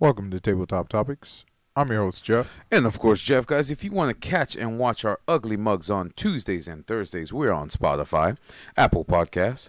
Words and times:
Welcome 0.00 0.30
to 0.30 0.40
Tabletop 0.40 0.88
Topics. 0.88 1.44
I'm 1.76 1.90
your 1.90 2.04
host, 2.04 2.24
Jeff. 2.24 2.48
And 2.70 2.86
of 2.86 2.98
course, 2.98 3.20
Jeff, 3.20 3.44
guys, 3.44 3.70
if 3.70 3.84
you 3.84 3.90
want 3.90 4.08
to 4.08 4.28
catch 4.28 4.56
and 4.56 4.78
watch 4.78 5.04
our 5.04 5.20
ugly 5.28 5.58
mugs 5.58 5.90
on 5.90 6.14
Tuesdays 6.16 6.66
and 6.66 6.86
Thursdays, 6.86 7.34
we're 7.34 7.52
on 7.52 7.68
Spotify, 7.68 8.38
Apple 8.78 9.04
Podcasts, 9.04 9.68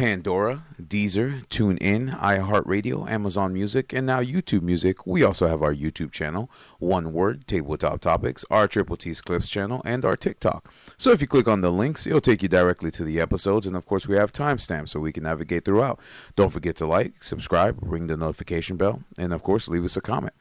Pandora, 0.00 0.64
Deezer, 0.80 1.46
TuneIn, 1.48 2.18
iHeartRadio, 2.18 3.06
Amazon 3.06 3.52
Music, 3.52 3.92
and 3.92 4.06
now 4.06 4.22
YouTube 4.22 4.62
Music. 4.62 5.06
We 5.06 5.22
also 5.22 5.46
have 5.46 5.62
our 5.62 5.74
YouTube 5.74 6.10
channel, 6.10 6.50
One 6.78 7.12
Word, 7.12 7.46
Tabletop 7.46 8.00
Topics, 8.00 8.42
our 8.50 8.66
Triple 8.66 8.96
T's 8.96 9.20
Clips 9.20 9.50
channel, 9.50 9.82
and 9.84 10.06
our 10.06 10.16
TikTok. 10.16 10.72
So 10.96 11.10
if 11.10 11.20
you 11.20 11.26
click 11.26 11.46
on 11.46 11.60
the 11.60 11.70
links, 11.70 12.06
it'll 12.06 12.22
take 12.22 12.42
you 12.42 12.48
directly 12.48 12.90
to 12.92 13.04
the 13.04 13.20
episodes, 13.20 13.66
and 13.66 13.76
of 13.76 13.84
course, 13.84 14.08
we 14.08 14.16
have 14.16 14.32
timestamps 14.32 14.88
so 14.88 15.00
we 15.00 15.12
can 15.12 15.24
navigate 15.24 15.66
throughout. 15.66 16.00
Don't 16.34 16.48
forget 16.48 16.76
to 16.76 16.86
like, 16.86 17.22
subscribe, 17.22 17.78
ring 17.82 18.06
the 18.06 18.16
notification 18.16 18.78
bell, 18.78 19.02
and 19.18 19.34
of 19.34 19.42
course, 19.42 19.68
leave 19.68 19.84
us 19.84 19.98
a 19.98 20.00
comment. 20.00 20.32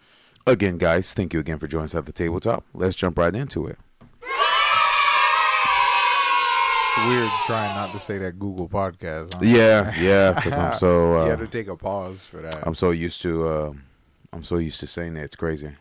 Again, 0.47 0.77
guys, 0.77 1.13
thank 1.13 1.33
you 1.33 1.41
again 1.41 1.59
for 1.59 1.67
joining 1.67 1.83
us 1.83 1.95
at 1.95 2.05
the 2.05 2.13
tabletop. 2.13 2.63
Let's 2.73 2.95
jump 2.95 3.17
right 3.17 3.35
into 3.35 3.67
it. 3.67 3.77
It's 4.21 4.29
weird 7.07 7.29
trying 7.45 7.73
not 7.75 7.91
to 7.93 7.99
say 7.99 8.17
that 8.19 8.39
Google 8.39 8.67
podcast. 8.67 9.33
Huh? 9.35 9.39
Yeah, 9.43 9.93
yeah, 9.99 10.31
because 10.33 10.57
I'm 10.57 10.73
so 10.73 11.19
uh, 11.19 11.23
you 11.25 11.29
had 11.31 11.39
to 11.39 11.47
take 11.47 11.67
a 11.67 11.75
pause 11.75 12.25
for 12.25 12.37
that. 12.41 12.65
I'm 12.67 12.75
so 12.75 12.91
used 12.91 13.21
to 13.21 13.47
uh, 13.47 13.73
I'm 14.33 14.43
so 14.43 14.57
used 14.57 14.79
to 14.81 14.87
saying 14.87 15.13
that 15.15 15.23
it's 15.23 15.35
crazy. 15.35 15.71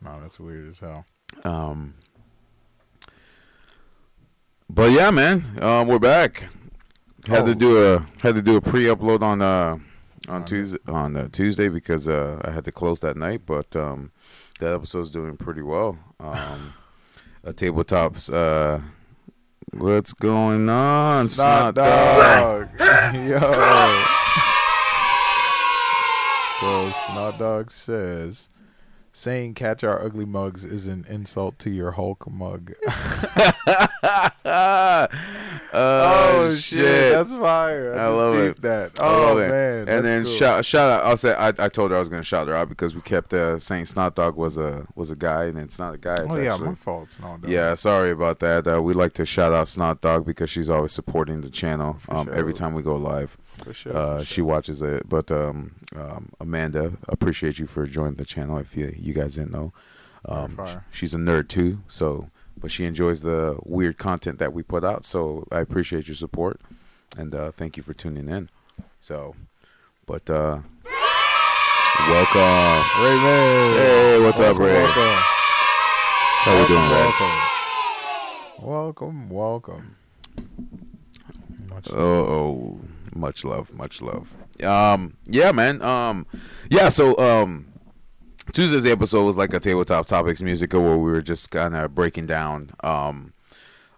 no, 0.00 0.20
that's 0.20 0.38
weird 0.40 0.68
as 0.68 0.78
hell. 0.80 1.04
Um, 1.44 1.94
but 4.70 4.90
yeah, 4.92 5.10
man, 5.10 5.44
um, 5.62 5.88
we're 5.88 5.98
back. 5.98 6.48
Had 7.26 7.42
Oh. 7.44 7.46
to 7.46 7.54
do 7.54 7.84
a 7.94 7.98
had 8.22 8.34
to 8.34 8.42
do 8.42 8.56
a 8.56 8.60
pre-upload 8.60 9.22
on 9.22 9.40
uh 9.42 9.78
on 10.28 10.36
On 10.36 10.44
Tuesday 10.44 10.78
on 10.88 11.16
uh, 11.16 11.28
Tuesday 11.32 11.68
because 11.68 12.08
uh, 12.08 12.40
I 12.44 12.50
had 12.50 12.64
to 12.64 12.72
close 12.72 13.00
that 13.00 13.16
night, 13.16 13.42
but 13.46 13.74
um, 13.76 14.10
that 14.60 14.72
episode's 14.72 15.10
doing 15.10 15.36
pretty 15.36 15.62
well. 15.62 15.98
Um, 16.20 16.72
a 17.44 17.52
tabletops. 17.52 18.32
Uh, 18.32 18.80
what's 19.78 20.12
going 20.12 20.68
on? 20.68 21.28
Snot 21.28 21.74
Snot 21.74 21.74
dog? 21.74 22.78
dog. 22.78 23.14
Yo. 23.14 23.40
So 26.60 26.90
Snot 26.90 27.38
Dog 27.38 27.70
says, 27.70 28.48
saying 29.14 29.54
"catch 29.54 29.82
our 29.82 30.04
ugly 30.04 30.26
mugs" 30.26 30.64
is 30.64 30.86
an 30.86 31.06
insult 31.08 31.58
to 31.60 31.70
your 31.70 31.92
Hulk 31.92 32.30
mug. 32.30 32.74
oh, 34.44 35.08
oh 35.72 36.54
shit, 36.54 37.12
that's 37.12 37.30
fire! 37.30 37.94
I, 37.94 38.04
I 38.04 38.06
love 38.08 38.34
it. 38.36 38.60
That. 38.60 38.92
Oh 39.00 39.38
it. 39.38 39.48
man, 39.48 39.88
and 39.88 40.04
then 40.04 40.24
cool. 40.24 40.32
shout 40.32 40.64
shout 40.64 40.90
out. 40.90 41.04
I'll 41.04 41.16
say 41.16 41.32
I, 41.34 41.48
I 41.48 41.68
told 41.68 41.92
her 41.92 41.96
I 41.96 42.00
was 42.00 42.08
gonna 42.08 42.22
shout 42.22 42.48
her 42.48 42.54
out 42.54 42.68
because 42.68 42.94
we 42.94 43.00
kept 43.00 43.32
uh, 43.32 43.58
saying 43.58 43.86
Snot 43.86 44.14
Dog 44.16 44.36
was 44.36 44.58
a 44.58 44.86
was 44.94 45.10
a 45.10 45.16
guy 45.16 45.44
and 45.44 45.58
it's 45.58 45.78
not 45.78 45.94
a 45.94 45.98
guy. 45.98 46.16
It's 46.16 46.34
Oh 46.34 46.38
yeah, 46.38 46.52
actually, 46.52 46.68
my 46.70 46.74
fault. 46.74 47.10
Snot 47.12 47.42
Dog. 47.42 47.50
yeah. 47.50 47.74
Sorry 47.74 48.10
about 48.10 48.40
that. 48.40 48.66
Uh, 48.66 48.82
we 48.82 48.92
like 48.94 49.12
to 49.14 49.24
shout 49.24 49.52
out 49.52 49.68
Snot 49.68 50.00
Dog 50.00 50.26
because 50.26 50.50
she's 50.50 50.68
always 50.68 50.92
supporting 50.92 51.40
the 51.40 51.50
channel. 51.50 51.96
Um, 52.08 52.26
sure. 52.26 52.34
every 52.34 52.52
time 52.52 52.74
we 52.74 52.82
go 52.82 52.96
live, 52.96 53.38
for 53.64 53.74
sure. 53.74 53.96
uh, 53.96 54.18
for 54.18 54.24
she 54.24 54.42
watches 54.42 54.82
it. 54.82 55.08
But 55.08 55.32
um, 55.32 55.74
um, 55.96 56.30
Amanda, 56.40 56.92
appreciate 57.08 57.58
you 57.58 57.66
for 57.66 57.86
joining 57.86 58.14
the 58.14 58.24
channel. 58.24 58.58
If 58.58 58.76
you 58.76 58.94
you 58.96 59.12
guys 59.12 59.34
didn't 59.34 59.52
know, 59.52 59.72
um, 60.26 60.58
she's 60.90 61.14
a 61.14 61.18
nerd 61.18 61.48
too. 61.48 61.80
So, 61.88 62.28
but 62.60 62.70
she 62.70 62.84
enjoys 62.84 63.22
the 63.22 63.58
weird 63.64 63.98
content 63.98 64.38
that 64.38 64.52
we 64.52 64.62
put 64.62 64.84
out. 64.84 65.04
So 65.04 65.46
I 65.50 65.60
appreciate 65.60 66.06
your 66.06 66.14
support 66.16 66.60
and 67.16 67.34
uh, 67.34 67.52
thank 67.52 67.76
you 67.76 67.82
for 67.82 67.94
tuning 67.94 68.28
in. 68.28 68.48
So, 69.00 69.34
but 70.06 70.28
uh, 70.30 70.60
welcome. 72.08 72.84
Ray 73.02 73.16
Man. 73.16 73.76
Hey, 73.76 74.20
what's 74.22 74.40
up, 74.40 74.58
Welcome, 74.58 74.62
Ray? 74.62 74.72
Welcome. 74.74 75.22
How 76.44 76.60
we 76.60 76.66
doing, 76.66 76.90
Ray? 76.90 77.12
Welcome, 78.60 79.28
welcome. 79.30 79.30
welcome. 79.30 79.96
Much 81.68 81.88
Oh, 81.90 81.96
oh, 81.96 82.80
much 83.14 83.44
love, 83.44 83.72
much 83.74 84.02
love. 84.02 84.36
Um, 84.62 85.16
yeah, 85.26 85.52
man. 85.52 85.82
Um, 85.82 86.26
yeah. 86.70 86.88
So, 86.88 87.16
um, 87.18 87.66
Tuesday's 88.52 88.86
episode 88.86 89.24
was 89.24 89.36
like 89.36 89.54
a 89.54 89.60
tabletop 89.60 90.06
topics 90.06 90.42
musical 90.42 90.82
where 90.82 90.96
we 90.96 91.10
were 91.10 91.22
just 91.22 91.50
kind 91.50 91.74
of 91.74 91.94
breaking 91.94 92.26
down 92.26 92.70
um, 92.80 93.32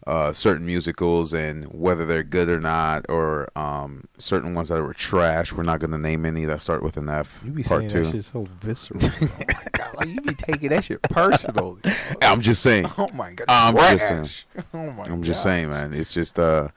uh, 0.07 0.33
certain 0.33 0.65
musicals 0.65 1.35
and 1.35 1.65
whether 1.67 2.07
they're 2.07 2.23
good 2.23 2.49
or 2.49 2.61
not, 2.61 3.05
or 3.09 3.51
um, 3.59 4.05
certain 4.19 4.55
ones 4.55 4.69
that 4.69 4.81
were 4.81 4.95
trash. 4.95 5.53
We're 5.53 5.65
not 5.65 5.81
going 5.81 5.91
to 5.91 5.99
name 5.99 6.25
any 6.25 6.45
that 6.45 6.63
start 6.63 6.83
with 6.83 6.97
an 6.97 7.09
F. 7.09 7.43
You 7.45 7.51
be 7.51 7.65
part 7.65 7.81
saying 7.81 7.91
two. 7.91 8.05
that 8.05 8.13
shit 8.13 8.25
so 8.25 8.47
visceral. 8.61 9.01
oh 9.03 9.29
my 9.49 9.55
god, 9.73 9.97
like 9.97 10.09
you 10.09 10.21
be 10.21 10.35
taking 10.35 10.69
that 10.71 10.85
shit 10.85 11.03
personally. 11.03 11.81
I'm 12.23 12.41
just 12.41 12.63
saying. 12.63 12.87
Oh 12.97 13.09
my 13.13 13.33
god, 13.33 13.47
I'm 13.49 13.77
just 13.77 14.07
trash. 14.07 14.47
Oh 14.73 14.91
my 14.93 15.03
I'm 15.05 15.23
just 15.25 15.43
saying, 15.43 15.71
man. 15.71 15.93
It's 15.93 16.15
just 16.15 16.39
uh, 16.39 16.69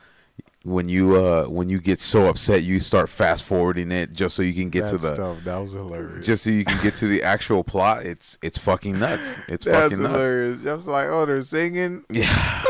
when 0.64 0.90
you 0.90 1.16
uh, 1.16 1.46
when 1.46 1.70
you 1.70 1.80
get 1.80 2.00
so 2.02 2.28
upset, 2.28 2.64
you 2.64 2.80
start 2.80 3.09
fast 3.09 3.44
forwarding 3.44 3.92
it 3.92 4.12
just 4.12 4.36
so 4.36 4.42
you 4.42 4.53
can 4.53 4.70
get 4.70 4.86
that 4.86 4.92
to 4.92 4.97
the 4.97 5.16
stuff. 5.16 5.44
That 5.46 5.58
was 5.58 5.72
hilarious. 5.72 6.25
just 6.25 6.44
so 6.44 6.50
you 6.50 6.66
can 6.66 6.81
get 6.84 6.96
to 6.97 7.08
the 7.08 7.24
actual 7.24 7.64
plot. 7.64 8.06
It's 8.06 8.38
it's 8.42 8.58
fucking 8.58 9.00
nuts. 9.00 9.38
It's 9.48 9.66
That's 9.66 9.78
fucking 9.94 10.02
nuts. 10.03 10.14
hilarious. 10.16 10.66
I 10.66 10.74
was 10.74 10.88
like, 10.88 11.08
oh, 11.08 11.25
they're 11.25 11.42
singing. 11.42 12.03
Yeah. 12.09 12.64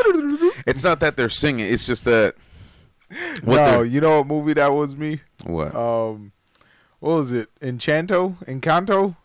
It's 0.66 0.84
not 0.84 1.00
that 1.00 1.16
they're 1.16 1.28
singing. 1.28 1.72
It's 1.72 1.86
just 1.86 2.04
that. 2.04 2.34
What 3.42 3.56
no, 3.56 3.82
you 3.82 4.00
know 4.00 4.18
what 4.18 4.26
movie 4.28 4.52
that 4.52 4.68
was 4.68 4.94
me? 4.94 5.20
What? 5.44 5.74
Um, 5.74 6.32
what 7.00 7.14
was 7.16 7.32
it? 7.32 7.48
Enchanto? 7.60 8.36
Encanto? 8.46 9.16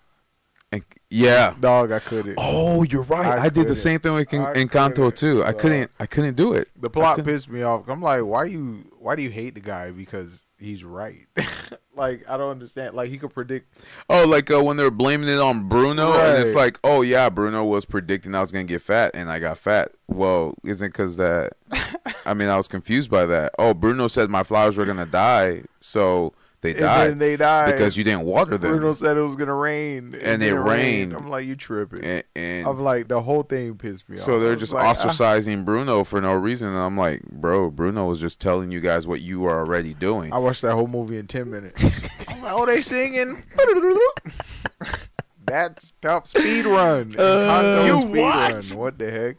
Yeah. 1.09 1.55
Dog, 1.59 1.91
I 1.91 1.99
couldn't. 1.99 2.35
Oh, 2.37 2.83
you're 2.83 3.03
right. 3.03 3.39
I 3.39 3.43
I, 3.45 3.49
did 3.49 3.67
the 3.67 3.75
same 3.75 3.99
thing 3.99 4.13
with 4.13 4.27
Encanto 4.29 4.95
couldn't, 4.95 5.17
too. 5.17 5.43
I 5.43 5.53
couldn't. 5.53 5.91
I 5.99 6.05
couldn't 6.05 6.35
do 6.35 6.53
it. 6.53 6.69
The 6.79 6.89
plot 6.89 7.23
pissed 7.23 7.49
me 7.49 7.61
off. 7.61 7.87
I'm 7.87 8.01
like, 8.01 8.23
why 8.23 8.45
you? 8.45 8.85
Why 8.99 9.15
do 9.15 9.21
you 9.21 9.29
hate 9.29 9.53
the 9.53 9.61
guy? 9.61 9.91
Because 9.91 10.45
he's 10.59 10.83
right. 10.83 11.27
like 11.95 12.27
I 12.29 12.37
don't 12.37 12.51
understand. 12.51 12.95
Like 12.95 13.09
he 13.09 13.17
could 13.17 13.33
predict. 13.33 13.73
Oh, 14.09 14.25
like 14.25 14.51
uh, 14.51 14.63
when 14.63 14.77
they're 14.77 14.91
blaming 14.91 15.29
it 15.29 15.39
on 15.39 15.67
Bruno, 15.67 16.13
and 16.13 16.41
it's 16.41 16.55
like, 16.55 16.79
oh 16.83 17.01
yeah, 17.01 17.29
Bruno 17.29 17.63
was 17.63 17.85
predicting 17.85 18.35
I 18.35 18.41
was 18.41 18.51
gonna 18.51 18.65
get 18.65 18.81
fat, 18.81 19.11
and 19.13 19.29
I 19.29 19.39
got 19.39 19.57
fat. 19.57 19.91
Well, 20.07 20.55
isn't 20.63 20.87
because 20.87 21.17
that? 21.17 21.53
I 22.25 22.33
mean, 22.33 22.49
I 22.49 22.57
was 22.57 22.67
confused 22.67 23.09
by 23.09 23.25
that. 23.27 23.53
Oh, 23.59 23.73
Bruno 23.73 24.07
said 24.07 24.29
my 24.29 24.43
flowers 24.43 24.77
were 24.77 24.85
gonna 24.85 25.05
die, 25.05 25.63
so 25.79 26.33
they 26.61 26.71
And 26.71 26.79
died 26.79 27.09
then 27.11 27.17
they 27.19 27.35
died 27.37 27.71
because 27.73 27.95
you 27.97 28.03
didn't 28.03 28.23
water 28.23 28.57
them. 28.57 28.71
Bruno 28.71 28.93
said 28.93 29.17
it 29.17 29.21
was 29.21 29.35
gonna 29.35 29.53
rain, 29.53 30.13
And 30.21 30.41
it 30.41 30.45
then 30.47 30.55
rained. 30.63 31.13
I'm 31.13 31.27
like, 31.27 31.45
you 31.45 31.55
tripping? 31.55 32.03
and, 32.03 32.23
and 32.35 32.67
I'm 32.67 32.79
like, 32.79 33.07
the 33.07 33.21
whole 33.21 33.43
thing 33.43 33.75
pissed 33.77 34.07
me 34.09 34.17
off. 34.17 34.23
so 34.23 34.39
they're 34.39 34.55
just 34.55 34.73
like, 34.73 34.85
ah. 34.85 34.93
ostracizing 34.93 35.63
Bruno 35.65 36.03
for 36.03 36.19
no 36.21 36.33
reason, 36.33 36.69
and 36.69 36.77
I'm 36.77 36.97
like, 36.97 37.21
bro, 37.23 37.69
Bruno 37.69 38.05
was 38.07 38.19
just 38.19 38.39
telling 38.39 38.71
you 38.71 38.79
guys 38.79 39.05
what 39.07 39.21
you 39.21 39.39
were 39.41 39.57
already 39.57 39.93
doing. 39.93 40.33
I, 40.33 40.37
I 40.37 40.39
watched 40.39 40.61
that 40.63 40.73
whole 40.73 40.87
movie 40.87 41.17
in 41.17 41.27
ten 41.27 41.49
minutes. 41.51 42.07
I'm 42.29 42.41
like, 42.41 42.53
oh, 42.53 42.65
they 42.65 42.81
singing. 42.81 43.37
That's 45.45 45.93
top 46.01 46.25
speed 46.27 46.65
run. 46.65 47.15
Uh, 47.17 47.83
You 47.85 48.01
speed 48.01 48.17
what? 48.21 48.53
run. 48.53 48.63
What 48.77 48.97
the 48.97 49.11
heck? 49.11 49.35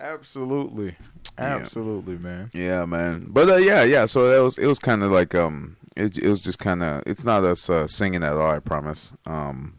Absolutely, 0.00 0.96
Yeah. 1.38 1.56
absolutely, 1.56 2.18
man. 2.18 2.50
Yeah, 2.52 2.84
man. 2.84 3.26
But 3.28 3.48
uh, 3.48 3.56
yeah, 3.56 3.84
yeah. 3.84 4.06
So 4.06 4.32
it 4.32 4.42
was 4.42 4.58
it 4.58 4.66
was 4.66 4.78
kind 4.80 5.02
of 5.04 5.12
like 5.12 5.34
um, 5.34 5.76
it 5.96 6.18
it 6.18 6.28
was 6.28 6.40
just 6.40 6.58
kind 6.58 6.82
of 6.82 7.02
it's 7.06 7.24
not 7.24 7.44
us 7.44 7.68
uh, 7.70 7.86
singing 7.86 8.22
at 8.24 8.32
all. 8.34 8.50
I 8.50 8.58
promise. 8.58 9.12
Um, 9.26 9.78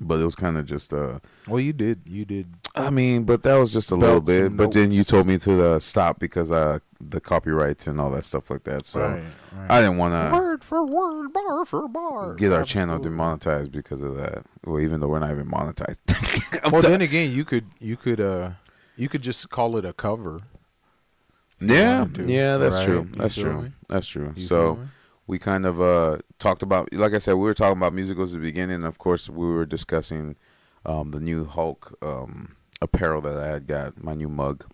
but 0.00 0.20
it 0.20 0.24
was 0.24 0.36
kind 0.36 0.56
of 0.56 0.64
just 0.64 0.92
uh, 0.92 1.18
Well, 1.48 1.58
you 1.58 1.72
did, 1.72 2.02
you 2.06 2.24
did. 2.24 2.46
I 2.76 2.90
mean, 2.90 3.24
but 3.24 3.42
that 3.42 3.56
was 3.56 3.72
just 3.72 3.90
a 3.90 3.96
little 3.96 4.20
bit. 4.20 4.56
But 4.56 4.70
then 4.72 4.92
you 4.92 5.02
told 5.02 5.26
me 5.26 5.38
to 5.38 5.64
uh, 5.64 5.78
stop 5.80 6.20
because 6.20 6.52
uh 6.52 6.78
the 7.00 7.20
copyrights 7.20 7.86
and 7.86 8.00
all 8.00 8.10
that 8.10 8.24
stuff 8.24 8.50
like 8.50 8.64
that. 8.64 8.86
So 8.86 9.00
right, 9.00 9.22
right. 9.56 9.70
I 9.70 9.80
didn't 9.80 9.96
want 9.98 10.14
to 10.14 10.36
word 10.36 10.62
for 10.64 10.84
word, 10.84 11.32
bar 11.32 11.64
for 11.64 11.88
bar. 11.88 12.34
get 12.34 12.52
our 12.52 12.64
channel 12.64 12.98
demonetized 12.98 13.72
because 13.72 14.00
of 14.02 14.16
that. 14.16 14.44
Well, 14.64 14.80
even 14.80 15.00
though 15.00 15.08
we're 15.08 15.18
not 15.20 15.30
even 15.30 15.48
monetized. 15.50 15.98
Well, 16.72 16.82
t- 16.82 16.88
then 16.88 17.02
again, 17.02 17.30
you 17.30 17.44
could, 17.44 17.64
you 17.78 17.96
could, 17.96 18.20
uh, 18.20 18.50
you 18.96 19.08
could 19.08 19.22
just 19.22 19.48
call 19.48 19.76
it 19.76 19.84
a 19.84 19.92
cover. 19.92 20.40
yeah, 21.60 22.06
yeah, 22.24 22.56
that's 22.56 22.76
right? 22.76 22.84
true. 22.84 23.08
You 23.12 23.20
That's 23.20 23.34
true. 23.36 23.62
me? 23.62 23.72
That's 23.88 24.06
true. 24.06 24.32
You 24.36 24.44
so. 24.44 24.78
We 25.28 25.38
kind 25.38 25.64
of 25.64 25.80
uh, 25.80 26.18
talked 26.40 26.62
about, 26.64 26.92
like 26.92 27.12
I 27.14 27.18
said, 27.18 27.34
we 27.34 27.42
were 27.44 27.54
talking 27.54 27.76
about 27.78 27.92
musicals 27.94 28.34
at 28.34 28.40
the 28.40 28.46
beginning. 28.48 28.82
Of 28.82 28.98
course, 28.98 29.28
we 29.28 29.46
were 29.46 29.64
discussing 29.66 30.34
um, 30.84 31.12
the 31.12 31.20
new 31.20 31.44
Hulk 31.44 31.96
um, 32.02 32.56
apparel 32.82 33.20
that 33.22 33.36
I 33.36 33.46
had 33.46 33.66
got, 33.68 34.02
my 34.02 34.14
new 34.14 34.28
mug. 34.28 34.64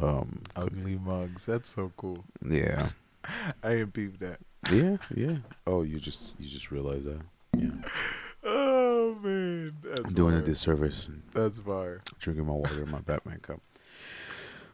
Um, 0.00 0.42
ugly 0.54 0.98
mugs. 0.98 1.46
That's 1.46 1.74
so 1.74 1.90
cool. 1.96 2.24
yeah, 2.48 2.90
I 3.62 3.70
didn't 3.70 3.92
peep 3.94 4.18
that. 4.20 4.38
yeah, 4.70 4.96
yeah. 5.14 5.36
Oh, 5.66 5.82
you 5.82 5.98
just 5.98 6.38
you 6.38 6.48
just 6.48 6.70
realized 6.70 7.06
that? 7.06 7.20
Yeah, 7.56 7.70
Oh 8.44 9.16
man, 9.22 9.74
that's 9.82 10.00
I'm 10.08 10.14
doing 10.14 10.34
a 10.34 10.38
fire. 10.38 10.46
disservice 10.46 11.06
and 11.06 11.22
That's 11.34 11.58
fire. 11.58 12.02
drinking 12.20 12.46
my 12.46 12.52
water 12.52 12.82
in 12.82 12.90
my 12.90 13.00
Batman 13.00 13.40
cup. 13.40 13.60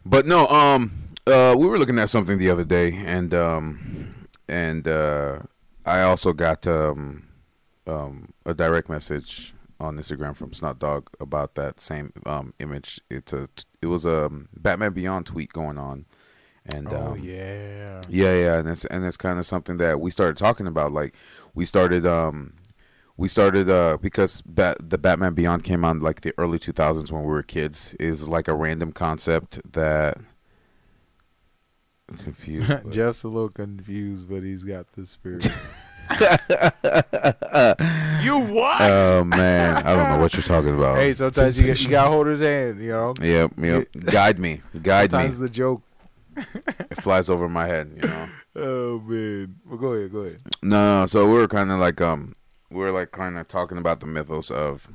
But 0.05 0.27
no, 0.27 0.47
um, 0.49 0.93
uh, 1.27 1.55
we 1.57 1.67
were 1.67 1.79
looking 1.79 1.99
at 1.99 2.11
something 2.11 2.37
the 2.37 2.51
other 2.51 2.65
day, 2.65 2.93
and 2.95 3.33
um, 3.33 4.14
and 4.49 4.87
uh, 4.87 5.41
I 5.85 6.03
also 6.03 6.33
got 6.33 6.67
um, 6.67 7.29
um, 7.87 8.33
a 8.47 8.55
direct 8.55 8.89
message 8.89 9.55
on 9.81 9.97
Instagram 9.97 10.37
from 10.37 10.53
Snot 10.53 10.79
Dog 10.79 11.11
about 11.21 11.55
that 11.57 11.81
same 11.81 12.13
um, 12.27 12.55
image. 12.61 13.01
It's 13.11 13.33
a 13.33 13.49
it 13.83 13.87
was 13.87 14.05
a 14.05 14.31
Batman 14.57 14.93
Beyond 14.93 15.27
tweet 15.27 15.53
going 15.53 15.79
on, 15.79 16.07
and 16.67 16.89
oh 16.89 17.13
um, 17.13 17.19
yeah. 17.19 18.03
yeah, 18.09 18.35
yeah, 18.35 18.59
and 18.59 18.69
it's 18.69 18.85
and 18.87 19.05
it's 19.05 19.17
kind 19.17 19.39
of 19.39 19.47
something 19.47 19.77
that 19.79 20.01
we 20.01 20.11
started 20.11 20.37
talking 20.37 20.67
about. 20.67 20.93
Like 20.93 21.15
we 21.55 21.65
started, 21.65 22.07
um, 22.07 22.55
we 23.17 23.29
started 23.29 23.69
uh, 23.69 23.99
because 24.01 24.41
Bat- 24.43 24.79
the 24.81 24.99
Batman 24.99 25.35
Beyond 25.35 25.65
came 25.65 25.85
on 25.85 26.01
like 26.01 26.23
the 26.23 26.33
early 26.39 26.59
two 26.59 26.73
thousands 26.73 27.13
when 27.13 27.23
we 27.23 27.29
were 27.29 27.43
kids. 27.43 27.95
Is 28.01 28.29
like 28.29 28.49
a 28.49 28.55
random 28.55 28.93
concept 28.93 29.61
that 29.73 30.19
confused. 32.09 32.69
but- 32.85 32.91
Jeff's 32.91 33.23
a 33.23 33.29
little 33.29 33.49
confused, 33.49 34.29
but 34.29 34.43
he's 34.43 34.65
got 34.65 34.91
the 34.93 35.07
spirit. 35.07 35.45
you 38.23 38.39
what? 38.39 38.81
oh 38.83 39.25
man, 39.25 39.77
I 39.87 39.97
don't 39.97 40.11
know 40.11 40.19
what 40.19 40.35
you're 40.35 40.43
talking 40.43 40.75
about. 40.75 40.99
hey, 40.99 41.15
sometimes 41.15 41.59
you, 41.59 41.73
you 41.73 41.89
gotta 41.89 42.11
hold 42.11 42.27
his 42.27 42.41
hand, 42.41 42.81
you 42.83 42.91
know. 42.91 43.15
Yep, 43.21 43.53
yep. 43.59 43.89
Guide 44.05 44.39
me, 44.39 44.61
guide 44.83 45.13
me. 45.13 45.19
Sometimes 45.19 45.39
the 45.39 45.49
joke. 45.49 45.83
It 46.37 47.01
flies 47.01 47.31
over 47.31 47.49
my 47.49 47.67
head, 47.67 47.93
you 47.97 48.09
know. 48.09 48.29
Oh 48.57 49.01
man. 49.01 49.57
Well, 49.67 49.79
go 49.79 49.93
ahead, 49.95 50.13
go 50.13 50.19
ahead. 50.21 50.41
No, 50.63 51.01
no. 51.01 51.07
So 51.07 51.27
we 51.27 51.35
were 51.35 51.49
kind 51.49 51.71
of 51.71 51.79
like 51.79 52.01
um, 52.01 52.35
we 52.71 52.81
were 52.81 52.93
like 52.93 53.13
kind 53.13 53.39
of 53.39 53.49
talking 53.49 53.79
about 53.79 54.01
the 54.01 54.07
mythos 54.07 54.51
of 54.51 54.89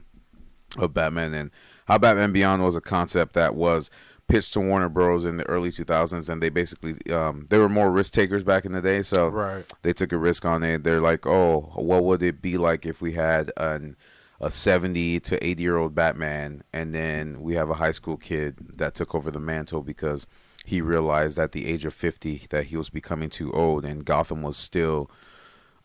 of 0.78 0.94
Batman 0.94 1.34
and 1.34 1.50
how 1.88 1.98
Batman 1.98 2.32
Beyond 2.32 2.64
was 2.64 2.76
a 2.76 2.82
concept 2.82 3.34
that 3.34 3.56
was 3.56 3.90
pitched 4.30 4.54
to 4.54 4.60
Warner 4.62 4.88
Bros. 4.90 5.26
in 5.26 5.38
the 5.38 5.44
early 5.50 5.72
2000s, 5.72 6.30
and 6.30 6.42
they 6.42 6.50
basically 6.50 6.96
um, 7.12 7.48
they 7.50 7.58
were 7.58 7.68
more 7.70 7.92
risk 7.92 8.14
takers 8.14 8.44
back 8.44 8.64
in 8.66 8.72
the 8.72 8.82
day, 8.82 9.04
so 9.04 9.28
Right. 9.30 9.66
they 9.82 9.92
took 9.92 10.12
a 10.14 10.18
risk 10.18 10.46
on 10.46 10.64
it. 10.64 10.84
They're 10.84 11.02
like, 11.02 11.26
oh, 11.28 11.72
what 11.76 12.04
would 12.06 12.24
it 12.24 12.42
be 12.42 12.58
like 12.58 12.86
if 12.86 13.02
we 13.02 13.14
had 13.14 13.52
an 13.58 13.96
a 14.42 14.50
70 14.50 15.20
to 15.20 15.46
80 15.46 15.62
year 15.62 15.76
old 15.76 15.94
Batman, 15.94 16.64
and 16.72 16.96
then 16.96 17.42
we 17.42 17.56
have 17.56 17.70
a 17.70 17.74
high 17.74 17.92
school 17.92 18.16
kid 18.16 18.56
that 18.78 18.96
took 18.96 19.14
over 19.14 19.30
the 19.32 19.40
mantle 19.40 19.82
because 19.84 20.28
he 20.64 20.80
realized 20.80 21.38
at 21.38 21.52
the 21.52 21.66
age 21.68 21.84
of 21.84 21.94
50 21.94 22.48
that 22.50 22.66
he 22.66 22.78
was 22.78 22.90
becoming 22.90 23.30
too 23.30 23.52
old, 23.52 23.84
and 23.84 24.06
Gotham 24.06 24.42
was 24.42 24.56
still 24.56 25.10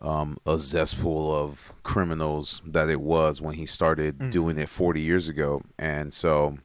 um, 0.01 0.37
a 0.45 0.59
cesspool 0.59 1.33
of 1.35 1.73
criminals 1.83 2.61
that 2.65 2.89
it 2.89 3.01
was 3.01 3.41
when 3.41 3.55
he 3.55 3.65
started 3.65 4.19
Mhm. 4.19 4.31
doing 4.31 4.57
it 4.57 4.69
40 4.69 5.01
years 5.01 5.27
ago, 5.27 5.61
and 5.79 6.13
so 6.13 6.57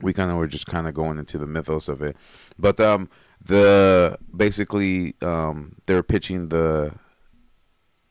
we 0.00 0.12
kind 0.12 0.30
of 0.30 0.36
were 0.36 0.46
just 0.46 0.66
kind 0.66 0.86
of 0.86 0.94
going 0.94 1.18
into 1.18 1.38
the 1.38 1.46
mythos 1.46 1.88
of 1.88 2.02
it. 2.02 2.16
But 2.58 2.80
um, 2.80 3.08
the 3.44 4.18
basically 4.34 5.14
um, 5.22 5.76
they're 5.86 6.02
pitching 6.02 6.48
the 6.48 6.92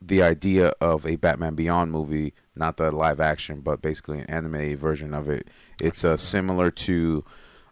the 0.00 0.22
idea 0.22 0.72
of 0.80 1.04
a 1.06 1.16
Batman 1.16 1.54
Beyond 1.54 1.90
movie, 1.90 2.32
not 2.54 2.76
the 2.76 2.90
live 2.92 3.20
action, 3.20 3.60
but 3.60 3.82
basically 3.82 4.20
an 4.20 4.26
animated 4.26 4.78
version 4.78 5.12
of 5.12 5.28
it. 5.28 5.48
It's 5.80 6.04
uh, 6.04 6.16
similar 6.16 6.70
to 6.70 7.24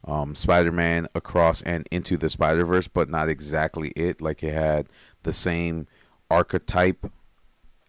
um, 0.05 0.35
Spider-Man 0.35 1.07
Across 1.15 1.63
and 1.63 1.87
Into 1.91 2.17
the 2.17 2.29
Spider-Verse, 2.29 2.89
but 2.89 3.09
not 3.09 3.29
exactly 3.29 3.91
it. 3.91 4.21
Like 4.21 4.43
it 4.43 4.55
had 4.55 4.89
the 5.23 5.33
same 5.33 5.87
archetype 6.29 7.07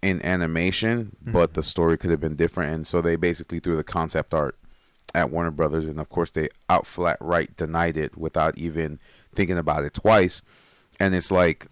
in 0.03 0.23
animation, 0.23 1.15
but 1.21 1.55
the 1.55 1.63
story 1.63 1.97
could 1.97 2.11
have 2.11 2.19
been 2.19 2.35
different. 2.35 2.73
And 2.73 2.87
so 2.87 3.01
they 3.01 3.15
basically 3.15 3.59
threw 3.59 3.75
the 3.75 3.83
concept 3.83 4.33
art 4.35 4.55
at 5.13 5.31
Warner 5.31 5.51
Brothers, 5.51 5.87
and 5.87 5.99
of 5.99 6.09
course 6.09 6.31
they 6.31 6.49
out 6.69 6.85
flat 6.85 7.17
right 7.19 7.55
denied 7.55 7.97
it 7.97 8.17
without 8.17 8.57
even 8.57 8.99
thinking 9.33 9.57
about 9.57 9.83
it 9.83 9.93
twice. 9.93 10.41
And 10.99 11.13
it's 11.15 11.31
like 11.31 11.67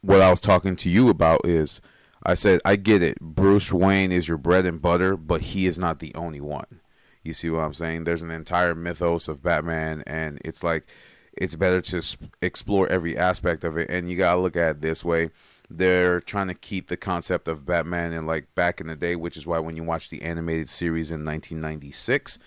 what 0.00 0.22
I 0.22 0.30
was 0.30 0.40
talking 0.40 0.76
to 0.76 0.90
you 0.90 1.08
about 1.08 1.44
is 1.44 1.80
I 2.22 2.34
said 2.34 2.60
I 2.64 2.76
get 2.76 3.02
it. 3.02 3.20
Bruce 3.20 3.72
Wayne 3.72 4.12
is 4.12 4.28
your 4.28 4.38
bread 4.38 4.66
and 4.66 4.80
butter, 4.80 5.16
but 5.16 5.40
he 5.40 5.66
is 5.66 5.78
not 5.78 5.98
the 5.98 6.14
only 6.14 6.40
one. 6.40 6.80
You 7.22 7.34
see 7.34 7.50
what 7.50 7.60
I'm 7.60 7.74
saying? 7.74 8.04
There's 8.04 8.22
an 8.22 8.30
entire 8.30 8.74
mythos 8.74 9.26
of 9.26 9.42
Batman, 9.42 10.04
and 10.06 10.40
it's 10.44 10.62
like 10.62 10.86
it's 11.36 11.56
better 11.56 11.80
to 11.82 12.02
explore 12.40 12.88
every 12.88 13.18
aspect 13.18 13.64
of 13.64 13.76
it. 13.76 13.90
And 13.90 14.08
you 14.08 14.16
gotta 14.16 14.40
look 14.40 14.56
at 14.56 14.76
it 14.76 14.80
this 14.80 15.04
way: 15.04 15.30
they're 15.68 16.20
trying 16.20 16.48
to 16.48 16.54
keep 16.54 16.88
the 16.88 16.96
concept 16.96 17.48
of 17.48 17.66
Batman 17.66 18.12
in 18.12 18.26
like 18.26 18.54
back 18.54 18.80
in 18.80 18.86
the 18.86 18.96
day, 18.96 19.16
which 19.16 19.36
is 19.36 19.46
why 19.46 19.58
when 19.58 19.76
you 19.76 19.82
watch 19.82 20.10
the 20.10 20.22
animated 20.22 20.68
series 20.68 21.10
in 21.10 21.24
1996, 21.24 22.38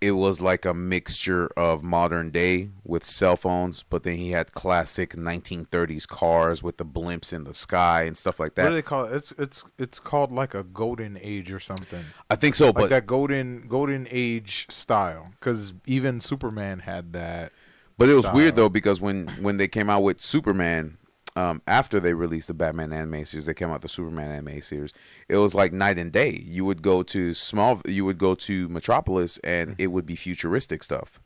it 0.00 0.12
was 0.12 0.40
like 0.40 0.64
a 0.64 0.72
mixture 0.72 1.48
of 1.56 1.82
modern 1.82 2.30
day 2.30 2.70
with 2.84 3.04
cell 3.04 3.36
phones, 3.36 3.82
but 3.82 4.02
then 4.02 4.16
he 4.16 4.30
had 4.30 4.52
classic 4.52 5.14
1930s 5.14 6.08
cars 6.08 6.62
with 6.62 6.78
the 6.78 6.86
blimps 6.86 7.32
in 7.32 7.44
the 7.44 7.52
sky 7.52 8.04
and 8.04 8.16
stuff 8.16 8.40
like 8.40 8.54
that. 8.54 8.64
What 8.64 8.70
do 8.70 8.74
they 8.76 8.82
call 8.82 9.04
it? 9.04 9.14
It's 9.14 9.32
it's 9.32 9.64
it's 9.78 10.00
called 10.00 10.32
like 10.32 10.54
a 10.54 10.62
golden 10.62 11.18
age 11.20 11.52
or 11.52 11.60
something. 11.60 12.02
I 12.30 12.36
think 12.36 12.54
so, 12.54 12.66
Like 12.66 12.74
but 12.76 12.90
that 12.90 13.06
golden 13.06 13.66
golden 13.68 14.08
age 14.10 14.66
style. 14.70 15.28
Because 15.38 15.74
even 15.86 16.20
Superman 16.20 16.78
had 16.78 17.12
that. 17.12 17.52
But 17.98 18.08
it 18.08 18.14
was 18.14 18.24
style. 18.24 18.34
weird 18.34 18.56
though 18.56 18.70
because 18.70 19.02
when 19.02 19.28
when 19.42 19.58
they 19.58 19.68
came 19.68 19.90
out 19.90 20.02
with 20.02 20.22
Superman, 20.22 20.96
um, 21.36 21.62
after 21.66 22.00
they 22.00 22.12
released 22.14 22.48
the 22.48 22.54
Batman 22.54 22.92
anime 22.92 23.24
series, 23.24 23.46
they 23.46 23.54
came 23.54 23.70
out 23.70 23.82
the 23.82 23.88
Superman 23.88 24.30
anime 24.30 24.60
series. 24.62 24.92
It 25.28 25.36
was 25.36 25.54
like 25.54 25.72
night 25.72 25.98
and 25.98 26.10
day. 26.12 26.30
You 26.44 26.64
would 26.64 26.82
go 26.82 27.02
to 27.04 27.34
small, 27.34 27.80
you 27.86 28.04
would 28.04 28.18
go 28.18 28.34
to 28.34 28.68
Metropolis, 28.68 29.38
and 29.44 29.74
it 29.78 29.88
would 29.88 30.06
be 30.06 30.16
futuristic 30.16 30.82
stuff. 30.82 31.20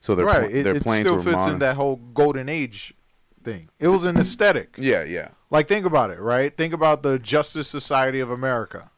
So 0.00 0.14
their 0.14 0.26
right. 0.26 0.48
pl- 0.48 0.56
It, 0.56 0.62
their 0.64 0.76
it 0.76 0.82
planes 0.82 1.06
still 1.06 1.16
were 1.16 1.22
fits 1.22 1.36
modern. 1.38 1.54
in 1.54 1.58
that 1.60 1.76
whole 1.76 1.96
golden 1.96 2.48
age 2.48 2.94
thing. 3.42 3.68
It 3.80 3.88
was 3.88 4.04
an 4.04 4.16
aesthetic. 4.20 4.74
Yeah, 4.78 5.04
yeah. 5.04 5.28
Like 5.50 5.66
think 5.66 5.86
about 5.86 6.10
it, 6.10 6.20
right? 6.20 6.54
Think 6.56 6.72
about 6.74 7.02
the 7.02 7.18
Justice 7.18 7.68
Society 7.68 8.20
of 8.20 8.30
America. 8.30 8.90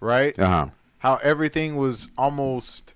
Right? 0.00 0.38
Uh 0.38 0.46
huh. 0.48 0.66
How 0.98 1.16
everything 1.22 1.76
was 1.76 2.08
almost 2.16 2.94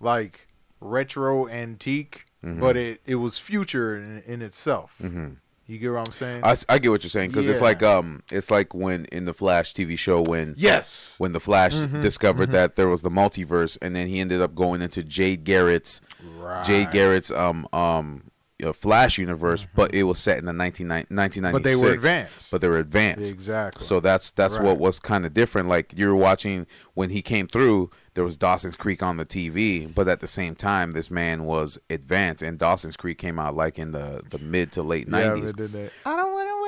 like 0.00 0.46
retro 0.80 1.48
antique, 1.48 2.26
Mhm. 2.44 2.60
but 2.60 2.76
it, 2.76 3.00
it 3.06 3.14
was 3.16 3.38
future 3.38 3.96
in, 3.96 4.22
in 4.26 4.42
itself. 4.42 4.94
hmm 5.00 5.30
You 5.66 5.78
get 5.78 5.92
what 5.92 6.06
I'm 6.08 6.12
saying? 6.12 6.42
I 6.68 6.78
get 6.78 6.90
what 6.90 7.02
you're 7.02 7.10
saying 7.10 7.30
because 7.30 7.48
it's 7.48 7.60
like 7.62 7.82
um 7.82 8.22
it's 8.30 8.50
like 8.50 8.74
when 8.74 9.06
in 9.06 9.24
the 9.24 9.32
Flash 9.34 9.72
TV 9.72 9.98
show 9.98 10.22
when 10.22 10.54
yes. 10.58 11.14
when 11.18 11.32
the 11.32 11.40
Flash 11.40 11.74
Mhm, 11.74 12.02
discovered 12.02 12.50
mhm. 12.50 12.52
that 12.52 12.76
there 12.76 12.88
was 12.88 13.02
the 13.02 13.10
multiverse 13.10 13.78
and 13.80 13.96
then 13.96 14.06
he 14.08 14.20
ended 14.20 14.42
up 14.42 14.54
going 14.54 14.82
into 14.82 15.02
Jay 15.02 15.36
Garrick's 15.36 16.00
Right. 16.38 16.64
Jay 16.64 16.86
Garrick's 16.92 17.30
um 17.30 17.66
um 17.72 18.24
know, 18.64 18.72
Flash 18.72 19.18
universe, 19.18 19.66
but 19.74 19.94
it 19.94 20.04
was 20.04 20.18
set 20.18 20.38
in 20.38 20.46
the 20.46 20.52
19, 20.52 20.88
1996. 20.88 21.44
Mm-hmm. 21.44 21.52
But 21.52 21.62
they 21.62 21.76
were 21.76 21.92
advanced. 21.94 22.50
But 22.50 22.60
they 22.60 22.68
were 22.68 22.78
advanced. 22.78 23.30
exactly. 23.30 23.84
So 23.84 24.00
that's 24.00 24.30
that's 24.32 24.56
Right. 24.56 24.64
what 24.64 24.78
was 24.78 24.98
kind 24.98 25.24
of 25.24 25.34
different. 25.34 25.68
Like 25.68 25.92
you 25.96 26.08
were 26.08 26.16
watching 26.16 26.66
when 26.94 27.10
he 27.10 27.22
came 27.22 27.46
through, 27.46 27.90
there 28.14 28.24
was 28.24 28.36
Dawson's 28.36 28.76
Creek 28.76 29.02
on 29.02 29.16
the 29.16 29.26
TV, 29.26 29.92
but 29.92 30.08
at 30.08 30.20
the 30.20 30.26
same 30.26 30.54
time, 30.54 30.92
this 30.92 31.10
man 31.10 31.44
was 31.44 31.78
advanced, 31.90 32.42
and 32.42 32.58
Dawson's 32.58 32.96
Creek 32.96 33.18
came 33.18 33.38
out 33.38 33.54
like 33.54 33.78
in 33.78 33.92
the 33.92 34.22
the 34.30 34.38
mid 34.38 34.72
to 34.72 34.82
late 34.82 35.08
nineties. 35.08 35.52
they 35.52 35.62
did 35.66 35.72
that. 35.72 35.92
I 36.06 36.16
don't 36.16 36.32
want 36.32 36.48
to 36.48 36.62
wait. 36.62 36.64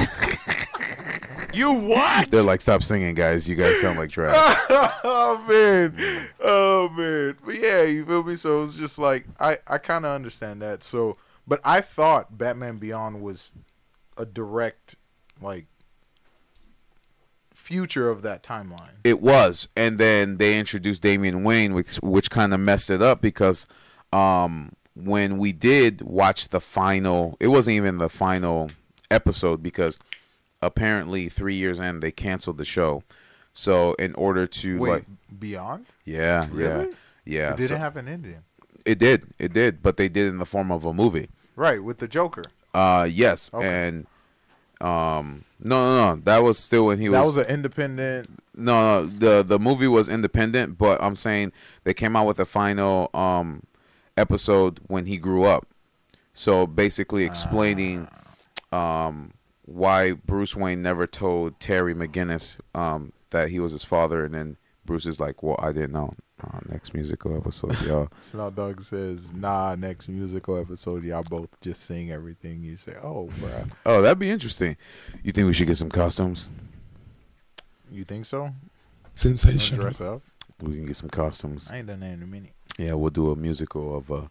You 1.52 1.72
what? 1.72 2.30
They're 2.30 2.42
like, 2.42 2.60
stop 2.60 2.82
singing, 2.82 3.14
guys. 3.14 3.48
You 3.48 3.56
guys 3.56 3.80
sound 3.80 3.98
like 3.98 4.08
trash. 4.10 4.34
oh 5.04 5.44
man, 5.48 6.28
oh 6.40 6.88
man. 6.90 7.36
But 7.44 7.56
yeah, 7.56 7.82
you 7.82 8.06
feel 8.06 8.22
me? 8.22 8.36
So 8.36 8.58
it 8.58 8.60
was 8.60 8.74
just 8.74 8.98
like 8.98 9.26
I 9.38 9.58
I 9.66 9.78
kind 9.78 10.06
of 10.06 10.12
understand 10.12 10.62
that. 10.62 10.82
So, 10.82 11.16
but 11.46 11.60
I 11.64 11.80
thought 11.80 12.38
Batman 12.38 12.78
Beyond 12.78 13.20
was 13.20 13.50
a 14.16 14.24
direct 14.24 14.94
like 15.42 15.66
future 17.70 18.10
of 18.10 18.22
that 18.22 18.42
timeline. 18.42 18.90
It 19.04 19.22
was, 19.22 19.68
and 19.76 19.96
then 19.98 20.36
they 20.38 20.58
introduced 20.58 21.02
Damian 21.02 21.44
Wayne, 21.44 21.72
which 21.72 21.96
which 21.96 22.30
kind 22.30 22.52
of 22.52 22.60
messed 22.60 22.90
it 22.90 23.00
up 23.00 23.22
because 23.22 23.66
um, 24.12 24.72
when 24.94 25.38
we 25.38 25.52
did 25.52 26.02
watch 26.02 26.48
the 26.48 26.60
final, 26.60 27.36
it 27.40 27.46
wasn't 27.48 27.76
even 27.76 27.98
the 27.98 28.08
final 28.08 28.70
episode 29.10 29.62
because 29.62 29.98
apparently 30.62 31.28
three 31.28 31.54
years 31.54 31.78
in 31.78 32.00
they 32.00 32.10
canceled 32.10 32.58
the 32.58 32.64
show. 32.64 33.02
So 33.52 33.94
in 33.94 34.14
order 34.14 34.46
to 34.46 34.78
Wait, 34.78 34.90
like, 34.90 35.04
Beyond? 35.38 35.86
yeah, 36.04 36.46
yeah, 36.54 36.66
Really? 36.72 36.88
yeah, 37.24 37.52
it 37.52 37.56
didn't 37.56 37.68
so- 37.68 37.76
have 37.78 37.96
an 37.96 38.08
ending. 38.08 38.42
it 38.84 38.98
did, 38.98 39.26
it 39.38 39.52
did, 39.52 39.82
but 39.82 39.96
they 39.96 40.08
did 40.08 40.26
in 40.28 40.38
the 40.38 40.46
form 40.46 40.70
of 40.72 40.84
a 40.84 40.92
movie. 40.92 41.28
Right, 41.56 41.82
with 41.82 41.98
the 41.98 42.08
Joker. 42.08 42.42
Uh, 42.74 43.06
yes, 43.10 43.50
Okay. 43.52 43.66
and 43.66 44.06
um, 44.80 45.44
no, 45.62 45.96
no, 45.96 46.14
no, 46.14 46.20
that 46.22 46.42
was 46.42 46.58
still 46.58 46.86
when 46.86 46.98
he 46.98 47.08
was 47.08 47.18
that 47.18 47.26
was 47.26 47.36
an 47.36 47.46
independent. 47.46 48.30
No, 48.54 49.04
no, 49.04 49.06
the 49.06 49.42
the 49.42 49.58
movie 49.58 49.88
was 49.88 50.08
independent, 50.08 50.78
but 50.78 51.02
I'm 51.02 51.16
saying 51.16 51.52
they 51.84 51.94
came 51.94 52.16
out 52.16 52.26
with 52.26 52.40
a 52.40 52.46
final 52.46 53.10
um 53.14 53.62
episode 54.16 54.80
when 54.86 55.06
he 55.06 55.16
grew 55.16 55.44
up. 55.44 55.66
So 56.32 56.66
basically 56.66 57.24
explaining 57.24 58.08
um 58.72 59.32
why 59.64 60.12
Bruce 60.12 60.56
Wayne 60.56 60.82
never 60.82 61.06
told 61.06 61.60
Terry 61.60 61.94
McGinnis 61.94 62.58
um 62.74 63.12
that 63.30 63.50
he 63.50 63.60
was 63.60 63.72
his 63.72 63.84
father 63.84 64.24
and 64.24 64.34
then 64.34 64.56
Bruce 64.84 65.06
is 65.06 65.20
like, 65.20 65.42
"Well, 65.42 65.56
I 65.58 65.72
didn't 65.72 65.92
know." 65.92 66.14
Uh, 66.42 66.58
next 66.68 66.94
musical 66.94 67.36
episode, 67.36 67.78
y'all. 67.82 68.08
Snout 68.20 68.54
Dogg 68.54 68.80
says, 68.80 69.32
"Nah, 69.32 69.74
next 69.74 70.08
musical 70.08 70.58
episode, 70.58 71.04
y'all 71.04 71.22
both 71.28 71.48
just 71.60 71.82
sing 71.82 72.10
everything 72.10 72.62
you 72.62 72.76
say." 72.76 72.94
Oh, 73.02 73.28
bruh. 73.40 73.70
oh, 73.86 74.00
that'd 74.00 74.18
be 74.18 74.30
interesting. 74.30 74.76
You 75.22 75.32
think 75.32 75.46
we 75.46 75.52
should 75.52 75.66
get 75.66 75.76
some 75.76 75.90
costumes? 75.90 76.50
You 77.90 78.04
think 78.04 78.24
so? 78.24 78.42
Wanna 78.42 78.54
Sensational. 79.14 79.82
Dress 79.82 80.00
up. 80.00 80.22
We 80.62 80.74
can 80.74 80.86
get 80.86 80.96
some 80.96 81.10
costumes. 81.10 81.70
I 81.70 81.78
ain't 81.78 81.88
done 81.88 82.00
that 82.00 82.12
in 82.12 82.22
a 82.22 82.26
minute. 82.26 82.52
Yeah, 82.78 82.94
we'll 82.94 83.10
do 83.10 83.30
a 83.30 83.36
musical 83.36 83.96
of 83.96 84.10
uh 84.10 84.22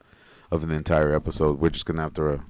of 0.51 0.63
an 0.63 0.71
entire 0.71 1.13
episode. 1.13 1.59
We're 1.59 1.69
just 1.69 1.85
gonna 1.85 2.01
have 2.01 2.13
to, 2.15 2.41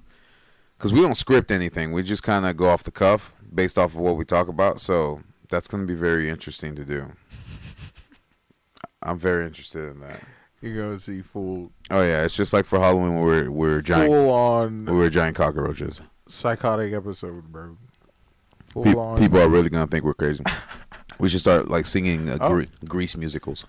because 0.77 0.93
we 0.93 1.01
don't 1.01 1.15
script 1.15 1.51
anything. 1.51 1.91
We 1.91 2.03
just 2.03 2.23
kind 2.23 2.45
of 2.45 2.55
go 2.55 2.69
off 2.69 2.83
the 2.83 2.91
cuff 2.91 3.33
based 3.53 3.77
off 3.77 3.91
of 3.91 3.97
what 3.97 4.15
we 4.15 4.23
talk 4.23 4.47
about. 4.47 4.79
So 4.79 5.21
that's 5.49 5.67
gonna 5.67 5.85
be 5.85 5.95
very 5.95 6.29
interesting 6.29 6.75
to 6.75 6.85
do. 6.85 7.11
I'm 9.03 9.17
very 9.17 9.45
interested 9.45 9.89
in 9.91 9.99
that. 10.01 10.21
You're 10.61 10.83
gonna 10.83 10.99
see 10.99 11.21
full, 11.21 11.71
Oh 11.89 12.01
yeah, 12.01 12.23
it's 12.25 12.35
just 12.35 12.51
like 12.51 12.65
for 12.65 12.79
Halloween 12.79 13.15
when 13.15 13.23
we're 13.23 13.49
we're 13.49 13.81
giant 13.81 14.11
full 14.11 14.29
on 14.29 14.85
we're 14.85 15.09
giant 15.09 15.35
cockroaches. 15.37 16.01
psychotic 16.27 16.93
episode, 16.93 17.43
bro. 17.51 17.77
Full 18.73 18.83
Pe- 18.83 18.93
on. 18.93 19.17
people 19.19 19.39
are 19.41 19.47
really 19.47 19.69
gonna 19.69 19.87
think 19.87 20.03
we're 20.03 20.13
crazy. 20.13 20.43
we 21.19 21.29
should 21.29 21.39
start 21.39 21.69
like 21.69 21.85
singing 21.85 22.29
uh, 22.29 22.37
Oh. 22.41 22.49
gre- 22.55 22.63
Grease 22.85 23.15
musicals. 23.15 23.63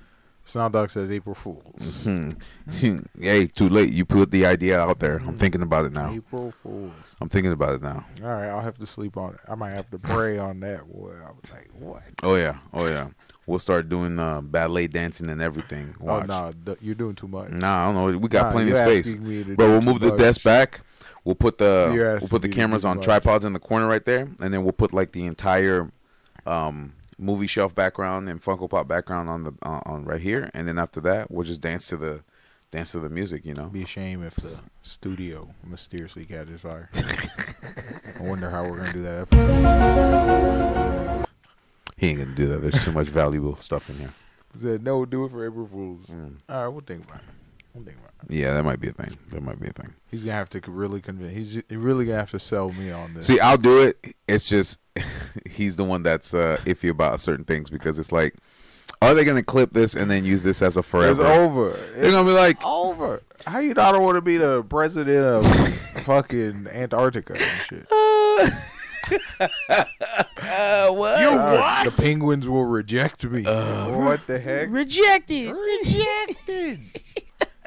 Snout 0.44 0.72
Dogg 0.72 0.90
says 0.90 1.12
April 1.12 1.34
Fools. 1.36 2.02
Hmm. 2.02 2.30
hey, 3.20 3.46
too 3.46 3.68
late. 3.68 3.92
You 3.92 4.04
put 4.04 4.32
the 4.32 4.46
idea 4.46 4.80
out 4.80 4.98
there. 4.98 5.18
I'm 5.18 5.36
thinking 5.38 5.62
about 5.62 5.84
it 5.84 5.92
now. 5.92 6.12
April 6.12 6.52
Fools. 6.62 7.14
I'm 7.20 7.28
thinking 7.28 7.52
about 7.52 7.74
it 7.74 7.82
now. 7.82 8.04
All 8.24 8.30
right, 8.30 8.48
I'll 8.48 8.62
have 8.62 8.78
to 8.78 8.86
sleep 8.86 9.16
on 9.16 9.34
it. 9.34 9.40
I 9.48 9.54
might 9.54 9.74
have 9.74 9.88
to 9.90 9.98
pray 9.98 10.38
on 10.38 10.58
that. 10.60 10.90
Boy, 10.92 11.12
I 11.24 11.28
was 11.30 11.44
like, 11.52 11.68
what? 11.78 12.02
Oh 12.24 12.34
yeah, 12.34 12.58
oh 12.72 12.86
yeah. 12.86 13.08
We'll 13.50 13.58
start 13.58 13.88
doing 13.88 14.16
uh, 14.20 14.40
ballet 14.42 14.86
dancing 14.86 15.28
and 15.28 15.42
everything. 15.42 15.96
Watch. 15.98 16.26
Oh 16.30 16.46
no, 16.46 16.52
th- 16.64 16.78
you're 16.80 16.94
doing 16.94 17.16
too 17.16 17.26
much. 17.26 17.50
Nah, 17.50 17.82
I 17.82 17.92
don't 17.92 18.12
know. 18.12 18.18
We 18.18 18.28
got 18.28 18.44
Nah, 18.46 18.52
plenty 18.52 18.70
of 18.70 18.76
space, 18.76 19.08
asking 19.08 19.28
me 19.28 19.42
to 19.42 19.56
bro. 19.56 19.68
We'll 19.70 19.80
move 19.82 19.98
the 19.98 20.10
much. 20.10 20.18
desk 20.18 20.44
back. 20.44 20.82
We'll 21.24 21.34
put 21.34 21.58
the 21.58 21.90
we'll 22.20 22.28
put 22.28 22.42
the 22.42 22.48
me 22.48 22.52
to 22.52 22.54
do 22.54 22.54
cameras 22.54 22.84
on 22.84 22.98
much. 22.98 23.04
tripods 23.04 23.44
in 23.44 23.52
the 23.52 23.58
corner 23.58 23.88
right 23.88 24.04
there, 24.04 24.28
and 24.40 24.54
then 24.54 24.62
we'll 24.62 24.72
put 24.72 24.92
like 24.92 25.10
the 25.10 25.26
entire 25.26 25.90
um, 26.46 26.92
movie 27.18 27.48
shelf 27.48 27.74
background 27.74 28.28
and 28.28 28.40
Funko 28.40 28.70
Pop 28.70 28.86
background 28.86 29.28
on 29.28 29.42
the 29.42 29.52
uh, 29.62 29.80
on 29.84 30.04
right 30.04 30.20
here, 30.20 30.48
and 30.54 30.68
then 30.68 30.78
after 30.78 31.00
that, 31.00 31.28
we'll 31.30 31.44
just 31.44 31.60
dance 31.60 31.88
to 31.88 31.96
the 31.96 32.20
dance 32.70 32.92
to 32.92 33.00
the 33.00 33.10
music. 33.10 33.44
You 33.44 33.54
know. 33.54 33.66
Be 33.66 33.82
a 33.82 33.86
shame 33.86 34.22
if 34.24 34.36
the 34.36 34.56
studio 34.82 35.48
mysteriously 35.66 36.24
catches 36.24 36.60
fire. 36.60 36.88
I 36.94 38.28
wonder 38.28 38.48
how 38.48 38.62
we're 38.62 38.76
gonna 38.78 38.92
do 38.92 39.02
that 39.02 39.22
episode. 39.22 40.99
He 42.00 42.08
ain't 42.08 42.18
gonna 42.20 42.34
do 42.34 42.46
that. 42.48 42.62
There's 42.62 42.82
too 42.82 42.92
much 42.92 43.08
valuable 43.08 43.56
stuff 43.56 43.90
in 43.90 43.98
here. 43.98 44.14
Said 44.56 44.82
no, 44.82 45.04
do 45.04 45.26
it 45.26 45.30
for 45.32 45.46
April 45.46 45.66
Fools. 45.66 46.06
Mm. 46.06 46.36
All 46.48 46.62
right, 46.64 46.68
we'll 46.68 46.80
think 46.80 47.04
about 47.04 47.18
it. 47.18 47.24
We'll 47.74 47.84
think 47.84 47.98
about 47.98 48.10
it. 48.26 48.34
Yeah, 48.34 48.54
that 48.54 48.64
might 48.64 48.80
be 48.80 48.88
a 48.88 48.92
thing. 48.92 49.16
That 49.28 49.42
might 49.42 49.60
be 49.60 49.68
a 49.68 49.72
thing. 49.72 49.92
He's 50.10 50.22
gonna 50.22 50.32
have 50.32 50.48
to 50.50 50.60
really 50.66 51.02
convince. 51.02 51.34
He's 51.34 51.62
really 51.70 52.06
gonna 52.06 52.16
have 52.18 52.30
to 52.30 52.38
sell 52.40 52.70
me 52.70 52.90
on 52.90 53.12
this. 53.12 53.26
See, 53.26 53.38
I'll 53.38 53.58
do 53.58 53.82
it. 53.82 54.16
It's 54.26 54.48
just 54.48 54.78
he's 55.50 55.76
the 55.76 55.84
one 55.84 56.02
that's 56.02 56.32
uh, 56.32 56.58
iffy 56.64 56.88
about 56.88 57.20
certain 57.20 57.44
things 57.44 57.68
because 57.68 57.98
it's 57.98 58.12
like, 58.12 58.34
are 59.02 59.14
they 59.14 59.24
gonna 59.24 59.42
clip 59.42 59.72
this 59.74 59.94
and 59.94 60.10
then 60.10 60.24
use 60.24 60.42
this 60.42 60.62
as 60.62 60.78
a 60.78 60.82
forever? 60.82 61.10
it's 61.10 61.20
forever? 61.20 61.42
over. 61.42 61.70
They're 61.94 62.04
It's 62.04 62.12
gonna 62.12 62.26
be 62.28 62.34
like, 62.34 62.64
over. 62.64 63.22
How 63.46 63.58
you 63.58 63.74
not 63.74 64.00
want 64.00 64.16
to 64.16 64.22
be 64.22 64.38
the 64.38 64.64
president 64.64 65.24
of 65.24 65.46
fucking 66.04 66.66
Antarctica 66.72 67.34
and 67.34 67.60
shit? 67.68 67.86
What? 70.92 71.20
You 71.20 71.36
what? 71.36 71.84
The 71.84 71.92
penguins 72.02 72.48
will 72.48 72.64
reject 72.64 73.24
me. 73.24 73.42
what 73.42 74.26
the 74.26 74.38
heck? 74.38 74.68
Rejected. 74.70 75.52
Rejected. 75.54 76.80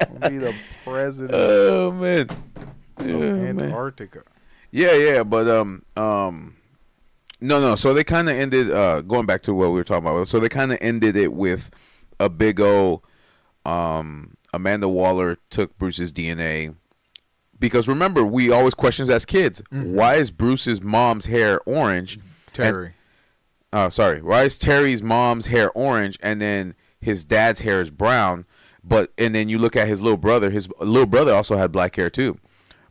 I'll 0.22 0.30
be 0.30 0.38
the 0.38 0.54
president 0.84 1.32
Oh 1.34 1.92
man. 1.92 2.28
of 2.30 2.36
Oh, 3.00 3.04
man. 3.04 3.60
Antarctica. 3.60 4.22
Yeah, 4.70 4.94
yeah, 4.94 5.22
but 5.22 5.48
um, 5.48 5.84
um, 5.96 6.56
no, 7.40 7.60
no. 7.60 7.74
So 7.76 7.94
they 7.94 8.04
kind 8.04 8.28
of 8.28 8.36
ended. 8.36 8.70
Uh, 8.70 9.02
going 9.02 9.26
back 9.26 9.42
to 9.42 9.54
what 9.54 9.68
we 9.68 9.74
were 9.74 9.84
talking 9.84 10.06
about. 10.08 10.26
So 10.28 10.40
they 10.40 10.48
kind 10.48 10.72
of 10.72 10.78
ended 10.80 11.16
it 11.16 11.32
with 11.32 11.70
a 12.20 12.28
big 12.28 12.60
O. 12.60 13.02
Um, 13.64 14.36
Amanda 14.52 14.88
Waller 14.88 15.38
took 15.50 15.76
Bruce's 15.78 16.12
DNA 16.12 16.74
because 17.58 17.88
remember 17.88 18.24
we 18.24 18.50
always 18.52 18.74
questions 18.74 19.08
as 19.10 19.24
kids. 19.24 19.62
Why 19.70 20.16
is 20.16 20.30
Bruce's 20.30 20.80
mom's 20.82 21.26
hair 21.26 21.60
orange? 21.66 22.18
Terry. 22.54 22.94
Oh, 23.72 23.88
sorry. 23.88 24.22
Why 24.22 24.44
is 24.44 24.56
Terry's 24.56 25.02
mom's 25.02 25.46
hair 25.46 25.70
orange 25.72 26.16
and 26.22 26.40
then 26.40 26.74
his 27.00 27.24
dad's 27.24 27.60
hair 27.62 27.80
is 27.80 27.90
brown? 27.90 28.46
But 28.82 29.12
and 29.18 29.34
then 29.34 29.48
you 29.48 29.58
look 29.58 29.76
at 29.76 29.88
his 29.88 30.00
little 30.00 30.16
brother. 30.16 30.50
His 30.50 30.68
little 30.78 31.06
brother 31.06 31.34
also 31.34 31.56
had 31.56 31.72
black 31.72 31.96
hair 31.96 32.10
too, 32.10 32.38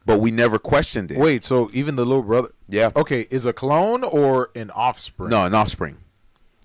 but 0.05 0.19
we 0.19 0.31
never 0.31 0.57
questioned 0.59 1.11
it. 1.11 1.17
Wait, 1.17 1.43
so 1.43 1.69
even 1.73 1.95
the 1.95 2.05
little 2.05 2.23
brother? 2.23 2.49
yeah. 2.67 2.89
Okay, 2.95 3.27
is 3.29 3.45
a 3.45 3.53
clone 3.53 4.03
or 4.03 4.49
an 4.55 4.71
offspring? 4.71 5.29
No, 5.29 5.45
an 5.45 5.53
offspring. 5.53 5.97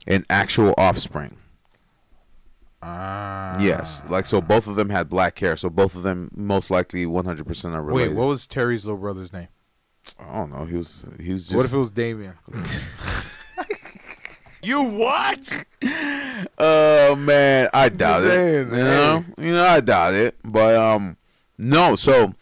An 0.07 0.25
actual 0.31 0.75
offspring. 0.79 1.37
Ah. 2.83 3.61
Yes. 3.61 4.03
Like 4.09 4.25
so 4.25 4.41
both 4.41 4.67
of 4.67 4.77
them 4.77 4.89
had 4.89 5.09
black 5.09 5.39
hair, 5.39 5.57
so 5.57 5.69
both 5.69 5.95
of 5.95 6.03
them 6.03 6.31
most 6.35 6.71
likely 6.71 7.05
100% 7.05 7.75
are 7.75 7.83
related. 7.83 8.11
Wait, 8.11 8.17
what 8.17 8.29
was 8.29 8.47
Terry's 8.47 8.85
little 8.85 9.01
brother's 9.01 9.33
name? 9.33 9.49
I 10.19 10.35
don't 10.35 10.51
know. 10.51 10.65
He 10.65 10.77
was 10.77 11.07
he 11.21 11.33
was 11.33 11.45
just 11.45 11.57
what 11.57 11.65
if 11.67 11.73
it 11.73 11.79
was 11.79 11.91
Damian? 11.91 12.35
You 14.63 14.83
what? 14.83 15.67
Oh 16.59 17.15
man, 17.17 17.69
I 17.73 17.89
doubt 17.89 18.25
it. 18.25 18.29
saying, 18.29 18.71
you 18.71 18.85
know, 18.85 19.25
you 19.39 19.53
know, 19.53 19.65
I 19.65 19.81
doubt 19.81 20.15
it. 20.15 20.37
But 20.45 20.75
um, 20.75 21.17
no. 21.57 21.95
So, 21.95 22.35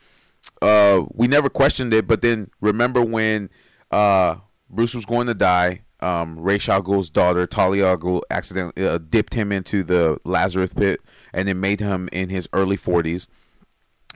uh, 0.63 1.05
we 1.13 1.29
never 1.29 1.51
questioned 1.51 1.93
it. 1.93 2.07
But 2.07 2.23
then 2.23 2.51
remember 2.61 3.03
when 3.03 3.51
uh 3.91 4.37
Bruce 4.71 4.95
was 4.95 5.05
going 5.05 5.27
to 5.27 5.35
die, 5.35 5.83
um, 6.01 6.39
Ra's 6.39 6.69
al 6.69 6.83
Ghul's 6.83 7.11
daughter 7.11 7.47
Talia 7.47 7.97
Ghul 7.99 8.23
accidentally 8.31 8.87
uh, 8.87 8.99
dipped 8.99 9.35
him 9.35 9.53
into 9.53 9.83
the 9.83 10.19
Lazarus 10.25 10.73
pit, 10.73 11.01
and 11.35 11.47
then 11.47 11.61
made 11.61 11.81
him 11.81 12.09
in 12.13 12.31
his 12.31 12.49
early 12.55 12.77
forties. 12.77 13.29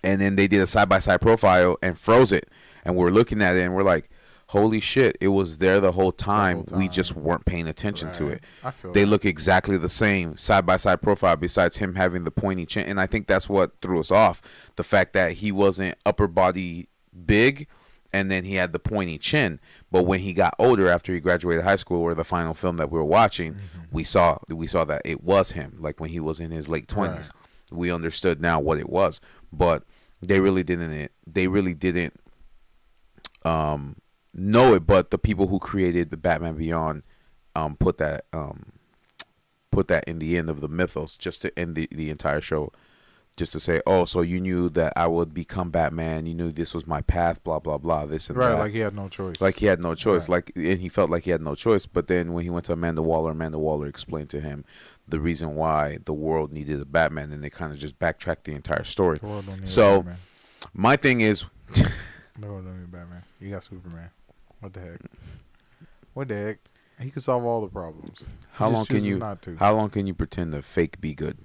And 0.03 0.21
then 0.23 0.37
they 0.37 0.49
did 0.49 0.63
a 0.63 0.67
side 0.67 0.89
by 0.89 1.01
side 1.01 1.21
profile 1.21 1.77
and 1.83 1.99
froze 1.99 2.33
it, 2.33 2.49
and 2.85 2.97
we're 2.97 3.11
looking 3.11 3.43
at 3.43 3.57
it 3.57 3.63
and 3.63 3.75
we're 3.75 3.83
like. 3.83 4.09
Holy 4.47 4.81
shit! 4.81 5.17
It 5.21 5.29
was 5.29 5.59
there 5.59 5.79
the 5.79 5.93
whole 5.93 6.11
time. 6.11 6.65
We 6.73 6.87
time. 6.87 6.91
just 6.91 7.15
weren't 7.15 7.45
paying 7.45 7.69
attention 7.69 8.11
to 8.15 8.27
it 8.31 8.43
they 8.93 9.05
that. 9.05 9.07
look 9.07 9.25
exactly 9.25 9.77
the 9.79 9.89
same 9.89 10.37
side 10.37 10.67
by 10.67 10.77
side 10.77 11.01
profile 11.01 11.37
besides 11.37 11.77
him 11.77 11.95
having 11.95 12.25
the 12.25 12.33
pointy 12.33 12.67
chin 12.67 12.85
and 12.87 13.01
i 13.01 13.07
think 13.07 13.29
that's 13.29 13.49
what 13.49 13.71
threw 13.81 14.01
us 14.01 14.11
off 14.11 14.43
the 14.75 14.83
fact 14.83 15.13
that 15.13 15.35
he 15.35 15.53
wasn't 15.53 15.97
upper 16.05 16.27
body 16.27 16.89
big 17.27 17.69
and 18.13 18.29
then 18.29 18.43
he 18.45 18.57
had 18.57 18.73
the 18.73 18.81
pointy 18.81 19.19
chin 19.19 19.61
but 19.93 20.03
when 20.03 20.19
he 20.19 20.33
got 20.35 20.53
older 20.59 20.89
after 20.89 21.15
he 21.15 21.21
graduated 21.21 21.63
high 21.63 21.77
school 21.77 22.01
or 22.03 22.13
the 22.17 22.25
final 22.25 22.53
film 22.53 22.77
that 22.77 22.91
we 22.91 22.99
were 22.99 23.05
watching 23.05 23.53
Mm-hmm. 23.53 23.79
we 23.93 24.03
saw 24.03 24.37
we 24.49 24.67
saw 24.67 24.85
that 24.85 25.03
it 25.05 25.23
was 25.23 25.53
him 25.53 25.77
like 25.79 26.01
when 26.01 26.11
he 26.11 26.19
was 26.19 26.41
in 26.41 26.51
his 26.51 26.69
late 26.69 26.89
20s 26.89 27.07
Right. 27.17 27.31
we 27.71 27.93
understood 27.93 28.41
now 28.41 28.59
what 28.59 28.79
it 28.79 28.91
was 28.91 29.21
but 29.53 29.85
they 30.21 30.41
really 30.41 30.65
didn't 30.65 31.13
they 31.25 31.47
really 31.47 31.75
didn't 31.75 32.15
um 33.45 33.97
know 34.35 34.75
it 34.75 34.87
but 34.87 35.11
the 35.11 35.19
people 35.19 35.47
who 35.49 35.59
created 35.59 36.11
the 36.11 36.17
batman 36.17 36.55
beyond 36.55 37.03
um 37.57 37.77
put 37.77 37.99
that 37.99 38.25
um 38.33 38.73
put 39.71 39.89
that 39.89 40.05
in 40.05 40.19
the 40.19 40.37
end 40.37 40.49
of 40.51 40.61
the 40.61 40.69
mythos 40.69 41.17
just 41.17 41.43
to 41.43 41.59
end 41.59 41.75
the, 41.77 41.89
the 41.91 42.11
entire 42.11 42.41
show 42.41 42.71
just 43.37 43.53
to 43.53 43.61
say 43.61 43.81
oh 43.87 44.05
so 44.05 44.21
you 44.21 44.41
knew 44.41 44.69
that 44.69 44.93
i 44.97 45.07
would 45.07 45.33
become 45.33 45.71
batman 45.71 46.27
you 46.27 46.35
knew 46.35 46.51
this 46.53 46.75
was 46.75 46.87
my 46.87 47.01
path 47.03 47.43
blah 47.45 47.59
blah 47.59 47.79
blah 47.79 48.05
this 48.05 48.29
and 48.29 48.37
right, 48.39 48.51
that 48.51 48.59
like 48.59 48.73
he 48.73 48.81
had 48.81 48.95
no 48.95 49.09
choice. 49.09 49.41
like 49.41 49.57
he 49.57 49.67
had 49.67 49.81
no 49.81 49.95
choice 49.95 50.29
Right. 50.29 50.47
like 50.47 50.53
and 50.57 50.81
he 50.81 50.89
felt 50.89 51.09
like 51.11 51.25
he 51.25 51.31
had 51.31 51.41
no 51.41 51.55
choice 51.55 51.87
but 51.87 52.07
then 52.09 52.33
when 52.33 52.45
he 52.45 52.51
went 52.51 52.67
to 52.67 52.73
amanda 52.73 53.03
waller 53.03 53.31
amanda 53.31 53.59
waller 53.59 53.87
explained 53.87 54.29
to 54.31 54.41
him 54.41 54.65
the 55.09 55.19
reason 55.21 55.55
why 55.55 55.99
the 56.05 56.13
world 56.13 56.53
needed 56.53 56.81
a 56.81 56.85
batman 56.85 57.33
and 57.33 57.43
they 57.43 57.51
kind 57.51 57.73
of 57.73 57.79
just 57.79 57.99
backtracked 57.99 58.45
the 58.45 58.53
entire 58.53 58.85
story 58.85 59.19
The 59.19 59.27
world 59.27 59.47
don't 59.47 59.61
need 59.61 59.69
so- 59.69 60.05
my 60.75 60.97
thing 60.97 61.21
is 61.23 61.45
The 61.73 61.91
world 62.47 62.65
don't 62.65 62.79
need 62.81 62.91
Batman. 62.93 63.23
You 63.41 63.51
got 63.51 63.65
Superman. 63.65 64.11
What 64.61 64.73
the 64.75 64.81
heck? 64.81 65.01
What 66.15 66.29
the 66.29 66.35
heck? 66.35 66.59
He 67.01 67.11
can 67.11 67.23
solve 67.23 67.45
all 67.45 67.63
the 67.63 67.69
problems. 67.69 68.25
How 68.53 68.69
long 68.69 68.85
can 68.85 69.03
you 69.03 69.19
Not 69.19 69.41
to. 69.43 69.57
how 69.57 69.75
long 69.75 69.89
can 69.89 70.07
you 70.07 70.13
pretend 70.13 70.53
to 70.53 70.61
fake 70.61 71.01
be 71.01 71.15
good 71.15 71.39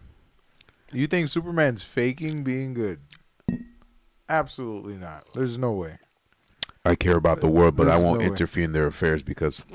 You 0.92 1.08
think 1.08 1.30
Superman's 1.30 1.82
faking 1.82 2.44
being 2.44 2.74
good? 2.74 3.00
Absolutely 4.28 4.96
not. 4.96 5.26
There's 5.34 5.58
no 5.58 5.72
way. 5.72 5.98
I 6.84 6.96
care 6.96 7.16
about 7.16 7.40
the 7.42 7.48
world, 7.48 7.76
but 7.78 7.88
I 7.88 7.96
won't 7.98 8.20
no 8.20 8.26
way. 8.26 8.32
interfere 8.32 8.64
in 8.66 8.74
their 8.74 8.88
affairs 8.88 9.24
because 9.24 9.66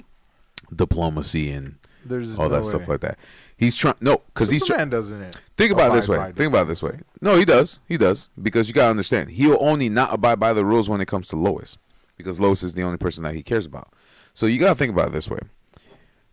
diplomacy 0.75 1.51
and 1.51 1.77
There's 2.05 2.39
all 2.39 2.49
no 2.49 2.57
that 2.57 2.63
way. 2.65 2.69
stuff 2.69 2.89
like 2.89 3.01
that. 3.01 3.19
He's 3.57 3.75
trying 3.77 3.95
no, 4.01 4.19
because 4.27 4.51
he's 4.51 4.65
trying. 4.65 4.79
Superman 4.81 4.91
doesn't 4.91 5.23
it? 5.23 5.41
Think 5.57 5.73
about 5.73 5.93
it 5.93 5.95
this 5.95 6.09
way. 6.09 6.33
Think 6.37 6.53
about 6.53 6.67
this 6.69 6.83
way. 6.83 6.99
No, 7.23 7.37
he 7.37 7.45
does. 7.45 7.81
He 7.89 7.97
does 7.97 8.29
because 8.41 8.69
you 8.69 8.75
gotta 8.75 8.91
understand. 8.91 9.31
He'll 9.31 9.59
only 9.61 9.89
not 9.89 10.13
abide 10.13 10.39
by 10.39 10.53
the 10.53 10.65
rules 10.65 10.89
when 10.91 11.01
it 11.01 11.07
comes 11.09 11.29
to 11.29 11.37
Lois, 11.37 11.79
because 12.21 12.41
Lois 12.41 12.63
is 12.63 12.75
the 12.75 12.83
only 12.83 12.99
person 12.99 13.25
that 13.25 13.35
he 13.35 13.43
cares 13.43 13.67
about. 13.67 13.93
So 14.35 14.47
you 14.47 14.59
gotta 14.59 14.75
think 14.75 14.93
about 14.93 15.09
it 15.09 15.13
this 15.13 15.29
way. 15.29 15.41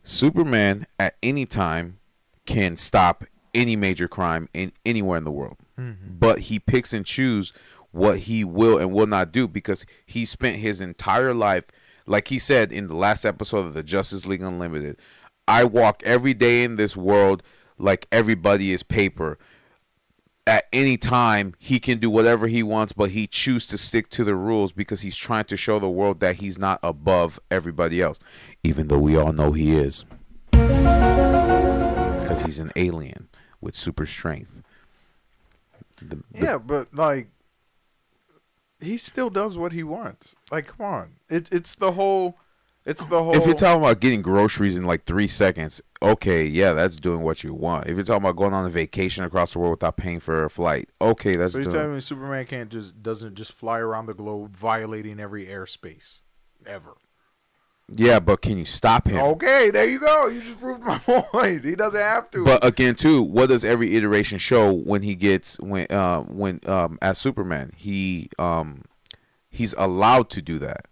Superman 0.03 0.87
at 0.99 1.15
any 1.21 1.45
time 1.45 1.99
can 2.45 2.77
stop 2.77 3.25
any 3.53 3.75
major 3.75 4.07
crime 4.07 4.47
in 4.53 4.71
anywhere 4.85 5.17
in 5.17 5.23
the 5.23 5.31
world. 5.31 5.57
Mm-hmm. 5.79 6.17
But 6.19 6.39
he 6.39 6.59
picks 6.59 6.93
and 6.93 7.05
chooses 7.05 7.53
what 7.91 8.19
he 8.19 8.43
will 8.43 8.77
and 8.77 8.91
will 8.91 9.07
not 9.07 9.31
do 9.31 9.47
because 9.47 9.85
he 10.05 10.25
spent 10.25 10.57
his 10.57 10.81
entire 10.81 11.33
life, 11.33 11.65
like 12.05 12.27
he 12.27 12.39
said 12.39 12.71
in 12.71 12.87
the 12.87 12.95
last 12.95 13.25
episode 13.25 13.65
of 13.65 13.73
the 13.73 13.83
Justice 13.83 14.25
League 14.25 14.41
Unlimited, 14.41 14.97
I 15.47 15.63
walk 15.63 16.03
every 16.03 16.33
day 16.33 16.63
in 16.63 16.75
this 16.75 16.95
world 16.95 17.41
like 17.77 18.07
everybody 18.11 18.71
is 18.71 18.83
paper. 18.83 19.37
At 20.47 20.65
any 20.71 20.95
time, 20.95 21.53
he 21.59 21.77
can 21.77 21.99
do 21.99 22.09
whatever 22.09 22.47
he 22.47 22.63
wants, 22.63 22.93
but 22.93 23.09
he 23.09 23.27
chooses 23.27 23.67
to 23.67 23.77
stick 23.77 24.07
to 24.11 24.23
the 24.23 24.33
rules 24.33 24.71
because 24.71 25.01
he's 25.01 25.17
trying 25.17 25.43
to 25.45 25.57
show 25.57 25.77
the 25.77 25.89
world 25.89 26.21
that 26.21 26.37
he's 26.37 26.57
not 26.57 26.79
above 26.81 27.37
everybody 27.51 28.01
else, 28.01 28.17
even 28.63 28.87
though 28.87 28.97
we 28.97 29.17
all 29.17 29.33
know 29.33 29.51
he 29.51 29.75
is. 29.75 30.05
Because 30.51 32.43
he's 32.43 32.59
an 32.59 32.71
alien 32.77 33.27
with 33.59 33.75
super 33.75 34.05
strength. 34.05 34.63
The- 35.97 36.05
the- 36.15 36.23
Yeah, 36.33 36.57
but 36.59 36.93
like 36.93 37.27
he 38.79 38.95
still 38.97 39.29
does 39.29 39.57
what 39.57 39.73
he 39.73 39.83
wants. 39.83 40.33
Like, 40.49 40.67
come 40.67 40.85
on. 40.85 41.15
It's 41.29 41.49
it's 41.49 41.75
the 41.75 41.91
whole 41.91 42.37
it's 42.87 43.05
the 43.05 43.21
whole 43.21 43.35
If 43.35 43.45
you're 43.45 43.53
talking 43.53 43.83
about 43.83 43.99
getting 43.99 44.21
groceries 44.21 44.77
in 44.77 44.85
like 44.85 45.03
three 45.03 45.27
seconds, 45.27 45.81
okay, 46.01 46.45
yeah, 46.45 46.71
that's 46.71 46.95
doing 46.95 47.21
what 47.21 47.43
you 47.43 47.53
want. 47.53 47.87
If 47.87 47.95
you're 47.95 48.05
talking 48.05 48.23
about 48.23 48.37
going 48.37 48.53
on 48.53 48.65
a 48.65 48.69
vacation 48.69 49.25
across 49.25 49.51
the 49.51 49.59
world 49.59 49.71
without 49.71 49.97
paying 49.97 50.21
for 50.21 50.45
a 50.45 50.49
flight, 50.49 50.87
okay, 51.01 51.35
that's 51.35 51.51
So 51.51 51.59
you're 51.59 51.65
doing. 51.65 51.81
telling 51.81 51.95
me 51.95 51.99
Superman 51.99 52.45
can't 52.45 52.69
just 52.69 53.03
doesn't 53.03 53.35
just 53.35 53.51
fly 53.51 53.79
around 53.79 54.05
the 54.05 54.13
globe 54.13 54.55
violating 54.55 55.19
every 55.19 55.47
airspace. 55.47 56.19
Ever. 56.65 56.95
Yeah, 57.89 58.21
but 58.21 58.41
can 58.41 58.57
you 58.57 58.65
stop 58.65 59.05
him? 59.05 59.17
Okay, 59.17 59.69
there 59.69 59.85
you 59.85 59.99
go. 59.99 60.27
You 60.27 60.41
just 60.41 60.59
proved 60.59 60.81
my 60.81 60.97
point. 60.99 61.65
He 61.65 61.75
doesn't 61.75 61.99
have 61.99 62.31
to. 62.31 62.45
But 62.45 62.65
again, 62.65 62.95
too, 62.95 63.21
what 63.21 63.49
does 63.49 63.65
every 63.65 63.97
iteration 63.97 64.37
show 64.37 64.71
when 64.71 65.01
he 65.01 65.15
gets 65.15 65.59
when 65.59 65.87
uh 65.89 66.21
when 66.21 66.61
um 66.65 66.97
as 67.01 67.17
Superman 67.17 67.73
he 67.75 68.29
um 68.39 68.83
he's 69.49 69.73
allowed 69.77 70.29
to 70.29 70.41
do 70.41 70.57
that 70.59 70.85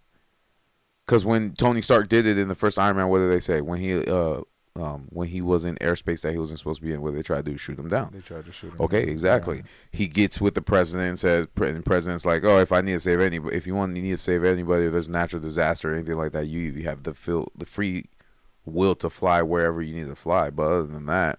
because 1.06 1.24
when 1.24 1.52
Tony 1.52 1.80
Stark 1.82 2.08
did 2.08 2.26
it 2.26 2.36
in 2.38 2.48
the 2.48 2.54
first 2.54 2.78
Iron 2.78 2.96
Man, 2.96 3.08
what 3.08 3.18
did 3.18 3.30
they 3.30 3.40
say 3.40 3.60
when 3.60 3.80
he 3.80 3.94
uh 4.04 4.40
um 4.74 5.06
when 5.10 5.26
he 5.28 5.40
was 5.40 5.64
in 5.64 5.74
airspace 5.76 6.20
that 6.20 6.32
he 6.32 6.38
wasn't 6.38 6.58
supposed 6.58 6.80
to 6.80 6.86
be 6.86 6.92
in? 6.92 7.00
What 7.00 7.10
did 7.12 7.18
they 7.18 7.22
try 7.22 7.38
to 7.38 7.42
do? 7.42 7.56
Shoot 7.56 7.78
him 7.78 7.88
down. 7.88 8.10
they 8.12 8.20
tried 8.20 8.44
to 8.44 8.52
shoot 8.52 8.72
him. 8.72 8.80
Okay, 8.80 9.02
exactly. 9.04 9.62
He 9.92 10.06
gets 10.06 10.40
with 10.40 10.54
the 10.54 10.60
president 10.62 11.08
and 11.08 11.18
says, 11.18 11.46
and 11.56 11.76
the 11.76 11.82
president's 11.82 12.26
like, 12.26 12.44
"Oh, 12.44 12.58
if 12.58 12.72
I 12.72 12.80
need 12.82 12.92
to 12.92 13.00
save 13.00 13.20
anybody, 13.20 13.56
if 13.56 13.66
you 13.66 13.74
want, 13.74 13.96
you 13.96 14.02
need 14.02 14.10
to 14.12 14.18
save 14.18 14.44
anybody, 14.44 14.84
or 14.84 14.90
there's 14.90 15.08
a 15.08 15.12
natural 15.12 15.40
disaster 15.40 15.90
or 15.90 15.94
anything 15.94 16.16
like 16.16 16.32
that, 16.32 16.46
you 16.46 16.60
you 16.60 16.84
have 16.84 17.04
the 17.04 17.14
feel, 17.14 17.50
the 17.56 17.64
free 17.66 18.06
will 18.66 18.94
to 18.96 19.08
fly 19.08 19.40
wherever 19.42 19.80
you 19.80 19.94
need 19.94 20.08
to 20.08 20.16
fly. 20.16 20.50
But 20.50 20.64
other 20.64 20.86
than 20.88 21.06
that, 21.06 21.38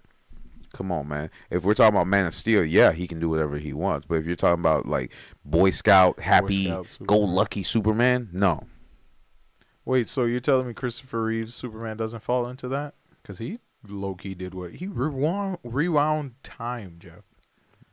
come 0.72 0.90
on, 0.90 1.06
man. 1.08 1.30
If 1.50 1.62
we're 1.62 1.74
talking 1.74 1.94
about 1.94 2.06
Man 2.08 2.26
of 2.26 2.34
Steel, 2.34 2.64
yeah, 2.64 2.90
he 2.92 3.06
can 3.06 3.20
do 3.20 3.28
whatever 3.28 3.58
he 3.58 3.72
wants. 3.72 4.06
But 4.06 4.16
if 4.16 4.26
you're 4.26 4.34
talking 4.34 4.60
about 4.60 4.86
like 4.86 5.12
Boy 5.44 5.70
Scout, 5.70 6.18
happy, 6.18 6.64
Scout 6.64 6.98
go 7.06 7.18
lucky 7.18 7.62
Superman, 7.62 8.30
no. 8.32 8.66
Wait, 9.88 10.06
so 10.06 10.24
you're 10.24 10.38
telling 10.38 10.68
me 10.68 10.74
Christopher 10.74 11.24
Reeve's 11.24 11.54
Superman 11.54 11.96
doesn't 11.96 12.22
fall 12.22 12.46
into 12.46 12.68
that? 12.68 12.92
Because 13.22 13.38
he 13.38 13.58
low 13.88 14.14
key 14.14 14.34
did 14.34 14.52
what 14.52 14.72
he 14.72 14.86
rewound 14.86 15.56
rewound 15.64 16.34
time, 16.42 16.96
Jeff. 16.98 17.22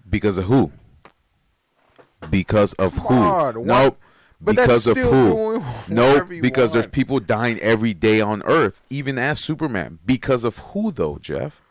Because 0.09 0.37
of 0.37 0.43
who? 0.43 0.73
Because 2.29 2.73
of 2.73 2.95
Come 2.95 3.05
who? 3.05 3.13
on, 3.13 3.65
nope. 3.65 3.97
But 4.41 4.57
because 4.57 4.87
of 4.87 4.97
who? 4.97 5.63
No, 5.87 6.25
because 6.25 6.73
there's 6.73 6.85
people 6.85 7.21
dying 7.21 7.61
every 7.61 7.93
day 7.93 8.19
on 8.19 8.43
Earth, 8.43 8.81
even 8.89 9.17
as 9.17 9.39
Superman. 9.39 9.99
Because 10.05 10.43
of 10.43 10.57
who, 10.57 10.91
though, 10.91 11.17
Jeff? 11.17 11.61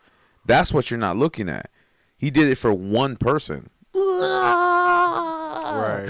That's 0.43 0.73
what 0.73 0.89
you're 0.89 0.99
not 0.99 1.17
looking 1.17 1.49
at. 1.49 1.69
He 2.17 2.31
did 2.31 2.49
it 2.49 2.55
for 2.55 2.73
one 2.73 3.15
person. 3.15 3.69
right. 3.93 6.09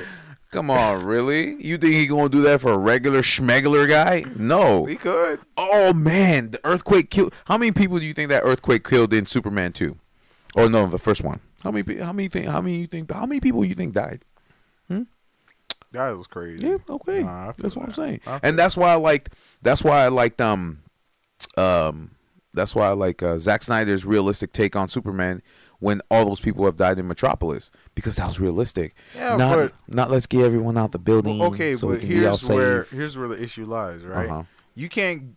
Come 0.56 0.70
on, 0.70 1.04
really? 1.04 1.62
You 1.62 1.78
think 1.78 1.96
he 1.96 2.08
gonna 2.08 2.30
do 2.30 2.42
that 2.44 2.62
for 2.62 2.72
a 2.72 2.78
regular 2.78 3.22
schmegler 3.22 3.90
guy? 3.90 4.24
No. 4.38 4.86
he 4.86 4.96
could. 4.96 5.42
Oh 5.58 5.92
man, 5.92 6.52
the 6.52 6.62
earthquake 6.64 7.10
killed. 7.10 7.34
How 7.44 7.58
many 7.58 7.74
people 7.74 8.00
do 8.00 8.06
you 8.06 8.14
think 8.14 8.30
that 8.30 8.42
earthquake 8.46 8.86
killed 8.88 9.14
in 9.14 9.26
Superman 9.26 9.74
two? 9.74 9.98
Or 10.56 10.70
no, 10.70 10.88
the 10.88 10.98
first 10.98 11.26
one. 11.26 11.42
How 11.62 11.72
many? 11.72 11.98
How 11.98 12.14
many 12.14 12.30
think? 12.30 12.46
How 12.46 12.62
many 12.62 12.78
you 12.78 12.88
think? 12.88 13.12
How 13.12 13.26
many 13.26 13.42
people 13.42 13.66
you 13.66 13.76
think 13.76 13.94
died? 13.94 14.24
That 15.92 16.12
was 16.12 16.28
crazy. 16.28 16.66
Yeah, 16.66 16.78
okay. 16.90 17.24
Nah, 17.24 17.52
that's 17.58 17.76
what 17.76 17.88
I'm 17.88 17.94
saying. 17.94 18.22
And 18.42 18.58
that's 18.58 18.78
why 18.78 18.92
I 18.92 18.96
liked 18.96 19.34
that's 19.62 19.84
why 19.84 20.06
I 20.06 20.08
liked 20.08 20.40
um 20.40 20.80
um 21.58 22.12
that's 22.54 22.74
why 22.74 22.88
I 22.88 22.92
like 22.92 23.22
uh, 23.22 23.38
Zack 23.38 23.62
Snyder's 23.62 24.06
realistic 24.06 24.54
take 24.54 24.78
on 24.78 24.88
Superman 24.88 25.42
when 25.80 26.02
all 26.10 26.26
those 26.26 26.40
people 26.40 26.66
have 26.66 26.78
died 26.78 26.98
in 27.00 27.08
Metropolis 27.08 27.70
because 27.96 28.16
that 28.16 28.26
was 28.28 28.40
realistic. 28.40 28.96
Yeah, 29.16 29.36
not 29.38 29.56
but- 29.56 29.74
not 29.88 30.10
let's 30.12 30.26
get 30.26 30.42
everyone 30.44 30.78
out 30.78 30.92
the 30.92 31.00
building. 31.00 31.40
Well, 31.40 31.50
okay, 31.54 31.76
so 31.76 31.88
we 31.88 31.94
but 31.96 32.00
can 32.02 32.10
be 32.10 32.16
all 32.26 32.38
here's 32.38 32.50
where 32.50 32.84
safe. 32.84 32.92
here's 32.92 33.18
where 33.18 33.28
the 33.28 33.42
issue 33.42 33.66
lies, 33.66 34.02
right? 34.04 34.30
Uh-huh. 34.30 34.44
You 34.76 34.90
can't 34.90 35.36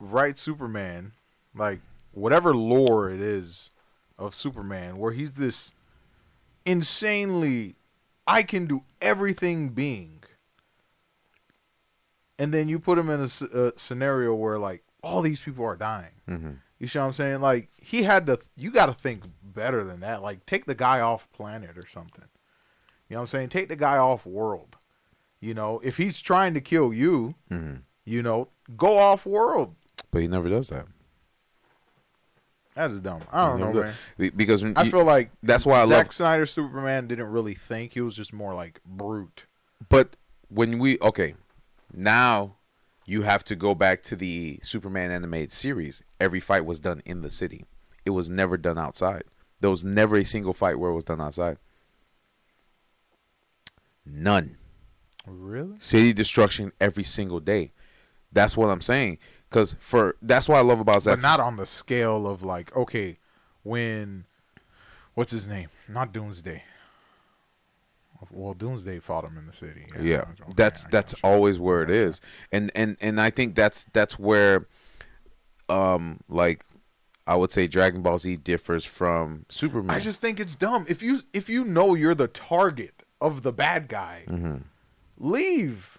write 0.00 0.38
Superman 0.38 1.12
like 1.54 1.80
whatever 2.12 2.54
lore 2.54 3.10
it 3.10 3.20
is 3.20 3.70
of 4.18 4.34
Superman, 4.34 4.98
where 4.98 5.12
he's 5.12 5.36
this 5.36 5.72
insanely 6.66 7.74
I 8.26 8.42
can 8.42 8.66
do 8.66 8.82
everything 9.00 9.70
being, 9.70 10.22
and 12.38 12.52
then 12.52 12.68
you 12.68 12.78
put 12.78 12.98
him 12.98 13.08
in 13.10 13.20
a 13.22 13.72
scenario 13.78 14.34
where 14.34 14.58
like 14.58 14.82
all 15.02 15.22
these 15.22 15.40
people 15.40 15.64
are 15.64 15.76
dying. 15.76 16.12
Mhm. 16.28 16.58
You 16.78 16.86
see 16.86 16.98
what 16.98 17.06
I'm 17.06 17.12
saying? 17.12 17.40
Like 17.40 17.68
he 17.80 18.02
had 18.02 18.26
to. 18.26 18.38
You 18.56 18.70
got 18.70 18.86
to 18.86 18.92
think 18.92 19.24
better 19.58 19.82
than 19.84 20.00
that. 20.00 20.22
Like 20.22 20.46
take 20.46 20.64
the 20.66 20.74
guy 20.74 21.00
off 21.00 21.30
planet 21.32 21.76
or 21.76 21.86
something. 21.86 22.24
You 23.08 23.14
know 23.14 23.20
what 23.20 23.22
I'm 23.22 23.26
saying? 23.28 23.48
Take 23.50 23.68
the 23.68 23.76
guy 23.76 23.96
off 23.98 24.24
world. 24.24 24.76
You 25.40 25.54
know, 25.54 25.80
if 25.84 25.96
he's 25.96 26.20
trying 26.20 26.54
to 26.54 26.60
kill 26.60 26.92
you, 26.94 27.34
Mhm. 27.50 27.82
you 28.04 28.22
know, 28.22 28.48
go 28.76 28.98
off 28.98 29.24
world. 29.26 29.74
But 30.10 30.22
he 30.22 30.28
never 30.28 30.48
does 30.48 30.68
that. 30.68 30.86
That's 32.74 32.94
dumb. 33.00 33.22
I 33.32 33.46
don't 33.48 33.60
know, 33.60 33.72
man. 33.82 33.94
Because 34.36 34.62
I 34.62 34.84
you- 34.84 34.90
feel 34.90 35.04
like 35.04 35.30
that's 35.42 35.66
why 35.66 35.80
I 35.82 35.86
Zack 35.86 36.06
love. 36.06 36.12
Snyder 36.12 36.46
Superman 36.46 37.08
didn't 37.08 37.30
really 37.30 37.54
think. 37.54 37.94
He 37.94 38.00
was 38.00 38.14
just 38.14 38.32
more 38.32 38.54
like 38.54 38.80
brute. 38.86 39.46
But 39.88 40.16
when 40.48 40.78
we 40.78 40.98
okay, 41.00 41.34
now 41.92 42.56
you 43.04 43.22
have 43.22 43.42
to 43.44 43.56
go 43.56 43.74
back 43.74 44.02
to 44.04 44.16
the 44.16 44.60
Superman 44.62 45.10
animated 45.10 45.52
series. 45.52 46.02
Every 46.20 46.40
fight 46.40 46.64
was 46.64 46.78
done 46.78 47.02
in 47.04 47.22
the 47.22 47.30
city. 47.30 47.64
It 48.04 48.10
was 48.10 48.30
never 48.30 48.56
done 48.56 48.78
outside. 48.78 49.24
There 49.60 49.70
was 49.70 49.82
never 49.84 50.16
a 50.16 50.24
single 50.24 50.52
fight 50.52 50.78
where 50.78 50.90
it 50.90 50.94
was 50.94 51.04
done 51.04 51.20
outside. 51.20 51.58
None. 54.06 54.56
Really? 55.26 55.78
City 55.78 56.12
destruction 56.12 56.72
every 56.80 57.04
single 57.04 57.40
day. 57.40 57.72
That's 58.32 58.56
what 58.56 58.70
I'm 58.70 58.80
saying. 58.80 59.18
Cause 59.50 59.76
for 59.80 60.16
that's 60.22 60.48
what 60.48 60.58
I 60.58 60.60
love 60.60 60.80
about 60.80 61.02
Zack. 61.02 61.16
But 61.16 61.22
not 61.22 61.40
on 61.40 61.56
the 61.56 61.66
scale 61.66 62.26
of 62.26 62.42
like, 62.42 62.74
okay, 62.76 63.18
when 63.62 64.24
what's 65.14 65.30
his 65.30 65.48
name? 65.48 65.68
Not 65.88 66.12
Doomsday. 66.12 66.62
Well, 68.30 68.52
Doomsday 68.52 68.98
fought 68.98 69.24
him 69.24 69.38
in 69.38 69.46
the 69.46 69.52
city. 69.52 69.86
yeah 70.00 70.22
okay, 70.22 70.52
that's 70.56 70.84
that's 70.86 71.12
you. 71.14 71.18
always 71.22 71.58
where 71.58 71.82
it 71.82 71.90
is 71.90 72.20
and 72.50 72.72
and 72.74 72.96
and 73.00 73.20
i 73.20 73.30
think 73.30 73.54
that's 73.54 73.86
that's 73.92 74.18
where 74.18 74.66
um 75.68 76.18
like 76.28 76.64
i 77.28 77.36
would 77.36 77.52
say 77.52 77.68
dragon 77.68 78.02
ball 78.02 78.18
z 78.18 78.34
differs 78.36 78.84
from 78.84 79.44
superman 79.48 79.94
I 79.94 80.00
just 80.00 80.20
think 80.20 80.40
it's 80.40 80.56
dumb. 80.56 80.84
If 80.88 81.02
you 81.02 81.20
if 81.32 81.48
you 81.48 81.64
know 81.64 81.94
you're 81.94 82.14
the 82.16 82.26
target 82.28 83.04
of 83.20 83.42
the 83.42 83.52
bad 83.52 83.86
guy, 83.88 84.24
Mhm. 84.28 84.62
leave. 85.18 85.98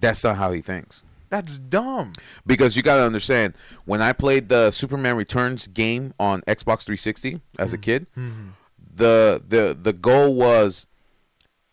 that's 0.00 0.22
not 0.24 0.36
how 0.36 0.52
he 0.52 0.60
thinks 0.60 1.04
That's 1.28 1.58
dumb. 1.58 2.12
because 2.46 2.76
you 2.76 2.82
got 2.82 2.96
to 2.96 3.02
understand 3.02 3.54
when 3.84 4.00
i 4.02 4.12
played 4.12 4.48
the 4.48 4.70
superman 4.70 5.16
returns 5.16 5.66
game 5.68 6.14
on 6.20 6.42
xbox 6.42 6.84
360 6.84 7.40
as 7.58 7.72
a 7.72 7.78
kid 7.78 8.06
the 8.94 9.42
the 9.46 9.76
the 9.80 9.92
goal 9.92 10.34
was 10.34 10.86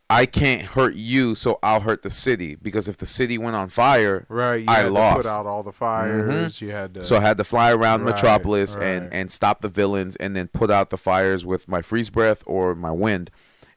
i 0.09 0.25
can't 0.25 0.61
hurt 0.61 0.95
you 0.95 1.33
so 1.35 1.59
i'll 1.63 1.79
hurt 1.79 2.01
the 2.03 2.09
city 2.09 2.55
because 2.55 2.87
if 2.87 2.97
the 2.97 3.05
city 3.05 3.37
went 3.37 3.55
on 3.55 3.69
fire 3.69 4.25
Right. 4.29 4.61
You 4.61 4.65
I 4.67 4.75
had 4.79 4.91
lost. 4.91 5.23
to 5.23 5.23
put 5.23 5.29
out 5.29 5.45
all 5.45 5.63
the 5.63 5.71
mm-hmm. 5.71 6.29
fires. 6.29 6.61
You 6.61 6.71
had 6.71 6.93
to. 6.95 7.05
So 7.05 7.17
I 7.17 7.21
had 7.21 7.37
to 7.37 7.43
fly 7.43 7.71
around 7.71 8.03
Right, 8.03 8.13
Metropolis 8.13 8.75
right. 8.75 8.85
and 8.85 9.13
and 9.13 9.31
stop 9.31 9.61
the 9.61 9.69
villains 9.69 10.15
and 10.17 10.35
then 10.35 10.47
put 10.47 10.69
out 10.71 10.89
the 10.89 10.97
fires 10.97 11.45
with 11.45 11.67
my 11.67 11.81
freeze 11.81 12.09
breath 12.09 12.43
or 12.45 12.75
my 12.75 12.91
wind, 12.91 13.31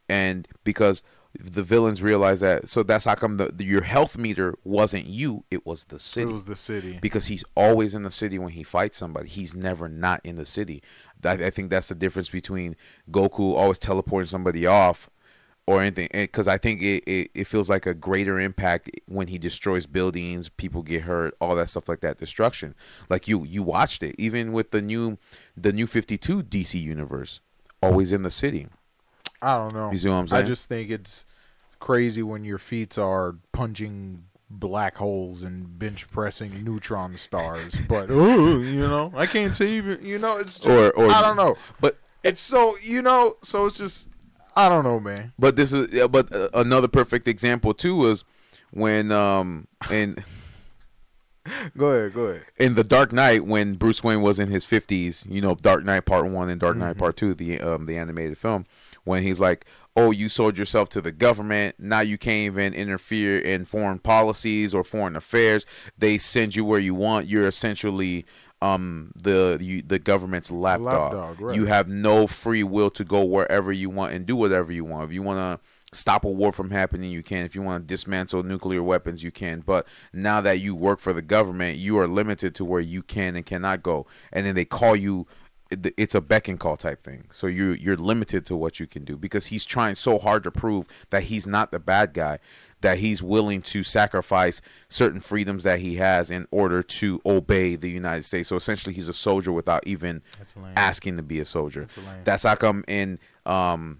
and 0.08 0.48
because 0.64 1.02
the 1.38 1.62
villains 1.62 2.02
realized 2.02 2.42
that, 2.42 2.68
so 2.68 2.82
that's 2.82 3.04
how 3.04 3.14
come 3.14 3.36
the, 3.36 3.52
the 3.52 3.64
your 3.64 3.82
health 3.82 4.16
meter 4.16 4.54
wasn't 4.64 5.04
you, 5.04 5.44
it 5.50 5.66
was 5.66 5.84
the 5.84 5.98
city. 5.98 6.30
it 6.30 6.32
was 6.32 6.46
the 6.46 6.56
city. 6.56 6.98
because 7.02 7.26
he's 7.26 7.44
always 7.54 7.94
in 7.94 8.02
the 8.04 8.10
city 8.10 8.38
when 8.38 8.52
he 8.52 8.62
fights 8.62 8.96
somebody. 8.98 9.28
He's 9.28 9.54
never 9.54 9.88
not 9.88 10.20
in 10.24 10.36
the 10.36 10.46
city. 10.46 10.82
I, 11.24 11.32
I 11.32 11.50
think 11.50 11.70
that's 11.70 11.88
the 11.88 11.94
difference 11.94 12.30
between 12.30 12.76
Goku 13.10 13.54
always 13.54 13.78
teleporting 13.78 14.26
somebody 14.28 14.66
off 14.66 15.10
or 15.66 15.80
anything 15.80 16.08
eh, 16.12 16.22
because 16.24 16.46
I 16.46 16.58
think 16.58 16.80
it, 16.82 17.02
it, 17.10 17.30
it 17.34 17.44
feels 17.46 17.68
like 17.68 17.86
a 17.86 17.94
greater 17.94 18.38
impact 18.38 18.90
when 19.06 19.26
he 19.28 19.38
destroys 19.38 19.84
buildings, 19.86 20.48
people 20.48 20.82
get 20.82 21.02
hurt, 21.02 21.34
all 21.40 21.56
that 21.56 21.68
stuff 21.68 21.88
like 21.88 22.00
that, 22.00 22.18
destruction. 22.18 22.74
Like 23.10 23.26
you 23.28 23.44
you 23.44 23.62
watched 23.62 24.02
it 24.02 24.14
even 24.18 24.52
with 24.52 24.70
the 24.70 24.80
new 24.80 25.18
the 25.56 25.72
new 25.72 25.86
Fifty 25.86 26.16
Two 26.18 26.42
DC 26.42 26.80
universe, 26.80 27.40
always 27.82 28.12
in 28.12 28.22
the 28.22 28.30
city. 28.30 28.68
I 29.42 29.56
don't 29.58 29.74
know. 29.74 29.90
You 29.90 29.98
see 29.98 30.08
what 30.08 30.14
I'm 30.16 30.28
saying? 30.28 30.44
I 30.44 30.46
just 30.48 30.68
think 30.68 30.90
it's 30.90 31.24
crazy 31.80 32.22
when 32.22 32.44
your 32.44 32.58
feet 32.58 32.96
are 32.96 33.34
punching 33.52 34.24
black 34.48 34.96
holes 34.96 35.42
and 35.42 35.78
bench 35.78 36.06
pressing 36.08 36.64
neutron 36.64 37.16
stars. 37.16 37.76
But 37.88 38.10
ooh, 38.10 38.62
you 38.62 38.86
know, 38.88 39.12
I 39.16 39.26
can't 39.26 39.60
even. 39.60 40.04
You 40.04 40.18
know, 40.18 40.36
it's 40.38 40.58
just 40.58 40.68
Or- 40.68 40.92
or- 40.92 41.10
I 41.10 41.20
don't 41.22 41.36
know. 41.36 41.56
But 41.80 41.98
It's 42.22 42.40
so 42.40 42.76
you 42.80 43.02
know, 43.02 43.36
so 43.42 43.66
it's 43.66 43.76
just 43.78 44.08
I 44.56 44.68
don't 44.68 44.84
know, 44.84 44.98
man. 44.98 45.32
but 45.38 45.56
this 45.56 45.72
is 45.72 46.08
but 46.08 46.32
uh, 46.34 46.48
another 46.54 46.88
perfect 46.88 47.28
example 47.28 47.74
too 47.74 47.96
was 47.96 48.24
when 48.70 49.12
um 49.12 49.68
and 49.90 50.22
Go 51.76 51.86
ahead, 51.92 52.12
go 52.14 52.24
ahead. 52.24 52.44
in 52.56 52.74
the 52.74 52.82
Dark 52.82 53.12
Knight 53.12 53.44
when 53.46 53.74
Bruce 53.74 54.02
Wayne 54.02 54.20
was 54.20 54.40
in 54.40 54.48
his 54.48 54.64
fifties, 54.64 55.24
you 55.30 55.40
know, 55.40 55.54
Dark 55.54 55.84
Knight 55.84 56.04
Part 56.04 56.26
One 56.28 56.48
and 56.48 56.60
Dark 56.60 56.76
Knight 56.76 56.98
Part 56.98 57.16
Two, 57.16 57.34
the 57.34 57.60
um 57.60 57.86
the 57.86 57.96
animated 57.96 58.36
film, 58.36 58.64
when 59.04 59.22
he's 59.22 59.38
like, 59.38 59.64
"Oh, 59.94 60.10
you 60.10 60.28
sold 60.28 60.58
yourself 60.58 60.88
to 60.90 61.00
the 61.00 61.12
government. 61.12 61.76
Now 61.78 62.00
you 62.00 62.18
can't 62.18 62.46
even 62.52 62.74
interfere 62.74 63.38
in 63.38 63.64
foreign 63.64 64.00
policies 64.00 64.74
or 64.74 64.82
foreign 64.82 65.14
affairs. 65.14 65.66
They 65.96 66.18
send 66.18 66.56
you 66.56 66.64
where 66.64 66.80
you 66.80 66.94
want. 66.96 67.28
You're 67.28 67.46
essentially." 67.46 68.26
Um, 68.74 69.12
the 69.14 69.58
you, 69.60 69.82
the 69.82 69.98
government's 69.98 70.50
lapdog. 70.50 71.14
Lapdog, 71.14 71.40
right. 71.40 71.56
You 71.56 71.66
have 71.66 71.88
no 71.88 72.26
free 72.26 72.62
will 72.62 72.90
to 72.90 73.04
go 73.04 73.24
wherever 73.24 73.72
you 73.72 73.90
want 73.90 74.12
and 74.14 74.26
do 74.26 74.36
whatever 74.36 74.72
you 74.72 74.84
want. 74.84 75.04
If 75.04 75.12
you 75.12 75.22
want 75.22 75.38
to 75.38 75.96
stop 75.96 76.24
a 76.24 76.30
war 76.30 76.52
from 76.52 76.70
happening, 76.70 77.10
you 77.10 77.22
can. 77.22 77.44
If 77.44 77.54
you 77.54 77.62
want 77.62 77.82
to 77.82 77.86
dismantle 77.86 78.42
nuclear 78.42 78.82
weapons, 78.82 79.22
you 79.22 79.30
can. 79.30 79.60
But 79.60 79.86
now 80.12 80.40
that 80.40 80.60
you 80.60 80.74
work 80.74 81.00
for 81.00 81.12
the 81.12 81.22
government, 81.22 81.78
you 81.78 81.98
are 81.98 82.08
limited 82.08 82.54
to 82.56 82.64
where 82.64 82.80
you 82.80 83.02
can 83.02 83.36
and 83.36 83.46
cannot 83.46 83.82
go. 83.82 84.06
And 84.32 84.46
then 84.46 84.54
they 84.54 84.64
call 84.64 84.96
you. 84.96 85.26
It's 85.68 86.14
a 86.14 86.20
beck 86.20 86.46
and 86.46 86.60
call 86.60 86.76
type 86.76 87.02
thing. 87.02 87.26
So 87.32 87.48
you 87.48 87.72
you're 87.72 87.96
limited 87.96 88.46
to 88.46 88.56
what 88.56 88.78
you 88.78 88.86
can 88.86 89.04
do 89.04 89.16
because 89.16 89.46
he's 89.46 89.64
trying 89.64 89.96
so 89.96 90.16
hard 90.16 90.44
to 90.44 90.52
prove 90.52 90.86
that 91.10 91.24
he's 91.24 91.44
not 91.44 91.72
the 91.72 91.80
bad 91.80 92.14
guy, 92.14 92.38
that 92.82 92.98
he's 92.98 93.22
willing 93.22 93.62
to 93.62 93.82
sacrifice 93.82 94.60
certain 94.88 95.20
freedoms 95.20 95.64
that 95.64 95.80
he 95.80 95.96
has 95.96 96.30
in 96.30 96.46
order 96.50 96.82
to 96.82 97.20
obey 97.24 97.74
the 97.76 97.90
United 97.90 98.24
States. 98.24 98.48
So 98.48 98.56
essentially, 98.56 98.94
he's 98.94 99.08
a 99.08 99.14
soldier 99.14 99.50
without 99.52 99.86
even 99.86 100.22
asking 100.76 101.16
to 101.16 101.22
be 101.22 101.40
a 101.40 101.44
soldier. 101.44 101.86
That's. 102.24 102.24
That's 102.24 102.42
how 102.44 102.54
come 102.54 102.84
in 102.88 103.18
um 103.46 103.98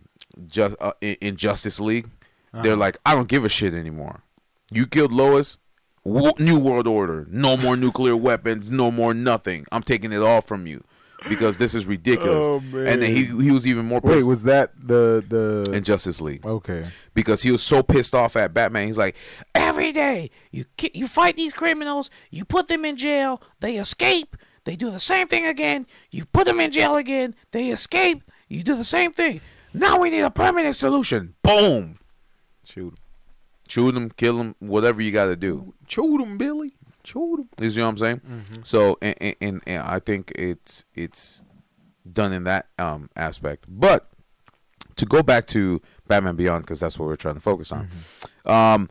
just 0.49 0.77
uh, 0.81 0.93
in, 1.01 1.17
in 1.21 1.37
Justice 1.37 1.81
League, 1.81 2.09
they're 2.53 2.73
Uh-huh. 2.73 2.77
like, 2.77 2.99
I 3.07 3.15
don't 3.15 3.29
give 3.29 3.45
a 3.45 3.49
shit 3.49 3.73
anymore. 3.75 4.23
You 4.71 4.87
killed 4.87 5.13
Lois. 5.13 5.59
New 6.39 6.59
World 6.61 6.87
Order. 6.87 7.27
No 7.31 7.57
more 7.57 7.77
nuclear 7.77 8.17
weapons. 8.17 8.71
No 8.71 8.91
more 8.93 9.13
nothing. 9.15 9.65
I'm 9.73 9.83
taking 9.83 10.13
it 10.13 10.23
all 10.23 10.41
from 10.41 10.67
you 10.67 10.85
because 11.29 11.59
this 11.59 11.75
is 11.75 11.87
ridiculous. 11.87 12.47
Oh, 12.47 12.57
And 12.59 13.03
then 13.03 13.15
he 13.15 13.25
he 13.25 13.51
was 13.51 13.67
even 13.67 13.87
more 13.87 14.01
Wait, 14.03 14.15
pissed 14.17 14.27
was 14.27 14.43
that 14.45 14.73
the 14.79 15.25
the 15.27 15.73
in 15.73 15.83
Justice 15.83 16.21
League 16.21 16.45
Okay. 16.47 16.85
because 17.15 17.43
he 17.43 17.51
was 17.51 17.63
so 17.63 17.83
pissed 17.83 18.15
off 18.15 18.37
at 18.37 18.53
Batman. 18.55 18.87
He's 18.87 18.99
like, 18.99 19.17
Every 19.55 19.93
day, 19.93 20.31
you 20.53 20.65
you 20.95 21.07
fight 21.09 21.37
these 21.37 21.53
criminals, 21.53 22.11
you 22.31 22.45
put 22.45 22.69
them 22.69 22.85
in 22.85 22.97
jail, 22.97 23.43
they 23.61 23.77
escape, 23.77 24.37
they 24.65 24.77
do 24.77 24.91
the 24.91 25.01
same 25.01 25.27
thing 25.27 25.47
again, 25.47 25.87
you 26.11 26.25
put 26.27 26.47
them 26.47 26.61
in 26.61 26.71
jail 26.71 26.97
again, 26.97 27.35
they 27.53 27.69
escape, 27.71 28.23
you 28.49 28.63
do 28.63 28.77
the 28.77 28.85
same 28.85 29.13
thing. 29.13 29.41
Now 29.75 29.99
we 30.01 30.11
need 30.11 30.21
a 30.21 30.31
permanent 30.31 30.77
solution. 30.77 31.35
boom, 31.43 31.99
Shoot 32.65 32.89
him. 32.95 32.97
shoot 33.69 33.95
him, 33.97 34.11
kill 34.11 34.39
him, 34.39 34.55
whatever 34.59 35.03
you 35.03 35.13
got 35.13 35.27
to 35.27 35.37
do. 35.37 35.75
Shoot 35.89 36.21
him, 36.21 36.39
Billy. 36.39 36.76
Shoot 37.07 37.41
him. 37.41 37.49
You 37.61 37.71
know 37.77 37.85
what 37.85 37.89
I'm 37.91 37.99
saying? 37.99 38.21
So, 38.65 38.99
and, 39.01 39.15
and, 39.21 39.37
and, 39.41 39.63
and 39.67 39.83
I 39.83 39.99
think 40.01 40.33
it's 40.33 40.85
it's 40.95 41.45
done 42.11 42.33
in 42.33 42.45
that 42.45 42.67
um, 42.79 43.11
aspect. 43.17 43.65
But 43.69 44.09
to 44.97 45.07
go 45.07 45.23
back 45.23 45.47
to 45.49 45.81
Batman 46.09 46.37
Beyond, 46.37 46.65
because 46.65 46.81
that's 46.81 46.99
what 46.99 47.07
we're 47.07 47.17
trying 47.17 47.35
to 47.35 47.41
focus 47.41 47.71
on. 47.73 47.89
Um, 48.45 48.91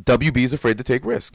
WB 0.00 0.36
is 0.38 0.52
afraid 0.52 0.78
to 0.78 0.84
take 0.84 1.04
risk. 1.04 1.34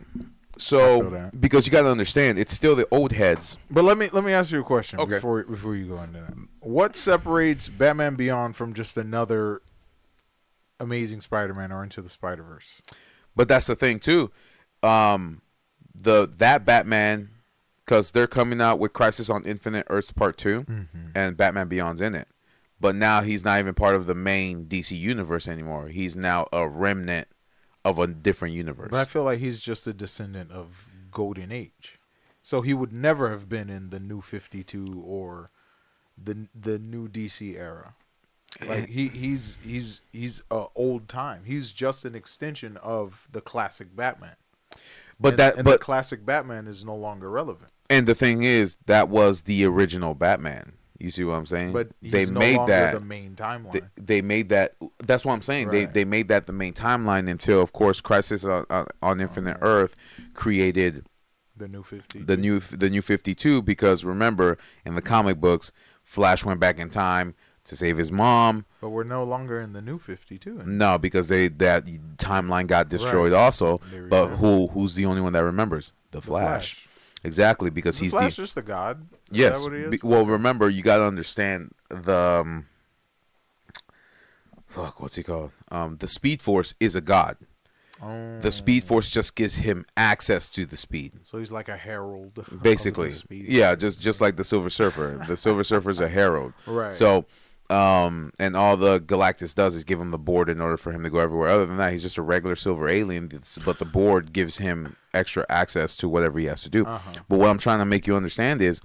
So, 0.58 1.30
because 1.40 1.66
you 1.66 1.72
got 1.72 1.82
to 1.82 1.90
understand, 1.90 2.38
it's 2.38 2.54
still 2.54 2.76
the 2.76 2.88
old 2.92 3.12
heads. 3.12 3.58
But 3.72 3.84
let 3.84 3.98
me 3.98 4.10
let 4.14 4.24
me 4.24 4.34
ask 4.34 4.52
you 4.52 4.60
a 4.62 4.64
question 4.64 5.00
Okay. 5.00 5.16
before 5.16 5.44
before 5.44 5.76
you 5.76 5.88
go 5.88 6.02
into 6.02 6.20
that. 6.22 6.34
What 6.60 6.96
separates 6.96 7.68
Batman 7.68 8.16
Beyond 8.16 8.56
from 8.56 8.74
just 8.74 8.96
another 8.96 9.62
Amazing 10.80 11.22
Spider-Man 11.22 11.72
or 11.72 11.84
Into 11.84 12.02
the 12.02 12.10
Spider-Verse? 12.10 12.68
But 13.36 13.48
that's 13.48 13.66
the 13.66 13.76
thing 13.76 14.00
too. 14.00 14.32
Um, 14.84 15.42
the 15.96 16.28
that 16.38 16.66
Batman, 16.66 17.30
because 17.86 18.12
they're 18.12 18.28
coming 18.28 18.62
out 18.62 18.80
with 18.80 18.94
Crisis 18.94 19.30
on 19.30 19.46
Infinite 19.46 19.88
Earths 19.90 20.12
Part 20.12 20.38
2 20.38 20.66
and 21.16 21.38
Batman 21.38 21.68
Beyond's 21.68 22.02
in 22.02 22.16
it. 22.16 22.28
But 22.80 22.96
now 22.96 23.22
he's 23.22 23.46
not 23.46 23.60
even 23.60 23.74
part 23.76 23.96
of 23.96 24.08
the 24.08 24.16
main 24.16 24.66
DC 24.66 24.98
universe 24.98 25.48
anymore. 25.48 25.88
He's 25.88 26.16
now 26.18 26.48
a 26.52 26.68
remnant 26.68 27.30
of 27.86 27.98
a 28.00 28.08
different 28.08 28.56
universe. 28.56 28.90
But 28.92 29.00
I 29.00 29.06
feel 29.06 29.24
like 29.24 29.40
he's 29.40 29.62
just 29.62 29.88
a 29.88 29.94
descendant 29.94 30.52
of 30.52 30.88
Golden 31.12 31.52
Age, 31.52 31.98
so 32.42 32.62
he 32.62 32.74
would 32.74 32.92
never 32.92 33.30
have 33.30 33.48
been 33.48 33.70
in 33.70 33.90
the 33.90 34.00
New 34.00 34.22
Fifty 34.22 34.64
Two 34.64 35.04
or 35.06 35.52
the 36.22 36.48
the 36.60 36.80
new 36.80 37.08
DC 37.08 37.58
era. 37.58 37.96
Like 38.68 38.88
he 38.90 39.08
he's 39.08 39.58
he's 39.64 40.02
he's 40.12 40.42
a 40.52 40.66
old 40.76 41.08
time. 41.08 41.44
He's 41.46 41.72
just 41.72 42.06
an 42.06 42.16
extension 42.16 42.78
of 42.78 43.28
the 43.32 43.42
classic 43.42 43.96
Batman. 43.96 44.36
But 45.20 45.30
And- 45.30 45.40
that 45.40 45.58
and 45.58 45.66
the 45.68 45.72
but 45.72 45.82
classic 45.82 46.26
Batman 46.26 46.68
is 46.68 46.84
no 46.86 46.96
longer 46.96 47.30
relevant. 47.30 47.72
and 47.90 48.08
the 48.08 48.16
thing 48.16 48.44
is 48.44 48.78
that 48.86 49.10
was 49.10 49.44
the 49.44 49.66
original 49.66 50.14
Batman. 50.14 50.74
You 51.00 51.10
see 51.10 51.24
what 51.26 51.34
I'm 51.34 51.46
saying? 51.46 51.74
But 51.74 51.90
they 52.02 52.26
no 52.26 52.40
made 52.40 52.56
longer 52.56 52.72
that 52.72 52.94
the 52.94 53.00
main 53.02 53.36
timeline. 53.36 53.74
they, 53.74 53.82
they 53.98 54.22
made 54.22 54.50
that 54.50 54.76
that's 55.00 55.26
what 55.26 55.34
i'm 55.34 55.42
saying 55.42 55.70
they 55.70 55.86
Right. 55.86 55.94
they 55.94 56.06
made 56.06 56.30
that 56.30 56.46
the 56.48 56.54
main 56.54 56.74
timeline 56.74 57.30
until 57.30 57.62
of 57.62 57.74
course 57.74 58.00
crisis 58.00 58.46
on, 58.46 58.66
on, 58.70 58.86
on 59.02 59.20
infinite 59.20 59.58
oh, 59.62 59.68
earth 59.68 59.96
created 60.34 61.06
the 61.58 61.68
new 61.68 61.84
fifty. 61.84 62.20
the 62.22 62.38
new 62.38 62.60
the 62.60 62.90
new 62.90 63.02
52 63.02 63.62
because 63.64 64.04
remember 64.06 64.58
in 64.86 64.96
the 64.96 65.02
comic 65.02 65.40
books 65.42 65.72
flash 66.04 66.44
went 66.46 66.60
back 66.60 66.80
in 66.80 66.90
time 66.90 67.36
to 67.66 67.76
save 67.76 67.98
his 67.98 68.12
mom. 68.12 68.66
But 68.82 68.90
we're 68.90 69.04
no 69.04 69.24
longer 69.24 69.60
in 69.62 69.74
the 69.74 69.82
new 69.82 69.98
fifty 70.00 70.38
two. 70.38 70.62
no 70.66 70.98
because 70.98 71.28
they 71.30 71.48
that 71.48 71.86
timeline 72.18 72.68
got 72.68 72.90
destroyed 72.90 73.34
also. 73.34 73.80
But 74.10 74.28
who 74.28 74.68
who's 74.68 74.96
the 74.96 75.06
only 75.06 75.22
one 75.22 75.34
that 75.34 75.44
remembers? 75.44 75.94
The 76.12 76.22
flash, 76.22 76.88
exactly 77.24 77.70
because 77.70 77.96
Is 77.96 78.02
he's 78.02 78.12
the 78.12 78.18
Flash 78.20 78.36
the 78.36 78.42
just 78.44 78.58
a 78.58 78.62
god? 78.62 79.08
Is 79.32 79.38
yes 79.38 79.60
that 79.64 79.70
what 79.70 79.78
he 79.78 79.84
is? 79.86 79.92
be- 79.92 80.00
well 80.04 80.26
remember 80.26 80.70
you 80.70 80.82
got 80.84 80.98
to 80.98 81.04
understand 81.06 81.74
the 81.90 82.14
um, 82.42 82.66
fuck 84.68 85.00
what's 85.00 85.16
he 85.16 85.24
called? 85.24 85.52
Um 85.72 85.98
the 85.98 86.08
speed 86.08 86.42
force 86.42 86.74
is 86.80 86.96
a 86.96 87.02
god. 87.02 87.38
Oh, 88.02 88.40
the 88.42 88.52
speed 88.52 88.84
force 88.84 89.10
just 89.10 89.34
gives 89.36 89.56
him 89.56 89.86
access 89.96 90.50
to 90.50 90.66
the 90.66 90.76
speed. 90.76 91.14
So 91.24 91.38
he's 91.40 91.54
like 91.54 91.70
a 91.70 91.78
herald. 91.78 92.34
basically. 92.62 93.14
yeah 93.30 93.76
just 93.76 94.00
just 94.02 94.20
like 94.20 94.36
the 94.36 94.44
silver 94.44 94.70
surfer. 94.70 95.24
The 95.28 95.38
silver 95.38 95.64
surfer's 95.64 96.00
a 96.02 96.10
herald. 96.10 96.54
Right. 96.68 96.94
so 96.94 97.26
um 97.74 98.32
and 98.40 98.56
all 98.56 98.78
the 98.78 99.00
galactus 99.00 99.54
does 99.56 99.74
is 99.76 99.84
give 99.84 100.00
him 100.00 100.12
the 100.12 100.18
board 100.18 100.48
in 100.50 100.62
order 100.62 100.78
for 100.78 100.92
him 100.92 101.04
to 101.04 101.10
go 101.10 101.20
everywhere. 101.20 101.50
Other 101.50 101.66
than 101.66 101.78
that 101.78 101.92
he's 101.92 102.04
just 102.04 102.18
a 102.18 102.22
regular 102.22 102.56
silver 102.56 102.88
alien 102.88 103.30
but 103.66 103.80
the 103.80 103.86
board 103.86 104.34
gives 104.34 104.58
him 104.58 104.96
extra 105.14 105.46
access 105.50 105.96
to 105.98 106.08
whatever 106.10 106.38
he 106.40 106.46
has 106.46 106.62
to 106.64 106.70
do. 106.70 106.86
Uh-huh. 106.86 107.12
but 107.30 107.38
what 107.40 107.50
i'm 107.50 107.58
trying 107.58 107.80
to 107.80 107.86
make 107.86 108.06
you 108.08 108.16
understand 108.16 108.62
is 108.62 108.82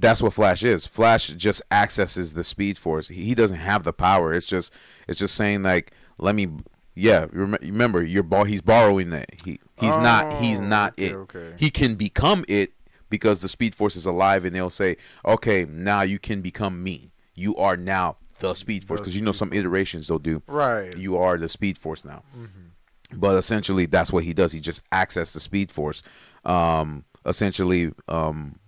that's 0.00 0.22
what 0.22 0.32
flash 0.32 0.62
is. 0.62 0.86
Flash 0.86 1.26
just 1.30 1.60
accesses 1.72 2.32
the 2.34 2.44
speed 2.44 2.78
force. 2.78 3.08
He, 3.08 3.34
doesn't 3.34 3.56
have 3.56 3.82
the 3.82 3.92
power. 3.92 4.32
It's 4.32 4.46
just 4.46 4.72
it's 5.08 5.18
just 5.18 5.34
saying 5.34 5.64
like 5.64 5.90
let 6.18 6.34
me 6.36 6.48
yeah 6.94 7.26
remember 7.32 8.04
you're 8.04 8.22
ball 8.22 8.44
he's 8.44 8.60
borrowing 8.60 9.12
it. 9.12 9.40
He 9.44 9.58
he's 9.76 9.96
not 9.96 10.40
he's 10.40 10.60
Oh, 10.60 10.64
not 10.64 10.92
okay, 10.92 11.06
it. 11.06 11.16
okay. 11.16 11.52
he 11.56 11.70
can 11.70 11.96
become 11.96 12.44
it 12.46 12.74
because 13.10 13.40
the 13.40 13.48
speed 13.48 13.74
force 13.74 13.96
is 13.96 14.06
alive 14.06 14.44
and 14.44 14.54
they'll 14.54 14.70
say 14.70 14.96
okay 15.24 15.64
now 15.68 16.02
you 16.02 16.18
can 16.20 16.42
become 16.42 16.82
me 16.82 17.10
you 17.38 17.56
are 17.56 17.76
now 17.76 18.16
the 18.40 18.54
speed 18.54 18.84
force 18.84 19.00
because 19.00 19.16
you 19.16 19.22
know 19.22 19.32
some 19.32 19.52
iterations 19.52 20.08
they'll 20.08 20.18
do. 20.18 20.42
Right. 20.46 20.96
you 20.96 21.16
are 21.16 21.38
the 21.38 21.48
speed 21.48 21.78
force 21.78 22.04
now. 22.04 22.22
Mm-hmm. 22.36 23.18
but 23.18 23.36
essentially 23.38 23.86
that's 23.86 24.12
what 24.12 24.24
he 24.24 24.32
does. 24.34 24.52
He 24.52 24.60
just 24.60 24.82
access 24.92 25.32
the 25.32 25.40
speed 25.40 25.70
force 25.72 26.02
um 26.44 27.04
essentially 27.26 27.92
um 28.06 28.58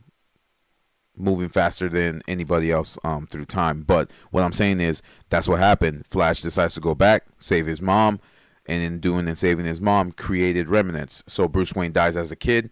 moving 1.16 1.48
faster 1.48 1.88
than 1.88 2.22
anybody 2.28 2.70
else 2.70 2.98
um 3.04 3.26
through 3.26 3.44
time. 3.44 3.82
But 3.82 4.10
what 4.30 4.42
i'm 4.42 4.52
saying 4.52 4.80
is 4.80 5.02
that's 5.28 5.48
what 5.48 5.58
happened. 5.60 6.06
Flash 6.10 6.42
decides 6.42 6.74
to 6.74 6.80
go 6.80 6.94
back 6.94 7.24
save 7.38 7.66
his 7.66 7.80
mom 7.82 8.20
and 8.66 8.82
in 8.82 9.00
doing 9.00 9.26
and 9.28 9.36
saving 9.38 9.66
his 9.66 9.80
mom 9.80 10.12
created 10.12 10.68
remnants. 10.68 11.22
So 11.26 11.46
bruce 11.48 11.74
wayne 11.74 11.92
dies 11.92 12.16
as 12.16 12.32
a 12.32 12.36
kid. 12.36 12.70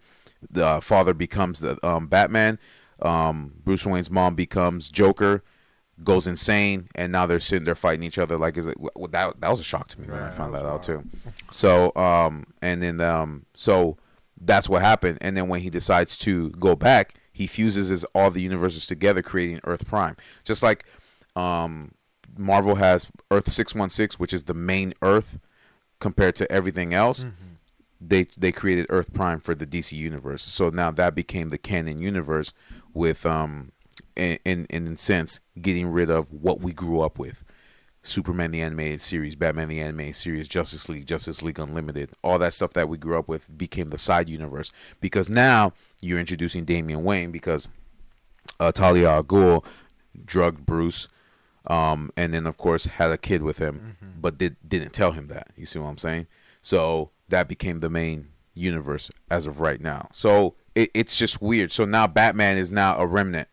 The 0.49 0.79
father 0.81 1.13
becomes 1.13 1.59
the 1.59 1.77
um, 1.85 2.07
batman. 2.07 2.59
Um, 3.01 3.53
bruce 3.63 3.85
wayne's 3.85 4.09
mom 4.11 4.35
becomes 4.35 4.89
joker 4.89 5.43
goes 6.03 6.27
insane, 6.27 6.87
and 6.95 7.11
now 7.11 7.25
they're 7.25 7.39
sitting 7.39 7.65
there 7.65 7.75
fighting 7.75 8.03
each 8.03 8.17
other. 8.17 8.37
Like, 8.37 8.57
is 8.57 8.67
it 8.67 8.77
well, 8.79 9.07
that? 9.09 9.39
That 9.41 9.49
was 9.49 9.59
a 9.59 9.63
shock 9.63 9.87
to 9.89 10.01
me 10.01 10.07
when 10.07 10.21
I 10.21 10.29
found 10.29 10.53
that 10.53 10.63
that, 10.63 10.69
out 10.69 10.83
too. 10.83 11.03
So, 11.51 11.93
um, 11.95 12.45
and 12.61 12.81
then 12.81 13.01
um, 13.01 13.45
so 13.55 13.97
that's 14.39 14.69
what 14.69 14.81
happened. 14.81 15.17
And 15.21 15.35
then 15.35 15.47
when 15.47 15.61
he 15.61 15.69
decides 15.69 16.17
to 16.19 16.49
go 16.51 16.75
back, 16.75 17.15
he 17.31 17.47
fuses 17.47 17.89
his, 17.89 18.05
all 18.15 18.31
the 18.31 18.41
universes 18.41 18.85
together, 18.85 19.21
creating 19.21 19.59
Earth 19.63 19.85
Prime. 19.85 20.15
Just 20.43 20.63
like 20.63 20.85
um, 21.35 21.93
Marvel 22.37 22.75
has 22.75 23.07
Earth 23.31 23.51
six 23.51 23.75
one 23.75 23.89
six, 23.89 24.19
which 24.19 24.33
is 24.33 24.43
the 24.43 24.53
main 24.53 24.93
Earth 25.01 25.39
compared 25.99 26.35
to 26.37 26.51
everything 26.51 26.93
else. 26.93 27.25
They 28.01 28.27
they 28.37 28.53
created 28.53 28.85
Earth 28.89 29.13
Prime 29.13 29.39
for 29.41 29.53
the 29.53 29.65
DC 29.65 29.91
universe. 29.91 30.43
So 30.43 30.69
now 30.69 30.91
that 30.91 31.15
became 31.15 31.49
the 31.49 31.57
canon 31.57 31.99
universe 31.99 32.53
with 32.93 33.25
um 33.25 33.71
in 34.19 34.39
in, 34.45 34.67
in 34.69 34.87
a 34.93 34.97
sense 34.97 35.39
getting 35.61 35.87
rid 35.87 36.09
of 36.09 36.31
what 36.33 36.61
we 36.61 36.73
grew 36.73 37.01
up 37.01 37.17
with. 37.17 37.43
Superman 38.01 38.51
the 38.51 38.61
animated 38.61 39.01
series, 39.01 39.35
Batman 39.35 39.67
the 39.67 39.81
animated 39.81 40.15
series, 40.15 40.47
Justice 40.47 40.87
League, 40.87 41.05
Justice 41.05 41.43
League 41.43 41.59
Unlimited, 41.59 42.11
all 42.23 42.39
that 42.39 42.53
stuff 42.53 42.71
that 42.73 42.87
we 42.87 42.97
grew 42.97 43.19
up 43.19 43.27
with 43.27 43.57
became 43.57 43.89
the 43.89 43.97
side 43.97 44.29
universe 44.29 44.71
because 45.01 45.29
now 45.29 45.73
you're 45.99 46.19
introducing 46.19 46.63
Damian 46.63 47.03
Wayne 47.03 47.31
because 47.31 47.67
uh, 48.59 48.71
Talia 48.71 49.09
al 49.09 49.23
Ghul 49.23 49.65
drugged 50.25 50.65
Bruce, 50.65 51.07
um, 51.67 52.11
and 52.15 52.33
then 52.33 52.47
of 52.47 52.57
course 52.57 52.85
had 52.85 53.11
a 53.11 53.17
kid 53.17 53.43
with 53.43 53.57
him, 53.57 53.97
but 54.19 54.37
did 54.37 54.55
didn't 54.67 54.93
tell 54.93 55.11
him 55.11 55.27
that. 55.27 55.49
You 55.57 55.65
see 55.65 55.79
what 55.79 55.89
I'm 55.89 55.97
saying? 55.97 56.27
So 56.61 57.11
that 57.29 57.47
became 57.47 57.79
the 57.79 57.89
main 57.89 58.29
universe 58.53 59.11
as 59.29 59.45
of 59.45 59.59
right 59.59 59.81
now. 59.81 60.07
So 60.11 60.55
it, 60.75 60.89
it's 60.93 61.17
just 61.17 61.41
weird. 61.41 61.71
So 61.71 61.85
now 61.85 62.07
Batman 62.07 62.57
is 62.57 62.71
now 62.71 62.97
a 62.97 63.05
remnant 63.05 63.47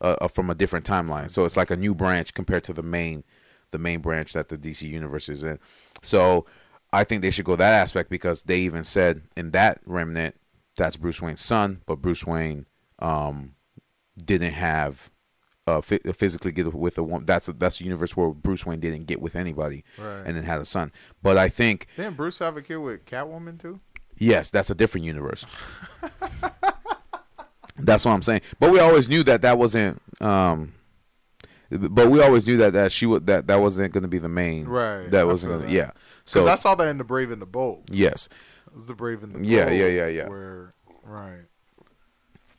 uh, 0.00 0.16
uh, 0.20 0.28
from 0.28 0.50
a 0.50 0.54
different 0.54 0.84
timeline. 0.86 1.30
So 1.30 1.44
it's 1.44 1.56
like 1.56 1.70
a 1.70 1.76
new 1.76 1.94
branch 1.94 2.34
compared 2.34 2.64
to 2.64 2.72
the 2.72 2.82
main 2.82 3.24
the 3.70 3.78
main 3.78 4.00
branch 4.00 4.32
that 4.32 4.48
the 4.48 4.56
DC 4.56 4.88
universe 4.88 5.28
is 5.28 5.44
in. 5.44 5.58
So 6.02 6.46
I 6.92 7.04
think 7.04 7.20
they 7.22 7.30
should 7.30 7.44
go 7.44 7.56
that 7.56 7.72
aspect 7.82 8.08
because 8.08 8.42
they 8.42 8.60
even 8.60 8.82
said 8.84 9.22
in 9.36 9.50
that 9.50 9.80
remnant 9.84 10.36
that's 10.76 10.96
Bruce 10.96 11.20
Wayne's 11.20 11.40
son, 11.40 11.82
but 11.86 11.96
Bruce 11.96 12.24
Wayne 12.24 12.66
um, 13.00 13.54
didn't 14.24 14.52
have 14.52 15.10
uh, 15.66 15.80
phy- 15.82 15.98
physically 16.14 16.52
get 16.52 16.72
with 16.72 16.96
a 16.96 17.02
woman. 17.02 17.26
That's 17.26 17.48
a, 17.48 17.52
that's 17.52 17.80
a 17.80 17.84
universe 17.84 18.16
where 18.16 18.30
Bruce 18.30 18.64
Wayne 18.64 18.80
didn't 18.80 19.04
get 19.06 19.20
with 19.20 19.36
anybody, 19.36 19.84
Right. 19.98 20.22
and 20.24 20.34
then 20.36 20.44
had 20.44 20.60
a 20.60 20.64
son. 20.64 20.90
But 21.22 21.36
I 21.36 21.48
think 21.50 21.88
Didn't 21.96 22.16
Bruce 22.16 22.38
have 22.38 22.56
a 22.56 22.62
kid 22.62 22.76
with 22.76 23.04
Catwoman 23.04 23.60
too? 23.60 23.80
yes, 24.16 24.48
that's 24.50 24.70
a 24.70 24.74
different 24.74 25.04
universe. 25.04 25.44
that's 27.80 28.04
what 28.04 28.12
I'm 28.12 28.22
saying. 28.22 28.40
But 28.58 28.70
we 28.70 28.80
always 28.80 29.08
knew 29.08 29.22
that 29.24 29.42
that 29.42 29.58
wasn't. 29.58 30.00
Um, 30.20 30.74
but 31.70 32.08
we 32.08 32.22
always 32.22 32.46
knew 32.46 32.56
that 32.58 32.72
that 32.72 32.92
she 32.92 33.04
would 33.06 33.26
that 33.26 33.46
that 33.46 33.56
wasn't 33.60 33.92
going 33.92 34.02
to 34.02 34.08
be 34.08 34.18
the 34.18 34.28
main. 34.28 34.66
Right, 34.66 35.10
That 35.10 35.26
wasn't 35.26 35.52
going 35.52 35.66
to. 35.66 35.72
Yeah. 35.72 35.90
Because 36.24 36.44
So 36.44 36.48
I 36.48 36.54
saw 36.54 36.74
that 36.74 36.88
in 36.88 36.98
the 36.98 37.04
Brave 37.04 37.30
and 37.30 37.40
the 37.42 37.46
Bold. 37.46 37.84
yes. 37.90 38.28
It 38.66 38.74
was 38.74 38.86
the 38.86 38.94
Brave 38.94 39.22
and 39.22 39.34
the 39.34 39.46
Yeah, 39.46 39.66
Bold 39.66 39.76
yeah, 39.76 39.86
yeah, 39.86 40.06
yeah. 40.06 40.08
yeah. 40.08 40.28
Where 40.28 40.74
right, 41.02 41.40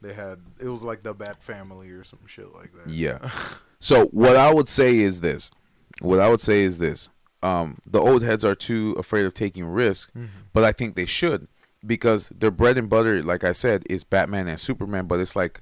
they 0.02 0.14
had 0.14 0.40
it 0.60 0.68
was 0.68 0.84
like 0.84 1.04
the 1.04 1.14
Bat 1.14 1.42
Family 1.44 1.90
or 1.90 2.04
some 2.04 2.20
shit 2.28 2.54
like 2.54 2.72
that. 2.74 2.90
Yeah. 2.92 3.30
So 3.80 4.08
what 4.08 4.36
I 4.36 4.54
would 4.54 4.68
say 4.68 4.98
is 5.00 5.22
this. 5.22 5.52
What 6.02 6.20
I 6.20 6.30
would 6.30 6.42
say 6.42 6.62
is 6.64 6.78
this. 6.78 7.10
Um, 7.42 7.78
the 7.86 8.00
old 8.02 8.22
heads 8.22 8.44
are 8.44 8.56
too 8.56 8.94
afraid 9.00 9.26
of 9.26 9.34
taking 9.34 9.66
risks, 9.66 10.12
but 10.54 10.64
I 10.66 10.72
think 10.74 10.96
they 10.96 11.06
should 11.06 11.48
because 11.86 12.30
their 12.30 12.52
bread 12.52 12.78
and 12.78 12.90
butter, 12.90 13.24
like 13.24 13.44
I 13.44 13.52
said, 13.52 13.84
is 13.90 14.04
Batman 14.04 14.48
and 14.48 14.60
Superman. 14.60 15.08
But 15.08 15.20
it's 15.20 15.36
like 15.36 15.62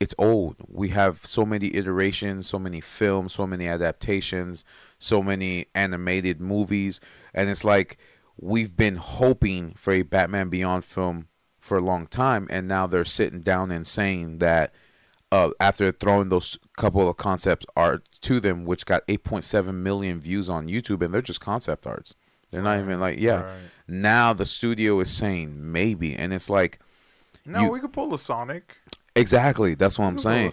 it's 0.00 0.14
old. 0.18 0.56
We 0.68 0.88
have 0.88 1.24
so 1.24 1.44
many 1.44 1.74
iterations, 1.74 2.46
so 2.46 2.58
many 2.58 2.80
films, 2.80 3.34
so 3.34 3.46
many 3.46 3.66
adaptations, 3.66 4.64
so 4.98 5.22
many 5.22 5.66
animated 5.74 6.40
movies, 6.40 7.00
and 7.32 7.48
it's 7.48 7.64
like 7.64 7.98
we've 8.36 8.76
been 8.76 8.96
hoping 8.96 9.72
for 9.74 9.92
a 9.92 10.02
Batman 10.02 10.48
Beyond 10.48 10.84
film 10.84 11.28
for 11.58 11.78
a 11.78 11.84
long 11.84 12.06
time, 12.06 12.46
and 12.50 12.68
now 12.68 12.86
they're 12.86 13.04
sitting 13.04 13.40
down 13.40 13.70
and 13.70 13.86
saying 13.86 14.38
that 14.38 14.74
uh, 15.32 15.50
after 15.58 15.90
throwing 15.90 16.28
those 16.28 16.58
couple 16.76 17.08
of 17.08 17.16
concept 17.16 17.64
art 17.76 18.06
to 18.20 18.40
them, 18.40 18.64
which 18.64 18.86
got 18.86 19.06
8.7 19.06 19.74
million 19.74 20.20
views 20.20 20.50
on 20.50 20.68
YouTube, 20.68 21.02
and 21.02 21.14
they're 21.14 21.22
just 21.22 21.40
concept 21.40 21.86
arts. 21.86 22.14
They're 22.54 22.62
not 22.62 22.78
even 22.78 23.00
like, 23.00 23.18
yeah. 23.18 23.40
Right. 23.42 23.58
Now 23.88 24.32
the 24.32 24.46
studio 24.46 25.00
is 25.00 25.10
saying 25.10 25.52
maybe, 25.72 26.14
and 26.14 26.32
it's 26.32 26.48
like, 26.48 26.78
No, 27.44 27.60
You- 27.62 27.70
we 27.72 27.80
could 27.80 27.92
pull 27.92 28.14
a 28.14 28.18
Sonic. 28.18 28.76
exactly. 29.16 29.74
That's 29.74 29.98
what 29.98 30.06
I'm 30.06 30.14
We 30.14 30.18
a 30.20 30.50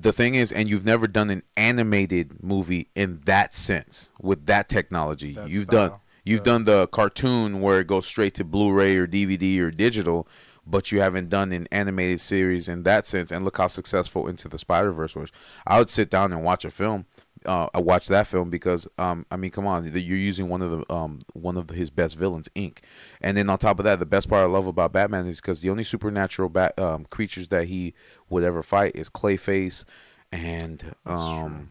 The 0.00 0.12
thing 0.12 0.36
is, 0.36 0.52
and 0.52 0.68
you've 0.70 0.84
never 0.86 1.06
done 1.06 1.28
an 1.28 1.42
animated 1.56 2.42
movie 2.42 2.88
in 2.94 3.20
that 3.26 3.54
sense 3.54 4.10
with 4.20 4.46
that 4.46 4.68
technology. 4.68 5.34
That 5.34 5.50
you've 5.50 5.64
style. 5.64 5.88
done 5.88 5.98
you've 6.24 6.40
Yeah. 6.40 6.44
done 6.52 6.64
the 6.64 6.86
cartoon 6.88 7.60
where 7.60 7.80
it 7.80 7.86
goes 7.86 8.06
straight 8.06 8.34
to 8.34 8.44
Blu-ray 8.44 8.96
or 8.96 9.06
DVD 9.06 9.58
or 9.60 9.70
digital, 9.70 10.28
but 10.66 10.92
you 10.92 11.00
haven't 11.00 11.28
done 11.30 11.50
an 11.52 11.66
animated 11.72 12.20
series 12.20 12.68
in 12.68 12.82
that 12.84 13.06
sense. 13.06 13.30
And 13.32 13.44
look 13.44 13.56
how 13.58 13.66
successful 13.66 14.28
Into 14.28 14.46
the 14.48 14.58
Spider 14.58 14.92
Verse 14.92 15.16
was. 15.16 15.30
I 15.66 15.78
would 15.78 15.90
sit 15.90 16.10
down 16.10 16.32
and 16.32 16.44
watch 16.44 16.64
a 16.64 16.70
film. 16.70 17.06
Uh, 17.46 17.68
I 17.72 17.80
watched 17.80 18.08
that 18.08 18.26
film 18.26 18.50
because 18.50 18.86
um, 18.98 19.24
I 19.30 19.36
mean, 19.36 19.50
come 19.50 19.66
on, 19.66 19.84
you're 19.84 20.16
using 20.16 20.48
one 20.48 20.60
of 20.60 20.70
the 20.70 20.92
um, 20.92 21.20
one 21.32 21.56
of 21.56 21.70
his 21.70 21.88
best 21.88 22.16
villains, 22.16 22.48
Ink, 22.54 22.82
and 23.20 23.36
then 23.36 23.48
on 23.48 23.58
top 23.58 23.78
of 23.78 23.84
that, 23.84 23.98
the 23.98 24.06
best 24.06 24.28
part 24.28 24.42
I 24.42 24.46
love 24.46 24.66
about 24.66 24.92
Batman 24.92 25.26
is 25.26 25.40
because 25.40 25.60
the 25.60 25.70
only 25.70 25.84
supernatural 25.84 26.50
bat 26.50 26.78
um, 26.78 27.06
creatures 27.06 27.48
that 27.48 27.68
he 27.68 27.94
would 28.28 28.44
ever 28.44 28.62
fight 28.62 28.94
is 28.94 29.08
Clayface, 29.08 29.84
and 30.30 30.94
um, 31.06 31.70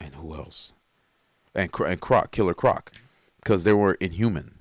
and 0.00 0.14
who 0.14 0.34
else? 0.34 0.72
And 1.54 1.70
and 1.86 2.00
Croc, 2.00 2.30
Killer 2.30 2.54
Croc, 2.54 2.92
because 3.42 3.64
they 3.64 3.72
were 3.74 3.94
inhuman. 3.94 4.54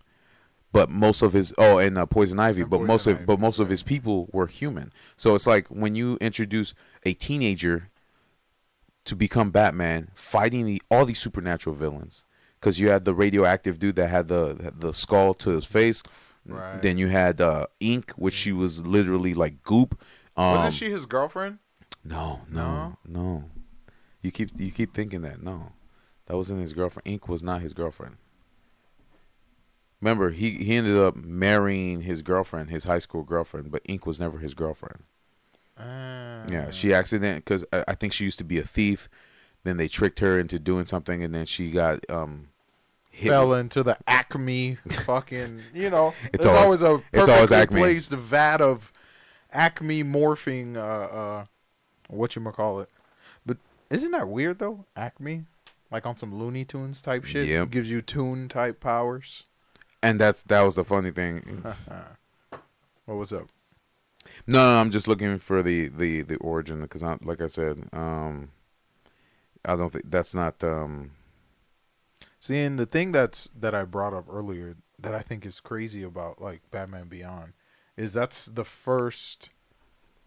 But 0.74 0.90
most 0.90 1.22
of 1.22 1.34
his 1.34 1.54
oh, 1.58 1.78
and 1.78 1.98
uh, 1.98 2.06
Poison 2.06 2.40
Ivy. 2.40 2.62
And 2.62 2.70
but 2.70 2.82
most 2.82 3.06
Poison 3.06 3.22
of 3.22 3.26
but 3.26 3.34
Ivy, 3.34 3.42
most 3.42 3.60
of 3.60 3.70
his 3.70 3.82
people 3.82 4.30
were 4.34 4.48
human. 4.48 4.92
So 5.16 5.36
it's 5.36 5.48
like 5.48 5.68
when 5.70 5.96
you 5.96 6.18
introduce 6.20 6.74
a 7.06 7.14
teenager 7.14 7.90
to 9.08 9.16
become 9.16 9.52
Batman, 9.52 10.10
fighting 10.14 10.66
the, 10.66 10.82
all 10.92 11.06
these 11.06 11.20
supernatural 11.20 11.76
villains. 11.76 12.24
Because 12.60 12.80
you 12.80 12.90
had 12.90 13.04
the 13.04 13.14
radioactive 13.14 13.78
dude 13.80 13.96
that 13.98 14.10
had 14.10 14.28
the 14.30 14.74
the 14.76 14.92
skull 14.92 15.34
to 15.36 15.52
his 15.52 15.66
face. 15.66 16.02
Right. 16.46 16.82
Then 16.82 16.98
you 16.98 17.08
had 17.08 17.40
uh, 17.40 17.68
Ink, 17.80 18.12
which 18.12 18.34
she 18.34 18.52
was 18.52 18.86
literally 18.86 19.34
like 19.34 19.62
goop. 19.64 20.00
Um, 20.36 20.56
Wasn't 20.56 20.74
she 20.76 20.90
his 20.90 21.06
girlfriend? 21.06 21.60
no, 22.04 22.42
no, 22.50 22.98
no. 23.06 23.44
You 24.22 24.32
keep 24.32 24.50
you 24.58 24.72
keep 24.72 24.94
thinking 24.94 25.22
that. 25.22 25.42
No, 25.44 25.72
that 26.26 26.36
wasn't 26.36 26.62
his 26.62 26.74
girlfriend. 26.74 27.08
Ink 27.08 27.28
was 27.28 27.44
not 27.44 27.62
his 27.62 27.74
girlfriend. 27.74 28.18
Remember, 30.02 30.32
he 30.32 30.52
he 30.52 30.76
ended 30.76 30.98
up 30.98 31.16
marrying 31.16 32.02
his 32.02 32.22
girlfriend, 32.22 32.70
his 32.70 32.86
high 32.86 33.00
school 33.00 33.24
girlfriend, 33.24 33.72
but 33.72 33.82
Ink 33.86 34.06
was 34.06 34.20
never 34.20 34.40
his 34.40 34.54
girlfriend. 34.54 35.04
Yeah, 35.80 36.70
she 36.72 36.94
accident 36.94 37.44
because 37.46 37.66
I, 37.74 37.84
I 37.90 37.96
think 37.96 38.14
she 38.14 38.24
used 38.24 38.38
to 38.40 38.44
be 38.44 38.58
a 38.60 38.64
thief. 38.64 39.10
Then 39.64 39.78
they 39.78 39.88
tricked 39.88 40.20
her 40.20 40.40
into 40.40 40.60
doing 40.60 40.86
something, 40.86 41.24
and 41.24 41.36
then 41.36 41.46
she 41.46 41.72
got 41.72 42.00
um 42.10 42.48
hit. 43.12 43.30
fell 43.30 43.54
into 43.54 43.84
the 43.84 43.98
Acme 44.08 44.78
fucking. 45.06 45.62
You 45.74 45.90
know, 45.90 46.14
It's 46.34 46.46
always- 46.46 46.82
always, 46.84 47.02
a 47.04 47.20
it's 47.20 47.30
always 47.30 47.52
Acme. 47.52 47.80
placed 47.82 48.12
vat 48.12 48.62
of 48.62 48.94
Acme 49.52 50.04
morphing. 50.04 50.76
Uh, 50.78 50.80
uh, 50.82 51.46
what 52.10 52.36
you 52.36 52.42
call 52.52 52.80
it? 52.80 52.90
But 53.46 53.58
isn't 53.90 54.12
that 54.12 54.28
weird 54.30 54.60
though? 54.60 54.86
Acme, 54.96 55.44
like 55.92 56.06
on 56.06 56.16
some 56.18 56.34
Looney 56.34 56.64
Tunes 56.64 57.02
type 57.02 57.26
shit, 57.26 57.48
Yep. 57.48 57.70
gives 57.72 57.90
you 57.90 58.02
tune 58.02 58.48
type 58.48 58.80
powers. 58.80 59.44
and 60.02 60.20
that's 60.20 60.44
that 60.44 60.62
was 60.62 60.76
the 60.76 60.86
funny 60.86 61.12
thing. 61.12 61.64
What 63.06 63.16
was 63.18 63.32
up? 63.32 63.48
No, 64.48 64.60
no, 64.76 64.80
I'm 64.80 64.90
just 64.92 65.08
looking 65.08 65.40
for 65.40 65.62
the 65.62 65.90
the 65.90 66.22
the 66.22 66.38
origin 66.38 66.82
because, 66.82 67.02
like 67.04 67.42
I 67.42 67.48
said, 67.48 67.88
um, 67.92 68.50
I 69.66 69.76
don't 69.76 69.92
think 69.92 70.10
that's 70.10 70.34
not 70.34 70.64
um. 70.64 71.12
See, 72.40 72.60
and 72.62 72.80
the 72.80 72.86
thing 72.86 73.12
that's 73.12 73.50
that 73.60 73.76
I 73.76 73.84
brought 73.84 74.14
up 74.14 74.26
earlier 74.32 74.78
that 75.00 75.14
I 75.14 75.22
think 75.22 75.46
is 75.46 75.60
crazy 75.60 76.02
about 76.04 76.42
like 76.42 76.62
Batman 76.72 77.08
Beyond 77.08 77.54
is 77.98 78.14
that's 78.14 78.46
the 78.46 78.64
first 78.64 79.50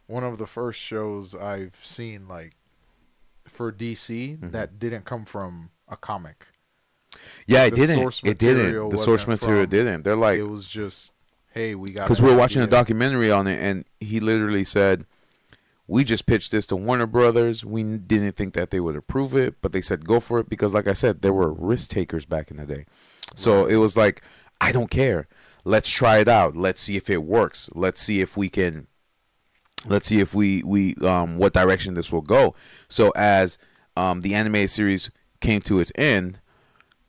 one 0.07 0.25
of 0.25 0.39
the 0.39 0.47
first 0.47 0.79
shows 0.81 1.35
I've 1.35 1.79
seen 1.83 2.29
like 2.29 2.55
for 3.49 3.73
DC 3.73 4.37
Mhm. 4.39 4.53
that 4.53 4.79
didn't 4.79 5.05
come 5.07 5.25
from 5.25 5.71
a 5.89 5.97
comic. 5.97 6.47
Yeah, 7.47 7.65
it 7.65 7.71
The 7.71 7.77
didn't. 7.77 8.21
It 8.25 8.39
didn't. 8.39 8.91
The 8.91 8.99
source 8.99 9.27
material 9.27 9.63
from- 9.63 9.71
didn't. 9.71 10.03
They're 10.03 10.15
like 10.17 10.39
it 10.39 10.49
was 10.49 10.67
just 10.67 11.13
hey, 11.51 11.75
we 11.75 11.91
got 11.91 12.05
because 12.05 12.23
we 12.23 12.31
were 12.31 12.37
watching 12.37 12.63
a 12.63 12.67
documentary 12.67 13.31
on 13.31 13.47
it, 13.47 13.61
and 13.61 13.85
he 14.01 14.21
literally 14.21 14.65
said, 14.65 15.05
"We 15.87 16.05
just 16.05 16.27
pitched 16.27 16.51
this 16.53 16.67
to 16.67 16.77
Warner 16.77 17.07
Brothers. 17.07 17.65
We 17.65 17.83
didn't 17.83 18.37
think 18.37 18.55
that 18.55 18.71
they 18.71 18.81
would 18.81 18.97
approve 18.97 19.35
it, 19.35 19.57
but 19.61 19.73
they 19.73 19.83
said 19.83 20.07
go 20.07 20.21
for 20.21 20.39
it 20.39 20.49
because, 20.49 20.75
like 20.75 20.89
I 20.89 20.93
said, 20.93 21.23
there 21.23 21.33
were 21.33 21.53
risk 21.53 21.91
takers 21.91 22.25
back 22.25 22.51
in 22.51 22.57
the 22.57 22.67
day. 22.67 22.87
So 23.35 23.67
it 23.67 23.77
was 23.77 23.97
like, 23.97 24.23
I 24.61 24.73
don't 24.73 24.91
care. 24.91 25.27
Let's 25.65 25.89
try 25.89 26.19
it 26.19 26.29
out. 26.29 26.57
Let's 26.57 26.81
see 26.81 26.97
if 26.97 27.11
it 27.11 27.23
works. 27.23 27.71
Let's 27.75 28.01
see 28.01 28.21
if 28.21 28.37
we 28.37 28.49
can. 28.49 28.87
Let's 29.87 30.09
see 30.09 30.21
if 30.21 30.35
we 30.35 30.63
we 30.63 30.95
um 30.97 31.39
what 31.39 31.53
direction 31.53 31.95
this 31.95 32.13
will 32.13 32.23
go. 32.23 32.55
So 32.89 33.11
as 33.17 33.59
um, 33.97 34.21
the 34.23 34.35
animated 34.35 34.71
series 34.71 35.11
came 35.41 35.61
to 35.63 35.81
its 35.81 35.93
end, 35.95 36.41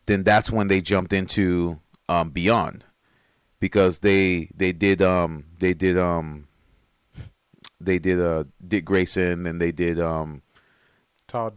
then 0.05 0.23
that's 0.23 0.51
when 0.51 0.67
they 0.67 0.81
jumped 0.81 1.13
into 1.13 1.79
um, 2.09 2.31
Beyond, 2.31 2.83
because 3.61 3.99
they 3.99 4.49
they 4.53 4.73
did 4.73 5.01
um 5.01 5.45
they 5.59 5.73
did 5.73 5.97
um 5.97 6.47
they 7.79 7.97
did 7.97 8.19
uh 8.19 8.43
Dick 8.67 8.83
Grayson 8.83 9.45
and 9.45 9.61
they 9.61 9.71
did 9.71 9.97
um 9.99 10.41
Todd, 11.29 11.53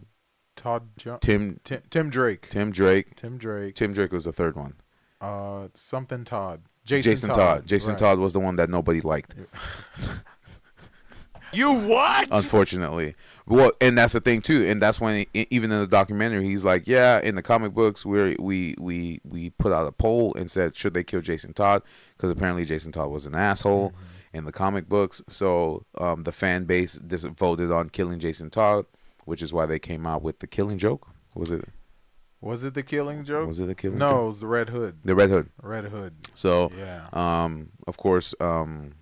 Todd, 0.55 0.89
jo- 0.97 1.19
Tim 1.21 1.59
Tim, 1.65 1.83
Tim 1.91 2.11
Drake, 2.11 2.49
Tim 2.51 2.71
Drake. 2.71 3.17
Tim 3.17 3.37
Drake, 3.39 3.75
Tim 3.75 3.93
Drake 3.93 4.13
was 4.13 4.25
the 4.27 4.33
third 4.33 4.55
one. 4.55 4.75
uh, 5.21 5.67
something 5.75 6.25
Todd, 6.25 6.61
Jason, 6.85 7.11
Jason, 7.11 7.31
Todd. 7.31 7.67
Jason 7.67 7.91
right. 7.95 7.99
Todd 7.99 8.19
was 8.21 8.33
the 8.33 8.41
one 8.41 8.55
that 8.57 8.71
nobody 8.71 9.01
liked. 9.01 9.35
You 11.53 11.73
what? 11.73 12.27
unfortunately. 12.33 13.15
Well, 13.47 13.73
and 13.81 13.99
that's 13.99 14.15
the 14.15 14.21
thing 14.21 14.41
too, 14.41 14.65
and 14.67 14.81
that's 14.81 15.01
when 15.01 15.27
even 15.35 15.71
in 15.71 15.81
the 15.81 15.87
documentary, 15.87 16.47
he's 16.47 16.65
like, 16.65 16.87
"Yeah, 16.87 17.21
in 17.21 17.35
the 17.35 17.43
comic 17.43 17.75
books, 17.75 18.07
we 18.07 18.37
we 18.39 18.75
we 18.79 19.21
we 19.23 19.51
put 19.51 19.71
out 19.73 19.87
a 19.87 19.93
poll 19.93 20.33
and 20.35 20.51
said 20.51 20.75
should 20.77 20.95
they 20.95 21.05
kill 21.05 21.21
Jason 21.21 21.53
Todd 21.53 21.83
because 22.17 22.31
apparently 22.31 22.65
Jason 22.65 22.91
Todd 22.91 23.11
was 23.11 23.27
an 23.27 23.35
asshole 23.35 23.93
in 24.33 24.47
the 24.47 24.53
comic 24.53 24.89
books. 24.89 25.21
So 25.29 25.85
um, 25.99 26.23
the 26.23 26.33
fan 26.33 26.65
base 26.65 26.95
dis- 26.95 27.25
voted 27.25 27.71
on 27.71 27.91
killing 27.91 28.19
Jason 28.19 28.49
Todd, 28.49 28.87
which 29.27 29.43
is 29.43 29.53
why 29.53 29.67
they 29.67 29.79
came 29.79 30.07
out 30.07 30.23
with 30.23 30.39
the 30.39 30.47
Killing 30.47 30.79
Joke. 30.79 31.07
Was 31.35 31.51
it? 31.53 31.69
Was 32.41 32.65
it 32.65 32.73
the 32.75 32.83
Killing 32.83 33.25
Joke? 33.25 33.47
Was 33.47 33.61
it 33.61 33.67
the 33.67 33.75
Killing 33.75 33.99
no, 33.99 34.09
Joke? 34.11 34.23
it 34.23 34.27
was 34.27 34.41
the 34.41 34.47
Red 34.47 34.69
Hood. 34.71 34.99
The 35.05 35.15
Red 35.15 35.29
Hood. 35.31 35.51
Red 35.63 35.85
Hood. 35.85 36.15
So 36.35 36.71
Yeah. 36.79 37.07
um, 37.13 37.71
of 37.87 37.97
course, 37.99 38.35
um, 38.41 38.93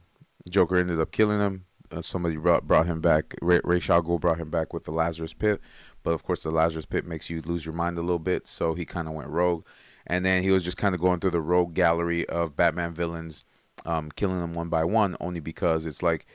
Joker 0.50 0.76
ended 0.76 1.00
up 1.00 1.12
killing 1.12 1.38
him. 1.40 1.64
Uh, 1.92 2.00
somebody 2.02 2.37
brought, 2.37 2.66
brought 2.66 2.87
him 2.87 3.00
back. 3.00 3.35
Ray, 3.42 3.61
Ra's 3.64 3.88
al 3.90 4.02
Ghul 4.02 4.20
brought 4.20 4.38
him 4.38 4.50
back 4.50 4.72
with 4.72 4.85
the 4.85 4.92
Lazarus 4.92 5.35
Pit, 5.35 5.61
but 6.02 6.12
of 6.12 6.22
course, 6.24 6.42
the 6.42 6.50
Lazarus 6.50 6.87
Pit 6.87 7.07
makes 7.07 7.28
you 7.28 7.42
lose 7.42 7.66
your 7.66 7.74
mind 7.74 7.98
a 7.98 8.02
little 8.02 8.18
bit. 8.18 8.48
So 8.48 8.74
he 8.74 8.85
kind 8.85 9.09
of 9.09 9.14
went 9.14 9.28
rogue, 9.28 9.64
and 10.07 10.24
then 10.24 10.42
he 10.42 10.50
was 10.50 10.62
just 10.62 10.76
kind 10.78 10.94
of 10.94 11.00
going 11.00 11.20
through 11.20 11.31
the 11.31 11.40
rogue 11.40 11.74
gallery 11.74 12.26
of 12.28 12.57
Batman 12.57 12.94
villains, 12.94 13.44
um, 13.85 14.11
killing 14.11 14.40
them 14.40 14.55
one 14.55 14.68
by 14.68 14.85
one, 14.85 15.16
only 15.20 15.40
because 15.40 15.85
it's 15.87 16.02
like 16.02 16.26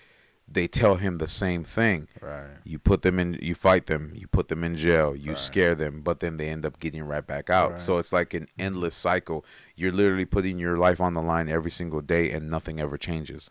they 0.50 0.65
tell 0.67 0.96
him 0.96 1.17
the 1.17 1.28
same 1.28 1.63
thing. 1.63 2.08
Right. 2.22 2.48
You 2.63 2.80
put 2.80 3.02
them 3.02 3.20
in, 3.20 3.38
you 3.41 3.54
fight 3.54 3.88
them, 3.88 4.13
you 4.15 4.28
put 4.28 4.48
them 4.48 4.63
in 4.63 4.76
jail, 4.78 5.13
you 5.15 5.32
Right. 5.32 5.38
scare 5.38 5.76
them, 5.76 6.02
but 6.02 6.22
then 6.22 6.38
they 6.38 6.48
end 6.48 6.65
up 6.65 6.80
getting 6.80 7.04
right 7.04 7.26
back 7.26 7.50
out. 7.50 7.72
Right. 7.72 7.82
So 7.82 7.98
it's 7.98 8.13
like 8.13 8.34
an 8.34 8.48
endless 8.58 8.96
cycle. 8.96 9.43
You're 9.76 9.91
literally 9.91 10.24
putting 10.26 10.58
your 10.58 10.78
life 10.78 11.02
on 11.02 11.15
the 11.15 11.22
line 11.22 11.50
every 11.50 11.72
single 11.72 12.00
day, 12.02 12.32
and 12.32 12.50
nothing 12.50 12.80
ever 12.80 12.98
changes. 12.98 13.50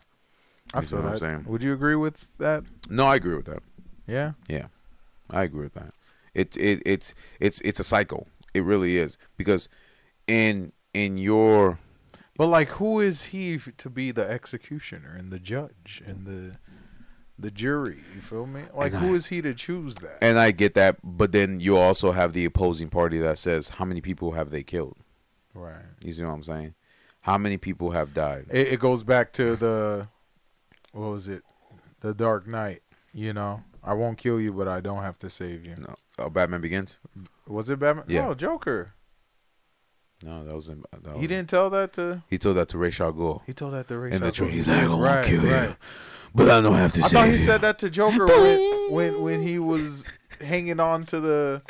I 0.73 0.81
You 0.81 0.87
see 0.87 0.95
what 0.95 1.05
I'm 1.05 1.17
saying? 1.17 1.43
Would 1.47 1.63
you 1.63 1.73
agree 1.73 1.95
with 1.95 2.27
that? 2.39 2.63
No, 2.89 3.05
I 3.07 3.15
agree 3.15 3.35
with 3.35 3.45
that. 3.45 3.63
Yeah. 4.05 4.33
Yeah, 4.47 4.67
I 5.31 5.43
agree 5.43 5.63
with 5.63 5.73
that. 5.73 5.93
It 6.33 6.55
it 6.57 6.81
it's 6.85 7.13
it's 7.39 7.61
it's 7.61 7.79
a 7.79 7.83
cycle. 7.83 8.27
It 8.53 8.63
really 8.63 8.97
is 8.97 9.17
because 9.37 9.69
in 10.27 10.71
in 10.93 11.17
your 11.17 11.79
But 12.37 12.47
like, 12.47 12.69
who 12.69 12.99
is 12.99 13.23
he 13.23 13.59
to 13.77 13.89
be 13.89 14.11
the 14.11 14.27
executioner 14.29 15.15
and 15.17 15.31
the 15.31 15.39
judge 15.39 16.03
and 16.05 16.25
the 16.25 16.57
the 17.39 17.51
jury? 17.51 17.99
You 18.15 18.21
feel 18.21 18.45
me? 18.47 18.61
Like, 18.73 18.93
And 18.93 19.01
who 19.03 19.13
I- 19.13 19.17
is 19.17 19.27
he 19.27 19.41
to 19.41 19.53
choose 19.53 19.95
that? 19.95 20.17
and 20.23 20.39
I 20.39 20.51
get 20.51 20.73
that, 20.75 20.97
but 21.03 21.31
then 21.31 21.59
you 21.59 21.77
also 21.77 22.11
have 22.11 22.33
the 22.33 22.45
opposing 22.45 22.89
party 22.89 23.19
that 23.19 23.37
says 23.37 23.69
how 23.69 23.85
many 23.85 24.01
people 24.01 24.31
have 24.33 24.49
they 24.51 24.63
killed? 24.63 24.97
right. 25.53 25.85
You 26.01 26.11
see 26.11 26.23
what 26.23 26.33
I'm 26.33 26.43
saying? 26.43 26.73
How 27.21 27.37
many 27.37 27.57
people 27.57 27.91
have 27.91 28.13
died? 28.13 28.45
It, 28.51 28.67
it 28.73 28.79
goes 28.79 29.03
back 29.03 29.33
to 29.33 29.55
the 29.55 30.07
what 30.91 31.09
was 31.11 31.27
it? 31.27 31.43
The 32.01 32.13
Dark 32.13 32.47
Knight. 32.47 32.81
You 33.13 33.33
know, 33.33 33.63
I 33.83 33.93
won't 33.93 34.17
kill 34.17 34.39
you, 34.39 34.51
but 34.53 34.67
I 34.67 34.79
don't 34.79 35.01
have 35.01 35.17
to 35.19 35.29
save 35.29 35.65
you. 35.65 35.75
No, 35.77 35.95
uh, 36.19 36.29
Batman 36.29 36.61
Begins. 36.61 36.99
Was 37.47 37.69
it 37.69 37.79
Batman? 37.79 38.05
Yeah. 38.07 38.27
No, 38.27 38.33
Joker. 38.35 38.93
No, 40.23 40.43
that 40.45 40.53
was 40.53 40.69
in. 40.69 40.83
That 40.91 41.13
was, 41.13 41.21
He 41.21 41.27
didn't 41.27 41.49
tell 41.49 41.69
that 41.71 41.93
to. 41.93 42.23
He 42.29 42.37
told 42.37 42.57
that 42.57 42.69
to 42.69 42.83
al 42.83 42.89
Ghul. 43.13 43.41
He 43.45 43.53
told 43.53 43.73
that 43.73 43.87
to 43.87 43.97
Ray. 43.97 44.11
In 44.11 44.21
the 44.21 44.31
tree, 44.31 44.49
he's 44.49 44.67
like, 44.67 44.83
"I 44.83 44.87
won't 44.87 45.01
right, 45.01 45.25
kill 45.25 45.43
you, 45.43 45.75
but 46.33 46.49
I 46.49 46.61
don't 46.61 46.75
have 46.75 46.93
to 46.93 47.03
I 47.03 47.07
thought 47.07 47.27
he 47.29 47.37
said 47.37 47.61
that 47.61 47.79
to 47.79 47.89
Joker 47.89 48.25
when 48.25 48.87
when 48.91 49.21
when 49.21 49.41
he 49.41 49.59
was 49.59 50.03
hanging 50.41 50.79
on 50.79 51.05
to 51.05 51.19
the 51.19 51.61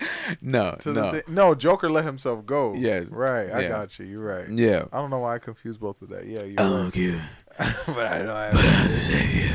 No, 0.42 0.78
to 0.82 0.94
no. 0.94 1.12
the. 1.12 1.24
No, 1.28 1.56
Joker 1.56 1.90
let 1.90 2.06
himself 2.06 2.46
go. 2.46 2.74
Yes. 2.74 3.08
Right. 3.08 3.50
I 3.52 3.62
Yeah. 3.62 3.68
got 3.70 4.00
you. 4.00 4.06
You're 4.06 4.24
right. 4.24 4.50
Yeah. 4.50 4.86
I 4.92 4.98
don't 4.98 5.10
know 5.10 5.20
why 5.20 5.36
I 5.36 5.40
confused 5.40 5.80
both 5.80 6.02
of 6.02 6.10
that. 6.10 6.26
Yeah, 6.26 6.44
you're 6.44 6.60
I 6.60 6.64
right. 6.64 6.70
don't 6.70 6.92
care. 6.92 7.30
but 7.88 8.06
I 8.06 8.20
But 8.24 8.30
I 8.30 8.52
have 8.52 8.92
to 8.92 9.00
save 9.02 9.36
you. 9.36 9.52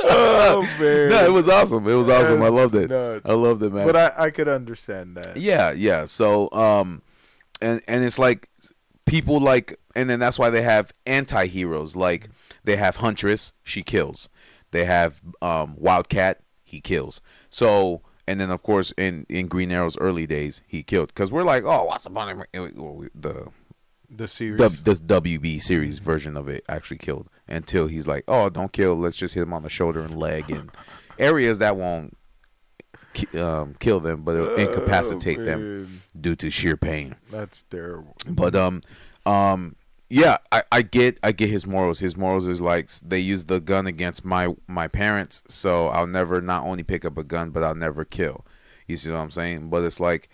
Oh 0.00 0.62
man. 0.78 1.10
No, 1.10 1.24
it 1.24 1.32
was 1.32 1.48
awesome. 1.48 1.86
It 1.88 1.94
was 1.94 2.08
awesome. 2.08 2.42
I 2.42 2.48
loved 2.48 2.74
it. 2.74 2.90
Nuts. 2.90 3.28
I 3.28 3.32
loved 3.34 3.62
it, 3.62 3.72
man. 3.72 3.86
But 3.86 3.96
I, 3.96 4.12
I 4.26 4.30
could 4.30 4.48
understand 4.48 5.16
that. 5.16 5.36
Yeah, 5.36 5.72
yeah. 5.72 6.06
So, 6.06 6.50
um, 6.52 7.02
and 7.60 7.82
and 7.86 8.04
it's 8.04 8.18
like 8.18 8.48
people 9.06 9.40
like, 9.40 9.78
and 9.94 10.08
then 10.08 10.18
that's 10.20 10.38
why 10.38 10.50
they 10.50 10.62
have 10.62 10.92
anti-heroes. 11.06 11.96
Like 11.96 12.28
they 12.64 12.76
have 12.76 12.96
Huntress, 12.96 13.52
she 13.62 13.82
kills. 13.82 14.28
They 14.70 14.84
have 14.84 15.20
um, 15.42 15.74
Wildcat, 15.76 16.40
he 16.62 16.80
kills. 16.80 17.20
So, 17.48 18.02
and 18.30 18.40
then 18.40 18.50
of 18.50 18.62
course 18.62 18.92
in 18.96 19.26
in 19.28 19.48
Green 19.48 19.70
Arrow's 19.72 19.98
early 19.98 20.26
days, 20.26 20.62
he 20.66 20.82
killed 20.82 21.08
because 21.08 21.30
we're 21.32 21.44
like, 21.44 21.64
oh, 21.64 21.84
what's 21.84 22.04
the 22.04 22.10
point 22.10 22.46
the 23.14 23.48
The 24.08 24.28
series. 24.28 24.58
W, 24.58 24.80
the 24.82 24.94
WB 24.94 25.60
series 25.60 25.98
version 25.98 26.36
of 26.36 26.48
it 26.48 26.64
actually 26.68 26.98
killed 26.98 27.28
until 27.48 27.86
he's 27.86 28.06
like, 28.06 28.24
oh, 28.28 28.48
don't 28.48 28.72
kill. 28.72 28.94
Let's 28.94 29.16
just 29.16 29.34
hit 29.34 29.42
him 29.42 29.52
on 29.52 29.62
the 29.62 29.68
shoulder 29.68 30.00
and 30.00 30.16
leg 30.16 30.50
and 30.50 30.70
areas 31.18 31.58
that 31.58 31.76
won't 31.76 32.16
um, 33.34 33.74
kill 33.80 34.00
them, 34.00 34.22
but 34.22 34.36
it'll 34.36 34.54
incapacitate 34.54 35.38
Oh, 35.40 35.44
them 35.44 36.02
due 36.18 36.36
to 36.36 36.50
sheer 36.50 36.76
pain. 36.76 37.16
That's 37.30 37.64
terrible. 37.64 38.16
But 38.26 38.54
um, 38.54 38.82
um, 39.26 39.74
yeah, 40.10 40.38
I, 40.50 40.64
I 40.72 40.82
get 40.82 41.18
I 41.22 41.32
get 41.32 41.50
his 41.50 41.66
morals. 41.66 42.00
His 42.00 42.16
morals 42.16 42.48
is 42.48 42.60
like 42.60 42.90
they 43.02 43.20
use 43.20 43.44
the 43.44 43.60
gun 43.60 43.86
against 43.86 44.24
my 44.24 44.54
my 44.66 44.88
parents, 44.88 45.44
so 45.48 45.86
I'll 45.88 46.08
never 46.08 46.40
not 46.40 46.64
only 46.64 46.82
pick 46.82 47.04
up 47.04 47.16
a 47.16 47.24
gun, 47.24 47.50
but 47.50 47.62
I'll 47.62 47.76
never 47.76 48.04
kill. 48.04 48.44
You 48.88 48.96
see 48.96 49.10
what 49.10 49.18
I'm 49.18 49.30
saying? 49.30 49.70
But 49.70 49.84
it's 49.84 50.00
like. 50.00 50.28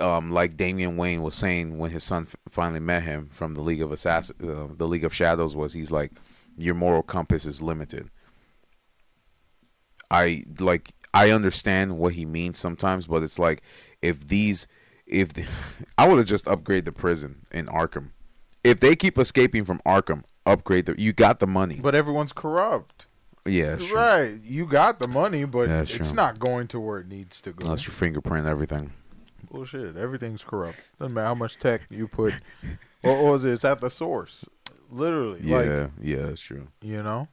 Um, 0.00 0.32
like 0.32 0.56
Damian 0.56 0.96
Wayne 0.96 1.22
was 1.22 1.34
saying 1.34 1.78
when 1.78 1.90
his 1.90 2.02
son 2.02 2.22
f- 2.22 2.34
finally 2.48 2.80
met 2.80 3.02
him 3.04 3.28
from 3.28 3.54
the 3.54 3.60
League 3.60 3.82
of 3.82 3.90
Assass- 3.90 4.30
uh, 4.42 4.72
the 4.76 4.88
League 4.88 5.04
of 5.04 5.14
Shadows 5.14 5.54
was 5.54 5.74
he's 5.74 5.90
like 5.90 6.12
your 6.56 6.74
moral 6.74 7.02
compass 7.02 7.44
is 7.44 7.60
limited. 7.62 8.10
I 10.10 10.44
like 10.58 10.92
I 11.14 11.30
understand 11.30 11.98
what 11.98 12.14
he 12.14 12.24
means 12.24 12.58
sometimes, 12.58 13.06
but 13.06 13.22
it's 13.22 13.38
like 13.38 13.62
if 14.00 14.28
these 14.28 14.66
if 15.06 15.34
the, 15.34 15.44
I 15.98 16.08
would 16.08 16.18
have 16.18 16.26
just 16.26 16.48
upgrade 16.48 16.84
the 16.86 16.92
prison 16.92 17.46
in 17.52 17.66
Arkham. 17.66 18.10
If 18.64 18.80
they 18.80 18.94
keep 18.96 19.18
escaping 19.18 19.64
from 19.64 19.80
Arkham, 19.86 20.24
upgrade 20.46 20.86
the 20.86 20.94
you 21.00 21.12
got 21.12 21.40
the 21.40 21.46
money. 21.46 21.78
But 21.82 21.94
everyone's 21.94 22.32
corrupt. 22.32 23.06
yeah, 23.46 23.76
that's. 23.76 23.90
Right. 23.90 24.38
You 24.42 24.66
got 24.66 24.98
the 24.98 25.08
money, 25.08 25.44
but 25.44 25.68
Yeah, 25.68 25.82
it's 25.82 25.96
true. 25.96 26.14
not 26.14 26.38
going 26.38 26.68
to 26.68 26.80
where 26.80 26.98
it 27.00 27.08
needs 27.08 27.40
to 27.42 27.52
go. 27.52 27.66
Unless 27.66 27.86
you 27.86 27.92
fingerprint 27.92 28.46
everything. 28.46 28.92
Bullshit. 29.50 29.96
Everything's 29.96 30.42
corrupt. 30.44 30.80
Doesn't 30.98 31.12
matter 31.14 31.26
how 31.26 31.34
much 31.34 31.58
tech 31.58 31.82
you 31.90 32.06
put. 32.08 32.32
what 33.02 33.18
was 33.22 33.44
it? 33.44 33.52
It's 33.52 33.64
at 33.64 33.80
the 33.80 33.90
source. 33.90 34.44
Literally. 34.90 35.40
Yeah, 35.42 35.56
Like, 35.56 35.90
yeah, 36.00 36.22
that's 36.22 36.40
true. 36.40 36.68
you 36.80 37.02
know? 37.02 37.28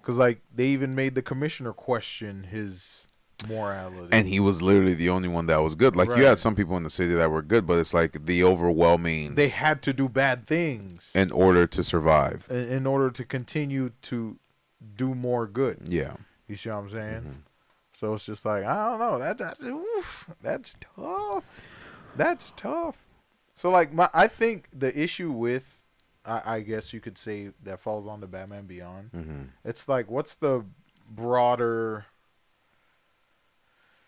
Because, 0.00 0.18
like, 0.18 0.40
they 0.54 0.66
even 0.66 0.94
made 0.94 1.14
the 1.14 1.22
commissioner 1.22 1.72
question 1.72 2.44
his 2.44 3.03
morality. 3.48 4.08
And 4.12 4.26
he 4.28 4.40
was 4.40 4.62
literally 4.62 4.94
the 4.94 5.10
only 5.10 5.28
one 5.28 5.46
that 5.46 5.58
was 5.58 5.74
good. 5.74 5.96
Like 5.96 6.08
you 6.16 6.24
had 6.24 6.38
some 6.38 6.54
people 6.54 6.76
in 6.76 6.82
the 6.82 6.90
city 6.90 7.14
that 7.14 7.30
were 7.30 7.42
good, 7.42 7.66
but 7.66 7.78
it's 7.78 7.92
like 7.94 8.24
the 8.26 8.44
overwhelming 8.44 9.34
they 9.34 9.48
had 9.48 9.82
to 9.82 9.92
do 9.92 10.08
bad 10.08 10.46
things 10.46 11.10
in 11.14 11.30
order 11.32 11.66
to 11.66 11.82
survive. 11.84 12.46
in, 12.50 12.86
order 12.86 13.10
to 13.10 13.24
continue 13.24 13.90
to 14.02 14.38
do 14.96 15.14
more 15.14 15.46
good. 15.46 15.78
Yeah. 15.86 16.14
You 16.48 16.56
see 16.56 16.68
what 16.70 16.76
I'm 16.76 16.90
saying? 16.90 17.22
Mhm. 17.22 17.34
So 17.92 18.14
it's 18.14 18.24
just 18.24 18.44
like 18.44 18.64
I 18.64 18.90
don't 18.90 18.98
know. 18.98 19.18
That, 19.18 19.38
that 19.38 19.62
oof, 19.62 20.28
that's 20.42 20.76
tough. 20.96 21.44
That's 22.16 22.52
tough. 22.56 22.96
So 23.54 23.70
like 23.70 23.92
my, 23.92 24.08
I 24.12 24.26
think 24.28 24.68
the 24.72 24.96
issue 24.98 25.30
with, 25.30 25.80
I, 26.24 26.56
I 26.56 26.60
guess 26.60 26.92
you 26.92 27.00
could 27.00 27.16
say 27.16 27.50
that 27.62 27.78
falls 27.80 28.06
on 28.06 28.20
the 28.20 28.26
Batman 28.26 28.66
Beyond. 28.66 29.10
hmm 29.12 29.42
It's 29.64 29.88
like 29.88 30.10
what's 30.10 30.34
the 30.34 30.64
broader 31.08 32.06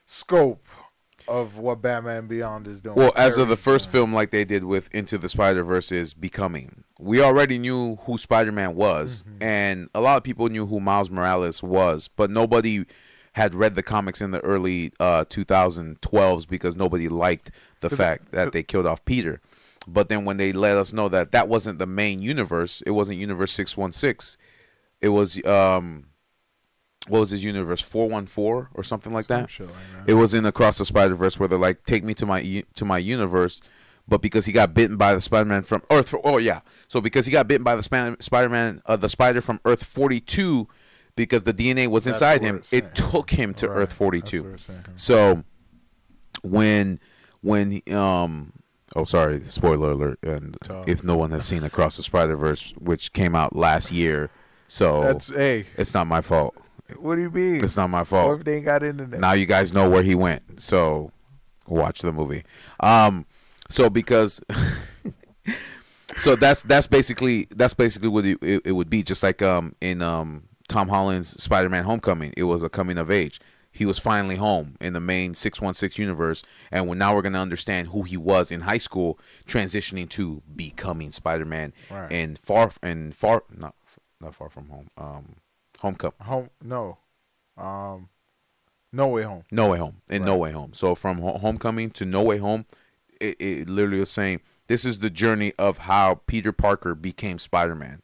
scope 0.06 0.66
of 1.28 1.58
what 1.58 1.82
Batman 1.82 2.26
Beyond 2.26 2.66
is 2.68 2.80
doing? 2.80 2.96
Well, 2.96 3.12
as 3.16 3.36
of 3.36 3.48
the 3.48 3.56
first 3.56 3.90
film, 3.90 4.14
like 4.14 4.30
they 4.30 4.44
did 4.44 4.64
with 4.64 4.94
Into 4.94 5.18
the 5.18 5.28
Spider 5.28 5.64
Verse, 5.64 5.90
is 5.92 6.14
becoming. 6.14 6.84
We 6.98 7.20
already 7.20 7.58
knew 7.58 7.96
who 8.04 8.16
Spider 8.16 8.52
Man 8.52 8.74
was, 8.76 9.22
Mhm. 9.22 9.42
and 9.42 9.88
a 9.94 10.00
lot 10.00 10.16
of 10.16 10.22
people 10.22 10.48
knew 10.48 10.66
who 10.66 10.80
Miles 10.80 11.10
Morales 11.10 11.62
was, 11.62 12.08
but 12.08 12.30
nobody 12.30 12.86
had 13.32 13.54
read 13.54 13.74
the 13.74 13.82
comics 13.82 14.22
in 14.22 14.30
the 14.30 14.40
early 14.40 14.92
uh, 14.98 15.24
2012s 15.26 16.46
because 16.48 16.74
nobody 16.76 17.08
liked 17.08 17.50
the 17.80 17.90
fact 17.90 18.32
that 18.32 18.52
they 18.52 18.62
killed 18.62 18.86
off 18.86 19.04
Peter. 19.04 19.40
But 19.86 20.08
then 20.08 20.24
when 20.24 20.36
they 20.38 20.52
let 20.52 20.76
us 20.76 20.92
know 20.92 21.08
that 21.10 21.32
that 21.32 21.46
wasn't 21.48 21.78
the 21.78 21.86
main 21.86 22.22
universe, 22.22 22.82
it 22.86 22.92
wasn't 22.92 23.18
Universe 23.18 23.52
616, 23.52 24.36
it 25.02 25.10
was 25.10 25.44
um, 25.44 26.06
what 27.08 27.20
was 27.20 27.30
his 27.30 27.44
universe 27.44 27.80
414 27.80 28.68
or 28.74 28.82
something 28.82 29.12
like 29.12 29.26
Some 29.26 29.42
that. 29.42 29.50
shit 29.50 29.66
like 29.66 29.76
that. 30.06 30.10
It 30.10 30.14
was 30.14 30.34
in 30.34 30.44
Across 30.46 30.78
the 30.78 30.84
Spider 30.84 31.14
Verse 31.14 31.38
where 31.38 31.48
they're 31.48 31.58
like, 31.58 31.84
take 31.84 32.04
me 32.04 32.14
to 32.14 32.26
my 32.26 32.64
to 32.74 32.84
my 32.84 32.98
universe, 32.98 33.60
but 34.08 34.20
because 34.22 34.46
he 34.46 34.52
got 34.52 34.74
bitten 34.74 34.96
by 34.96 35.14
the 35.14 35.20
Spider 35.20 35.44
Man 35.48 35.62
from 35.62 35.82
Earth, 35.90 36.14
oh 36.24 36.38
yeah, 36.38 36.60
so 36.88 37.00
because 37.00 37.26
he 37.26 37.32
got 37.32 37.48
bitten 37.48 37.64
by 37.64 37.76
the 37.76 37.82
Spider 37.82 38.48
Man, 38.48 38.82
uh, 38.86 38.96
the 38.96 39.08
spider 39.08 39.40
from 39.40 39.60
Earth 39.64 39.82
42, 39.84 40.68
because 41.16 41.42
the 41.44 41.54
DNA 41.54 41.88
was 41.88 42.04
That's 42.04 42.16
inside 42.18 42.42
him, 42.42 42.62
it 42.70 42.94
took 42.94 43.30
him 43.30 43.54
to 43.54 43.68
Right, 43.68 43.82
Earth 43.82 43.92
42. 43.92 44.42
what 44.42 44.52
it's 44.52 44.64
saying. 44.64 44.84
So 44.96 45.42
when 46.42 47.00
when 47.42 47.80
um 47.92 48.52
oh 48.94 49.04
sorry 49.04 49.42
spoiler 49.44 49.92
alert 49.92 50.18
and 50.22 50.56
Tough. 50.62 50.88
if 50.88 51.02
no 51.02 51.16
one 51.16 51.30
has 51.32 51.44
seen 51.44 51.64
Across 51.64 51.96
the 51.96 52.02
Spider 52.02 52.36
Verse 52.36 52.72
which 52.78 53.12
came 53.12 53.34
out 53.34 53.54
last 53.56 53.90
year, 53.92 54.30
so 54.68 55.00
That's 55.02 55.28
hey. 55.28 55.66
it's 55.76 55.94
not 55.94 56.06
my 56.06 56.20
fault. 56.20 56.54
What 56.98 57.16
do 57.16 57.22
you 57.22 57.30
mean? 57.30 57.64
It's 57.64 57.76
not 57.76 57.88
my 57.90 58.00
What 58.00 58.06
fault. 58.08 58.38
if 58.40 58.44
they 58.44 58.56
ain't 58.56 58.64
got 58.64 58.82
internet? 58.82 59.18
Now 59.20 59.32
you 59.32 59.46
guys 59.46 59.72
know 59.72 59.88
where 59.90 60.02
he 60.02 60.14
went. 60.14 60.60
So 60.62 61.10
watch 61.66 62.00
the 62.00 62.12
movie. 62.12 62.44
Um 62.80 63.26
so 63.68 63.90
because 63.90 64.40
so 66.16 66.36
that's 66.36 66.62
that's 66.62 66.86
basically 66.86 67.46
that's 67.56 67.74
basically 67.74 68.08
what 68.08 68.24
it, 68.24 68.38
it, 68.42 68.62
it 68.66 68.72
would 68.72 68.88
be 68.90 69.02
just 69.02 69.22
like 69.22 69.42
um 69.42 69.74
in 69.80 70.02
um 70.02 70.44
Tom 70.68 70.88
Holland's 70.88 71.40
Spider-Man 71.42 71.84
Homecoming. 71.84 72.32
It 72.36 72.44
was 72.44 72.62
a 72.62 72.68
coming 72.68 72.98
of 72.98 73.10
age. 73.10 73.40
He 73.70 73.84
was 73.84 73.98
finally 73.98 74.36
home 74.36 74.76
in 74.80 74.94
the 74.94 75.00
main 75.00 75.34
616 75.34 76.02
universe 76.02 76.42
and 76.72 76.88
when 76.88 76.96
now 76.98 77.14
we're 77.14 77.20
going 77.22 77.34
to 77.34 77.38
understand 77.38 77.88
who 77.88 78.04
he 78.04 78.16
was 78.16 78.50
in 78.50 78.62
high 78.62 78.78
school 78.78 79.18
transitioning 79.46 80.08
to 80.10 80.42
becoming 80.56 81.10
Spider-Man 81.10 81.74
Right. 81.90 82.10
and 82.10 82.38
far 82.38 82.70
and 82.82 83.14
far 83.14 83.42
not 83.54 83.74
not 84.20 84.34
far 84.34 84.48
from 84.48 84.68
home. 84.70 84.88
Um 84.96 85.36
Homecoming 85.86 86.14
Home? 86.22 86.50
No. 86.62 86.98
Um. 87.56 88.08
No 88.92 89.08
way 89.08 89.22
home. 89.24 89.42
No 89.50 89.68
Way 89.70 89.78
Home 89.78 89.96
and 90.08 90.24
No 90.24 90.36
Way 90.36 90.52
Home. 90.52 90.72
So 90.72 90.94
from 90.94 91.18
Ho- 91.18 91.38
Homecoming 91.38 91.90
to 91.90 92.04
No 92.06 92.22
Way 92.22 92.38
Home, 92.38 92.64
it, 93.20 93.36
it 93.38 93.68
literally 93.68 94.00
was 94.00 94.10
saying 94.10 94.40
this 94.68 94.84
is 94.84 95.00
the 95.00 95.10
journey 95.10 95.52
of 95.58 95.78
how 95.78 96.20
Peter 96.26 96.50
Parker 96.52 96.94
became 96.94 97.38
Spider-Man. 97.38 98.00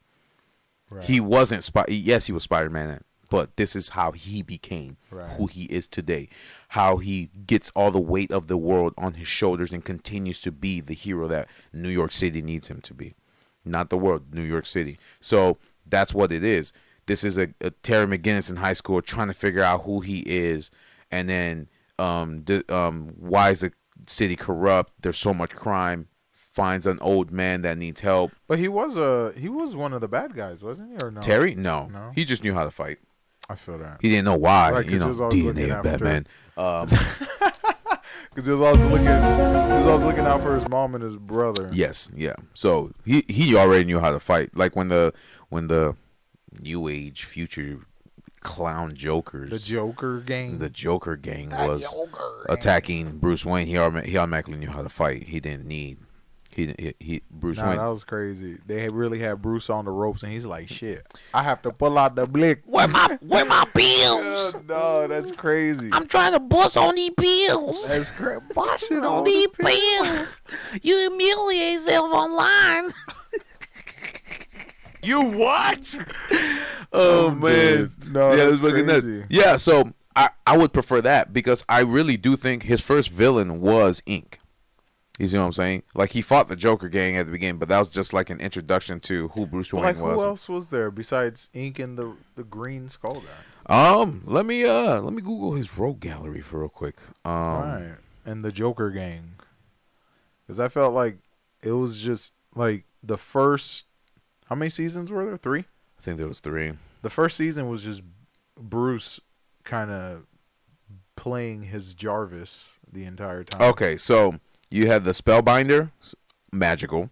Right. 0.91 1.05
He 1.05 1.18
wasn't 1.20 1.64
Spi- 1.64 1.87
Yes, 1.89 2.26
he 2.26 2.33
was 2.33 2.43
Spider-Man, 2.43 3.03
but 3.30 3.57
this 3.57 3.74
is 3.74 3.91
how 3.91 4.12
he 4.12 4.43
became 4.43 4.99
Right. 5.11 5.30
who 5.30 5.47
he 5.47 5.64
is 5.64 5.89
today. 5.89 6.28
How 6.68 6.99
he 6.99 7.30
gets 7.47 7.70
all 7.74 7.91
the 7.91 8.01
weight 8.01 8.30
of 8.30 8.49
the 8.49 8.59
world 8.59 8.93
on 8.99 9.14
his 9.14 9.28
shoulders 9.28 9.72
and 9.72 9.83
continues 9.85 10.41
to 10.41 10.53
be 10.53 10.80
the 10.83 10.95
hero 10.95 11.26
that 11.28 11.49
New 11.72 11.89
York 11.89 12.12
City 12.12 12.43
needs 12.43 12.68
him 12.68 12.80
to 12.83 12.93
be. 12.93 13.14
Not 13.64 13.89
the 13.89 13.97
world, 13.97 14.35
New 14.35 14.43
York 14.43 14.66
City. 14.66 14.99
So 15.20 15.57
that's 15.87 16.12
what 16.12 16.33
it 16.33 16.45
is. 16.45 16.72
This 17.07 17.24
is 17.24 17.38
a, 17.38 17.48
a 17.61 17.70
Terry 17.70 18.07
McGinnis 18.07 18.50
in 18.50 18.57
high 18.57 18.72
school 18.74 19.03
trying 19.03 19.28
to 19.28 19.34
figure 19.34 19.62
out 19.62 19.82
who 19.82 20.00
he 20.00 20.20
is, 20.20 20.70
and 21.11 21.28
then 21.28 21.68
um, 21.98 22.44
the, 22.44 22.74
um, 22.74 23.14
why 23.18 23.50
is 23.50 23.61
the 23.61 23.72
city 24.07 24.36
corrupt? 24.36 24.92
There's 25.00 25.18
so 25.18 25.34
much 25.34 25.55
crime. 25.55 26.09
Finds 26.32 26.86
an 26.86 26.98
old 27.00 27.30
man 27.30 27.62
that 27.62 27.78
needs 27.78 28.03
help. 28.03 28.32
But 28.46 28.59
he 28.59 28.68
was 28.68 28.96
a 28.96 29.32
he 29.36 29.48
was 29.48 29.74
one 29.74 29.94
of 29.94 30.03
the 30.03 30.09
bad 30.09 30.34
guys, 30.34 30.62
wasn't 30.62 30.90
he? 30.90 31.07
Or 31.07 31.11
no? 31.11 31.20
Terry, 31.20 31.55
no. 31.55 31.86
No? 31.86 32.11
he 32.14 32.24
just 32.26 32.44
knew 32.44 32.53
how 32.53 32.64
to 32.64 32.70
fight. 32.70 32.98
I 33.48 33.55
feel 33.55 33.78
that 33.78 33.98
He 34.03 34.09
didn't 34.11 34.26
know 34.26 34.36
why. 34.36 34.70
Right, 34.70 34.84
you 34.84 34.98
know, 34.98 35.05
he 35.05 35.09
was 35.09 35.18
DNA 35.18 35.76
of 35.76 35.82
Batman. 35.82 36.26
Um, 36.57 36.86
because 38.30 38.46
he 38.46 38.53
was 38.53 38.61
always 38.61 38.84
looking 38.84 39.07
he 39.07 39.76
was 39.76 39.86
always 39.86 40.05
looking 40.05 40.26
out 40.26 40.42
for 40.42 40.55
his 40.55 40.68
mom 40.68 40.94
and 40.94 41.03
his 41.03 41.16
brother. 41.16 41.70
yes, 41.72 42.11
yeah. 42.14 42.34
So 42.55 42.92
he 43.05 43.24
he 43.28 43.57
already 43.57 43.84
knew 43.84 44.00
how 44.00 44.11
to 44.11 44.20
fight. 44.20 44.57
Like 44.57 44.76
when 44.76 44.88
the 44.88 45.12
when 45.48 45.68
the 45.68 45.96
new 46.61 46.88
age 46.88 47.24
future 47.24 47.80
clown 48.40 48.94
jokers, 48.96 49.50
The 49.50 49.59
Joker 49.59 50.20
gang. 50.20 50.59
the 50.59 50.68
Joker 50.70 51.16
gang 51.16 51.50
was 51.50 51.86
attacking 52.48 53.18
Bruce 53.18 53.44
Wayne. 53.46 53.66
He 53.66 53.72
he 54.09 54.16
automatically 54.18 54.57
knew 54.57 54.70
how 54.70 54.82
to 54.82 54.88
fight. 54.88 55.28
He 55.28 55.38
didn't 55.40 55.66
need 55.66 55.98
he 56.55 56.74
he, 56.78 56.94
he 57.00 57.22
Bruce 57.30 57.59
Nah, 57.59 57.68
Wayne. 57.70 57.78
that 57.78 57.86
was 57.86 58.05
crazy. 58.05 58.59
They 58.66 58.80
had 58.82 58.92
really 58.92 59.18
had 59.20 59.40
Bruce 59.40 59.70
on 59.70 59.84
the 59.86 59.90
ropes, 59.90 60.22
and 60.22 60.30
he's 60.32 60.44
like, 60.44 60.68
"Shit, 60.68 61.07
I 61.32 61.42
have 61.44 61.62
to 61.62 61.70
pull 61.70 61.96
out 61.96 62.14
the 62.16 62.26
blick." 62.26 62.62
Where 62.66 62.88
my 62.88 63.16
where 63.22 63.44
my 63.44 63.64
Yeah, 63.76 64.18
bills? 64.18 64.62
no, 64.68 65.07
that's 65.07 65.30
crazy. 65.30 65.88
I'm 65.92 66.07
trying 66.09 66.32
to 66.32 66.40
bust 66.40 66.76
on 66.76 66.94
these 66.96 67.11
bills. 67.11 67.86
That's 67.88 68.11
crazy. 68.11 68.44
Busting 68.55 69.05
on 69.05 69.24
these 69.24 69.48
bills. 69.57 70.40
You 70.82 70.96
humiliate 70.98 71.74
yourself 71.74 72.12
online. 72.12 72.92
you 75.03 75.22
what? 75.22 75.94
oh 76.92 77.28
I'm 77.28 77.40
man, 77.40 77.92
dead. 77.98 78.12
No, 78.12 78.30
yeah, 78.30 78.36
that's 78.36 78.61
that's 78.61 78.61
fucking 78.61 78.86
nuts. 78.86 79.05
crazy. 79.05 79.24
Yeah, 79.28 79.57
so 79.57 79.92
I 80.16 80.30
I 80.46 80.57
would 80.57 80.72
prefer 80.72 81.00
that 81.03 81.32
because 81.32 81.64
I 81.68 81.80
really 81.80 82.16
do 82.16 82.36
think 82.36 82.64
his 82.64 82.80
first 82.80 83.11
villain 83.11 83.61
was 83.61 84.03
Ink. 84.07 84.38
You 85.18 85.28
see 85.28 85.38
what 85.38 85.44
I'm 85.44 85.53
saying? 85.53 85.82
Like 85.94 86.11
he 86.11 86.22
fought 86.22 86.48
the 86.48 86.57
Joker 86.57 86.88
gang 86.88 87.16
at 87.16 87.26
the 87.26 87.32
beginning, 87.32 87.59
but 87.59 87.68
that 87.68 87.78
was 87.78 87.88
just 87.88 88.12
like 88.12 88.30
an 88.30 88.40
introduction 88.40 88.98
to 89.00 89.28
who 89.28 89.46
Bruce 89.46 89.72
Wayne 89.72 89.84
Like, 89.84 89.98
was. 89.98 90.20
who 90.20 90.26
else 90.26 90.48
was 90.48 90.68
there 90.70 90.90
besides 90.90 91.48
Ink 91.55 91.78
and 91.78 91.98
the 91.98 92.14
the 92.34 92.44
Green 92.44 92.88
Skull 92.88 93.20
guy? 93.20 93.98
Um, 94.00 94.22
let 94.26 94.44
me 94.46 94.64
uh 94.64 95.00
let 95.00 95.12
me 95.12 95.22
Google 95.22 95.53
his 95.55 95.76
rogue 95.78 96.00
gallery 96.00 96.40
for 96.40 96.61
real 96.61 96.68
quick. 96.68 96.96
Um, 97.24 97.32
right, 97.34 97.94
and 98.24 98.44
the 98.44 98.50
Joker 98.50 98.90
gang. 98.90 99.34
Because 100.46 100.59
I 100.59 100.68
felt 100.68 100.94
like 100.94 101.18
it 101.62 101.70
was 101.72 102.00
just 102.00 102.32
like 102.57 102.84
the 103.03 103.16
first. 103.18 103.84
How 104.53 104.57
many 104.57 104.68
seasons 104.68 105.11
were 105.11 105.24
there? 105.24 105.38
Three. 105.38 105.61
I 105.61 106.03
think 106.03 106.18
there 106.18 106.28
was 106.28 106.40
three. 106.40 106.72
The 107.00 107.09
first 107.09 107.38
season 107.38 107.70
was 107.70 107.84
just 107.84 108.03
Bruce 108.55 109.18
kind 109.64 109.90
of 109.90 110.26
playing 111.16 111.62
his 111.62 111.94
Jarvis 111.94 112.66
the 112.92 113.05
entire 113.05 113.44
time. 113.44 113.62
Okay, 113.70 113.96
so 113.96 114.40
you 114.68 114.88
had 114.88 115.05
the 115.05 115.12
Spellbinder, 115.12 115.90
magical. 116.53 117.09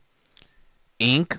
Ink, 0.98 1.38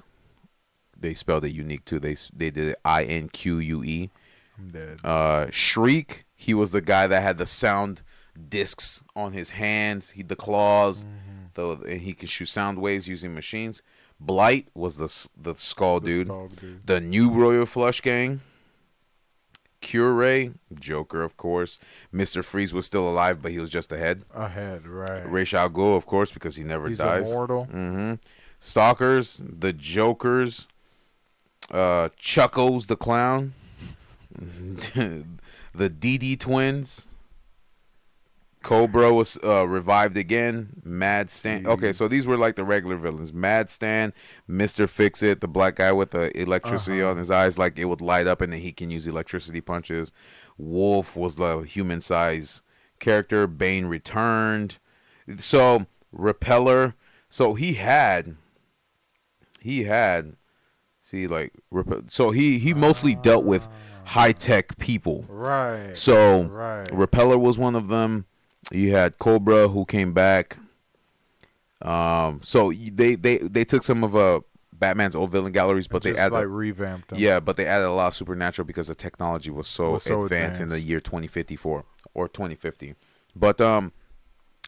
they 0.99 1.13
spelled 1.13 1.45
it 1.45 1.51
unique 1.51 1.85
too. 1.85 1.99
They 1.99 2.15
they 2.33 2.49
did 2.49 2.69
it 2.69 2.79
I 2.83 3.03
N 3.03 3.29
Q 3.29 3.59
U 3.59 3.83
E. 3.83 4.09
I'm 4.57 4.69
dead. 4.69 4.97
Uh, 5.03 5.51
Shriek, 5.51 6.25
he 6.33 6.55
was 6.55 6.71
the 6.71 6.81
guy 6.81 7.05
that 7.05 7.21
had 7.21 7.37
the 7.37 7.45
sound 7.45 8.01
discs 8.49 9.03
on 9.15 9.33
his 9.33 9.51
hands, 9.51 10.09
he 10.09 10.23
the 10.23 10.35
claws, 10.35 11.05
the 11.53 11.79
and 11.87 12.01
he 12.01 12.13
could 12.13 12.29
shoot 12.29 12.47
sound 12.47 12.79
waves 12.79 13.07
using 13.07 13.35
machines. 13.35 13.83
Blight 14.24 14.67
was 14.76 14.97
the 14.97 15.28
the 15.36 15.55
skull 15.57 15.99
The 15.99 16.07
dude. 16.07 16.28
Skull 16.28 16.47
dude. 16.49 16.86
The 16.86 17.01
new 17.01 17.32
Royal 17.32 17.65
Flush 17.65 18.01
Gang. 18.01 18.41
Cure, 19.82 20.51
Joker, 20.80 21.24
of 21.24 21.38
course. 21.38 21.80
Mister 22.11 22.43
Freeze 22.43 22.72
was 22.72 22.86
still 22.86 23.09
alive, 23.09 23.41
but 23.41 23.51
he 23.51 23.57
was 23.57 23.69
just 23.69 23.91
ahead. 23.91 24.24
Ahead, 24.34 24.86
right. 24.88 25.28
Ra's 25.30 25.53
al 25.55 25.72
Ghul, 25.72 25.97
of 25.97 26.05
course, 26.05 26.32
because 26.32 26.55
he 26.55 26.63
never 26.63 26.88
He's 26.88 26.99
dies. 26.99 27.32
immortal. 27.32 27.65
Mm-hmm. 27.65 28.13
Stalkers, 28.59 29.41
the 29.43 29.74
Jokers, 29.74 30.67
uh, 31.72 32.09
Chuckles 32.15 32.86
the 32.86 32.95
clown, 32.95 33.53
the 34.36 35.26
DD 35.89 36.39
twins. 36.39 37.07
Cobra 38.62 39.12
was 39.14 39.38
uh, 39.43 39.68
revived 39.68 40.18
again. 40.18 40.70
Mad 40.84 41.32
Stan. 41.32 41.66
Okay, 41.66 41.93
so 41.93 42.07
these 42.07 42.28
were 42.28 42.38
like 42.38 42.55
the 42.55 42.64
regular 42.64 42.95
villains. 42.97 43.34
Mad 43.34 43.70
Stan, 43.70 44.14
Mister 44.47 44.88
Fix 44.88 45.24
It, 45.24 45.41
the 45.41 45.47
black 45.47 45.76
guy 45.76 45.91
with 45.91 46.12
the 46.12 46.36
electricity 46.39 47.01
Uh-huh. 47.01 47.12
on 47.12 47.18
his 47.18 47.32
eyes, 47.32 47.57
like 47.57 47.80
it 47.80 47.86
would 47.86 48.01
light 48.01 48.28
up, 48.28 48.41
and 48.41 48.53
then 48.53 48.62
he 48.62 48.72
can 48.72 48.91
use 48.91 49.07
electricity 49.07 49.62
punches. 49.62 50.12
Wolf 50.57 51.16
was 51.16 51.38
the 51.38 51.59
human 51.62 52.01
size 52.01 52.62
character. 52.99 53.47
Bane 53.47 53.86
returned. 53.88 54.78
So 55.39 55.88
Repeller. 56.12 56.93
So 57.30 57.53
he 57.55 57.74
had. 57.74 58.36
He 59.59 59.86
had. 59.86 60.36
See, 61.01 61.26
like, 61.28 61.53
so 62.07 62.32
he 62.32 62.59
he 62.59 62.74
mostly 62.74 63.16
dealt 63.16 63.43
with 63.43 63.68
high 64.05 64.34
tech 64.34 64.78
people. 64.78 65.26
Right. 65.28 65.97
So 65.97 66.43
right. 66.43 66.88
Repeller 66.91 67.38
was 67.38 67.57
one 67.57 67.76
of 67.76 67.88
them. 67.88 68.26
You 68.72 68.91
had 68.91 69.18
Cobra 69.20 69.68
who 69.68 69.86
came 69.86 70.14
back. 70.14 70.57
Um, 71.82 72.41
so 72.43 72.72
they 72.72 73.16
they 73.16 73.38
they 73.39 73.66
took 73.66 73.84
some 73.84 74.03
of 74.03 74.16
uh 74.16 74.41
Batman's 74.74 75.16
old 75.16 75.32
villain 75.32 75.51
galleries, 75.51 75.88
but 75.88 76.03
they 76.03 76.16
added 76.16 76.34
like 76.34 76.45
revamped 76.47 77.09
them. 77.09 77.20
yeah, 77.20 77.39
but 77.39 77.55
they 77.55 77.66
added 77.66 77.88
a 77.88 77.91
lot 77.93 78.07
of 78.07 78.14
supernatural 78.14 78.66
because 78.66 78.88
the 78.88 78.95
technology 78.95 79.51
was 79.51 79.68
so, 79.68 79.91
Was 79.91 80.03
so 80.03 80.24
advanced, 80.24 80.59
in 80.59 80.70
the 80.70 80.80
year 80.80 80.99
2054 80.99 81.86
or 82.14 82.28
2050. 82.28 82.95
But 83.36 83.62
um, 83.62 83.93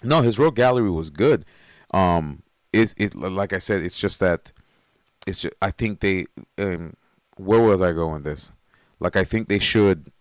no, 0.04 0.22
his 0.22 0.38
rogue 0.39 0.56
gallery 0.56 0.89
was 0.91 1.10
good. 1.10 1.46
Um, 1.91 2.44
it 2.72 2.94
it 2.98 3.16
like 3.16 3.54
I 3.54 3.60
said, 3.60 3.84
it's 3.84 4.00
just 4.00 4.20
that 4.20 4.52
it's 5.28 5.41
just 5.41 5.54
I 5.62 5.72
think 5.72 6.00
they 6.00 6.26
um, 6.58 6.96
where 7.38 7.62
was 7.62 7.82
I 7.82 7.91
going 7.91 8.14
with 8.16 8.24
this? 8.24 8.52
Like 9.00 9.16
I 9.16 9.24
think 9.24 9.50
they 9.50 9.60
should 9.60 10.12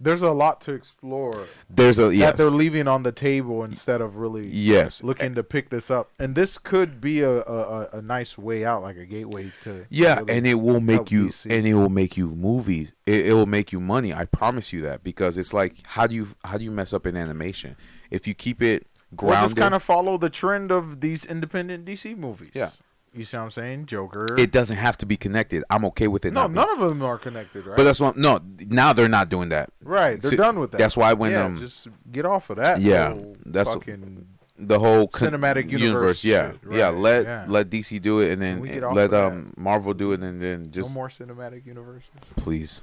there's 0.00 0.22
a 0.22 0.30
lot 0.30 0.60
to 0.62 0.72
explore 0.72 1.46
There's 1.68 1.98
a 1.98 2.14
yes. 2.14 2.30
that 2.30 2.36
they're 2.38 2.50
leaving 2.50 2.88
on 2.88 3.02
the 3.02 3.12
table 3.12 3.62
instead 3.64 4.00
of 4.00 4.16
really 4.16 4.48
yes, 4.48 5.02
looking 5.02 5.34
to 5.34 5.42
pick 5.44 5.68
this 5.68 5.90
up. 5.90 6.10
And 6.18 6.34
this 6.34 6.56
could 6.56 7.00
be 7.00 7.20
a, 7.20 7.42
a, 7.42 7.88
a- 7.92 8.02
nice 8.02 8.38
way 8.38 8.64
out, 8.64 8.82
like 8.82 8.96
a 8.96 9.04
gateway 9.04 9.52
to 9.60 9.84
Yeah, 9.90 10.20
really 10.20 10.32
and 10.32 10.46
it 10.46 10.54
will 10.54 10.80
make 10.80 11.10
you 11.10 11.30
and 11.48 11.66
it 11.66 11.74
will 11.74 11.90
make 11.90 12.16
you 12.16 12.28
movies. 12.28 12.92
It, 13.06 13.26
it 13.26 13.34
will 13.34 13.46
make 13.46 13.72
you 13.72 13.80
money. 13.80 14.14
I 14.14 14.24
promise 14.24 14.72
you 14.72 14.80
that 14.82 15.04
because 15.04 15.36
it's 15.36 15.52
like 15.52 15.74
how 15.84 16.06
do 16.06 16.14
you 16.14 16.28
how 16.44 16.56
do 16.56 16.64
you 16.64 16.70
mess 16.70 16.92
up 16.94 17.06
in 17.06 17.16
animation 17.16 17.76
if 18.10 18.26
you 18.26 18.34
keep 18.34 18.62
it 18.62 18.86
Well, 19.12 19.28
grounded? 19.30 19.44
just 19.50 19.56
kind 19.58 19.74
of 19.74 19.82
follow 19.82 20.16
the 20.16 20.30
trend 20.30 20.72
of 20.72 21.00
these 21.02 21.24
independent 21.26 21.84
DC 21.84 22.16
movies. 22.16 22.52
Yeah. 22.54 22.70
You 23.12 23.24
see 23.24 23.36
what 23.36 23.42
I'm 23.44 23.50
saying? 23.50 23.86
Joker. 23.86 24.26
it 24.38 24.52
doesn't 24.52 24.76
have 24.76 24.96
to 24.98 25.06
be 25.06 25.16
connected. 25.16 25.64
I'm 25.68 25.84
okay 25.86 26.06
with 26.06 26.24
it. 26.24 26.32
no, 26.32 26.42
not 26.42 26.48
being- 26.48 26.54
none 26.66 26.70
of 26.82 26.88
them 26.90 27.02
are 27.02 27.18
connected, 27.18 27.66
right? 27.66 27.76
But 27.76 27.84
that's 27.84 27.98
what 27.98 28.16
no. 28.16 28.40
Now 28.68 28.92
they're 28.92 29.08
not 29.08 29.28
doing 29.28 29.48
that. 29.48 29.70
right. 29.82 30.20
They're 30.20 30.30
See, 30.30 30.36
done 30.36 30.60
with 30.60 30.70
that. 30.72 30.78
that's 30.78 30.96
why 30.96 31.12
when, 31.12 31.32
yeah, 31.32 31.44
um, 31.44 31.56
just 31.56 31.88
get 32.12 32.24
off 32.24 32.50
of 32.50 32.56
that. 32.58 32.80
Yeah, 32.80 33.14
that's- 33.46 33.72
fucking. 33.74 34.26
The 34.62 34.78
whole 34.78 35.08
con- 35.08 35.32
Cinematic 35.32 35.70
universe 35.70 36.22
Yeah, 36.22 36.52
shit, 36.52 36.60
yeah. 36.72 36.88
Let 36.90 37.24
yeah. 37.24 37.46
let 37.48 37.70
DC 37.70 37.98
do 38.02 38.20
it, 38.20 38.30
and 38.30 38.42
then 38.42 38.60
let 38.94 39.10
that? 39.10 39.24
um 39.32 39.54
Marvel 39.56 39.94
do 39.94 40.12
it, 40.12 40.20
and 40.20 40.38
then 40.40 40.70
just 40.70 40.90
no 40.90 40.94
more 40.94 41.08
cinematic 41.08 41.64
universes, 41.64 42.10
please, 42.36 42.82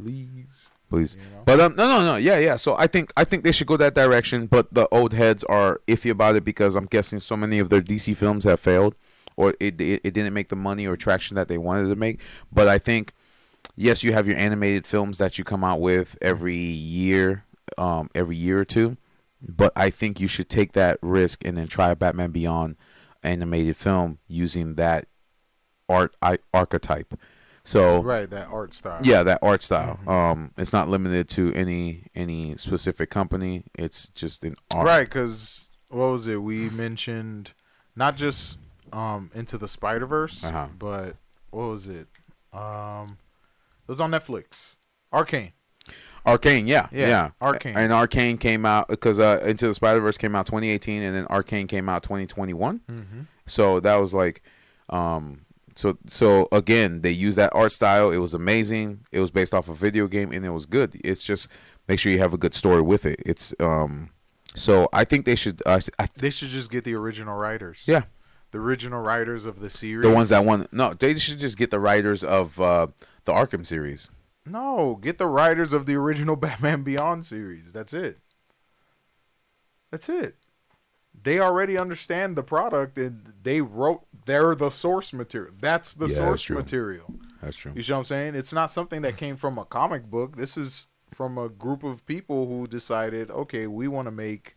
please. 0.00 0.70
please. 0.88 1.16
You 1.16 1.22
know? 1.36 1.42
But 1.44 1.58
um, 1.60 1.74
no, 1.74 1.88
no, 1.88 2.04
no, 2.04 2.16
yeah, 2.16 2.38
yeah. 2.38 2.54
So 2.54 2.76
I 2.78 2.86
think 2.86 3.12
I 3.16 3.24
think 3.24 3.42
they 3.42 3.50
should 3.50 3.66
go 3.66 3.76
that 3.78 3.94
direction. 3.94 4.46
But 4.46 4.72
the 4.72 4.86
old 4.92 5.12
heads 5.12 5.42
are 5.44 5.80
iffy 5.88 6.10
about 6.10 6.36
it 6.36 6.44
because 6.44 6.76
I'm 6.76 6.86
guessing 6.86 7.18
so 7.18 7.36
many 7.36 7.58
of 7.58 7.68
their 7.68 7.80
DC 7.82 8.16
films 8.16 8.44
have 8.44 8.60
failed, 8.60 8.94
or 9.36 9.54
it 9.60 9.80
it, 9.80 10.00
it 10.04 10.14
didn't 10.14 10.34
make 10.34 10.48
the 10.48 10.56
money 10.56 10.86
or 10.86 10.96
traction 10.96 11.34
that 11.36 11.48
they 11.48 11.58
wanted 11.58 11.88
to 11.88 11.96
make. 11.96 12.20
But 12.52 12.68
I 12.68 12.78
think 12.78 13.12
yes, 13.76 14.02
you 14.02 14.12
have 14.12 14.26
your 14.26 14.36
animated 14.36 14.86
films 14.86 15.18
that 15.18 15.38
you 15.38 15.44
come 15.44 15.64
out 15.64 15.80
with 15.80 16.16
every 16.20 16.56
year, 16.56 17.44
um, 17.78 18.10
every 18.14 18.36
year 18.36 18.60
or 18.60 18.64
two. 18.64 18.96
But 19.40 19.72
I 19.74 19.90
think 19.90 20.20
you 20.20 20.28
should 20.28 20.48
take 20.48 20.72
that 20.72 20.98
risk 21.02 21.44
and 21.44 21.56
then 21.56 21.66
try 21.66 21.90
a 21.90 21.96
Batman 21.96 22.30
Beyond 22.30 22.76
animated 23.22 23.76
film 23.76 24.18
using 24.28 24.76
that 24.76 25.06
art 25.88 26.14
I, 26.22 26.38
archetype. 26.54 27.18
So 27.64 28.02
right, 28.02 28.28
that 28.30 28.48
art 28.48 28.74
style. 28.74 29.00
yeah, 29.04 29.22
that 29.22 29.38
art 29.40 29.62
style. 29.62 30.00
Um, 30.08 30.50
it's 30.58 30.72
not 30.72 30.88
limited 30.88 31.28
to 31.30 31.52
any 31.54 32.06
any 32.14 32.56
specific 32.56 33.08
company. 33.08 33.64
It's 33.78 34.08
just 34.08 34.42
an 34.44 34.56
art. 34.72 34.86
Right, 34.86 35.04
because 35.04 35.70
what 35.88 36.06
was 36.06 36.26
it? 36.26 36.42
We 36.42 36.70
mentioned 36.70 37.52
not 37.94 38.16
just 38.16 38.58
um 38.92 39.30
into 39.34 39.58
the 39.58 39.68
Spider 39.68 40.06
Verse, 40.06 40.42
Uh-huh. 40.44 40.68
but 40.78 41.16
what 41.50 41.66
was 41.68 41.88
it? 41.88 42.06
Um, 42.52 43.18
it 43.48 43.88
was 43.88 44.00
on 44.00 44.10
Netflix. 44.10 44.76
Arcane. 45.12 45.52
Arcane, 46.24 46.68
yeah, 46.68 46.86
Yeah, 46.92 47.08
yeah, 47.08 47.30
Arcane. 47.40 47.76
And 47.76 47.92
Arcane 47.92 48.38
came 48.38 48.64
out 48.64 48.86
because 48.88 49.18
uh, 49.18 49.42
Into 49.44 49.66
the 49.66 49.74
Spider 49.74 50.00
Verse 50.00 50.16
came 50.16 50.36
out 50.36 50.46
2018, 50.46 51.02
and 51.02 51.16
then 51.16 51.26
Arcane 51.26 51.66
came 51.66 51.88
out 51.88 52.04
2021. 52.04 52.80
Mm-hmm. 52.88 53.20
So 53.46 53.80
that 53.80 53.96
was 53.96 54.14
like, 54.14 54.42
um, 54.90 55.40
so 55.74 55.98
so 56.06 56.46
again, 56.52 57.00
they 57.00 57.10
used 57.10 57.36
that 57.38 57.50
art 57.54 57.72
style. 57.72 58.12
It 58.12 58.18
was 58.18 58.34
amazing. 58.34 59.00
It 59.10 59.18
was 59.18 59.32
based 59.32 59.52
off 59.52 59.68
a 59.68 59.74
video 59.74 60.06
game, 60.06 60.30
and 60.30 60.44
it 60.44 60.50
was 60.50 60.64
good. 60.64 60.94
It's 61.02 61.24
just 61.24 61.48
make 61.88 61.98
sure 61.98 62.12
you 62.12 62.18
have 62.20 62.34
a 62.34 62.38
good 62.38 62.54
story 62.54 62.82
with 62.82 63.04
it. 63.04 63.20
It's 63.26 63.52
um, 63.58 64.10
so 64.54 64.88
I 64.92 65.02
think 65.04 65.24
they 65.24 65.34
should. 65.34 65.60
Uh, 65.66 65.80
I, 65.98 66.06
They 66.16 66.30
should 66.30 66.50
just 66.50 66.70
get 66.70 66.84
the 66.84 66.94
original 66.94 67.34
writers. 67.36 67.82
yeah, 67.86 68.02
the 68.52 68.58
original 68.58 69.00
writers 69.02 69.44
of 69.44 69.60
the 69.60 69.68
series. 69.70 70.02
the 70.08 70.14
ones 70.14 70.28
that 70.28 70.44
won. 70.44 70.68
No, 70.72 70.94
they 70.94 71.16
should 71.16 71.38
just 71.38 71.56
get 71.58 71.70
the 71.70 71.80
writers 71.80 72.22
of 72.22 72.60
uh, 72.60 72.86
the 73.24 73.32
Arkham 73.32 73.66
series. 73.66 74.08
No, 74.46 74.98
get 75.00 75.18
the 75.18 75.26
writers 75.26 75.72
of 75.72 75.86
the 75.86 75.94
original 75.94 76.36
Batman 76.44 76.82
Beyond 76.82 77.26
series. 77.26 77.72
That's 77.72 77.92
it. 77.92 78.18
That's 79.90 80.08
it. 80.08 80.36
They 81.24 81.38
already 81.38 81.76
understand 81.78 82.36
the 82.36 82.42
product 82.42 82.98
and 82.98 83.32
they 83.42 83.60
wrote 83.60 84.02
they're 84.26 84.54
the 84.54 84.70
source 84.70 85.12
material. 85.12 85.52
That's 85.60 85.94
the 85.94 86.06
Yeah, 86.06 86.14
that's 86.14 86.24
source 86.26 86.42
true. 86.42 86.56
material. 86.56 87.14
That's 87.42 87.56
true. 87.56 87.72
You 87.74 87.82
see 87.82 87.92
what 87.92 87.98
I'm 87.98 88.04
saying? 88.04 88.34
It's 88.34 88.52
not 88.52 88.70
something 88.70 89.02
that 89.02 89.16
came 89.16 89.36
from 89.36 89.58
a 89.58 89.64
comic 89.64 90.04
book. 90.04 90.36
This 90.36 90.56
is 90.56 90.86
from 91.12 91.36
a 91.38 91.48
group 91.48 91.82
of 91.84 92.04
people 92.06 92.46
who 92.48 92.66
decided, 92.66 93.30
okay, 93.30 93.66
we 93.66 93.86
want 93.88 94.06
to 94.06 94.12
make 94.12 94.54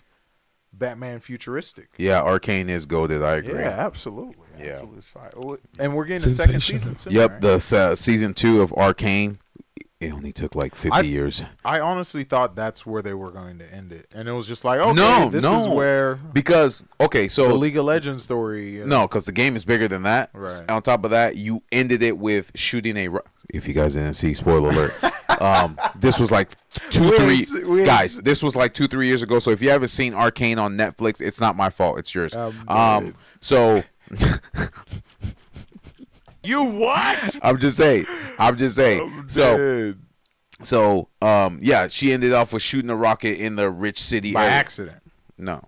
Batman 0.78 1.20
futuristic. 1.20 1.90
Yeah, 1.98 2.22
Arcane 2.22 2.70
is 2.70 2.86
goaded. 2.86 3.22
I 3.24 3.36
agree. 3.36 3.60
Yeah, 3.60 3.70
absolutely. 3.70 4.36
Yeah. 4.60 4.68
Absolutely. 4.72 4.98
It's 5.00 5.10
fine. 5.10 5.30
Oh, 5.38 5.58
And 5.80 5.96
we're 5.96 6.06
getting 6.06 6.28
a 6.30 6.32
second 6.36 6.62
season 6.62 6.98
soon. 6.98 7.14
Yep, 7.14 7.32
right? 7.32 7.42
the 7.42 7.78
uh, 7.78 7.96
season 7.96 8.34
two 8.34 8.62
of 8.62 8.72
Arcane. 8.74 9.40
It 10.02 10.12
only 10.12 10.34
took 10.34 10.56
like 10.56 10.76
fifty 10.76 10.92
I- 10.98 11.02
years 11.02 11.42
I 11.64 11.80
honestly 11.80 12.26
thought 12.26 12.54
that's 12.56 12.86
where 12.86 13.02
they 13.02 13.14
were 13.14 13.32
going 13.32 13.60
to 13.60 13.74
end 13.74 13.94
it, 13.94 14.08
and 14.14 14.28
it 14.28 14.34
was 14.34 14.46
just 14.46 14.66
like, 14.66 14.78
okay, 14.80 14.94
No, 14.94 15.30
this 15.30 15.42
no. 15.44 15.58
is 15.58 15.68
where 15.70 16.16
because 16.16 16.84
okay, 17.00 17.30
so 17.30 17.44
the 17.46 17.50
so 17.52 17.56
League 17.56 17.78
of 17.78 17.86
Legends 17.86 18.24
story. 18.24 18.82
uh, 18.82 18.86
no, 18.86 19.04
because 19.08 19.26
the 19.26 19.32
game 19.32 19.56
is 19.56 19.64
bigger 19.64 19.88
than 19.88 20.04
that. 20.04 20.32
Right. 20.34 20.62
On 20.70 20.82
top 20.82 21.06
of 21.06 21.12
that, 21.12 21.38
you 21.38 21.64
ended 21.72 22.04
it 22.04 22.18
with 22.18 22.52
shooting 22.56 22.98
a. 22.98 23.08
ro- 23.08 23.22
If 23.54 23.70
you 23.70 23.74
guys 23.74 23.94
didn't 23.94 24.16
see, 24.16 24.34
spoiler 24.34 24.70
alert. 24.70 24.94
um, 25.42 25.80
this 25.96 26.20
was 26.20 26.32
like 26.32 26.50
two, 26.90 27.10
We 27.12 27.18
three 27.18 27.44
se- 27.44 27.86
guys. 27.86 28.18
This 28.18 28.42
was 28.44 28.56
like 28.56 28.74
two, 28.74 28.88
three 28.88 29.08
years 29.08 29.22
ago. 29.24 29.40
So 29.40 29.52
if 29.52 29.62
you 29.62 29.70
haven't 29.70 29.90
seen 29.90 30.14
Arcane 30.14 30.60
on 30.60 30.78
Netflix, 30.78 31.22
it's 31.22 31.40
not 31.40 31.56
my 31.56 31.70
fault. 31.70 32.00
It's 32.00 32.14
yours. 32.14 32.36
I'm 32.36 32.68
Um, 32.68 33.16
so 33.40 33.84
you 36.44 36.64
what? 36.64 37.40
I'm 37.42 37.58
just 37.60 37.78
saying. 37.78 38.06
I'm 38.38 38.58
just 38.58 38.76
saying. 38.76 39.26
so. 39.28 39.94
So, 40.64 41.10
um, 41.22 41.60
yeah, 41.62 41.90
she 41.90 42.14
ended 42.14 42.32
off 42.32 42.54
with 42.54 42.64
shooting 42.64 42.90
a 42.90 42.96
rocket 42.96 43.40
in 43.40 43.58
the 43.58 43.70
rich 43.70 44.02
city. 44.02 44.32
by 44.32 44.44
area. 44.46 44.54
accident, 44.56 44.98
No, 45.38 45.62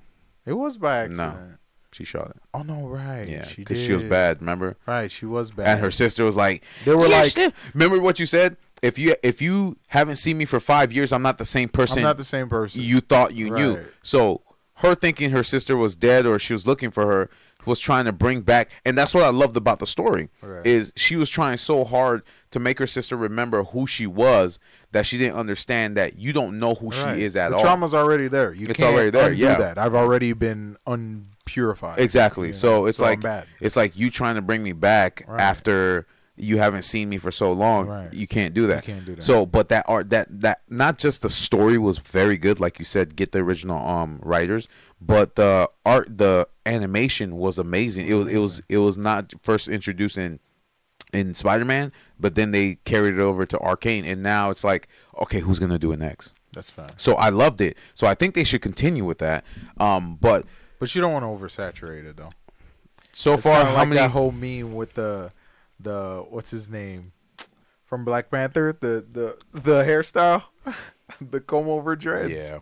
it 0.46 0.54
was 0.54 0.78
by 0.78 1.00
accident. 1.00 1.58
she 1.92 2.06
shot 2.06 2.30
it. 2.30 2.38
Oh 2.54 2.62
no, 2.62 2.88
right? 2.88 3.28
Yeah, 3.28 3.44
she 3.44 3.56
because 3.64 3.84
she 3.84 3.92
was 3.92 4.06
bad. 4.06 4.40
Remember? 4.40 4.78
Right, 4.88 5.12
she 5.12 5.26
was 5.26 5.52
bad. 5.52 5.68
And 5.68 5.80
her 5.82 5.92
sister 5.92 6.24
was 6.24 6.38
like, 6.38 6.64
they 6.86 6.96
were 6.96 7.08
"Yeah, 7.08 7.20
like, 7.20 7.32
she- 7.34 7.52
remember 7.74 8.00
what 8.00 8.18
you 8.18 8.26
said? 8.26 8.56
If 8.82 9.00
you 9.00 9.16
if 9.24 9.42
you 9.42 9.78
haven't 9.88 10.18
seen 10.18 10.38
me 10.38 10.46
for 10.46 10.60
five 10.60 10.92
years, 10.94 11.12
I'm 11.12 11.22
not 11.24 11.38
the 11.38 11.46
same 11.46 11.70
person 11.70 12.00
I'm 12.00 12.04
not 12.04 12.18
the 12.18 12.24
same 12.24 12.48
person. 12.50 12.82
you 12.82 13.00
thought 13.00 13.36
you 13.36 13.50
knew." 13.50 13.84
So 14.04 14.42
her 14.76 14.94
thinking 14.94 15.32
her 15.32 15.44
sister 15.44 15.76
was 15.76 15.96
dead 15.96 16.26
or 16.26 16.38
she 16.40 16.54
was 16.54 16.68
looking 16.68 16.92
for 16.92 17.08
her 17.08 17.30
was 17.66 17.80
trying 17.80 18.06
to 18.06 18.14
bring 18.14 18.40
back, 18.42 18.70
and 18.86 18.98
that's 18.98 19.14
what 19.14 19.24
I 19.26 19.30
loved 19.30 19.58
about 19.58 19.80
the 19.80 19.88
story 19.88 20.30
Right. 20.42 20.66
is 20.66 20.94
she 20.96 21.18
was 21.18 21.30
trying 21.30 21.58
so 21.58 21.84
hard 21.84 22.22
to 22.52 22.60
make 22.62 22.80
her 22.80 22.88
sister 22.88 23.18
remember 23.18 23.64
who 23.64 23.86
she 23.86 24.08
was 24.08 24.58
that 24.94 25.06
she 25.06 25.18
didn't 25.18 25.36
understand 25.36 25.98
that 25.98 26.18
you 26.18 26.32
don't 26.32 26.60
know 26.60 26.76
who 26.76 26.92
Right. 26.92 27.18
she 27.18 27.24
is 27.26 27.36
at 27.36 27.50
the 27.50 27.58
all. 27.58 27.62
trauma's 27.62 27.94
already 27.94 28.30
there. 28.30 28.54
You 28.54 28.68
It's 28.70 28.82
already 28.82 29.10
there, 29.10 29.34
yeah. 29.34 29.56
that. 29.58 29.78
I've 29.78 29.96
already 29.96 30.32
been 30.32 30.78
unpurified. 30.86 32.00
Exactly. 32.00 32.48
Yeah, 32.50 32.54
So 32.54 32.86
it's 32.86 33.00
so 33.00 33.04
like 33.04 33.20
it's 33.60 33.76
like 33.76 33.98
you 33.98 34.10
trying 34.10 34.36
to 34.36 34.42
bring 34.42 34.64
me 34.64 34.72
back 34.72 35.24
Right. 35.28 35.42
after 35.42 36.06
you 36.38 36.58
haven't 36.60 36.84
seen 36.84 37.10
me 37.10 37.18
for 37.18 37.32
so 37.32 37.52
long. 37.52 37.88
Right. 37.88 38.14
You 38.14 38.28
can't 38.28 38.54
do 38.54 38.68
that. 38.68 38.88
You 38.88 38.94
can't 38.94 39.06
do 39.06 39.16
that. 39.16 39.22
So, 39.24 39.46
but 39.46 39.70
that 39.70 39.86
art 39.88 40.10
that 40.12 40.28
that 40.42 40.62
not 40.70 40.98
just 40.98 41.22
the 41.22 41.30
story 41.30 41.78
was 41.78 41.98
very 41.98 42.38
good, 42.38 42.60
like 42.60 42.80
you 42.80 42.86
said, 42.86 43.16
get 43.16 43.32
the 43.32 43.40
original 43.40 43.86
um 43.88 44.20
writers, 44.22 44.68
but 45.02 45.36
the 45.36 45.70
art, 45.86 46.18
the 46.18 46.48
animation 46.66 47.38
was 47.38 47.58
amazing. 47.58 48.08
It 48.08 48.14
was 48.14 48.28
it 48.28 48.38
was 48.38 48.62
it 48.70 48.78
was 48.78 48.98
not 48.98 49.34
first 49.42 49.68
introduced 49.68 50.18
in 50.18 50.40
in 51.14 51.34
Spider 51.34 51.66
Man, 51.66 51.92
but 52.20 52.36
then 52.36 52.52
they 52.52 52.76
carried 52.86 53.14
it 53.16 53.20
over 53.22 53.46
to 53.46 53.58
Arcane, 53.60 54.04
and 54.06 54.22
now 54.22 54.50
it's 54.50 54.64
like, 54.64 54.88
okay, 55.22 55.40
who's 55.40 55.58
gonna 55.60 55.80
do 55.80 55.92
it 55.92 56.00
next? 56.00 56.34
That's 56.54 56.70
fine. 56.70 56.90
So 56.98 57.16
I 57.16 57.30
loved 57.30 57.62
it. 57.62 57.78
So 57.94 58.08
I 58.08 58.16
think 58.16 58.34
they 58.36 58.44
should 58.44 58.62
continue 58.62 59.06
with 59.06 59.20
that. 59.20 59.44
Um, 59.80 60.18
but 60.20 60.46
But 60.80 60.94
you 60.96 61.02
don't 61.02 61.14
want 61.14 61.24
to 61.24 61.28
oversaturate 61.28 62.06
it 62.06 62.18
though. 62.18 62.32
so 63.14 63.34
It's 63.34 63.44
far, 63.44 63.64
how 63.66 63.74
like 63.74 63.88
many? 63.88 64.00
that 64.02 64.12
whole 64.12 64.32
meme 64.32 64.74
with 64.76 64.94
the 64.96 65.32
the 65.80 66.26
what's 66.30 66.50
his 66.50 66.70
name 66.70 67.12
from 67.86 68.04
Black 68.06 68.30
Panther 68.30 68.78
the 68.80 69.06
the 69.12 69.38
the 69.54 69.84
hairstyle 69.84 70.44
the 71.22 71.40
comb 71.40 71.70
over 71.70 71.96
dreads. 71.96 72.32
Yeah. 72.32 72.60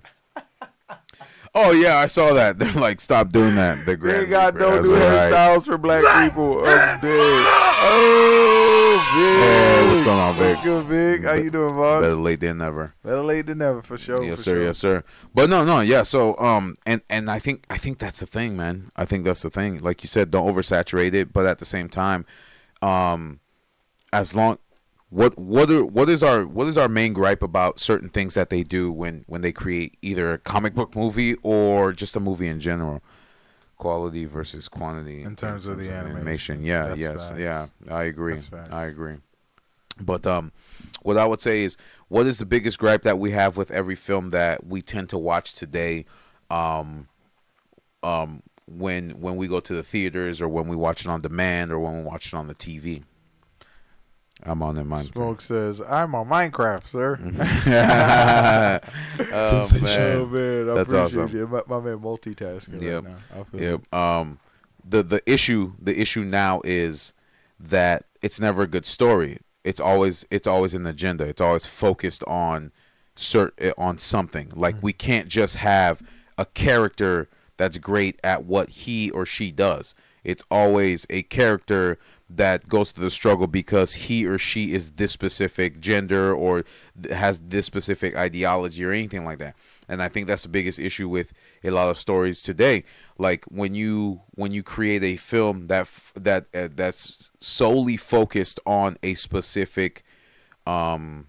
Oh 1.57 1.71
yeah, 1.71 1.97
I 1.99 2.07
saw 2.07 2.33
that. 2.33 2.59
They're 2.59 2.73
like, 2.73 2.99
stop 2.99 3.31
doing 3.31 3.55
that. 3.55 3.85
They're 3.85 3.95
They 3.95 4.25
got 4.25 4.55
no 4.55 4.81
new 4.81 4.93
right. 4.93 5.31
hairstyles 5.31 5.65
for 5.65 5.77
black 5.77 6.03
people. 6.29 6.59
I'm 6.59 6.99
dead. 6.99 7.45
Oh, 7.87 9.11
Big. 9.15 9.43
Hey, 9.43 9.89
what's 9.89 10.01
going 10.01 10.19
on, 10.19 10.35
Vic? 10.35 10.57
Good, 10.63 10.89
Big? 10.89 11.23
How 11.23 11.33
you 11.35 11.49
doing, 11.49 11.75
boss? 11.75 12.01
Better 12.01 12.15
late 12.15 12.41
than 12.41 12.57
never. 12.57 12.93
Better 13.03 13.21
late 13.21 13.45
than 13.45 13.59
never, 13.59 13.81
for 13.81 13.97
sure. 13.97 14.21
yes, 14.21 14.39
for 14.39 14.43
sir. 14.43 14.51
sure. 14.55 14.63
Yes, 14.63 14.77
sir. 14.77 15.03
But 15.33 15.49
no, 15.49 15.63
no, 15.63 15.79
yeah. 15.79 16.03
So, 16.03 16.37
um, 16.39 16.75
and 16.85 17.01
and 17.09 17.31
I 17.31 17.39
think 17.39 17.65
I 17.69 17.77
think 17.77 17.99
that's 17.99 18.19
the 18.19 18.25
thing, 18.27 18.57
man. 18.57 18.91
I 18.97 19.05
think 19.05 19.23
that's 19.23 19.41
the 19.43 19.49
thing. 19.49 19.79
Like 19.79 20.03
you 20.03 20.09
said, 20.09 20.31
don't 20.31 20.53
oversaturate 20.53 21.13
it, 21.13 21.31
but 21.31 21.45
at 21.45 21.59
the 21.59 21.65
same 21.65 21.87
time, 21.87 22.25
um, 22.85 23.39
as 24.13 24.35
long 24.35 24.57
what 25.09 25.37
what 25.37 25.69
are 25.69 25.85
what 25.85 26.09
is 26.09 26.21
our 26.23 26.45
what 26.45 26.67
is 26.67 26.77
our 26.77 26.87
main 26.87 27.13
gripe 27.13 27.41
about 27.43 27.79
certain 27.79 28.09
things 28.09 28.33
that 28.33 28.49
they 28.49 28.63
do 28.63 28.91
when 28.91 29.23
when 29.27 29.41
they 29.41 29.51
create 29.51 29.97
either 30.01 30.33
a 30.33 30.37
comic 30.37 30.73
book 30.73 30.95
movie 30.95 31.35
or 31.43 31.93
just 31.93 32.15
a 32.15 32.19
movie 32.19 32.47
in 32.47 32.59
general 32.59 33.01
quality 33.77 34.25
versus 34.25 34.67
quantity 34.67 35.21
In 35.23 35.35
terms 35.35 35.65
of 35.65 35.77
the 35.77 35.89
animation. 35.91 36.63
yeah 36.63 36.87
That's 36.89 36.99
yes 36.99 37.29
facts. 37.29 37.39
yeah 37.39 37.67
i 37.89 38.03
agree 38.03 38.37
i 38.71 38.85
agree 38.85 39.17
but 39.99 40.25
um 40.25 40.51
what 41.03 41.17
i 41.17 41.25
would 41.25 41.41
say 41.41 41.63
is 41.63 41.77
what 42.07 42.25
is 42.25 42.37
the 42.37 42.45
biggest 42.45 42.79
gripe 42.79 43.03
that 43.03 43.19
we 43.19 43.31
have 43.31 43.57
with 43.57 43.71
every 43.71 43.95
film 43.95 44.29
that 44.29 44.65
we 44.65 44.81
tend 44.81 45.09
to 45.09 45.17
watch 45.17 45.53
today? 45.55 46.05
Um, 46.51 47.07
um, 48.03 48.43
when 48.67 49.11
when 49.21 49.35
we 49.35 49.47
go 49.47 49.59
to 49.59 49.73
the 49.73 49.83
theaters 49.83 50.41
or 50.41 50.47
when 50.47 50.67
we 50.67 50.75
watch 50.75 51.01
it 51.01 51.07
on 51.07 51.21
demand 51.21 51.71
or 51.71 51.79
when 51.79 51.97
we 51.99 52.03
watch 52.03 52.27
it 52.27 52.33
on 52.33 52.47
the 52.47 52.55
TV. 52.55 53.03
I'm 54.43 54.61
on 54.61 54.77
in 54.77 54.87
Minecraft. 54.87 55.13
Smoke 55.13 55.41
says, 55.41 55.81
"I'm 55.81 56.13
on 56.13 56.27
Minecraft, 56.27 56.87
sir." 56.87 57.19
oh, 59.31 59.65
Oh 59.73 60.25
man. 60.25 60.31
man, 60.31 60.69
I 60.69 60.73
That's 60.75 60.93
appreciate 60.93 61.23
awesome. 61.23 61.37
you. 61.37 61.47
My, 61.47 61.61
my 61.67 61.79
man 61.79 61.99
multitasking 61.99 62.81
Yep. 62.81 63.03
right 63.05 63.13
now. 63.13 63.45
I 63.53 63.57
Yep. 63.57 63.93
Um, 63.93 64.39
the 64.87 65.03
the 65.03 65.21
issue 65.31 65.73
the 65.81 65.99
issue 65.99 66.23
now 66.23 66.61
is 66.63 67.13
that 67.59 68.05
it's 68.21 68.39
never 68.39 68.63
a 68.63 68.67
good 68.67 68.85
story. 68.85 69.39
It's 69.63 69.79
always 69.79 70.25
it's 70.29 70.47
always 70.47 70.73
an 70.73 70.85
agenda. 70.85 71.23
It's 71.25 71.41
always 71.41 71.65
focused 71.65 72.23
on 72.25 72.71
cert 73.15 73.51
on 73.77 73.97
something. 73.97 74.51
Like 74.53 74.75
we 74.81 74.93
can't 74.93 75.27
just 75.27 75.55
have 75.55 76.01
a 76.37 76.45
character 76.45 77.29
that's 77.57 77.77
great 77.77 78.19
at 78.23 78.45
what 78.45 78.69
he 78.69 79.09
or 79.11 79.25
she 79.25 79.51
does. 79.51 79.95
It's 80.23 80.43
always 80.49 81.05
a 81.09 81.21
character 81.23 81.99
that 82.29 82.67
goes 82.67 82.91
through 82.91 83.03
the 83.03 83.11
struggle 83.11 83.45
because 83.45 83.93
he 83.93 84.25
or 84.25 84.39
she 84.39 84.73
is 84.73 84.93
this 84.93 85.11
specific 85.11 85.79
gender 85.79 86.33
or 86.33 86.65
has 87.11 87.39
this 87.39 87.67
specific 87.67 88.15
ideology 88.15 88.83
or 88.83 88.91
anything 88.91 89.23
like 89.23 89.37
that. 89.37 89.55
And 89.87 90.01
I 90.01 90.09
think 90.09 90.25
that's 90.25 90.41
the 90.41 90.49
biggest 90.49 90.79
issue 90.79 91.07
with 91.07 91.33
a 91.63 91.69
lot 91.69 91.89
of 91.89 91.99
stories 91.99 92.41
today. 92.41 92.83
Like 93.19 93.45
when 93.45 93.75
you 93.75 94.21
when 94.31 94.51
you 94.51 94.63
create 94.63 95.03
a 95.03 95.17
film 95.17 95.67
that 95.67 95.87
that 96.15 96.47
uh, 96.55 96.69
that's 96.73 97.31
solely 97.39 97.95
focused 97.95 98.59
on 98.65 98.97
a 99.03 99.13
specific 99.13 100.03
um, 100.65 101.27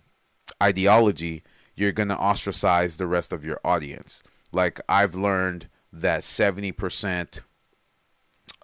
ideology, 0.63 1.43
you're 1.75 1.93
gonna 1.93 2.17
ostracize 2.17 2.97
the 2.97 3.07
rest 3.07 3.35
of 3.35 3.45
your 3.45 3.61
audience. 3.63 4.23
Like 4.51 4.81
I've 4.89 5.15
learned 5.15 5.69
that 6.01 6.25
seventy 6.25 6.73
percent 6.73 7.43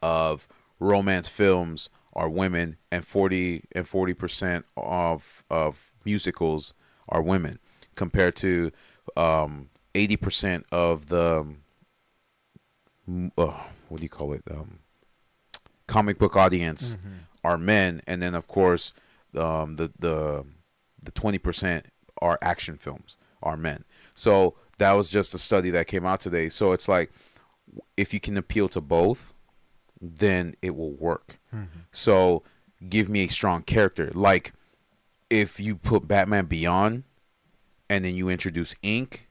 of 0.02 0.48
romance 0.78 1.28
films 1.28 1.88
are 2.12 2.28
women, 2.28 2.76
and 2.90 3.06
forty 3.06 3.64
and 3.72 3.86
forty 3.86 4.14
percent 4.14 4.64
of 4.76 5.44
of 5.50 5.92
musicals 6.04 6.74
are 7.08 7.22
women, 7.22 7.58
compared 7.94 8.36
to 8.36 8.70
um, 9.16 9.70
eighty 9.94 10.16
percent 10.16 10.66
of 10.72 11.06
the 11.06 11.46
uh, 13.38 13.60
what 13.88 13.98
do 13.98 14.02
you 14.02 14.08
call 14.08 14.32
it? 14.32 14.42
Um, 14.50 14.78
comic 15.86 16.18
book 16.18 16.36
audience 16.36 16.96
are 17.44 17.58
men, 17.58 18.02
and 18.06 18.22
then 18.22 18.34
of 18.34 18.46
course 18.46 18.92
um, 19.36 19.76
the 19.76 19.90
the 19.98 20.44
the 21.02 21.10
twenty 21.12 21.38
percent 21.38 21.86
are 22.20 22.38
action 22.42 22.76
films 22.76 23.16
are 23.42 23.56
men. 23.56 23.84
So 24.14 24.54
that 24.78 24.92
was 24.92 25.08
just 25.08 25.34
a 25.34 25.38
study 25.38 25.70
that 25.70 25.86
came 25.86 26.06
out 26.06 26.20
today. 26.20 26.48
So 26.48 26.72
it's 26.72 26.88
like 26.88 27.12
if 27.96 28.12
you 28.12 28.20
can 28.20 28.36
appeal 28.36 28.68
to 28.70 28.80
both, 28.80 29.32
then 30.00 30.54
it 30.62 30.74
will 30.76 30.92
work. 30.92 31.38
Mm-hmm. 31.54 31.80
So 31.92 32.42
give 32.88 33.08
me 33.08 33.24
a 33.24 33.28
strong 33.28 33.62
character. 33.62 34.10
Like 34.14 34.52
if 35.30 35.58
you 35.60 35.76
put 35.76 36.06
Batman 36.08 36.46
Beyond 36.46 37.04
and 37.88 38.04
then 38.04 38.14
you 38.14 38.28
introduce 38.28 38.74
Ink 38.82 39.28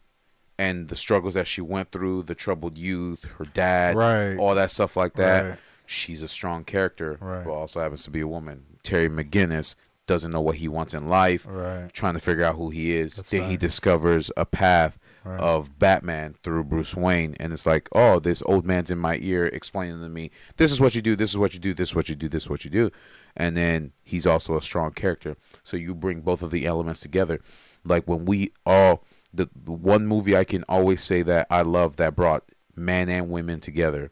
and 0.58 0.88
the 0.88 0.96
struggles 0.96 1.34
that 1.34 1.48
she 1.48 1.62
went 1.62 1.92
through, 1.92 2.24
the 2.24 2.36
troubled 2.36 2.78
youth, 2.78 3.26
her 3.38 3.46
dad, 3.46 3.96
Right. 3.96 4.38
all 4.38 4.56
that 4.56 4.72
stuff 4.72 4.96
like 4.96 5.14
that. 5.16 5.42
Right. 5.42 5.60
She's 5.86 6.22
a 6.22 6.28
strong 6.28 6.64
character, 6.64 7.18
Right. 7.20 7.44
but 7.44 7.52
also 7.52 7.82
happens 7.82 8.04
to 8.04 8.12
be 8.12 8.22
a 8.22 8.28
woman. 8.28 8.64
Terry 8.84 9.10
McGinnis 9.10 9.76
doesn't 10.08 10.32
know 10.32 10.42
what 10.42 10.56
he 10.56 10.68
wants 10.68 10.94
in 10.94 11.10
life, 11.10 11.46
Right. 11.50 11.92
trying 11.94 12.14
to 12.14 12.20
figure 12.20 12.44
out 12.46 12.56
who 12.56 12.70
he 12.70 12.94
is. 12.94 13.16
That's 13.18 13.30
then 13.30 13.50
he 13.50 13.58
discovers 13.58 14.32
a 14.38 14.46
path 14.46 14.98
Right. 15.24 15.40
of 15.40 15.78
Batman 15.78 16.34
through 16.42 16.64
Bruce 16.64 16.96
Wayne, 16.96 17.36
and 17.40 17.54
it's 17.54 17.68
like, 17.68 17.90
oh, 17.92 18.20
this 18.20 18.42
old 18.48 18.66
man's 18.66 18.90
in 18.90 18.98
my 18.98 19.20
ear 19.22 19.46
explaining 19.46 20.02
to 20.02 20.10
me, 20.10 20.32
this 20.58 20.72
is 20.72 20.82
what 20.82 20.96
you 20.96 21.02
do, 21.04 21.16
this 21.16 21.30
is 21.30 21.38
what 21.38 21.54
you 21.54 21.60
do, 21.60 21.76
this 21.76 21.90
is 21.90 21.96
what 21.96 22.10
you 22.10 22.16
do, 22.16 22.28
this 22.28 22.44
is 22.44 22.50
what 22.50 22.66
you 22.66 22.72
do, 22.72 22.90
and 23.38 23.56
then 23.56 23.92
he's 24.04 24.26
also 24.26 24.58
a 24.58 24.62
strong 24.64 24.94
character. 24.94 25.38
So 25.64 25.78
you 25.78 25.94
bring 25.94 26.22
both 26.22 26.42
of 26.42 26.50
the 26.50 26.66
elements 26.66 27.02
together. 27.02 27.40
Like 27.86 28.08
when 28.08 28.26
we 28.26 28.52
all, 28.66 29.04
the, 29.32 29.48
the 29.56 29.72
one 29.72 30.08
movie 30.08 30.36
I 30.36 30.44
can 30.44 30.64
always 30.68 31.04
say 31.04 31.22
that 31.22 31.46
I 31.52 31.62
love 31.62 31.98
that 31.98 32.16
brought 32.16 32.44
man 32.76 33.08
and 33.10 33.30
women 33.30 33.60
together 33.60 34.12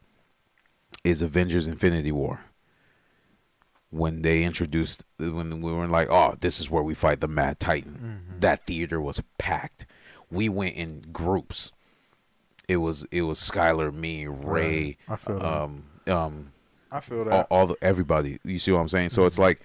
is 1.03 1.21
Avengers: 1.21 1.67
Infinity 1.67 2.11
War. 2.11 2.41
When 3.91 4.21
they 4.21 4.43
introduced, 4.43 5.03
when 5.17 5.61
we 5.61 5.71
were 5.71 5.87
like, 5.87 6.09
"Oh, 6.11 6.35
this 6.39 6.59
is 6.59 6.69
where 6.69 6.83
we 6.83 6.93
fight 6.93 7.21
the 7.21 7.27
Mad 7.27 7.59
Titan," 7.59 7.93
mm-hmm. 8.29 8.39
that 8.41 8.67
theater 8.67 9.01
was 9.01 9.21
packed. 9.37 9.87
We 10.31 10.49
went 10.49 10.75
in 10.75 11.05
groups. 11.11 11.71
It 12.67 12.77
was 12.77 13.05
it 13.11 13.23
was 13.23 13.39
Skylar, 13.39 13.93
me, 13.93 14.27
Ray, 14.27 14.97
I 15.07 15.15
feel 15.15 15.39
that. 15.39 15.45
um, 15.45 15.83
um, 16.07 16.51
I 16.91 16.99
feel 16.99 17.25
that. 17.25 17.33
all, 17.33 17.47
all 17.49 17.67
the 17.67 17.75
everybody. 17.81 18.39
You 18.43 18.59
see 18.59 18.71
what 18.71 18.79
I'm 18.79 18.89
saying? 18.89 19.09
So 19.09 19.25
it's 19.25 19.39
like 19.39 19.61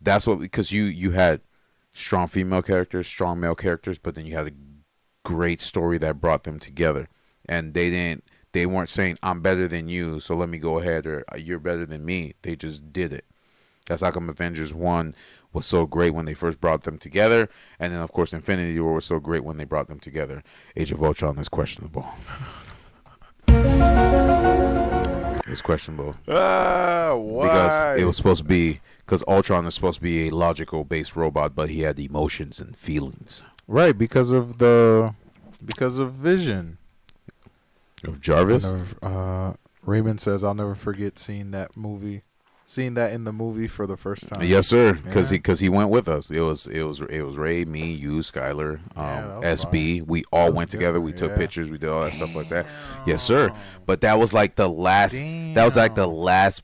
that's 0.00 0.26
what 0.26 0.38
because 0.38 0.70
you 0.70 0.84
you 0.84 1.12
had 1.12 1.40
strong 1.92 2.26
female 2.28 2.62
characters, 2.62 3.06
strong 3.06 3.40
male 3.40 3.54
characters, 3.54 3.98
but 3.98 4.14
then 4.14 4.26
you 4.26 4.36
had 4.36 4.48
a 4.48 4.52
great 5.24 5.60
story 5.60 5.98
that 5.98 6.20
brought 6.20 6.44
them 6.44 6.58
together, 6.58 7.08
and 7.48 7.74
they 7.74 7.90
didn't. 7.90 8.24
They 8.52 8.66
weren't 8.66 8.88
saying 8.88 9.18
I'm 9.20 9.40
better 9.40 9.66
than 9.66 9.88
you, 9.88 10.20
so 10.20 10.36
let 10.36 10.48
me 10.48 10.58
go 10.58 10.78
ahead, 10.78 11.06
or 11.06 11.24
you're 11.36 11.58
better 11.58 11.86
than 11.86 12.04
me. 12.04 12.34
They 12.42 12.54
just 12.54 12.92
did 12.92 13.12
it. 13.12 13.24
That's 13.86 14.02
how 14.02 14.12
come 14.12 14.30
Avengers 14.30 14.72
One 14.72 15.14
was 15.54 15.64
so 15.64 15.86
great 15.86 16.12
when 16.14 16.26
they 16.26 16.34
first 16.34 16.60
brought 16.60 16.82
them 16.82 16.98
together, 16.98 17.48
and 17.78 17.92
then 17.92 18.00
of 18.02 18.12
course 18.12 18.34
Infinity 18.34 18.78
War 18.80 18.94
was 18.94 19.06
so 19.06 19.18
great 19.20 19.44
when 19.44 19.56
they 19.56 19.64
brought 19.64 19.88
them 19.88 20.00
together. 20.00 20.42
Age 20.76 20.92
of 20.92 21.02
Ultron 21.02 21.38
is 21.38 21.48
questionable. 21.48 22.06
It's 25.46 25.60
questionable 25.62 26.16
Ah, 26.26 27.14
why? 27.14 27.44
because 27.44 28.00
it 28.00 28.04
was 28.04 28.16
supposed 28.16 28.38
to 28.42 28.48
be 28.48 28.80
because 28.98 29.22
Ultron 29.28 29.66
is 29.66 29.74
supposed 29.74 29.98
to 29.98 30.02
be 30.02 30.26
a 30.26 30.30
logical 30.34 30.82
based 30.84 31.14
robot, 31.14 31.54
but 31.54 31.68
he 31.70 31.82
had 31.82 31.98
emotions 32.00 32.60
and 32.60 32.74
feelings. 32.76 33.40
right 33.68 33.96
because 33.96 34.30
of 34.30 34.58
the 34.58 35.14
because 35.64 35.98
of 35.98 36.14
Vision. 36.14 36.78
Of 38.06 38.20
Jarvis, 38.20 38.64
never- 38.64 38.96
uh, 39.02 39.52
Raymond 39.84 40.20
says, 40.20 40.42
"I'll 40.42 40.54
never 40.54 40.74
forget 40.74 41.18
seeing 41.18 41.52
that 41.52 41.76
movie, 41.76 42.22
seeing 42.66 42.94
that 42.94 43.12
in 43.12 43.24
the 43.24 43.32
movie 43.32 43.68
for 43.68 43.86
the 43.86 43.96
first 43.96 44.28
time." 44.28 44.42
yes, 44.42 44.66
sir, 44.68 44.92
because 44.94 45.30
Yeah. 45.30 45.34
he 45.36 45.38
because 45.38 45.60
he 45.60 45.68
went 45.68 45.90
with 45.90 46.08
us. 46.08 46.30
It 46.30 46.40
was 46.40 46.66
it 46.66 46.82
was 46.82 47.00
it 47.02 47.22
was 47.22 47.36
Ray, 47.36 47.64
me, 47.64 47.92
you, 47.92 48.18
Skyler, 48.18 48.80
um, 48.96 49.40
was 49.40 49.64
SB. 49.64 50.02
We 50.06 50.24
all 50.32 50.52
went 50.52 50.70
together. 50.70 51.00
We 51.00 51.12
took 51.12 51.30
yeah. 51.32 51.36
pictures. 51.38 51.70
We 51.70 51.78
did 51.78 51.90
all 51.90 52.02
that 52.02 52.14
stuff 52.14 52.34
like 52.34 52.48
that. 52.50 52.66
Yes, 53.06 53.22
sir. 53.22 53.52
But 53.86 54.00
that 54.02 54.18
was 54.18 54.32
like 54.32 54.56
the 54.56 54.68
last. 54.68 55.20
That 55.20 55.64
was 55.64 55.76
like 55.76 55.94
the 55.94 56.06
last 56.08 56.62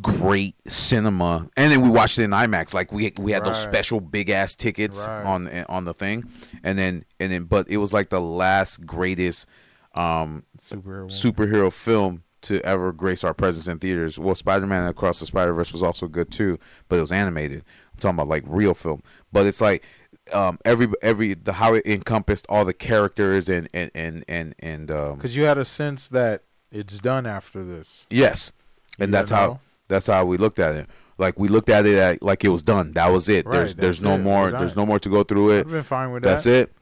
great 0.00 0.54
cinema 0.66 1.46
and 1.54 1.70
then 1.70 1.82
we 1.82 1.90
watched 1.90 2.18
it 2.18 2.22
in 2.22 2.30
IMAX 2.30 2.72
like 2.72 2.90
we 2.90 3.12
we 3.18 3.30
had 3.30 3.44
those 3.44 3.60
special 3.60 4.00
big 4.00 4.30
ass 4.30 4.56
tickets 4.56 5.06
Right. 5.06 5.22
on 5.26 5.64
on 5.68 5.84
the 5.84 5.92
thing 5.92 6.24
and 6.64 6.78
then 6.78 7.04
and 7.20 7.30
then 7.30 7.44
but 7.44 7.68
it 7.68 7.76
was 7.76 7.92
like 7.92 8.08
the 8.08 8.18
last 8.20 8.86
greatest 8.86 9.46
um 9.94 10.44
Superhero. 10.58 11.08
superhero 11.10 11.70
film 11.70 12.22
to 12.42 12.60
ever 12.64 12.92
grace 12.92 13.24
our 13.24 13.34
presence 13.34 13.68
in 13.68 13.78
theaters. 13.78 14.18
Well, 14.18 14.34
Spider 14.34 14.66
Man 14.66 14.86
Across 14.88 15.20
the 15.20 15.26
Spider 15.26 15.52
Verse 15.52 15.72
was 15.72 15.82
also 15.82 16.06
good 16.08 16.30
too, 16.30 16.58
but 16.88 16.96
it 16.96 17.00
was 17.00 17.12
animated. 17.12 17.64
I'm 17.94 17.98
talking 18.00 18.16
about 18.16 18.28
like 18.28 18.44
real 18.46 18.74
film. 18.74 19.02
But 19.32 19.46
it's 19.46 19.60
like 19.60 19.84
um, 20.32 20.58
every 20.64 20.88
every 21.02 21.34
the 21.34 21.54
how 21.54 21.74
it 21.74 21.86
encompassed 21.86 22.46
all 22.48 22.64
the 22.64 22.72
characters 22.74 23.48
and 23.48 23.68
and 23.74 23.90
and 23.94 24.24
and, 24.28 24.54
and 24.60 24.90
um, 24.90 25.16
because 25.16 25.34
you 25.36 25.44
had 25.44 25.58
a 25.58 25.64
sense 25.64 26.08
that 26.08 26.42
it's 26.70 26.98
done 26.98 27.26
after 27.26 27.64
this. 27.64 28.06
yes, 28.10 28.52
and 28.98 29.08
You 29.08 29.12
that's 29.12 29.30
know? 29.30 29.36
how 29.36 29.60
that's 29.88 30.06
how 30.06 30.24
we 30.24 30.36
looked 30.36 30.58
at 30.58 30.74
it. 30.74 30.86
Like 31.18 31.38
we 31.38 31.48
looked 31.48 31.68
at 31.68 31.86
it 31.86 31.96
at, 31.98 32.22
like 32.22 32.44
it 32.44 32.48
was 32.48 32.62
done. 32.62 32.92
That 32.92 33.08
was 33.08 33.28
it. 33.28 33.46
Right, 33.46 33.56
there's 33.56 33.74
there's 33.74 34.00
no 34.02 34.14
it. 34.14 34.18
more. 34.18 34.50
There's 34.50 34.74
no 34.76 34.86
more 34.86 34.98
to 34.98 35.08
go 35.08 35.22
through 35.22 35.50
it. 35.50 35.66
I've 35.66 35.70
been 35.70 35.82
fine 35.84 36.10
with 36.12 36.22
That's 36.22 36.44
that. 36.44 36.54
it. 36.70 36.72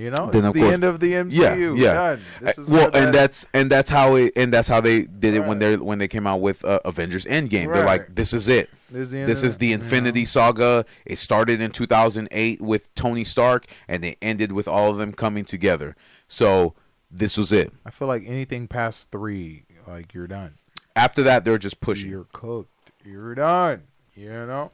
You 0.00 0.10
know, 0.10 0.30
Then 0.30 0.44
it's 0.46 0.54
the 0.54 0.60
course- 0.60 0.72
end 0.72 0.84
of 0.84 0.98
the 0.98 1.08
Yeah, 1.08 1.24
MCU. 1.24 1.76
yeah. 1.78 1.92
Done. 1.92 2.20
This 2.40 2.58
Uh, 2.58 2.62
is 2.62 2.68
well, 2.68 2.84
and 2.86 2.94
that- 2.94 3.12
that's 3.12 3.46
and 3.52 3.70
that's 3.70 3.90
how 3.90 4.14
it 4.14 4.32
and 4.34 4.50
that's 4.52 4.66
how 4.68 4.80
they 4.80 5.02
did 5.02 5.34
it 5.34 5.44
when 5.44 5.58
they 5.58 5.76
when 5.76 5.98
they 5.98 6.08
came 6.08 6.26
out 6.26 6.40
with 6.40 6.64
uh, 6.64 6.80
Avengers 6.86 7.26
Endgame. 7.26 7.70
They're 7.72 7.84
like, 7.84 8.14
this 8.14 8.32
is 8.32 8.48
it. 8.48 8.70
this 8.90 9.02
is 9.02 9.10
the, 9.10 9.24
This 9.24 9.42
is 9.42 9.56
the. 9.58 9.72
Infinity 9.74 10.24
Saga. 10.24 10.84
It 11.04 11.18
started 11.18 11.60
in 11.60 11.70
2008 11.70 12.60
with 12.62 12.92
Tony 12.94 13.24
Stark, 13.24 13.66
and 13.88 14.02
it 14.04 14.16
ended 14.22 14.52
with 14.52 14.66
all 14.66 14.90
of 14.90 14.96
them 14.96 15.12
coming 15.12 15.44
together. 15.44 15.94
So 16.28 16.74
this 17.10 17.36
was 17.36 17.52
it. 17.52 17.70
I 17.84 17.90
feel 17.90 18.08
like 18.08 18.22
anything 18.26 18.68
past 18.68 19.10
three, 19.12 19.64
like 19.86 20.14
you're 20.14 20.26
done. 20.26 20.54
After 20.96 21.22
that, 21.24 21.44
they're 21.44 21.58
just 21.58 21.80
pushing. 21.80 22.10
You're 22.10 22.26
cooked. 22.32 22.90
You're 23.04 23.34
done. 23.34 23.82
You 24.16 24.30
know. 24.30 24.70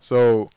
So 0.00 0.48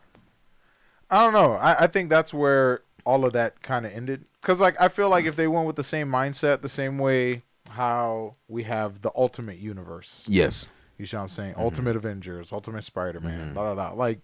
I 1.11 1.23
don't 1.23 1.33
know. 1.33 1.53
I, 1.53 1.83
I 1.83 1.87
think 1.87 2.09
that's 2.09 2.33
where 2.33 2.81
all 3.05 3.25
of 3.25 3.33
that 3.33 3.61
kind 3.61 3.85
of 3.85 3.91
ended. 3.93 4.25
Cause 4.41 4.59
like 4.59 4.75
I 4.79 4.87
feel 4.89 5.09
like 5.09 5.25
if 5.25 5.35
they 5.35 5.47
went 5.47 5.67
with 5.67 5.75
the 5.75 5.83
same 5.83 6.09
mindset, 6.09 6.61
the 6.61 6.69
same 6.69 6.97
way 6.97 7.43
how 7.69 8.35
we 8.47 8.63
have 8.63 9.01
the 9.01 9.11
Ultimate 9.15 9.57
Universe. 9.57 10.23
Yes. 10.27 10.67
You 10.97 11.05
see 11.05 11.17
what 11.17 11.23
I'm 11.23 11.29
saying? 11.29 11.51
Mm-hmm. 11.53 11.61
Ultimate 11.61 11.95
Avengers, 11.95 12.51
Ultimate 12.51 12.83
Spider-Man, 12.83 13.53
blah 13.53 13.73
blah 13.73 13.93
blah. 13.93 13.97
Like 13.97 14.19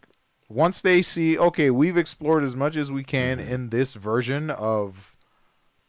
once 0.50 0.82
they 0.82 1.02
see, 1.02 1.38
okay, 1.38 1.70
we've 1.72 1.98
explored 1.98 2.44
as 2.44 2.56
much 2.56 2.76
as 2.76 2.92
we 2.92 3.04
can 3.04 3.40
Mhm. 3.40 3.48
in 3.50 3.70
this 3.70 3.94
version 3.94 4.50
of 4.50 5.18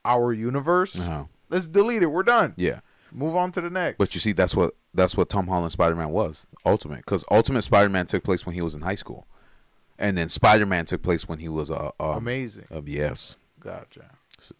our 0.05 0.33
universe. 0.33 0.99
Uh-huh. 0.99 1.25
Let's 1.49 1.67
delete 1.67 2.03
it. 2.03 2.07
We're 2.07 2.23
done. 2.23 2.55
Yeah. 2.57 2.81
Move 3.13 3.37
on 3.37 3.53
to 3.53 3.61
the 3.61 3.69
next. 3.71 3.99
But 3.99 4.15
you 4.15 4.21
see, 4.21 4.33
that's 4.33 4.57
what 4.57 4.75
that's 4.95 5.17
what 5.17 5.29
Tom 5.29 5.47
Holland 5.47 5.73
Spider 5.73 5.95
Man 5.95 6.11
was, 6.11 6.47
Ultimate, 6.65 6.99
because 6.99 7.25
Ultimate 7.31 7.63
Spider 7.63 7.89
Man 7.91 8.07
took 8.07 8.25
place 8.25 8.45
when 8.47 8.55
he 8.55 8.63
was 8.63 8.75
in 8.75 8.81
high 8.83 8.95
school, 8.95 9.27
and 10.03 10.19
then 10.19 10.29
Spider 10.29 10.67
Man 10.67 10.85
took 10.85 11.03
place 11.03 11.29
when 11.29 11.39
he 11.39 11.49
was 11.49 11.71
a 11.71 11.77
uh, 11.77 11.93
um, 12.01 12.17
Amazing. 12.19 12.67
Of 12.71 12.89
yes. 12.89 13.37
Gotcha. 13.61 14.11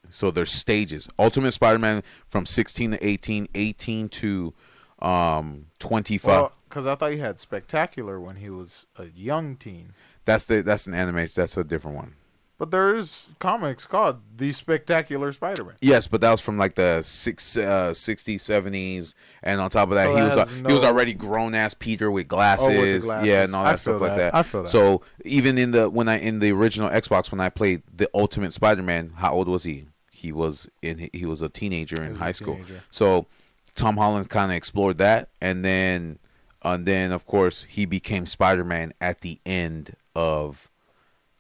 So 0.09 0.31
there's 0.31 0.53
stages. 0.53 1.09
Ultimate 1.19 1.53
Spider 1.53 1.81
Man 1.81 2.05
from 2.29 2.47
16 2.47 2.93
to 2.93 3.07
18, 3.07 3.49
18 3.55 4.09
to 4.09 4.55
um 5.01 5.67
25. 5.81 6.27
Well, 6.29 6.53
because 6.69 6.87
I 6.87 6.95
thought 6.95 7.13
you 7.13 7.21
had 7.21 7.41
Spectacular 7.41 8.21
when 8.21 8.37
he 8.37 8.49
was 8.49 8.87
a 8.97 9.07
young 9.07 9.57
teen. 9.57 9.93
that's 10.25 10.45
the 10.45 10.63
that's 10.63 10.87
an 10.87 10.95
animation. 10.95 11.35
That's 11.37 11.57
a 11.57 11.65
different 11.65 11.97
one. 11.97 12.15
But 12.63 12.71
there's 12.71 13.29
comics 13.41 13.87
called 13.87 14.21
The 14.37 14.53
Spectacular 14.53 15.33
Spider-Man. 15.33 15.75
Yes, 15.81 16.07
but 16.07 16.21
that 16.21 16.31
was 16.31 16.41
from 16.41 16.59
like 16.59 16.77
the 16.77 17.03
six, 17.03 17.57
uh, 17.57 17.91
60s, 17.91 18.37
70s, 18.37 19.15
and 19.43 19.61
on 19.61 19.69
top 19.69 19.89
of 19.89 19.97
that, 19.97 20.05
So 20.05 20.11
he 20.15 20.21
that 20.21 20.25
was 20.27 20.37
uh, 20.37 20.45
has 20.45 20.53
he 20.55 20.73
was 20.73 20.85
already 20.85 21.13
grown 21.13 21.57
ass 21.57 21.75
Peter 21.75 22.09
with 22.09 22.29
glasses, 22.29 22.69
Oh, 22.69 22.81
with 22.81 23.03
glasses. 23.03 23.27
yeah, 23.27 23.43
and 23.43 23.57
all 23.57 23.65
that 23.65 23.81
stuff 23.81 23.99
feel 23.99 24.07
like 24.07 24.17
that. 24.17 24.33
that. 24.33 24.35
I 24.37 24.45
feel 24.45 24.63
that. 24.63 24.69
So 24.69 25.03
even 25.25 25.59
in 25.59 25.73
the 25.73 25.91
when 25.91 26.09
I 26.09 26.21
in 26.21 26.39
the 26.39 26.53
original 26.53 26.89
Xbox 26.89 27.33
when 27.33 27.41
I 27.41 27.49
played 27.49 27.83
the 27.93 28.09
Ultimate 28.15 28.53
Spider-Man, 28.53 29.15
how 29.17 29.33
old 29.33 29.49
was 29.49 29.65
he? 29.65 29.87
He 30.13 30.31
was 30.31 30.69
in 30.83 31.11
he 31.13 31.27
was 31.27 31.43
a 31.43 31.49
teenager 31.49 32.01
in 32.05 32.15
high 32.15 32.31
school. 32.31 32.55
teenager. 32.55 32.85
So 32.91 33.27
Tom 33.75 33.97
Holland 33.97 34.31
kind 34.31 34.53
of 34.53 34.57
explored 34.57 34.99
that, 34.99 35.31
and 35.41 35.65
then 35.65 36.21
and 36.63 36.87
then 36.87 37.11
of 37.11 37.27
course 37.27 37.65
he 37.65 37.87
became 37.87 38.25
Spider-Man 38.25 38.93
at 39.01 39.23
the 39.23 39.41
end 39.45 39.97
of 40.15 40.69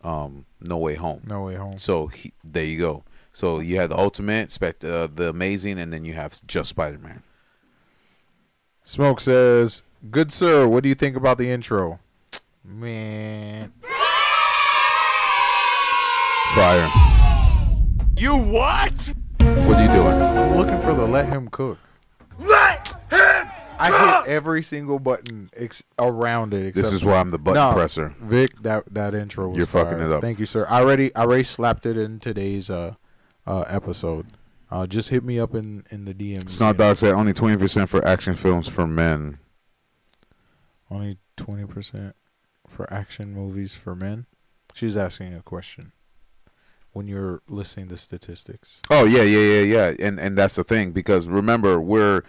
um, 0.02 0.44
No 0.60 0.78
Way 0.78 0.94
Home. 0.94 1.22
No 1.26 1.42
Way 1.42 1.56
Home. 1.56 1.78
So 1.78 2.08
he, 2.08 2.32
there 2.44 2.64
you 2.64 2.78
go. 2.78 3.04
So 3.32 3.60
you 3.60 3.78
have 3.78 3.90
the 3.90 3.98
Ultimate, 3.98 4.52
spect, 4.52 4.84
uh, 4.84 5.08
the 5.12 5.30
Amazing, 5.30 5.78
and 5.78 5.92
then 5.92 6.04
you 6.04 6.12
have 6.14 6.38
just 6.46 6.70
Spider-Man. 6.70 7.22
Smoke 8.84 9.20
says, 9.20 9.82
"Good 10.10 10.32
sir, 10.32 10.66
what 10.66 10.82
do 10.82 10.88
you 10.88 10.94
think 10.94 11.16
about 11.16 11.38
the 11.38 11.50
intro?" 11.50 11.98
Man, 12.64 13.72
Fire. 16.54 16.90
You 18.16 18.36
what? 18.36 18.92
What 19.38 19.78
are 19.78 19.82
you 19.82 19.88
doing? 19.88 20.22
I'm 20.22 20.56
looking 20.56 20.80
for 20.82 20.92
the 20.92 21.06
let 21.06 21.26
him 21.28 21.48
cook. 21.48 21.78
Let 22.38 22.78
him 22.78 22.81
I 23.82 24.22
hit 24.22 24.28
every 24.30 24.62
single 24.62 24.98
button 24.98 25.50
ex- 25.56 25.82
around 25.98 26.54
it. 26.54 26.74
This 26.74 26.92
is 26.92 27.02
for- 27.02 27.08
why 27.08 27.16
I'm 27.16 27.30
the 27.30 27.38
button 27.38 27.56
No, 27.56 27.72
presser. 27.72 28.14
Vic, 28.20 28.60
that 28.62 28.84
that 28.94 29.14
intro 29.14 29.48
was 29.48 29.58
You're 29.58 29.66
fucking 29.66 29.98
it 29.98 30.10
up. 30.12 30.20
Thank 30.20 30.38
you, 30.38 30.46
sir. 30.46 30.66
I 30.68 30.80
already 30.80 31.14
I 31.14 31.22
already 31.22 31.44
slapped 31.44 31.86
it 31.86 31.96
in 31.96 32.20
today's 32.20 32.70
uh, 32.70 32.94
uh 33.46 33.60
episode. 33.62 34.26
Uh, 34.70 34.86
just 34.86 35.10
hit 35.10 35.22
me 35.24 35.38
up 35.38 35.54
in 35.54 35.84
in 35.90 36.04
the 36.04 36.14
DM. 36.14 36.48
Snot 36.48 36.78
Dog 36.78 36.96
said 36.96 37.12
only 37.12 37.34
20% 37.34 37.88
for 37.88 38.02
action 38.06 38.32
films 38.34 38.68
for 38.68 38.86
men. 38.86 39.38
Only 40.90 41.18
twenty 41.36 41.64
percent 41.66 42.14
for 42.68 42.90
action 42.92 43.32
movies 43.32 43.74
for 43.74 43.94
men. 43.94 44.26
She's 44.74 44.96
asking 44.96 45.34
a 45.34 45.42
question. 45.42 45.92
When 46.92 47.06
you're 47.06 47.40
listing 47.48 47.88
the 47.88 47.96
statistics, 47.96 48.82
Oh 48.90 49.04
yeah, 49.04 49.22
yeah, 49.22 49.60
yeah, 49.60 49.60
yeah. 49.90 50.06
And 50.06 50.20
and 50.20 50.36
that's 50.36 50.56
the 50.56 50.64
thing 50.64 50.92
because 50.92 51.26
remember 51.26 51.80
we're 51.80 52.22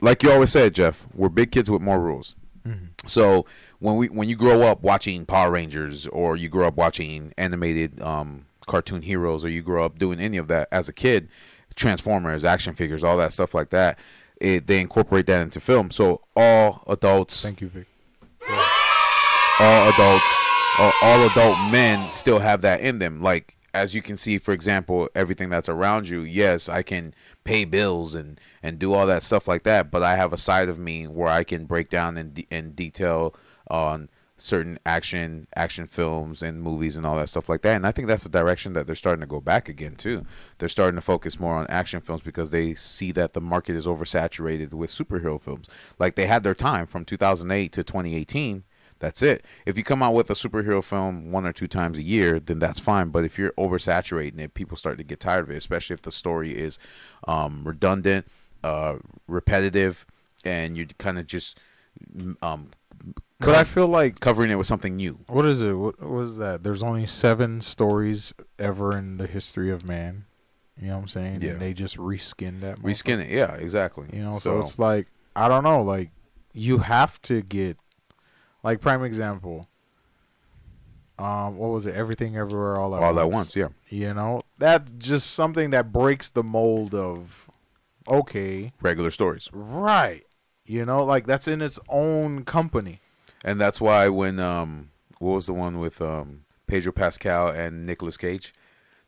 like 0.00 0.22
you 0.22 0.30
always 0.30 0.50
said, 0.50 0.74
Jeff. 0.74 1.06
We're 1.14 1.28
big 1.28 1.50
kids 1.52 1.70
with 1.70 1.80
more 1.82 1.98
rules. 2.00 2.34
Mhm. 2.66 2.88
So 3.06 3.46
when 3.80 3.96
we 3.96 4.08
when 4.08 4.28
you 4.28 4.36
grow 4.36 4.62
up 4.62 4.82
watching 4.82 5.26
Power 5.26 5.50
Rangers 5.50 6.06
or 6.08 6.36
you 6.36 6.48
grow 6.48 6.68
up 6.68 6.74
watching 6.76 7.32
animated 7.38 8.00
um, 8.00 8.44
cartoon 8.66 9.02
heroes 9.02 9.44
or 9.44 9.48
you 9.48 9.62
grow 9.62 9.84
up 9.84 9.98
doing 9.98 10.20
any 10.20 10.36
of 10.36 10.48
that 10.48 10.68
as 10.70 10.88
a 10.88 10.92
kid, 10.92 11.28
Transformers, 11.74 12.44
action 12.44 12.74
figures, 12.74 13.02
all 13.02 13.16
that 13.16 13.32
stuff 13.32 13.54
like 13.54 13.70
that, 13.70 13.98
it, 14.40 14.66
they 14.66 14.80
incorporate 14.80 15.26
that 15.26 15.40
into 15.42 15.58
film. 15.58 15.90
So 15.90 16.20
all 16.36 16.84
adults, 16.86 17.42
thank 17.42 17.60
you, 17.60 17.68
Vic. 17.68 17.86
all 19.58 19.88
adults, 19.90 20.34
all, 20.78 20.92
all 21.02 21.26
adult 21.26 21.58
men 21.70 22.10
still 22.10 22.38
have 22.38 22.62
that 22.62 22.80
in 22.80 22.98
them. 22.98 23.22
Like 23.22 23.56
as 23.74 23.94
you 23.94 24.02
can 24.02 24.16
see, 24.16 24.38
for 24.38 24.52
example, 24.52 25.08
everything 25.14 25.48
that's 25.48 25.68
around 25.68 26.06
you. 26.08 26.20
Yes, 26.20 26.68
I 26.68 26.82
can 26.82 27.14
pay 27.44 27.64
bills 27.64 28.14
and 28.14 28.40
and 28.62 28.78
do 28.78 28.92
all 28.92 29.06
that 29.06 29.22
stuff 29.22 29.48
like 29.48 29.64
that, 29.64 29.90
but 29.90 30.02
I 30.02 30.16
have 30.16 30.32
a 30.32 30.38
side 30.38 30.68
of 30.68 30.78
me 30.78 31.06
where 31.06 31.28
I 31.28 31.44
can 31.44 31.66
break 31.66 31.88
down 31.88 32.16
in 32.16 32.32
de- 32.32 32.46
in 32.50 32.72
detail 32.72 33.34
on 33.68 34.08
certain 34.36 34.78
action 34.84 35.46
action 35.54 35.86
films 35.86 36.42
and 36.42 36.60
movies 36.60 36.96
and 36.96 37.06
all 37.06 37.16
that 37.16 37.28
stuff 37.28 37.48
like 37.48 37.62
that. 37.62 37.76
And 37.76 37.86
I 37.86 37.92
think 37.92 38.08
that's 38.08 38.24
the 38.24 38.28
direction 38.28 38.72
that 38.72 38.86
they're 38.86 38.96
starting 38.96 39.20
to 39.20 39.26
go 39.26 39.40
back 39.40 39.68
again 39.68 39.94
too. 39.94 40.26
They're 40.58 40.68
starting 40.68 40.96
to 40.96 41.02
focus 41.02 41.38
more 41.38 41.54
on 41.54 41.66
action 41.68 42.00
films 42.00 42.22
because 42.22 42.50
they 42.50 42.74
see 42.74 43.12
that 43.12 43.34
the 43.34 43.40
market 43.40 43.76
is 43.76 43.86
oversaturated 43.86 44.74
with 44.74 44.90
superhero 44.90 45.40
films. 45.40 45.68
Like 45.98 46.16
they 46.16 46.26
had 46.26 46.42
their 46.42 46.54
time 46.54 46.86
from 46.86 47.04
2008 47.04 47.72
to 47.72 47.84
2018 47.84 48.64
that's 49.02 49.20
it. 49.20 49.44
If 49.66 49.76
you 49.76 49.82
come 49.82 50.00
out 50.00 50.14
with 50.14 50.30
a 50.30 50.34
superhero 50.34 50.82
film 50.82 51.32
one 51.32 51.44
or 51.44 51.52
two 51.52 51.66
times 51.66 51.98
a 51.98 52.02
year, 52.02 52.38
then 52.38 52.60
that's 52.60 52.78
fine. 52.78 53.08
But 53.08 53.24
if 53.24 53.36
you're 53.36 53.50
oversaturating 53.58 54.38
it, 54.38 54.54
people 54.54 54.76
start 54.76 54.96
to 54.98 55.04
get 55.04 55.18
tired 55.18 55.42
of 55.42 55.50
it, 55.50 55.56
especially 55.56 55.94
if 55.94 56.02
the 56.02 56.12
story 56.12 56.56
is 56.56 56.78
um, 57.26 57.64
redundant, 57.64 58.28
uh, 58.62 58.98
repetitive, 59.26 60.06
and 60.44 60.76
you're 60.76 60.86
kind 60.98 61.18
of 61.18 61.26
just 61.26 61.58
um, 62.42 62.70
But 63.40 63.56
I 63.56 63.64
feel 63.64 63.88
like 63.88 64.20
covering 64.20 64.52
it 64.52 64.54
with 64.54 64.68
something 64.68 64.94
new. 64.94 65.18
what 65.26 65.46
is 65.46 65.60
it? 65.60 65.76
What, 65.76 66.00
was 66.00 66.38
that? 66.38 66.62
There's 66.62 66.84
only 66.84 67.06
seven 67.06 67.60
stories 67.60 68.32
ever 68.56 68.96
in 68.96 69.18
the 69.18 69.26
history 69.26 69.72
of 69.72 69.84
man. 69.84 70.26
You 70.80 70.88
know 70.88 70.94
what 70.94 71.02
I'm 71.02 71.08
saying? 71.08 71.42
Yeah. 71.42 71.50
And 71.50 71.60
they 71.60 71.74
just 71.74 71.96
reskin 71.96 72.60
that. 72.60 72.78
Reskin 72.78 73.20
it, 73.20 73.30
yeah, 73.30 73.54
exactly. 73.54 74.06
You 74.12 74.22
know, 74.22 74.38
so, 74.38 74.60
it's 74.60 74.78
like 74.78 75.08
I 75.34 75.48
don't 75.48 75.64
know, 75.64 75.82
like 75.82 76.12
you 76.52 76.78
have 76.78 77.20
to 77.22 77.42
get 77.42 77.78
like 78.62 78.80
prime 78.80 79.04
example. 79.04 79.68
Um, 81.18 81.56
what 81.56 81.68
was 81.68 81.86
it? 81.86 81.94
Everything, 81.94 82.36
everywhere, 82.36 82.76
all 82.78 82.96
at 82.96 83.02
all 83.02 83.14
once. 83.14 83.18
at 83.26 83.30
once, 83.34 83.56
yeah. 83.56 83.68
You 83.88 84.14
know, 84.14 84.42
that's 84.58 84.90
just 84.98 85.32
something 85.34 85.70
that 85.70 85.92
breaks 85.92 86.30
the 86.30 86.42
mold 86.42 86.94
of 86.94 87.48
okay, 88.08 88.72
Regular 88.80 89.10
stories. 89.10 89.48
right? 89.52 90.24
You 90.64 90.84
know, 90.84 91.04
like 91.04 91.26
that's 91.26 91.46
in 91.48 91.60
its 91.62 91.78
own 91.88 92.44
company. 92.44 93.00
And 93.44 93.60
that's 93.60 93.80
why 93.80 94.08
when 94.08 94.40
um 94.40 94.90
what 95.18 95.34
was 95.34 95.46
the 95.46 95.52
one 95.52 95.78
with 95.78 96.00
um 96.00 96.44
Pedro 96.66 96.92
Pascal 96.92 97.48
and 97.48 97.84
Nicolas 97.86 98.16
Cage? 98.16 98.54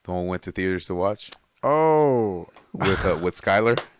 The 0.04 0.12
one 0.12 0.24
we 0.24 0.28
went 0.30 0.42
to 0.42 0.52
theaters 0.52 0.86
to 0.86 0.94
watch 0.94 1.30
Oh, 1.62 2.48
with 2.72 3.04
uh, 3.06 3.16
with 3.20 3.40
Skylar. 3.40 3.80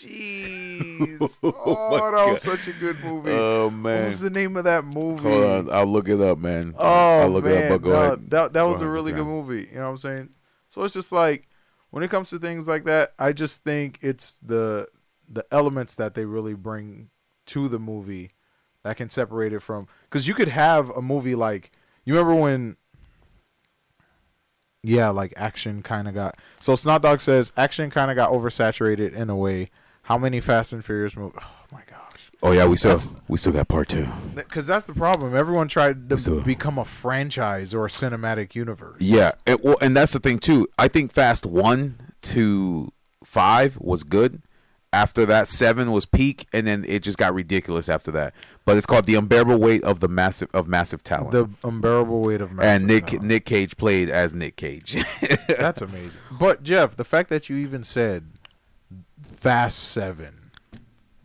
jeez! 0.00 1.18
Oh, 1.42 1.54
oh, 1.64 2.10
that 2.10 2.30
was 2.30 2.42
such 2.42 2.68
a 2.68 2.72
good 2.72 3.02
movie. 3.02 3.30
Oh 3.30 3.66
what 3.66 3.74
man. 3.74 4.04
was 4.04 4.20
the 4.20 4.30
name 4.30 4.56
of 4.56 4.64
that 4.64 4.84
movie? 4.84 5.22
Hold 5.22 5.44
on, 5.44 5.70
I'll 5.70 5.86
look 5.86 6.08
it 6.08 6.20
up, 6.20 6.38
man. 6.38 6.74
Oh 6.78 7.20
I'll 7.20 7.28
look 7.28 7.44
man, 7.44 7.54
it 7.54 7.64
up. 7.64 7.82
But 7.82 7.88
go 7.88 7.90
no, 7.90 8.02
ahead. 8.02 8.30
that 8.30 8.52
that 8.52 8.60
Go 8.60 8.68
was 8.68 8.80
a 8.80 8.88
really 8.88 9.12
good 9.12 9.26
movie. 9.26 9.68
You 9.70 9.78
know 9.78 9.84
what 9.84 9.90
I'm 9.90 9.96
saying? 9.96 10.28
So 10.70 10.82
it's 10.82 10.94
just 10.94 11.12
like 11.12 11.48
when 11.90 12.02
it 12.02 12.10
comes 12.10 12.30
to 12.30 12.38
things 12.38 12.68
like 12.68 12.84
that, 12.84 13.12
I 13.18 13.32
just 13.32 13.62
think 13.64 13.98
it's 14.02 14.32
the 14.42 14.88
the 15.28 15.44
elements 15.50 15.94
that 15.96 16.14
they 16.14 16.24
really 16.24 16.54
bring 16.54 17.10
to 17.46 17.68
the 17.68 17.78
movie 17.78 18.32
that 18.82 18.96
can 18.96 19.10
separate 19.10 19.52
it 19.52 19.60
from 19.60 19.86
because 20.04 20.28
you 20.28 20.34
could 20.34 20.48
have 20.48 20.90
a 20.90 21.02
movie 21.02 21.34
like 21.34 21.72
you 22.04 22.14
remember 22.14 22.34
when 22.34 22.76
yeah 24.82 25.08
like 25.08 25.32
action 25.36 25.82
kind 25.82 26.08
of 26.08 26.14
got 26.14 26.36
so 26.60 26.74
snot 26.74 27.02
dog 27.02 27.20
says 27.20 27.52
action 27.56 27.90
kind 27.90 28.10
of 28.10 28.16
got 28.16 28.30
oversaturated 28.30 29.12
in 29.12 29.30
a 29.30 29.36
way 29.36 29.70
how 30.02 30.18
many 30.18 30.40
fast 30.40 30.72
and 30.72 30.84
furious 30.84 31.16
movies 31.16 31.38
oh 31.42 31.54
my 31.72 31.82
gosh 31.88 31.98
Oh 32.44 32.50
yeah, 32.50 32.66
we 32.66 32.76
still 32.76 32.96
That's- 32.96 33.08
we 33.28 33.36
still 33.38 33.52
got 33.52 33.68
part 33.68 33.88
two. 33.88 34.08
because 34.34 34.66
that's 34.66 34.84
the 34.84 34.94
problem 34.94 35.36
everyone 35.36 35.68
tried 35.68 36.08
to 36.10 36.18
So- 36.18 36.40
become 36.40 36.76
a 36.76 36.84
franchise 36.84 37.72
or 37.72 37.86
a 37.86 37.88
cinematic 37.88 38.54
universe 38.56 38.96
Yeah, 38.98 39.32
it, 39.46 39.62
well, 39.64 39.76
and 39.80 39.96
that's 39.96 40.12
the 40.12 40.18
thing 40.18 40.38
too. 40.40 40.66
I 40.76 40.88
think 40.88 41.12
Fast 41.12 41.46
one 41.46 41.98
to 42.22 42.92
five 43.24 43.78
was 43.80 44.02
good. 44.02 44.42
After 44.94 45.24
that, 45.24 45.48
seven 45.48 45.90
was 45.90 46.04
peak, 46.04 46.46
and 46.52 46.66
then 46.66 46.84
it 46.86 47.02
just 47.02 47.16
got 47.16 47.32
ridiculous 47.32 47.88
after 47.88 48.10
that. 48.10 48.34
But 48.66 48.76
it's 48.76 48.84
called 48.84 49.06
the 49.06 49.14
unbearable 49.14 49.58
weight 49.58 49.82
of 49.84 50.00
the 50.00 50.08
massive 50.08 50.50
of 50.52 50.66
massive 50.68 51.02
talent. 51.02 51.30
The 51.30 51.48
unbearable 51.66 52.20
weight 52.20 52.42
of 52.42 52.52
massive. 52.52 52.70
and 52.82 52.86
Nick 52.88 53.06
talent. 53.06 53.22
Nick 53.24 53.44
Cage 53.46 53.76
played 53.78 54.10
as 54.10 54.34
Nick 54.34 54.56
Cage. 54.56 55.02
That's 55.48 55.80
amazing. 55.80 56.20
But 56.32 56.62
Jeff, 56.62 56.96
the 56.96 57.04
fact 57.04 57.30
that 57.30 57.48
you 57.48 57.56
even 57.56 57.84
said 57.84 58.31
Fast 59.22 59.78
Seven 59.78 60.34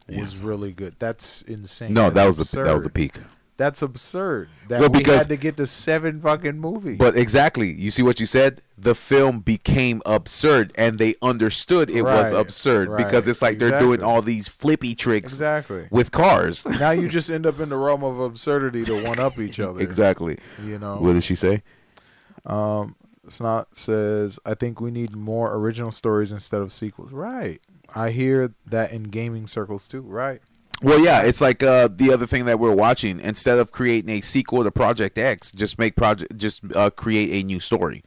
was 0.10 0.38
really 0.39 0.72
good. 0.72 0.95
That's 1.00 1.41
insane. 1.43 1.93
no, 1.93 2.04
That's 2.10 2.14
that 2.16 2.26
was 2.28 2.38
the 2.52 2.64
that 2.64 2.74
was 2.74 2.86
absurd. 2.86 2.93
peak. 2.93 3.20
That's 3.58 3.82
absurd. 3.82 4.50
That 4.68 4.80
Well, 4.82 4.89
we 4.91 5.04
had 5.04 5.28
to 5.30 5.36
get 5.36 5.58
to 5.58 5.66
seven 5.66 6.22
fucking 6.22 6.60
movies. 6.60 7.00
But 7.00 7.16
exactly, 7.18 7.72
you 7.74 7.89
see 7.89 8.04
what 8.04 8.20
you 8.20 8.28
said. 8.28 8.62
The 8.78 8.93
film 8.93 9.39
became 9.39 10.04
absurd, 10.06 10.74
and 10.76 11.00
they 11.00 11.16
understood 11.24 11.89
it 11.89 12.04
was 12.04 12.32
Right, 12.32 12.39
absurd 12.39 12.95
because 12.95 13.28
it's 13.28 13.41
like 13.41 13.58
they're 13.58 13.80
doing 13.80 14.04
all 14.04 14.22
these 14.22 14.48
flippy 14.48 14.93
tricks 14.93 15.34
exactly. 15.34 15.88
with 15.89 16.12
cars. 16.12 16.66
now 16.80 16.91
you 16.91 17.10
just 17.20 17.32
end 17.32 17.48
up 17.48 17.60
in 17.60 17.70
the 17.70 17.78
realm 17.78 18.04
of 18.04 18.20
absurdity 18.20 18.86
to 18.86 19.04
one 19.04 19.18
up 19.20 19.39
each 19.39 19.60
other. 19.60 19.82
exactly. 19.82 20.38
You 20.64 20.78
know. 20.78 20.98
What 20.98 21.14
did 21.14 21.24
she 21.24 21.34
say? 21.34 21.64
Um, 22.45 22.95
Snot 23.28 23.76
says, 23.76 24.39
I 24.45 24.54
think 24.54 24.80
we 24.80 24.91
need 24.91 25.16
more 25.16 25.56
original 25.56 25.91
stories 25.91 26.32
instead 26.32 26.62
of 26.62 26.72
sequels. 26.72 27.12
Right. 27.12 27.60
I 27.94 28.12
hear 28.12 28.54
that 28.66 28.92
in 28.92 29.04
gaming 29.04 29.48
circles 29.48 29.88
too. 29.88 30.02
Right. 30.02 30.42
Well, 30.82 31.00
yeah, 31.00 31.24
it's 31.24 31.42
like 31.42 31.64
uh, 31.64 31.90
the 31.92 32.14
other 32.14 32.28
thing 32.28 32.46
that 32.46 32.60
we're 32.60 32.76
watching. 32.76 33.20
Instead 33.20 33.58
of 33.58 33.72
creating 33.72 34.12
a 34.12 34.22
sequel 34.22 34.64
to 34.64 34.72
Project 34.72 35.18
X, 35.18 35.52
just 35.52 35.80
make 35.80 35.96
project, 35.96 36.38
just 36.38 36.62
uh, 36.76 36.92
create 36.92 37.32
a 37.32 37.46
new 37.46 37.60
story. 37.60 38.04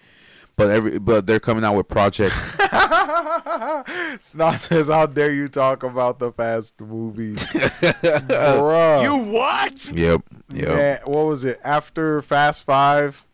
But 0.57 0.71
every, 0.71 0.99
but 0.99 1.27
they're 1.27 1.41
coming 1.41 1.65
out 1.65 1.75
with 1.75 1.89
Project. 1.89 2.35
Snot 4.21 4.61
says, 4.61 4.89
How 4.89 5.07
dare 5.07 5.33
you 5.33 5.49
talk 5.49 5.83
about 5.83 6.19
the 6.19 6.33
fast 6.33 6.81
movies? 6.81 7.39
Bruh. 7.43 9.03
You 9.03 9.17
what? 9.17 9.87
yep, 9.93 10.23
yep. 10.53 10.69
Man, 10.69 11.01
what 11.05 11.27
was 11.27 11.45
it? 11.45 11.61
After 11.65 12.23
Fast 12.23 12.65
Five? 12.65 13.27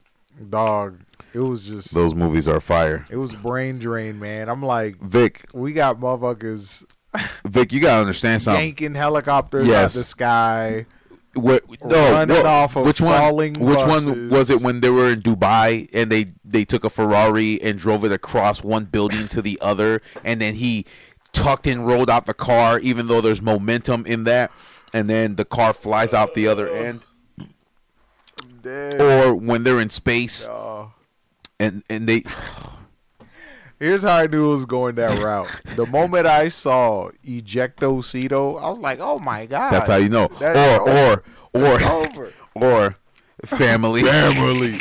Dog. 0.48 1.00
It 1.36 1.40
was 1.40 1.64
just 1.66 1.92
Those 1.92 2.14
movies 2.14 2.48
are 2.48 2.60
fire. 2.60 3.06
it 3.10 3.16
was 3.16 3.34
brain 3.34 3.78
drain, 3.78 4.18
man. 4.18 4.48
I'm 4.48 4.62
like, 4.62 4.98
Vic, 5.00 5.44
we 5.52 5.74
got 5.74 5.98
motherfuckers 6.00 6.82
Vic, 7.44 7.72
you 7.72 7.80
gotta 7.80 8.00
understand 8.00 8.40
something. 8.42 8.64
yanking 8.64 8.94
helicopters 8.94 9.66
Yes. 9.68 9.94
out 9.94 10.00
the 10.00 10.04
sky. 10.06 10.86
What, 11.34 11.62
no, 11.84 12.24
what- 12.24 12.46
off 12.46 12.76
of 12.76 12.86
which 12.86 13.02
one? 13.02 13.18
falling 13.18 13.52
Which 13.60 13.84
one 13.84 14.30
was 14.30 14.48
it 14.48 14.62
when 14.62 14.80
they 14.80 14.88
were 14.88 15.10
in 15.12 15.20
Dubai 15.20 15.90
and 15.92 16.10
they 16.10 16.28
they 16.42 16.64
took 16.64 16.84
a 16.84 16.88
Ferrari 16.90 17.60
and 17.60 17.78
drove 17.78 18.06
it 18.06 18.12
across 18.12 18.62
one 18.62 18.86
building 18.86 19.28
to 19.28 19.42
the 19.42 19.58
other, 19.60 20.00
and 20.24 20.40
then 20.40 20.54
he 20.54 20.86
tucked 21.34 21.66
and 21.66 21.86
rolled 21.86 22.08
out 22.08 22.24
the 22.24 22.32
car, 22.32 22.78
even 22.80 23.08
though 23.08 23.20
there's 23.20 23.42
momentum 23.42 24.06
in 24.06 24.24
that, 24.24 24.50
and 24.94 25.10
then 25.10 25.36
the 25.36 25.44
car 25.44 25.74
flies 25.74 26.14
out 26.14 26.32
the 26.32 26.48
other 26.48 26.70
end. 26.70 27.02
Or 28.64 29.34
when 29.34 29.62
they're 29.62 29.80
in 29.80 29.90
space 29.90 30.48
Oh. 30.48 30.75
And 31.58 31.82
and 31.88 32.08
they 32.08 32.22
Here's 33.78 34.02
how 34.04 34.14
I 34.16 34.26
knew 34.26 34.46
it 34.48 34.52
was 34.52 34.64
going 34.64 34.94
that 34.94 35.18
route. 35.22 35.48
The 35.76 35.84
moment 35.86 36.26
I 36.26 36.48
saw 36.48 37.10
Ejecto 37.26 37.98
Seato, 38.02 38.62
I 38.62 38.68
was 38.70 38.78
like, 38.78 38.98
"Oh 39.00 39.18
my 39.18 39.44
god!" 39.46 39.70
that's 39.70 39.88
how 39.88 39.96
you 39.96 40.08
know. 40.08 40.28
That's 40.40 40.80
Or 40.80 40.88
or 40.88 41.22
or 41.54 41.82
over. 41.92 42.32
or 42.54 42.96
family. 43.44 44.02
Family. 44.02 44.78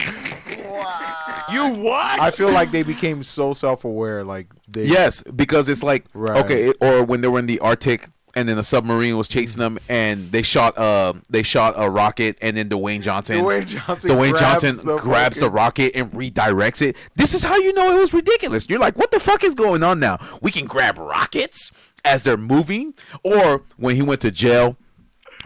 You 1.52 1.70
what? 1.76 2.20
I 2.20 2.32
feel 2.32 2.50
like 2.50 2.72
they 2.72 2.82
became 2.94 3.22
so 3.22 3.54
self-aware. 3.54 4.24
Like 4.24 4.48
they, 4.68 4.86
Yes, 4.86 5.22
because 5.36 5.70
it's 5.70 5.84
like 5.84 6.06
Right. 6.14 6.44
okay, 6.44 6.74
or 6.82 7.04
when 7.04 7.22
they 7.22 7.28
were 7.28 7.38
in 7.40 7.46
the 7.46 7.60
Arctic 7.60 8.08
and 8.36 8.48
then 8.50 8.58
a 8.58 8.64
submarine 8.64 9.18
was 9.18 9.28
chasing 9.28 9.60
them 9.60 9.80
and 9.90 10.32
they 10.32 10.42
shot 10.42 10.78
uh 10.78 11.14
they 11.30 11.42
shot 11.44 11.74
a 11.78 11.90
rocket 11.90 12.38
and 12.42 12.58
then 12.58 12.70
Dwayne 12.70 13.02
Johnson 13.02 13.38
Dwayne 13.44 13.66
Johnson. 13.66 14.10
Dwayne 14.12 14.32
grabs 14.32 14.62
Johnson 14.62 14.86
the 14.86 14.98
grabs 14.98 15.40
the 15.40 15.46
fucking- 15.46 15.56
rocket 15.56 15.92
and 15.96 16.12
redirects 16.12 16.82
it. 16.82 16.96
This 17.16 17.34
is 17.34 17.44
how 17.44 17.56
you 17.58 17.74
know 17.74 17.96
it 17.96 18.00
was 18.00 18.14
ridiculous. 18.14 18.68
You're 18.70 18.80
like, 18.80 18.98
what 18.98 19.12
the 19.12 19.20
fuck 19.20 19.44
is 19.44 19.56
going 19.56 19.84
on 19.84 20.00
now? 20.00 20.18
We 20.42 20.52
can 20.52 20.66
grab 20.66 20.98
rockets 20.98 21.72
as 22.04 22.24
they're 22.24 22.38
moving, 22.38 22.94
or 23.24 23.64
when 23.78 23.96
he 23.96 24.02
went 24.02 24.22
to 24.22 24.32
jail. 24.32 24.78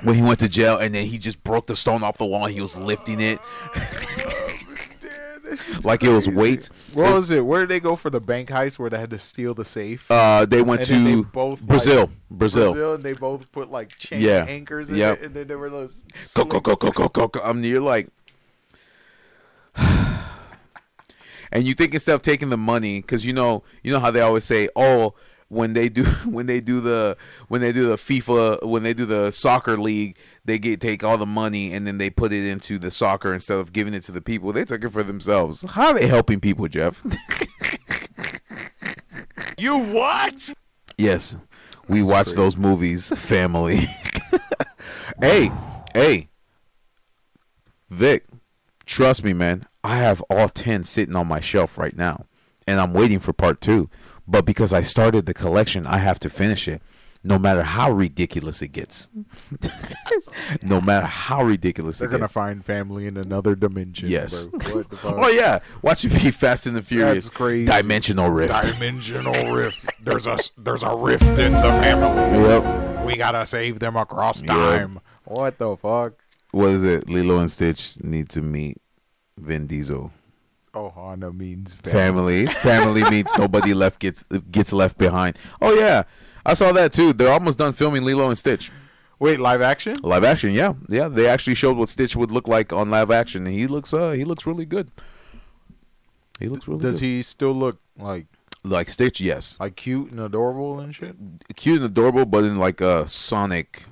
When 0.04 0.16
he 0.16 0.22
went 0.22 0.40
to 0.40 0.48
jail 0.48 0.78
and 0.78 0.96
then 0.96 1.08
he 1.08 1.18
just 1.18 1.44
broke 1.44 1.68
the 1.68 1.76
stone 1.76 2.04
off 2.04 2.18
the 2.18 2.26
wall 2.26 2.46
and 2.46 2.54
he 2.54 2.62
was 2.62 2.78
lifting 2.78 3.20
it 3.20 3.38
like 5.84 6.04
it 6.04 6.10
was 6.10 6.28
weights. 6.30 6.70
What 6.94 7.14
was 7.14 7.32
it? 7.32 7.46
Where 7.46 7.62
did 7.62 7.70
they 7.70 7.80
go 7.80 7.96
for 7.96 8.10
the 8.10 8.20
bank 8.20 8.50
heist 8.50 8.78
where 8.80 8.90
they 8.90 9.00
had 9.00 9.10
to 9.12 9.20
steal 9.20 9.54
the 9.54 9.66
safe? 9.66 10.10
Uh, 10.12 10.46
they 10.46 10.62
went 10.62 10.82
And 10.82 10.90
then 10.90 11.04
they 11.06 11.12
to 11.14 11.24
both, 11.26 11.60
like, 11.62 11.68
Brazil. 11.68 12.12
Brazil. 12.32 12.72
Brazil, 12.74 12.94
and 12.96 13.04
they 13.04 13.14
both 13.14 13.52
put 13.52 13.72
like 13.72 13.98
chain 13.98 14.22
Yeah. 14.22 14.46
anchors 14.48 14.90
in 14.90 14.96
Yep. 14.98 15.20
it, 15.20 15.26
and 15.26 15.36
then 15.36 15.48
they 15.48 15.56
were 15.56 15.70
those. 15.70 16.00
go 16.34 16.44
go 16.46 16.60
go 16.60 16.76
go 16.76 16.92
go 16.92 17.08
go 17.08 17.28
go. 17.28 17.42
I 17.42 17.54
mean, 17.54 17.64
you're 17.64 17.82
like, 17.82 18.08
and 21.52 21.68
you 21.68 21.74
think 21.74 21.94
instead 21.94 22.16
of 22.16 22.22
taking 22.22 22.50
the 22.50 22.58
money, 22.58 23.02
because 23.02 23.26
you 23.26 23.34
know, 23.34 23.64
you 23.84 23.92
know 23.92 24.00
how 24.00 24.12
they 24.12 24.22
always 24.22 24.44
say, 24.44 24.70
oh, 24.76 25.14
when 25.48 25.74
they 25.74 25.90
do 25.90 26.04
when 26.26 26.46
they 26.46 26.62
do 26.62 26.80
the 26.80 27.18
when 27.48 27.62
they 27.62 27.72
do 27.72 27.88
the 27.88 27.96
FIFA 27.96 28.64
when 28.68 28.84
they 28.84 28.94
do 28.94 29.06
the 29.06 29.32
soccer 29.32 29.78
league, 29.78 30.16
they 30.50 30.60
get 30.60 30.82
take 30.82 31.04
all 31.04 31.18
the 31.18 31.26
money 31.26 31.74
and 31.74 31.86
then 31.86 31.98
they 31.98 32.10
put 32.10 32.34
it 32.34 32.48
into 32.48 32.80
the 32.80 32.92
soccer 32.92 33.34
instead 33.34 33.60
of 33.60 33.74
giving 33.74 33.94
it 33.94 34.04
to 34.04 34.12
the 34.12 34.22
people. 34.22 34.52
They 34.52 34.66
took 34.66 34.84
it 34.84 34.90
for 34.90 35.04
themselves. 35.04 35.62
How 35.62 35.88
are 35.88 35.94
they 35.94 36.08
helping 36.08 36.40
people, 36.40 36.68
Jeff? 36.68 37.04
You 39.60 39.78
what? 39.78 40.54
Yes, 40.98 41.36
we 41.90 42.02
watch 42.02 42.28
crazy. 42.28 42.38
those 42.38 42.56
movies, 42.56 43.10
family. 43.10 43.88
hey, 45.22 45.52
hey, 45.94 46.30
Vic, 47.90 48.26
trust 48.86 49.22
me, 49.26 49.34
man. 49.34 49.66
I 49.84 49.98
have 49.98 50.22
all 50.30 50.48
ten 50.48 50.86
sitting 50.86 51.18
on 51.18 51.28
my 51.28 51.42
shelf 51.42 51.78
right 51.78 51.96
now, 51.96 52.26
and 52.68 52.80
I'm 52.80 52.94
waiting 52.94 53.20
for 53.20 53.34
part 53.34 53.60
two. 53.60 53.90
But 54.26 54.46
because 54.46 54.72
I 54.72 54.82
started 54.82 55.26
the 55.26 55.34
collection, 55.34 55.86
I 55.86 55.98
have 55.98 56.20
to 56.22 56.30
finish 56.30 56.70
it, 56.70 56.82
no 57.24 57.38
matter 57.38 57.64
how 57.64 57.92
ridiculous 57.92 58.62
it 58.62 58.70
gets. 58.70 59.10
no 60.64 60.80
matter 60.82 61.06
how 61.06 61.44
ridiculous 61.44 62.00
They're 62.00 62.08
it 62.08 62.12
gonna 62.12 62.22
gets. 62.24 62.34
find 62.34 62.64
family 62.64 63.08
in 63.08 63.18
another 63.18 63.56
dimension. 63.56 64.10
Yes. 64.10 64.48
bro. 64.48 64.76
What 64.78 64.90
the 64.90 64.98
fuck? 64.98 65.16
Oh 65.18 65.30
yeah, 65.30 65.60
watch 65.82 66.06
it 66.06 66.10
be 66.14 66.32
Fast 66.32 66.66
and 66.66 66.76
the 66.76 66.82
Furious. 66.82 67.26
That's 67.26 67.36
crazy. 67.38 67.66
Dimensional 67.72 68.30
rift. 68.30 68.62
Dimensional 68.62 69.54
rift. 69.54 69.86
There's 70.04 70.28
a 70.28 70.38
there's 70.58 70.84
a 70.84 70.96
rift 70.96 71.24
in 71.24 71.52
the 71.54 71.60
family. 71.60 72.40
Yep. 72.48 73.06
We 73.06 73.18
gotta 73.18 73.46
save 73.46 73.80
them 73.80 73.96
across 73.98 74.42
Yep. 74.42 74.50
time. 74.52 75.00
What 75.26 75.58
the 75.58 75.76
fuck? 75.78 76.14
What 76.52 76.70
is 76.70 76.84
it? 76.84 77.08
Lilo 77.10 77.38
and 77.40 77.52
Stitch 77.52 78.02
need 78.04 78.30
to 78.30 78.42
meet 78.42 78.78
Vin 79.38 79.68
Diesel. 79.68 80.12
Oh, 80.74 80.90
Honda 80.90 81.34
means 81.34 81.74
Family. 81.74 82.46
Family 82.46 83.04
means 83.10 83.32
nobody 83.38 83.74
left 83.74 84.00
gets 84.00 84.24
gets 84.52 84.72
left 84.72 84.98
behind. 84.98 85.38
Oh 85.62 85.74
yeah, 85.74 86.04
I 86.50 86.54
saw 86.54 86.72
that 86.72 86.94
too. 86.94 87.14
They're 87.14 87.32
almost 87.32 87.60
done 87.60 87.74
filming 87.74 88.04
Lilo 88.04 88.28
and 88.28 88.38
Stitch. 88.38 88.72
Wait, 89.20 89.40
live 89.40 89.62
action? 89.62 89.96
Live 90.02 90.24
action, 90.24 90.52
yeah, 90.52 90.74
yeah. 90.88 91.08
They 91.08 91.28
actually 91.28 91.54
showed 91.54 91.78
what 91.78 91.90
Stitch 91.90 92.16
would 92.16 92.32
look 92.32 92.48
like 92.48 92.74
on 92.74 92.90
live 92.90 93.12
action, 93.12 93.46
and 93.46 93.56
he 93.56 93.68
looks 93.68 93.94
uh 93.94 94.12
he 94.12 94.24
looks 94.26 94.48
really 94.48 94.66
good. 94.66 94.90
He 96.40 96.48
looks 96.48 96.68
really 96.68 96.82
Does 96.82 97.00
good. 97.00 97.06
he 97.06 97.22
still 97.22 97.54
look 97.54 97.80
like 97.98 98.26
like 98.64 98.90
Stitch? 98.90 99.22
Yes, 99.22 99.58
like 99.60 99.76
cute 99.76 100.10
and 100.10 100.20
adorable 100.20 100.80
and 100.80 100.96
shit? 100.96 101.16
cute 101.56 101.78
and 101.78 101.86
adorable, 101.86 102.26
but 102.26 102.44
in 102.44 102.58
like 102.58 102.82
a 102.82 103.08
Sonic. 103.08 103.84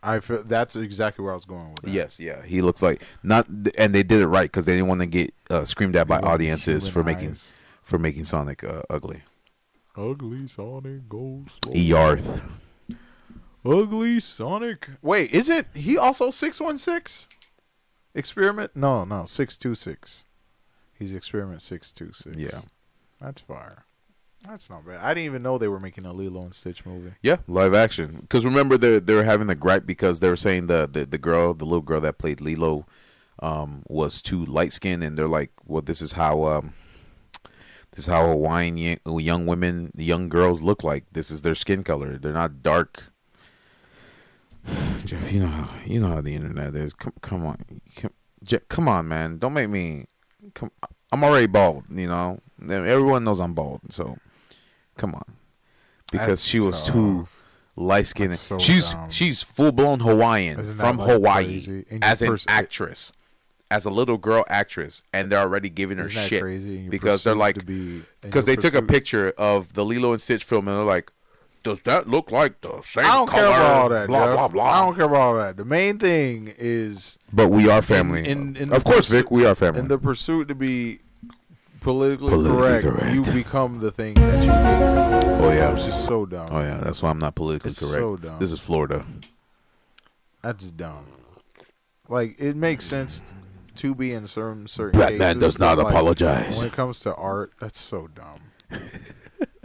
I 0.00 0.20
feel 0.20 0.42
that's 0.44 0.76
exactly 0.76 1.24
where 1.24 1.32
I 1.32 1.34
was 1.34 1.46
going 1.46 1.70
with 1.70 1.80
that. 1.82 1.90
Yes, 1.90 2.20
yeah. 2.20 2.42
He 2.44 2.60
looks 2.60 2.80
like 2.80 3.02
not, 3.22 3.48
and 3.78 3.94
they 3.94 4.02
did 4.04 4.20
it 4.20 4.28
right 4.28 4.44
because 4.52 4.66
they 4.66 4.74
didn't 4.74 4.88
want 4.88 5.00
to 5.00 5.06
get 5.06 5.34
uh, 5.50 5.64
screamed 5.64 5.96
at 5.96 6.06
by 6.06 6.20
audiences 6.20 6.86
for 6.86 7.02
making 7.02 7.30
eyes. 7.30 7.52
for 7.82 7.98
making 7.98 8.24
Sonic 8.24 8.62
uh, 8.62 8.82
ugly. 8.90 9.22
Ugly 9.96 10.48
Sonic 10.48 11.08
goes 11.08 11.46
slow. 11.62 11.98
Earth. 11.98 12.42
Ugly 13.64 14.20
Sonic. 14.20 14.88
Wait, 15.02 15.32
is 15.32 15.48
it 15.48 15.66
he 15.74 15.96
also 15.96 16.30
six 16.30 16.60
one 16.60 16.78
six? 16.78 17.28
Experiment? 18.14 18.72
No, 18.74 19.04
no, 19.04 19.24
six 19.24 19.56
two 19.56 19.74
six. 19.74 20.24
He's 20.98 21.12
experiment 21.14 21.62
six 21.62 21.92
two 21.92 22.12
six. 22.12 22.36
Yeah. 22.36 22.60
that's 23.20 23.40
fire. 23.40 23.84
That's 24.46 24.68
not 24.68 24.86
bad. 24.86 25.00
I 25.00 25.14
didn't 25.14 25.24
even 25.24 25.42
know 25.42 25.56
they 25.56 25.68
were 25.68 25.80
making 25.80 26.04
a 26.04 26.12
Lilo 26.12 26.42
and 26.42 26.54
Stitch 26.54 26.84
movie. 26.84 27.14
Yeah, 27.22 27.38
live 27.48 27.72
action. 27.72 28.18
Because 28.20 28.44
remember, 28.44 28.76
they 28.76 28.98
they 28.98 29.14
were 29.14 29.24
having 29.24 29.46
the 29.46 29.54
gripe 29.54 29.86
because 29.86 30.20
they 30.20 30.28
were 30.28 30.36
saying 30.36 30.66
the, 30.66 30.88
the 30.90 31.06
the 31.06 31.18
girl, 31.18 31.54
the 31.54 31.64
little 31.64 31.80
girl 31.80 32.02
that 32.02 32.18
played 32.18 32.42
Lilo, 32.42 32.86
um, 33.40 33.82
was 33.88 34.20
too 34.20 34.44
light 34.44 34.72
skinned, 34.74 35.02
and 35.02 35.16
they're 35.16 35.28
like, 35.28 35.50
well, 35.66 35.80
this 35.80 36.02
is 36.02 36.12
how 36.12 36.44
um, 36.44 36.74
this 37.94 38.04
is 38.04 38.06
how 38.08 38.26
Hawaiian 38.26 38.98
young 39.06 39.46
women, 39.46 39.92
young 39.96 40.28
girls 40.28 40.60
look 40.60 40.82
like. 40.82 41.04
This 41.12 41.30
is 41.30 41.42
their 41.42 41.54
skin 41.54 41.84
color. 41.84 42.18
They're 42.18 42.32
not 42.32 42.60
dark. 42.60 43.04
Jeff, 45.04 45.30
you 45.30 45.40
know 45.40 45.46
how 45.46 45.70
you 45.84 46.00
know 46.00 46.08
how 46.08 46.20
the 46.20 46.34
internet 46.34 46.74
is. 46.74 46.92
Come, 46.92 47.12
come 47.20 47.46
on, 47.46 47.80
come, 47.94 48.10
Jeff, 48.42 48.66
come 48.68 48.88
on, 48.88 49.06
man. 49.06 49.38
Don't 49.38 49.52
make 49.52 49.70
me. 49.70 50.06
Come, 50.54 50.72
I'm 51.12 51.22
already 51.22 51.46
bald. 51.46 51.84
You 51.88 52.08
know, 52.08 52.40
everyone 52.60 53.22
knows 53.22 53.38
I'm 53.38 53.54
bald. 53.54 53.80
So, 53.90 54.18
come 54.96 55.14
on, 55.14 55.36
because 56.10 56.40
That's 56.40 56.44
she 56.44 56.58
was 56.58 56.82
too 56.82 57.28
light 57.76 58.06
skinned. 58.06 58.34
So 58.34 58.58
she's 58.58 58.90
dumb. 58.90 59.10
she's 59.10 59.40
full 59.40 59.70
blown 59.70 60.00
Hawaiian 60.00 60.64
from 60.64 60.96
like, 60.96 61.10
Hawaii 61.10 61.84
as 62.02 62.22
an 62.22 62.38
actress, 62.48 63.12
as 63.74 63.84
a 63.86 63.90
little 63.90 64.16
girl 64.18 64.44
actress, 64.48 65.02
and 65.12 65.30
they're 65.32 65.40
already 65.40 65.68
giving 65.68 65.98
her 65.98 66.08
shit 66.08 66.40
crazy? 66.42 66.88
Because 66.88 67.24
they're 67.24 67.34
like 67.34 67.56
in 67.68 68.06
because 68.20 68.44
they 68.46 68.56
took 68.56 68.74
a 68.74 68.82
picture 68.82 69.32
of 69.36 69.72
the 69.74 69.84
Lilo 69.84 70.12
and 70.12 70.20
Stitch 70.22 70.44
film 70.44 70.68
and 70.68 70.76
they're 70.76 70.84
like, 70.84 71.10
does 71.64 71.80
that 71.82 72.08
look 72.08 72.30
like 72.30 72.60
the 72.60 72.80
same 72.82 73.04
I 73.04 73.14
don't 73.14 73.26
color? 73.26 73.42
care 73.42 73.48
about 73.48 73.74
all 73.82 73.88
that. 73.88 74.06
Blah 74.06 74.26
Jeff. 74.26 74.34
blah 74.36 74.48
blah. 74.48 74.64
I 74.70 74.80
don't 74.84 74.94
care 74.94 75.06
about 75.06 75.20
all 75.20 75.36
that. 75.38 75.56
The 75.56 75.64
main 75.64 75.98
thing 75.98 76.54
is 76.58 77.18
But 77.32 77.48
we 77.48 77.68
are 77.68 77.82
family. 77.82 78.28
in- 78.28 78.54
in 78.56 78.72
of 78.72 78.84
course, 78.84 79.08
pursuit- 79.08 79.16
Vic, 79.24 79.30
we 79.32 79.44
are 79.46 79.54
family. 79.56 79.80
in 79.80 79.88
the 79.88 79.98
pursuit 79.98 80.46
to 80.48 80.54
be 80.54 81.00
politically, 81.80 82.28
Politically 82.30 82.58
correct, 82.58 82.84
correct. 82.86 83.14
you 83.14 83.22
become 83.32 83.80
the 83.80 83.90
thing 83.90 84.14
that 84.14 84.44
you 84.44 84.50
oh 85.44 85.50
yeah. 85.52 85.72
Which 85.72 85.86
is 85.86 85.94
so 85.96 86.24
dumb. 86.26 86.48
Oh 86.50 86.60
yeah. 86.60 86.78
That's 86.84 87.02
why 87.02 87.10
I'm 87.10 87.18
not 87.18 87.34
politically 87.34 87.70
It's 87.70 87.80
correct. 87.80 87.94
so 87.94 88.16
dumb. 88.16 88.38
This 88.38 88.52
is 88.52 88.60
Florida. 88.60 89.04
That's 90.42 90.70
dumb. 90.70 91.06
Like 92.08 92.36
it 92.38 92.54
makes 92.56 92.84
sense 92.84 93.22
to 93.76 93.94
be 93.94 94.12
in 94.12 94.26
certain 94.26 94.66
certain 94.66 94.98
Batman 94.98 95.36
cases, 95.36 95.40
does 95.40 95.58
not 95.58 95.76
but, 95.76 95.86
like, 95.86 95.94
apologize. 95.94 96.58
When 96.58 96.66
it 96.66 96.72
comes 96.72 97.00
to 97.00 97.14
art, 97.14 97.52
that's 97.60 97.80
so 97.80 98.08
dumb. 98.08 98.40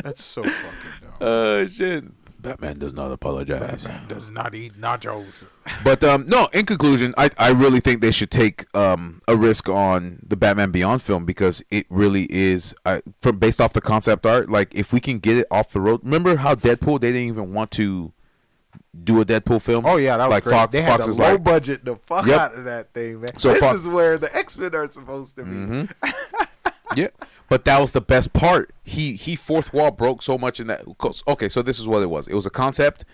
that's 0.03 0.24
so 0.24 0.43
fucking 0.43 0.60
dumb. 1.01 1.14
Uh 1.22 1.68
shit. 1.68 2.05
Batman 2.41 2.80
does 2.80 2.93
not 2.93 3.12
apologize. 3.12 3.84
Batman 3.84 4.07
does 4.07 4.30
not 4.30 4.55
eat 4.55 4.80
nachos. 4.80 5.43
But 5.84 6.03
um, 6.03 6.26
no. 6.28 6.47
In 6.53 6.66
conclusion, 6.66 7.14
I, 7.18 7.30
I 7.38 7.51
really 7.51 7.80
think 7.80 8.01
they 8.01 8.12
should 8.12 8.32
take 8.32 8.66
um, 8.76 9.22
a 9.28 9.36
risk 9.36 9.70
on 9.70 10.20
the 10.28 10.36
Batman 10.36 10.72
Beyond 10.72 11.01
film 11.01 11.26
because 11.26 11.64
it 11.70 11.86
really 11.89 12.28
is 12.30 12.74
uh, 12.86 13.01
from 13.22 13.38
based 13.38 13.62
off 13.62 13.74
the 13.74 13.82
concept 13.82 14.26
art. 14.26 14.49
Like 14.49 14.74
if 14.74 14.91
we 14.91 14.99
can 14.99 15.20
get 15.20 15.38
it 15.38 15.47
off 15.51 15.72
the 15.72 15.80
road. 15.80 16.01
Remember 16.03 16.38
how 16.38 16.55
Deadpool 16.55 17.01
they 17.01 17.12
didn't 17.12 17.28
even 17.28 17.53
want 17.53 17.72
to 17.72 18.14
do 19.03 19.21
a 19.21 19.25
Deadpool 19.25 19.61
film. 19.61 19.85
Oh 19.85 19.97
yeah, 19.97 20.17
that 20.17 20.25
was 20.27 20.33
like 20.33 20.43
crazy. 20.43 20.57
Fox. 20.57 20.71
they 20.73 20.81
Fox 20.85 21.05
had 21.05 21.09
is 21.11 21.15
to 21.17 21.21
low 21.21 21.31
like 21.33 21.43
budget 21.43 21.85
the 21.85 21.95
fuck 21.95 22.25
Yep. 22.25 22.39
out 22.39 22.55
of 22.55 22.63
that 22.65 22.93
thing, 22.93 23.21
man. 23.21 23.37
So 23.37 23.51
this 23.51 23.59
Fox- 23.59 23.79
is 23.81 23.87
where 23.87 24.17
the 24.17 24.35
X 24.35 24.57
Men 24.57 24.73
are 24.75 24.89
supposed 24.91 25.35
to 25.35 25.43
be. 25.43 25.51
Mhm. 25.51 25.91
yeah, 26.95 27.07
but 27.49 27.65
that 27.65 27.79
was 27.79 27.91
the 27.91 28.01
best 28.01 28.33
part. 28.33 28.71
He 28.83 29.13
he 29.13 29.35
fourth 29.35 29.73
wall 29.73 29.91
broke 29.91 30.21
so 30.23 30.37
much 30.37 30.59
in 30.59 30.67
that. 30.67 30.83
Okay, 31.27 31.49
so 31.49 31.61
this 31.61 31.79
is 31.79 31.87
what 31.87 32.01
it 32.01 32.09
was. 32.09 32.27
It 32.27 32.33
was 32.33 32.45
a 32.45 32.49
concept. 32.51 33.05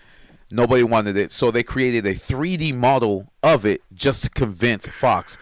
Nobody 0.50 0.82
wanted 0.84 1.16
it, 1.16 1.32
so 1.32 1.50
they 1.50 1.64
created 1.64 2.06
a 2.06 2.14
3D 2.14 2.72
model 2.72 3.32
of 3.42 3.66
it 3.66 3.82
just 3.92 4.22
to 4.24 4.30
convince 4.30 4.86
Fox. 4.86 5.36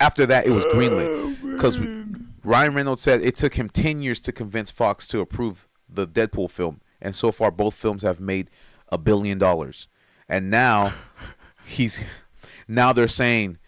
After 0.00 0.24
that, 0.26 0.46
it 0.46 0.50
was 0.50 0.64
greenlit 0.64 1.52
because 1.52 1.78
Ryan 2.42 2.74
Reynolds 2.74 3.02
said 3.02 3.20
it 3.20 3.36
took 3.36 3.54
him 3.54 3.68
10 3.68 4.00
years 4.02 4.18
to 4.20 4.32
convince 4.32 4.70
Fox 4.70 5.06
to 5.08 5.20
approve 5.20 5.68
the 5.88 6.06
Deadpool 6.06 6.50
film, 6.50 6.80
and 7.02 7.14
so 7.14 7.30
far 7.30 7.50
both 7.50 7.74
films 7.74 8.02
have 8.02 8.18
made 8.18 8.48
a 8.88 8.98
billion 8.98 9.38
dollars. 9.38 9.88
And 10.28 10.50
now 10.50 10.92
he's 11.64 12.02
now 12.68 12.92
they're 12.92 13.08
saying 13.08 13.58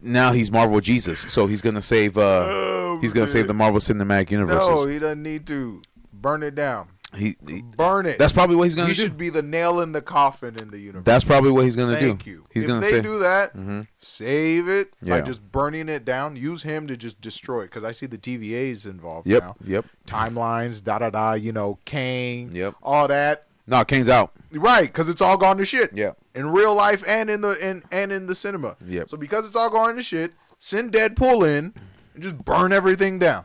now 0.00 0.32
he's 0.32 0.50
Marvel 0.50 0.80
Jesus, 0.80 1.20
so 1.32 1.46
he's 1.46 1.62
gonna 1.62 1.82
save 1.82 2.18
uh 2.18 2.44
Oh, 2.48 2.98
he's 3.00 3.12
gonna 3.12 3.26
save 3.28 3.46
the 3.46 3.54
Marvel 3.54 3.80
Cinematic 3.80 4.30
Universe. 4.30 4.66
No, 4.66 4.86
he 4.86 4.98
doesn't 4.98 5.22
need 5.22 5.46
to 5.48 5.82
burn 6.12 6.42
it 6.42 6.54
down. 6.54 6.88
he, 7.14 7.36
he- 7.46 7.62
Burn 7.76 8.04
it. 8.06 8.18
that's 8.18 8.32
probably 8.32 8.56
what 8.56 8.64
he's 8.64 8.74
gonna 8.74 8.86
do. 8.88 8.92
he 8.92 8.96
do. 8.96 9.02
should 9.02 9.16
be 9.16 9.28
the 9.30 9.42
nail 9.42 9.80
in 9.80 9.92
the 9.92 10.00
coffin 10.02 10.56
in 10.60 10.70
the 10.70 10.78
universe. 10.78 11.04
That's 11.04 11.24
probably 11.24 11.50
what 11.50 11.64
he's 11.64 11.76
gonna 11.76 11.94
Thank 11.96 12.24
do. 12.24 12.30
you. 12.30 12.46
He's 12.52 12.64
if 12.64 12.68
gonna 12.68 12.80
they 12.80 13.00
do 13.02 13.18
that, 13.20 13.54
mm-hmm. 13.56 13.82
save 13.98 14.68
it 14.68 14.92
by 15.02 15.20
just 15.22 15.40
burning 15.52 15.88
it 15.88 16.04
down. 16.04 16.36
Use 16.36 16.62
him 16.62 16.86
to 16.88 16.96
just 16.96 17.20
destroy 17.20 17.62
it 17.62 17.66
because 17.70 17.84
I 17.84 17.92
see 17.92 18.06
the 18.06 18.18
TVAs 18.18 18.86
involved 18.86 19.26
Yep, 19.28 19.42
now. 19.42 19.56
yep, 19.64 19.84
Timelines, 20.06 20.82
da 20.82 20.98
da 20.98 21.10
da. 21.10 21.32
You 21.34 21.52
know, 21.52 21.78
Kang, 21.84 22.50
Yep. 22.54 22.74
all 22.82 23.08
that. 23.08 23.46
No, 23.66 23.84
Kang's 23.84 24.08
out. 24.08 24.32
Right, 24.52 24.86
because 24.86 25.08
it's 25.08 25.20
all 25.20 25.36
gone 25.36 25.56
to 25.58 25.64
shit. 25.64 25.90
Yeah. 25.94 26.12
In 26.34 26.52
real 26.52 26.74
life 26.74 27.02
and 27.06 27.28
in 27.28 27.40
the 27.40 27.50
in 27.66 27.82
and 27.90 28.12
in 28.12 28.26
the 28.26 28.34
cinema. 28.34 28.76
Yeah. 28.86 29.04
So 29.06 29.16
because 29.16 29.46
it's 29.46 29.56
all 29.56 29.70
gone 29.70 29.96
to 29.96 30.02
shit, 30.02 30.32
send 30.58 30.92
Deadpool 30.92 31.46
in 31.46 31.74
and 32.14 32.22
just 32.22 32.36
burn 32.44 32.72
everything 32.72 33.18
down. 33.18 33.44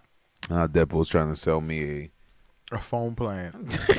Uh, 0.49 0.67
Deadpool's 0.67 1.09
trying 1.09 1.29
to 1.29 1.35
sell 1.35 1.61
me 1.61 2.11
A 2.71 2.77
phone 2.77 3.15
plan. 3.15 3.69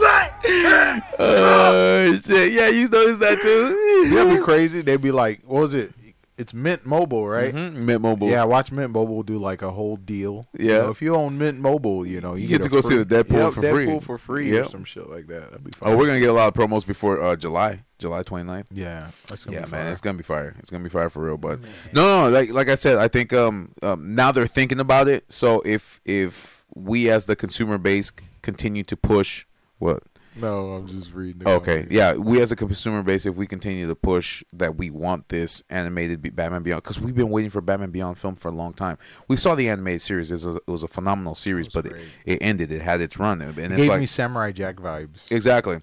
a. 0.00 1.02
Oh 1.20 2.14
shit! 2.24 2.52
Yeah, 2.52 2.68
you 2.68 2.88
noticed 2.88 3.20
that 3.20 3.40
too. 3.42 4.10
That'd 4.14 4.38
be 4.38 4.42
crazy. 4.44 4.82
They'd 4.82 5.00
be 5.00 5.10
like, 5.10 5.42
what 5.44 5.60
was 5.62 5.74
it? 5.74 5.92
It's 6.38 6.54
Mint 6.54 6.86
Mobile, 6.86 7.26
right? 7.26 7.52
Mhm, 7.52 7.74
Mint 7.74 8.00
Mobile. 8.00 8.28
Yeah, 8.28 8.44
watch 8.44 8.70
Mint 8.70 8.92
Mobile 8.92 9.24
do 9.24 9.38
like 9.38 9.60
a 9.60 9.72
whole 9.72 9.96
deal. 9.96 10.46
You 10.56 10.68
Yeah. 10.70 10.78
know, 10.78 10.90
if 10.90 11.02
you 11.02 11.16
own 11.16 11.36
Mint 11.36 11.58
Mobile, 11.58 12.06
you 12.06 12.20
know, 12.20 12.34
you, 12.36 12.42
You 12.42 12.48
get 12.48 12.62
to 12.62 12.68
a 12.68 12.70
go 12.70 12.80
see 12.80 12.96
the 12.96 13.04
Deadpool 13.04 13.46
Yep, 13.46 13.52
for 13.54 13.62
free. 13.62 13.86
Deadpool 13.86 14.02
for 14.04 14.18
free 14.18 14.52
Yep. 14.52 14.66
or 14.66 14.68
some 14.68 14.84
shit 14.84 15.10
like 15.10 15.26
that. 15.26 15.50
That'd 15.50 15.64
be 15.64 15.72
fun. 15.72 15.88
Oh, 15.92 15.96
we're 15.96 16.06
gonna 16.06 16.20
get 16.20 16.28
a 16.30 16.32
lot 16.32 16.46
of 16.46 16.54
promos 16.54 16.86
before 16.86 17.20
uh, 17.20 17.34
July, 17.34 17.82
July 17.98 18.22
29th. 18.22 18.66
yeah, 18.70 19.08
that's 19.26 19.42
gonna 19.42 19.56
Yeah, 19.56 19.64
be 19.64 19.72
man, 19.72 19.82
fun. 19.86 19.92
it's 19.92 20.00
gonna 20.00 20.16
be 20.16 20.22
fire. 20.22 20.54
It's 20.60 20.70
gonna 20.70 20.84
be 20.84 20.90
fire 20.90 21.10
for 21.10 21.24
real. 21.24 21.38
But 21.38 21.58
no, 21.92 22.26
no, 22.26 22.30
like 22.30 22.52
like 22.52 22.68
I 22.68 22.76
said, 22.76 22.98
I 22.98 23.08
think 23.08 23.32
um, 23.32 23.72
um 23.82 24.14
now 24.14 24.30
they're 24.30 24.46
thinking 24.46 24.78
about 24.78 25.08
it. 25.08 25.24
So 25.32 25.60
if 25.66 26.00
if 26.04 26.64
we 26.72 27.10
as 27.10 27.24
the 27.24 27.34
consumer 27.34 27.78
base 27.78 28.12
continue 28.42 28.84
to 28.84 28.96
push 28.96 29.44
what 29.78 30.04
No, 30.40 30.72
I'm 30.72 30.86
just 30.88 31.12
reading. 31.12 31.46
Okay, 31.46 31.86
yeah, 31.90 32.14
we 32.14 32.40
as 32.40 32.52
a 32.52 32.56
consumer 32.56 33.02
base, 33.02 33.26
if 33.26 33.34
we 33.34 33.46
continue 33.46 33.86
to 33.88 33.94
push 33.94 34.42
that 34.52 34.76
we 34.76 34.90
want 34.90 35.28
this 35.28 35.62
animated 35.70 36.34
Batman 36.36 36.62
Beyond, 36.62 36.82
because 36.82 37.00
we've 37.00 37.14
been 37.14 37.30
waiting 37.30 37.50
for 37.50 37.60
Batman 37.60 37.90
Beyond 37.90 38.18
film 38.18 38.34
for 38.34 38.48
a 38.48 38.52
long 38.52 38.72
time. 38.72 38.98
We 39.28 39.36
saw 39.36 39.54
the 39.54 39.68
animated 39.68 40.02
series; 40.02 40.30
it 40.30 40.34
was 40.34 40.46
a, 40.46 40.56
it 40.56 40.68
was 40.68 40.82
a 40.82 40.88
phenomenal 40.88 41.34
series, 41.34 41.66
was 41.66 41.74
but 41.74 41.86
it, 41.86 41.96
it 42.24 42.38
ended. 42.40 42.70
It 42.72 42.82
had 42.82 43.00
its 43.00 43.18
run, 43.18 43.40
and 43.42 43.58
It 43.58 43.70
it's 43.72 43.76
gave 43.76 43.88
like 43.88 44.00
me 44.00 44.06
Samurai 44.06 44.52
Jack 44.52 44.76
vibes. 44.76 45.30
exactly, 45.30 45.80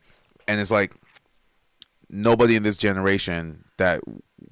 and 0.47 0.59
it's 0.61 0.71
like 0.71 0.93
nobody 2.09 2.55
in 2.55 2.63
this 2.63 2.77
generation 2.77 3.65
that 3.77 4.01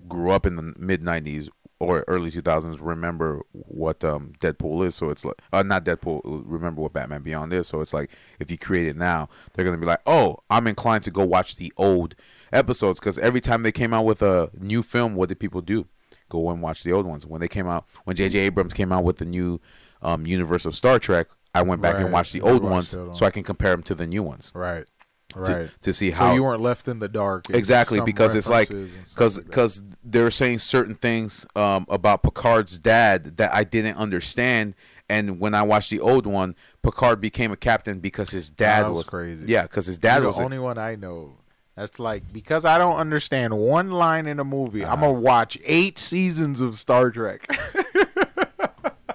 grew 0.08 0.32
up 0.32 0.45
in 0.45 0.56
the 0.56 0.74
mid 0.78 1.01
'90s 1.01 1.49
or 1.84 2.03
early 2.07 2.31
2000s 2.31 2.77
remember 2.79 3.41
what 3.51 4.03
um, 4.03 4.34
Deadpool 4.39 4.86
is. 4.86 4.95
So 4.95 5.09
it's 5.09 5.25
like, 5.25 5.36
uh, 5.51 5.63
not 5.63 5.86
Deadpool. 5.86 6.21
Remember 6.23 6.81
what 6.81 6.93
Batman 6.93 7.21
Beyond 7.21 7.53
is. 7.53 7.67
So 7.67 7.81
it's 7.81 7.93
like, 7.93 8.11
if 8.39 8.49
you 8.49 8.57
create 8.57 8.88
it 8.88 8.97
now, 8.97 9.29
they're 9.53 9.65
gonna 9.65 9.77
be 9.77 9.86
like, 9.86 10.01
oh, 10.05 10.38
I'm 10.49 10.67
inclined 10.67 11.03
to 11.05 11.11
go 11.11 11.23
watch 11.23 11.55
the 11.55 11.71
old 11.77 12.15
episodes 12.51 12.99
because 12.99 13.17
every 13.19 13.41
time 13.41 13.63
they 13.63 13.71
came 13.71 13.93
out 13.93 14.05
with 14.05 14.21
a 14.21 14.49
new 14.57 14.81
film, 14.84 15.15
what 15.15 15.29
did 15.29 15.39
people 15.39 15.61
do? 15.61 15.88
Go 16.29 16.49
and 16.49 16.61
watch 16.61 16.84
the 16.84 16.91
old 16.91 17.05
ones. 17.05 17.25
When 17.25 17.41
they 17.41 17.47
came 17.47 17.67
out, 17.67 17.86
when 18.05 18.15
J.J. 18.15 18.39
Abrams 18.39 18.73
came 18.73 18.91
out 18.91 19.03
with 19.03 19.17
the 19.17 19.25
new 19.25 19.59
um, 20.01 20.25
universe 20.25 20.65
of 20.65 20.75
Star 20.75 20.99
Trek, 20.99 21.27
I 21.55 21.61
went 21.61 21.81
back 21.81 21.95
and 21.95 22.11
watched 22.11 22.34
the 22.34 22.41
old 22.41 22.63
watched 22.63 22.95
ones 22.95 23.17
so 23.17 23.25
I 23.25 23.29
can 23.29 23.43
compare 23.43 23.71
them 23.71 23.84
to 23.84 23.95
the 23.95 24.07
new 24.07 24.23
ones 24.23 24.51
Right, 24.55 24.86
to, 24.86 24.91
right. 25.36 25.69
to 25.81 25.93
see 25.93 26.11
so 26.11 26.17
how 26.17 26.34
you 26.34 26.43
weren't 26.43 26.61
left 26.61 26.88
in 26.88 26.99
the 26.99 27.07
dark. 27.07 27.49
exactly 27.49 27.99
because 28.01 28.36
it's 28.36 28.47
like 28.49 28.69
because 28.69 29.38
like 29.38 29.45
because 29.47 29.81
they're 30.03 30.31
saying 30.31 30.59
certain 30.59 30.95
things 30.95 31.45
um, 31.55 31.86
about 31.89 32.23
Picard's 32.23 32.77
dad 32.77 33.38
that 33.38 33.53
I 33.53 33.63
didn't 33.63 33.95
understand. 33.97 34.75
And 35.09 35.39
when 35.39 35.53
I 35.53 35.63
watched 35.63 35.89
the 35.89 35.99
old 35.99 36.25
one, 36.25 36.55
Picard 36.81 37.19
became 37.21 37.51
a 37.51 37.57
captain 37.57 37.99
because 37.99 38.29
his 38.29 38.49
dad 38.49 38.88
was 38.88 38.99
was 38.99 39.09
crazy. 39.09 39.45
Yeah, 39.47 39.63
because 39.63 39.86
his 39.86 39.97
dad 39.97 40.17
You're 40.17 40.27
was 40.27 40.38
the 40.38 40.43
a- 40.43 40.45
only 40.45 40.59
one 40.59 40.77
I 40.77 40.95
know. 40.95 41.38
That's 41.75 41.99
like 41.99 42.31
because 42.31 42.65
I 42.65 42.77
don't 42.77 42.95
understand 42.97 43.57
one 43.57 43.91
line 43.91 44.27
in 44.27 44.39
a 44.39 44.43
movie. 44.43 44.86
I'm 44.86 44.93
Uh-huh. 44.93 45.07
gonna 45.07 45.19
watch 45.19 45.57
eight 45.65 45.97
seasons 45.99 46.61
of 46.61 46.77
Star 46.77 47.09
Trek. 47.11 47.47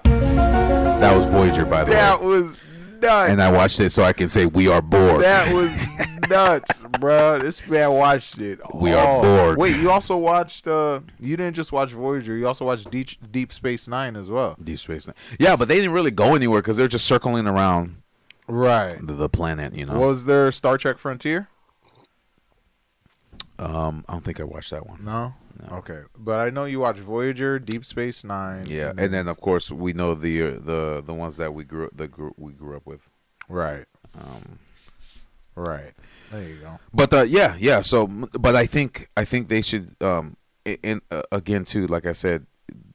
that 0.03 1.15
was 1.15 1.25
Voyager 1.31 1.65
by 1.65 1.83
the 1.83 1.91
that 1.91 2.19
way. 2.21 2.27
was 2.27 2.57
nuts. 3.01 3.31
And 3.31 3.41
I 3.41 3.51
watched 3.51 3.79
it 3.79 3.91
so 3.91 4.03
I 4.03 4.13
can 4.13 4.29
say 4.29 4.45
we 4.45 4.67
are 4.67 4.81
Borg. 4.81 5.21
that 5.21 5.53
was 5.53 5.71
nuts, 6.29 6.71
bro. 6.99 7.39
This 7.39 7.65
man 7.67 7.91
watched 7.93 8.37
it. 8.39 8.59
We 8.73 8.91
are 8.93 9.21
Borg. 9.21 9.57
Wait, 9.57 9.75
you 9.77 9.89
also 9.91 10.17
watched? 10.17 10.67
uh 10.67 11.01
You 11.19 11.37
didn't 11.37 11.55
just 11.55 11.71
watch 11.71 11.91
Voyager. 11.91 12.35
You 12.37 12.47
also 12.47 12.65
watched 12.65 12.89
Deep, 12.91 13.09
Deep 13.31 13.51
Space 13.53 13.87
Nine 13.87 14.15
as 14.15 14.29
well. 14.29 14.55
Deep 14.63 14.79
Space 14.79 15.07
Nine. 15.07 15.15
Yeah, 15.39 15.55
but 15.55 15.67
they 15.67 15.75
didn't 15.75 15.91
really 15.93 16.11
go 16.11 16.35
anywhere 16.35 16.61
because 16.61 16.77
they're 16.77 16.87
just 16.87 17.05
circling 17.05 17.47
around 17.47 18.01
Right. 18.47 18.95
the, 19.05 19.13
the 19.13 19.29
planet. 19.29 19.75
You 19.75 19.85
know. 19.85 19.99
Was 19.99 20.25
there 20.25 20.51
Star 20.51 20.77
Trek 20.77 20.97
Frontier? 20.97 21.47
um, 23.57 24.05
I 24.07 24.13
don't 24.13 24.23
think 24.23 24.39
I 24.39 24.43
watched 24.43 24.71
that 24.71 24.87
one. 24.87 25.03
No. 25.03 25.33
No. 25.67 25.77
Okay, 25.77 26.01
but 26.17 26.39
I 26.39 26.49
know 26.51 26.65
you 26.65 26.79
watch 26.79 26.97
Voyager, 26.97 27.59
Deep 27.59 27.83
Space 27.85 28.23
Nine. 28.23 28.65
Yeah, 28.67 28.93
and 28.97 29.13
then 29.13 29.27
of 29.27 29.41
course 29.41 29.69
we 29.71 29.93
know 29.93 30.13
the 30.13 30.41
uh, 30.41 30.49
the 30.59 31.03
the 31.05 31.13
ones 31.13 31.37
that 31.37 31.53
we 31.53 31.63
grew 31.65 31.89
the 31.93 32.07
grew, 32.07 32.33
we 32.37 32.53
grew 32.53 32.77
up 32.77 32.85
with. 32.85 33.01
right, 33.49 33.85
Um, 34.17 34.59
right. 35.55 35.93
There 36.31 36.43
you 36.43 36.55
go. 36.57 36.79
But 36.93 37.13
uh, 37.13 37.21
yeah, 37.23 37.55
yeah. 37.59 37.81
So, 37.81 38.07
but 38.07 38.55
I 38.55 38.65
think 38.67 39.09
I 39.17 39.25
think 39.25 39.49
they 39.49 39.61
should. 39.61 39.95
Um, 40.01 40.37
in 40.65 41.01
uh, 41.09 41.23
again 41.31 41.65
too, 41.65 41.87
like 41.87 42.05
I 42.05 42.11
said, 42.11 42.45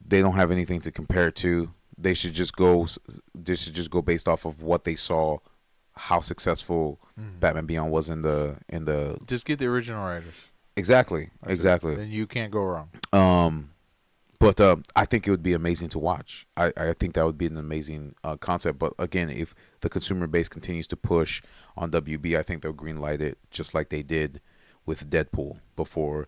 they 0.07 0.21
don't 0.21 0.35
have 0.35 0.51
anything 0.51 0.79
to 0.81 0.91
compare 0.91 1.29
to. 1.31 1.69
They 1.97 2.13
should 2.13 2.33
just 2.33 2.55
go. 2.55 2.87
They 3.33 3.55
should 3.55 3.73
just 3.73 3.89
go 3.91 4.01
based 4.01 4.27
off 4.27 4.45
of 4.45 4.63
what 4.63 4.85
they 4.85 4.95
saw, 4.95 5.37
how 5.93 6.21
successful 6.21 6.99
Mm-hmm. 7.19 7.39
Batman 7.39 7.65
Beyond 7.65 7.91
was 7.93 8.09
in 8.09 8.23
the 8.23 8.57
in 8.67 8.83
the 8.83 9.17
Just 9.25 9.45
get 9.45 9.57
the 9.59 9.67
original 9.67 10.03
writers. 10.03 10.33
Exactly 10.75 11.29
That's 11.41 11.51
it. 11.51 11.53
exactly. 11.53 11.95
Then 11.95 12.09
you 12.09 12.27
can't 12.27 12.51
go 12.51 12.63
wrong. 12.63 12.89
Um, 13.13 13.71
but 14.39 14.59
uh, 14.59 14.77
I 14.95 15.05
think 15.05 15.27
it 15.27 15.31
would 15.31 15.43
be 15.43 15.53
amazing 15.53 15.89
to 15.89 15.99
watch. 15.99 16.45
I, 16.57 16.71
I 16.77 16.93
think 16.93 17.15
that 17.15 17.25
would 17.25 17.37
be 17.37 17.45
an 17.47 17.57
amazing 17.57 18.15
uh, 18.23 18.35
concept. 18.37 18.77
But 18.79 18.93
again, 18.99 19.29
if 19.29 19.55
the 19.81 19.89
consumer 19.89 20.27
base 20.27 20.49
continues 20.49 20.87
to 20.87 20.95
push 20.97 21.41
on 21.77 21.91
WB, 21.91 22.37
I 22.37 22.43
think 22.43 22.61
they'll 22.61 22.73
greenlight 22.73 23.21
it 23.21 23.37
just 23.49 23.73
like 23.73 23.89
they 23.89 24.03
did 24.03 24.41
with 24.85 25.09
Deadpool 25.09 25.59
before. 25.75 26.27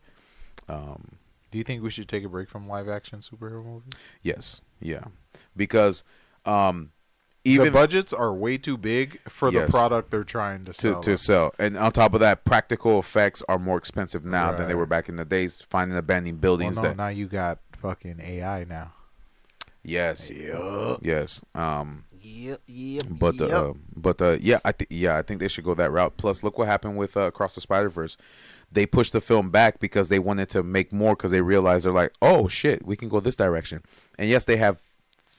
Um, 0.70 1.18
Do 1.52 1.58
you 1.58 1.64
think 1.64 1.84
we 1.84 1.90
should 1.90 2.08
take 2.08 2.24
a 2.24 2.30
break 2.30 2.50
from 2.50 2.68
live 2.68 2.88
action 2.90 3.20
superhero 3.20 3.64
movies? 3.64 3.94
yes, 4.24 4.64
yeah, 4.80 5.04
because 5.56 6.04
um, 6.46 6.92
even 7.48 7.66
the 7.66 7.72
budgets 7.72 8.14
are 8.14 8.34
way 8.34 8.58
too 8.58 8.78
big 8.78 9.20
for 9.30 9.52
Yes. 9.52 9.66
the 9.68 9.72
product 9.72 10.12
they're 10.12 10.24
trying 10.24 10.64
to 10.66 10.74
to, 10.74 10.80
sell. 10.92 11.02
to 11.02 11.18
sell. 11.18 11.54
And 11.60 11.78
on 11.78 11.92
top 11.92 12.14
of 12.14 12.20
that, 12.20 12.46
practical 12.46 13.00
effects 13.00 13.44
are 13.50 13.58
more 13.60 13.78
expensive 13.78 14.24
now 14.26 14.52
than 14.52 14.68
they 14.68 14.76
were 14.76 14.86
back 14.86 15.10
in 15.10 15.16
the 15.16 15.26
days. 15.26 15.62
Finding 15.70 15.98
abandoned 15.98 16.36
well, 16.38 16.42
buildings 16.42 16.78
no, 16.78 16.84
that 16.84 16.98
now 16.98 17.08
you 17.08 17.28
got 17.28 17.60
fucking 17.82 18.20
AI 18.22 18.64
now. 18.66 18.94
yes, 19.84 20.30
Yep. 20.30 21.00
yes. 21.02 21.42
Um, 21.56 22.04
Yep, 22.22 22.62
yep. 22.68 23.06
but 23.10 23.40
uh, 23.40 23.74
but 23.96 24.22
uh, 24.22 24.38
yeah, 24.42 24.60
I 24.66 24.74
think 24.74 24.88
yeah, 24.92 25.18
I 25.18 25.22
think 25.22 25.40
they 25.40 25.48
should 25.48 25.64
go 25.64 25.74
that 25.76 25.92
route. 25.92 26.18
Plus, 26.18 26.44
look 26.44 26.58
what 26.58 26.68
happened 26.68 26.98
with 26.98 27.16
uh, 27.16 27.22
Across 27.22 27.56
the 27.56 27.62
Spider 27.62 27.90
Verse. 27.90 28.18
They 28.70 28.86
pushed 28.86 29.14
the 29.14 29.22
film 29.22 29.50
back 29.50 29.80
because 29.80 30.10
they 30.10 30.20
wanted 30.20 30.50
to 30.50 30.62
make 30.62 30.92
more 30.92 31.16
because 31.16 31.32
they 31.32 31.40
realized 31.42 31.86
they're 31.86 31.94
like, 31.94 32.12
oh 32.22 32.50
shit, 32.50 32.86
we 32.86 32.98
can 32.98 33.08
go 33.08 33.22
this 33.22 33.38
direction. 33.38 33.82
And 34.20 34.28
yes, 34.30 34.44
they 34.44 34.58
have 34.58 34.78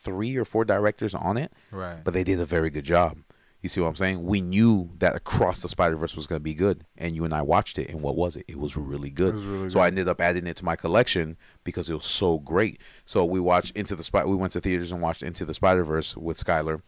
three 0.08 0.36
or 0.36 0.44
four 0.44 0.64
directors 0.64 1.14
on 1.14 1.36
it, 1.36 1.52
Right. 1.70 2.02
but 2.02 2.14
they 2.14 2.24
did 2.24 2.40
a 2.40 2.44
very 2.44 2.70
good 2.70 2.84
job. 2.84 3.18
You 3.62 3.68
see 3.68 3.80
what 3.80 3.88
I'm 3.88 3.96
saying? 3.96 4.22
We 4.24 4.40
knew 4.40 4.90
that 4.98 5.16
Across 5.16 5.60
the 5.62 5.68
Spider 5.68 5.96
Verse 5.96 6.14
was 6.14 6.28
going 6.28 6.38
to 6.38 6.44
be 6.44 6.54
good, 6.54 6.84
and 6.96 7.16
you 7.16 7.24
and 7.24 7.34
I 7.34 7.42
watched 7.42 7.76
it, 7.78 7.90
and 7.90 8.00
what 8.00 8.14
was 8.14 8.36
it? 8.36 8.44
It 8.46 8.56
was 8.58 8.76
really 8.76 9.10
good. 9.10 9.34
Was 9.34 9.44
really 9.44 9.68
so 9.70 9.74
good. 9.80 9.82
I 9.82 9.86
ended 9.88 10.06
up 10.08 10.20
adding 10.20 10.46
it 10.46 10.56
to 10.58 10.64
my 10.64 10.76
collection 10.76 11.36
because 11.64 11.90
it 11.90 11.94
was 11.94 12.06
so 12.06 12.38
great. 12.38 12.80
So 13.04 13.24
we 13.24 13.40
watched 13.40 13.76
Into 13.76 13.96
the 13.96 14.04
Spider. 14.04 14.28
We 14.28 14.36
went 14.36 14.52
to 14.52 14.60
theaters 14.60 14.92
and 14.92 15.02
watched 15.02 15.24
Into 15.24 15.44
the 15.44 15.54
Spider 15.54 15.82
Verse 15.82 16.16
with 16.16 16.38
Skylar 16.42 16.82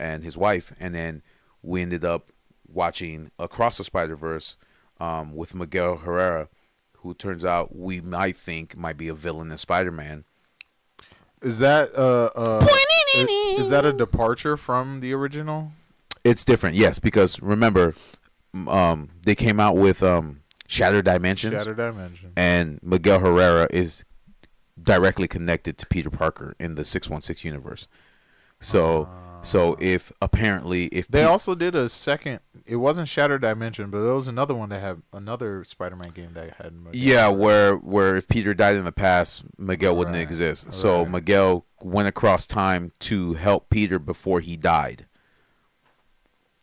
and 0.00 0.24
his 0.24 0.36
wife, 0.36 0.72
and 0.80 0.94
then 0.96 1.22
we 1.62 1.80
ended 1.80 2.04
up 2.04 2.32
watching 2.66 3.30
Across 3.38 3.78
the 3.78 3.84
Spider 3.84 4.16
Verse 4.16 4.56
um, 4.98 5.34
with 5.36 5.54
Miguel 5.54 5.90
O'Hara, 5.92 6.48
who 6.98 7.14
turns 7.14 7.44
out 7.44 7.76
we 7.76 8.00
might 8.00 8.36
think 8.36 8.76
might 8.76 8.96
be 8.96 9.06
a 9.06 9.14
villain 9.14 9.52
in 9.52 9.58
Spider 9.58 9.92
Man. 9.92 10.24
Is 11.46 11.60
that 11.60 11.96
uh, 11.96 12.30
uh 12.34 12.66
is, 13.14 13.60
is 13.60 13.68
that 13.68 13.86
a 13.86 13.92
departure 13.92 14.56
from 14.56 14.98
the 14.98 15.12
original? 15.12 15.70
It's 16.24 16.44
different, 16.44 16.74
yes, 16.74 16.98
because 16.98 17.40
remember, 17.40 17.94
um, 18.66 19.10
they 19.22 19.36
came 19.36 19.60
out 19.60 19.76
with 19.76 20.02
um, 20.02 20.40
Shattered 20.66 21.04
Dimensions, 21.04 21.54
Shattered 21.54 21.76
Dimension. 21.76 22.32
and 22.36 22.80
Miguel 22.82 23.24
O'Hara 23.24 23.68
is 23.70 24.04
directly 24.82 25.28
connected 25.28 25.78
to 25.78 25.86
Peter 25.86 26.10
Parker 26.10 26.56
in 26.58 26.74
the 26.74 26.84
six 26.84 27.08
one 27.08 27.20
six 27.20 27.44
universe. 27.44 27.86
So, 28.58 29.08
so 29.46 29.76
if 29.80 30.12
apparently 30.20 30.86
if 30.86 31.08
They 31.08 31.20
Pe- 31.22 31.26
also 31.26 31.54
did 31.54 31.74
a 31.74 31.88
second. 31.88 32.40
It 32.66 32.76
wasn't 32.76 33.06
Shattered 33.08 33.42
Dimension, 33.42 33.90
but 33.90 34.00
there 34.02 34.12
was 34.14 34.26
another 34.28 34.54
one 34.54 34.68
that 34.70 34.80
had 34.80 35.00
another 35.12 35.62
Spider-Man 35.62 36.10
game 36.14 36.32
that 36.34 36.54
had. 36.54 36.72
Miguel. 36.74 36.90
yeah, 36.94 37.28
where 37.28 37.76
where 37.76 38.16
if 38.16 38.26
Peter 38.26 38.54
died 38.54 38.76
in 38.76 38.84
the 38.84 38.90
past, 38.92 39.44
Miguel 39.56 39.96
wouldn't 39.96 40.16
Right, 40.16 40.22
exist. 40.22 40.72
So. 40.72 41.06
Miguel 41.06 41.64
went 41.82 42.08
across 42.08 42.46
time 42.46 42.90
to 43.00 43.34
help 43.34 43.70
Peter 43.70 43.98
before 44.00 44.40
he 44.40 44.56
died. 44.56 45.06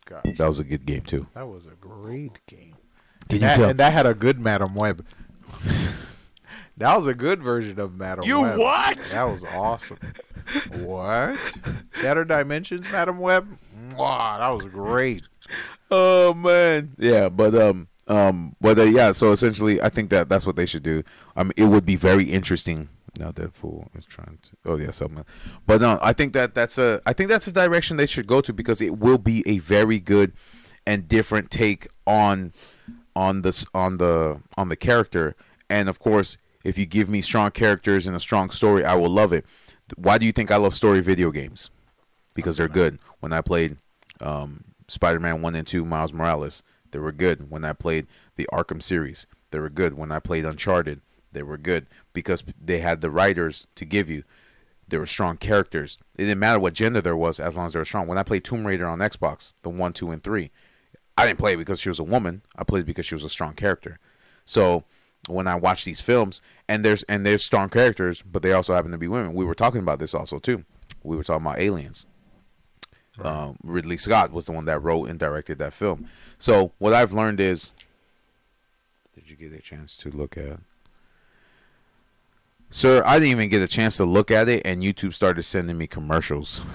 God, 0.05 0.23
That 0.37 0.47
was 0.47 0.59
a 0.59 0.65
good 0.65 0.85
game 0.85 1.01
too. 1.03 1.27
that 1.33 1.47
was 1.47 1.65
a 1.65 1.75
great 1.79 2.45
game. 2.47 2.75
Can 3.29 3.31
And 3.31 3.33
you 3.33 3.39
that, 3.39 3.55
tell? 3.55 3.69
and 3.69 3.79
that 3.79 3.93
had 3.93 4.05
a 4.05 4.13
good 4.13 4.39
Madam 4.39 4.75
Web. 4.75 5.05
that 6.77 6.95
was 6.95 7.07
a 7.07 7.13
good 7.13 7.41
version 7.41 7.79
of 7.79 7.97
Madam 7.97 8.25
You 8.25 8.41
Web. 8.41 8.57
what? 8.57 8.97
That 9.11 9.23
was 9.23 9.43
awesome. 9.43 9.99
what? 10.81 11.37
Shattered 12.01 12.27
Dimensions, 12.27 12.85
Madam 12.91 13.19
Web. 13.19 13.47
Wow, 13.95 14.37
that 14.39 14.63
was 14.63 14.71
great. 14.71 15.27
Oh 15.91 16.33
man, 16.33 16.95
yeah, 16.97 17.29
but 17.29 17.53
um, 17.55 17.87
um, 18.07 18.55
but 18.59 18.79
uh, 18.79 18.83
yeah. 18.83 19.11
So 19.11 19.31
essentially, 19.31 19.81
I 19.81 19.89
think 19.89 20.09
that 20.09 20.29
that's 20.29 20.45
what 20.45 20.55
they 20.55 20.65
should 20.65 20.83
do. 20.83 21.03
I 21.35 21.43
mean, 21.43 21.53
it 21.55 21.65
would 21.65 21.85
be 21.85 21.95
very 21.95 22.25
interesting. 22.25 22.89
Now 23.19 23.31
Deadpool 23.31 23.95
is 23.95 24.05
trying 24.05 24.39
to. 24.41 24.71
Oh 24.71 24.77
yeah, 24.77 24.89
something. 24.89 25.23
But 25.67 25.81
no, 25.81 25.99
I 26.01 26.13
think 26.13 26.33
that 26.33 26.55
that's 26.55 26.77
a. 26.77 27.01
I 27.05 27.13
think 27.13 27.29
that's 27.29 27.45
a 27.47 27.51
direction 27.51 27.97
they 27.97 28.07
should 28.07 28.25
go 28.25 28.41
to 28.41 28.51
because 28.53 28.81
it 28.81 28.97
will 28.97 29.19
be 29.19 29.43
a 29.45 29.59
very 29.59 29.99
good 29.99 30.33
and 30.87 31.07
different 31.07 31.51
take 31.51 31.87
on 32.07 32.53
on 33.15 33.43
this 33.43 33.65
on 33.73 33.97
the 33.97 34.41
on 34.57 34.69
the 34.69 34.75
character. 34.75 35.35
And 35.69 35.89
of 35.89 35.99
course, 35.99 36.37
if 36.63 36.77
you 36.77 36.85
give 36.85 37.09
me 37.09 37.21
strong 37.21 37.51
characters 37.51 38.07
and 38.07 38.15
a 38.15 38.19
strong 38.19 38.49
story, 38.49 38.85
I 38.85 38.95
will 38.95 39.09
love 39.09 39.33
it. 39.33 39.45
Why 39.95 40.17
do 40.17 40.25
you 40.25 40.31
think 40.31 40.51
I 40.51 40.55
love 40.57 40.73
story 40.73 41.01
video 41.01 41.31
games? 41.31 41.69
Because 42.33 42.57
they're 42.57 42.67
good. 42.67 42.99
When 43.19 43.33
I 43.33 43.41
played 43.41 43.77
um, 44.21 44.63
Spider-Man 44.87 45.41
One 45.41 45.55
and 45.55 45.67
Two, 45.67 45.85
Miles 45.85 46.13
Morales, 46.13 46.63
they 46.91 46.99
were 46.99 47.11
good. 47.11 47.51
When 47.51 47.65
I 47.65 47.73
played 47.73 48.07
the 48.35 48.47
Arkham 48.51 48.81
series, 48.81 49.27
they 49.51 49.59
were 49.59 49.69
good. 49.69 49.95
When 49.95 50.11
I 50.11 50.19
played 50.19 50.45
Uncharted, 50.45 51.01
they 51.31 51.43
were 51.43 51.57
good 51.57 51.85
because 52.13 52.43
they 52.63 52.79
had 52.79 53.01
the 53.01 53.09
writers 53.09 53.67
to 53.75 53.85
give 53.85 54.09
you. 54.09 54.23
They 54.87 54.97
were 54.97 55.05
strong 55.05 55.37
characters. 55.37 55.97
It 56.17 56.25
didn't 56.25 56.39
matter 56.39 56.59
what 56.59 56.73
gender 56.73 57.01
there 57.01 57.15
was 57.15 57.39
as 57.39 57.55
long 57.55 57.67
as 57.67 57.73
they 57.73 57.79
were 57.79 57.85
strong. 57.85 58.07
When 58.07 58.17
I 58.17 58.23
played 58.23 58.43
Tomb 58.43 58.65
Raider 58.65 58.87
on 58.87 58.99
Xbox, 58.99 59.53
the 59.63 59.69
one, 59.69 59.93
two, 59.93 60.11
and 60.11 60.23
three, 60.23 60.51
I 61.17 61.25
didn't 61.25 61.39
play 61.39 61.53
it 61.53 61.57
because 61.57 61.79
she 61.79 61.89
was 61.89 61.99
a 61.99 62.03
woman. 62.03 62.41
I 62.55 62.63
played 62.63 62.85
because 62.85 63.05
she 63.05 63.15
was 63.15 63.23
a 63.23 63.29
strong 63.29 63.53
character. 63.53 63.99
So 64.45 64.83
when 65.27 65.47
I 65.47 65.55
watch 65.55 65.85
these 65.85 66.01
films, 66.01 66.41
and 66.67 66.83
there's 66.83 67.03
and 67.03 67.25
there's 67.25 67.45
strong 67.45 67.69
characters, 67.69 68.21
but 68.21 68.41
they 68.41 68.53
also 68.53 68.73
happen 68.73 68.91
to 68.91 68.97
be 68.97 69.07
women. 69.07 69.33
We 69.33 69.45
were 69.45 69.55
talking 69.55 69.81
about 69.81 69.99
this 69.99 70.13
also 70.13 70.39
too. 70.39 70.63
We 71.03 71.15
were 71.15 71.23
talking 71.23 71.45
about 71.45 71.59
aliens. 71.59 72.05
Um, 73.21 73.57
Ridley 73.63 73.97
Scott 73.97 74.31
was 74.31 74.45
the 74.45 74.53
one 74.53 74.65
that 74.65 74.79
wrote 74.79 75.07
and 75.09 75.19
directed 75.19 75.59
that 75.59 75.73
film. 75.73 76.09
So 76.37 76.71
what 76.79 76.93
I've 76.93 77.13
learned 77.13 77.39
is, 77.39 77.73
did 79.13 79.29
you 79.29 79.35
get 79.35 79.53
a 79.53 79.61
chance 79.61 79.95
to 79.97 80.09
look 80.09 80.35
at? 80.37 80.59
Sir, 82.71 83.03
I 83.05 83.19
didn't 83.19 83.31
even 83.31 83.49
get 83.49 83.61
a 83.61 83.67
chance 83.67 83.97
to 83.97 84.05
look 84.05 84.31
at 84.31 84.49
it, 84.49 84.63
and 84.65 84.81
YouTube 84.81 85.13
started 85.13 85.43
sending 85.43 85.77
me 85.77 85.85
commercials. 85.85 86.63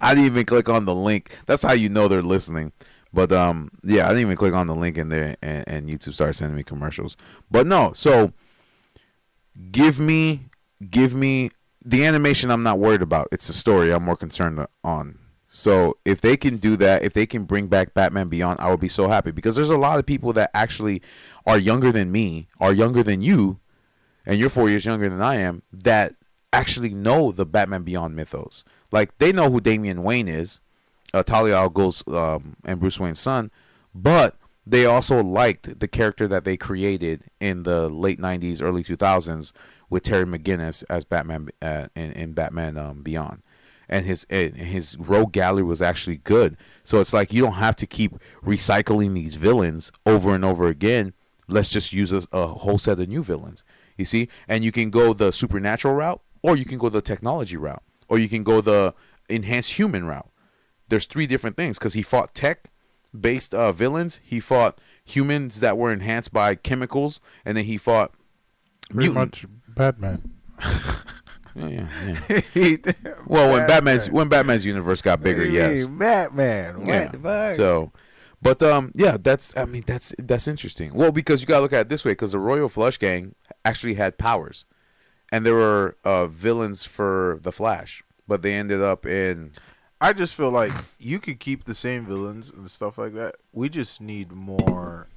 I 0.00 0.14
didn't 0.14 0.26
even 0.26 0.44
click 0.44 0.68
on 0.68 0.84
the 0.84 0.94
link. 0.94 1.34
That's 1.46 1.62
how 1.62 1.72
you 1.72 1.88
know 1.88 2.06
they're 2.06 2.20
listening. 2.20 2.72
But 3.12 3.32
um, 3.32 3.70
yeah, 3.82 4.04
I 4.04 4.08
didn't 4.08 4.22
even 4.22 4.36
click 4.36 4.54
on 4.54 4.66
the 4.66 4.74
link 4.74 4.98
in 4.98 5.08
there, 5.08 5.36
and, 5.42 5.64
and 5.66 5.88
YouTube 5.88 6.14
started 6.14 6.34
sending 6.34 6.56
me 6.56 6.62
commercials. 6.62 7.16
But 7.50 7.66
no, 7.66 7.92
so 7.92 8.32
give 9.70 9.98
me, 9.98 10.50
give 10.90 11.14
me 11.14 11.50
the 11.84 12.04
animation. 12.04 12.50
I'm 12.50 12.62
not 12.62 12.78
worried 12.78 13.02
about. 13.02 13.28
It's 13.32 13.46
the 13.46 13.54
story 13.54 13.92
I'm 13.92 14.04
more 14.04 14.16
concerned 14.16 14.64
on. 14.84 15.18
So 15.50 15.96
if 16.04 16.20
they 16.20 16.36
can 16.36 16.58
do 16.58 16.76
that, 16.76 17.02
if 17.02 17.14
they 17.14 17.24
can 17.24 17.44
bring 17.44 17.68
back 17.68 17.94
Batman 17.94 18.28
Beyond, 18.28 18.60
I 18.60 18.70
would 18.70 18.80
be 18.80 18.88
so 18.88 19.08
happy 19.08 19.30
because 19.30 19.56
there's 19.56 19.70
a 19.70 19.78
lot 19.78 19.98
of 19.98 20.04
people 20.04 20.34
that 20.34 20.50
actually 20.52 21.00
are 21.46 21.58
younger 21.58 21.90
than 21.90 22.12
me, 22.12 22.48
are 22.60 22.72
younger 22.72 23.02
than 23.02 23.22
you, 23.22 23.58
and 24.26 24.38
you're 24.38 24.50
four 24.50 24.68
years 24.68 24.84
younger 24.84 25.08
than 25.08 25.22
I 25.22 25.36
am, 25.36 25.62
that 25.72 26.14
actually 26.52 26.90
know 26.90 27.32
the 27.32 27.46
Batman 27.46 27.82
Beyond 27.82 28.14
mythos. 28.14 28.64
Like 28.92 29.16
they 29.16 29.32
know 29.32 29.50
who 29.50 29.60
Damian 29.60 30.02
Wayne 30.02 30.28
is, 30.28 30.60
uh, 31.14 31.22
Talia 31.22 31.56
al 31.56 31.70
Ghul's 31.70 32.02
um, 32.08 32.56
and 32.64 32.80
Bruce 32.80 33.00
Wayne's 33.00 33.20
son, 33.20 33.50
but 33.94 34.36
they 34.66 34.84
also 34.84 35.22
liked 35.22 35.80
the 35.80 35.88
character 35.88 36.28
that 36.28 36.44
they 36.44 36.56
created 36.56 37.24
in 37.40 37.62
the 37.62 37.88
late 37.88 38.20
'90s, 38.20 38.62
early 38.62 38.82
2000s 38.82 39.52
with 39.90 40.02
Terry 40.02 40.24
McGinnis 40.24 40.84
as 40.90 41.04
Batman 41.04 41.48
uh, 41.62 41.86
in, 41.96 42.12
in 42.12 42.32
Batman 42.32 42.76
um, 42.76 43.02
Beyond, 43.02 43.42
and 43.88 44.04
his 44.04 44.26
and 44.28 44.56
his 44.56 44.96
rogue 44.98 45.32
gallery 45.32 45.62
was 45.62 45.80
actually 45.80 46.18
good. 46.18 46.56
So 46.84 47.00
it's 47.00 47.12
like 47.12 47.32
you 47.32 47.42
don't 47.42 47.54
have 47.54 47.76
to 47.76 47.86
keep 47.86 48.16
recycling 48.44 49.14
these 49.14 49.34
villains 49.34 49.90
over 50.04 50.34
and 50.34 50.44
over 50.44 50.66
again. 50.66 51.14
Let's 51.48 51.70
just 51.70 51.92
use 51.94 52.12
a, 52.12 52.22
a 52.32 52.46
whole 52.48 52.78
set 52.78 53.00
of 53.00 53.08
new 53.08 53.22
villains. 53.22 53.64
You 53.96 54.04
see, 54.04 54.28
and 54.46 54.64
you 54.64 54.70
can 54.70 54.90
go 54.90 55.12
the 55.12 55.32
supernatural 55.32 55.94
route, 55.94 56.20
or 56.42 56.56
you 56.56 56.64
can 56.64 56.78
go 56.78 56.88
the 56.88 57.00
technology 57.00 57.56
route, 57.56 57.82
or 58.08 58.18
you 58.18 58.28
can 58.28 58.44
go 58.44 58.60
the 58.60 58.94
enhanced 59.28 59.72
human 59.72 60.04
route. 60.04 60.28
There's 60.88 61.06
three 61.06 61.26
different 61.26 61.56
things 61.56 61.78
because 61.78 61.94
he 61.94 62.02
fought 62.02 62.34
tech 62.34 62.70
based 63.18 63.54
uh, 63.54 63.72
villains, 63.72 64.20
he 64.22 64.38
fought 64.40 64.80
humans 65.04 65.60
that 65.60 65.78
were 65.78 65.92
enhanced 65.92 66.32
by 66.32 66.54
chemicals, 66.54 67.20
and 67.44 67.56
then 67.56 67.64
he 67.64 67.76
fought 67.78 68.12
Pretty 68.90 69.08
mutant. 69.10 69.16
much 69.16 69.46
Batman. 69.68 70.30
Yeah, 71.54 71.88
yeah, 72.28 72.40
yeah. 72.54 72.82
Well, 73.26 73.50
when 73.52 73.66
Batman's 73.66 74.08
when 74.10 74.28
Batman's 74.28 74.64
universe 74.64 75.02
got 75.02 75.20
bigger, 75.22 75.44
yes. 75.44 75.86
Batman. 75.88 76.80
What 76.80 76.88
Yeah. 76.88 77.08
the 77.08 77.18
fuck? 77.18 77.54
So, 77.56 77.90
but 78.40 78.62
um, 78.62 78.92
yeah, 78.94 79.16
that's 79.20 79.52
I 79.56 79.64
mean 79.64 79.82
that's 79.84 80.14
that's 80.20 80.46
interesting. 80.46 80.94
Well, 80.94 81.10
because 81.10 81.40
you 81.40 81.48
gotta 81.48 81.62
look 81.62 81.72
at 81.72 81.80
it 81.80 81.88
this 81.88 82.04
way, 82.04 82.12
because 82.12 82.30
the 82.30 82.38
Royal 82.38 82.68
Flush 82.68 82.98
Gang 82.98 83.34
actually 83.64 83.94
had 83.94 84.18
powers, 84.18 84.66
and 85.32 85.44
there 85.44 85.54
were 85.54 85.96
uh, 86.04 86.26
villains 86.28 86.84
for 86.84 87.40
the 87.42 87.50
Flash, 87.50 88.04
but 88.28 88.42
they 88.42 88.54
ended 88.54 88.80
up 88.80 89.04
in 89.04 89.50
I 90.00 90.12
just 90.12 90.34
feel 90.34 90.50
like 90.50 90.72
you 90.98 91.18
could 91.18 91.40
keep 91.40 91.64
the 91.64 91.74
same 91.74 92.06
villains 92.06 92.50
and 92.50 92.70
stuff 92.70 92.98
like 92.98 93.14
that. 93.14 93.36
We 93.52 93.68
just 93.68 94.00
need 94.00 94.32
more 94.32 95.08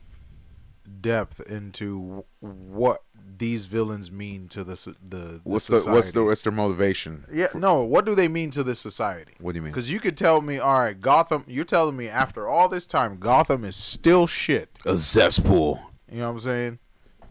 depth 1.00 1.40
into 1.42 2.26
what 2.40 3.04
these 3.38 3.66
villains 3.66 4.12
mean 4.12 4.48
to 4.50 4.64
the 4.64 4.76
the, 5.08 5.18
the 5.18 5.42
what's 5.44 5.68
the 5.68 5.80
what's 5.90 6.12
the 6.12 6.24
what's 6.24 6.42
their 6.42 6.52
motivation? 6.52 7.24
yeah 7.32 7.48
no 7.54 7.82
what 7.82 8.06
do 8.06 8.14
they 8.14 8.28
mean 8.28 8.52
to 8.52 8.64
this 8.64 8.80
society? 8.80 9.34
What 9.40 9.54
do 9.54 9.58
you 9.58 9.62
mean? 9.62 9.72
Because 9.72 9.92
you 9.92 10.00
could 10.00 10.18
tell 10.18 10.42
me, 10.42 10.60
all 10.60 10.80
right, 10.80 11.00
Gotham. 11.00 11.46
You're 11.48 11.66
telling 11.66 11.96
me 11.96 12.08
after 12.08 12.48
all 12.48 12.68
this 12.68 12.86
time, 12.88 13.18
Gotham 13.18 13.64
is 13.64 13.76
still 13.76 14.28
shit. 14.28 14.78
A 14.86 14.98
cesspool. 14.98 15.80
You 16.12 16.20
know 16.20 16.28
what 16.28 16.34
I'm 16.34 16.40
saying? 16.40 16.80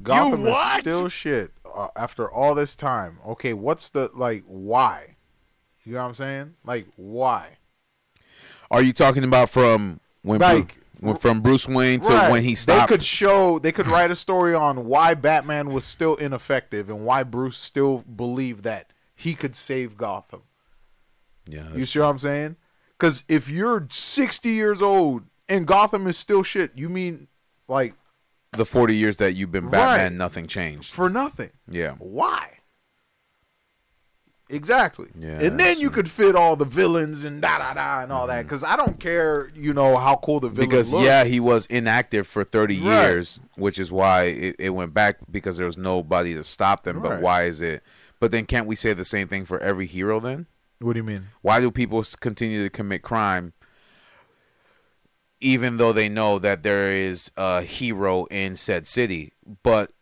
Gotham 0.03 0.47
is 0.47 0.57
still 0.81 1.09
shit 1.09 1.53
uh, 1.75 1.89
after 1.97 2.31
all 2.31 2.55
this 2.55 2.75
time. 2.75 3.19
Okay, 3.27 3.53
what's 3.53 3.91
the 3.91 4.11
like? 4.15 4.45
Why? 4.47 5.10
You 5.91 5.97
know 5.97 6.03
what 6.03 6.09
I'm 6.11 6.15
saying? 6.15 6.55
Like 6.65 6.87
why? 6.95 7.57
Are 8.71 8.81
you 8.81 8.93
talking 8.93 9.25
about 9.25 9.51
from 9.51 9.99
when 10.23 10.39
Like- 10.39 10.79
from 11.19 11.41
Bruce 11.41 11.67
Wayne 11.67 12.01
to 12.03 12.13
Right. 12.13 12.31
when 12.31 12.45
he 12.45 12.55
stopped? 12.55 12.89
They 12.91 12.95
could 12.95 13.03
show. 13.05 13.59
They 13.59 13.73
could 13.73 13.89
write 13.89 14.13
a 14.13 14.15
story 14.17 14.55
on 14.55 14.85
why 14.85 15.15
Batman 15.15 15.71
was 15.73 15.85
still 15.85 16.15
ineffective 16.15 16.89
and 16.89 17.05
why 17.05 17.25
Bruce 17.25 17.57
still 17.59 17.99
believed 18.03 18.63
that 18.63 18.93
he 19.17 19.35
could 19.35 19.57
save 19.57 19.97
Gotham. 19.97 20.43
yeah, 21.49 21.73
You 21.75 21.87
see 21.87 21.99
what 21.99 22.07
I'm 22.07 22.19
saying? 22.21 22.55
Because 22.97 23.25
if 23.29 23.49
you're 23.49 23.89
60 23.91 24.51
years 24.51 24.81
old 24.81 25.25
and 25.49 25.67
Gotham 25.67 26.07
is 26.07 26.17
still 26.17 26.45
shit, 26.45 26.71
you 26.77 26.89
mean 26.89 27.27
like 27.67 27.95
the 28.53 28.65
40 28.65 28.95
years 28.95 29.17
that 29.17 29.33
you've 29.35 29.51
been 29.51 29.71
Batman, 29.71 30.13
Right. 30.13 30.13
nothing 30.13 30.47
changed. 30.47 30.93
for 30.93 31.11
nothing? 31.11 31.51
Yeah. 31.69 31.95
Why? 31.99 32.59
Exactly. 34.53 35.09
Yeah, 35.15 35.39
and 35.41 35.61
then 35.61 35.79
you 35.79 35.91
could 35.91 36.11
fit 36.11 36.35
all 36.35 36.57
the 36.57 36.65
villains 36.65 37.25
and 37.25 37.41
da 37.41 37.59
da 37.59 37.73
da 37.75 38.03
and 38.03 38.11
all 38.13 38.27
that. 38.27 38.41
Mm-hmm. 38.41 38.49
Because 38.49 38.65
I 38.65 38.75
don't 38.75 38.99
care, 38.99 39.49
you 39.55 39.73
know, 39.73 39.97
how 39.97 40.17
cool 40.17 40.41
the 40.41 40.49
villain 40.49 40.69
Because 40.69 40.93
looks. 40.93 41.05
yeah, 41.07 41.23
he 41.25 41.39
was 41.39 41.67
inactive 41.67 42.27
for 42.27 42.43
30 42.43 42.81
Right. 42.81 43.03
years, 43.05 43.41
which 43.57 43.79
is 43.79 43.93
why 43.93 44.25
it, 44.25 44.57
it 44.59 44.71
went 44.71 44.93
back 44.93 45.19
because 45.31 45.57
there 45.57 45.67
was 45.67 45.77
nobody 45.77 46.35
to 46.35 46.43
stop 46.43 46.83
them. 46.83 47.01
But 47.01 47.21
why 47.23 47.45
is 47.45 47.61
it? 47.61 47.83
But 48.19 48.33
then 48.33 48.45
can't 48.45 48.67
we 48.67 48.75
say 48.77 48.93
the 48.93 49.05
same 49.05 49.29
thing 49.29 49.45
for 49.45 49.61
every 49.61 49.87
hero 49.87 50.19
then? 50.21 50.47
What 50.81 50.95
do 50.95 50.99
you 50.99 51.05
mean? 51.05 51.29
Why 51.43 51.61
do 51.61 51.71
people 51.71 52.03
continue 52.19 52.65
to 52.65 52.71
commit 52.71 53.03
crime 53.03 53.53
even 55.41 55.79
though 55.79 55.93
they 55.93 56.09
know 56.09 56.39
that 56.39 56.63
there 56.63 56.91
is 56.93 57.31
a 57.37 57.63
hero 57.63 58.25
in 58.27 58.57
said 58.57 58.87
city? 58.87 59.33
But 59.63 59.93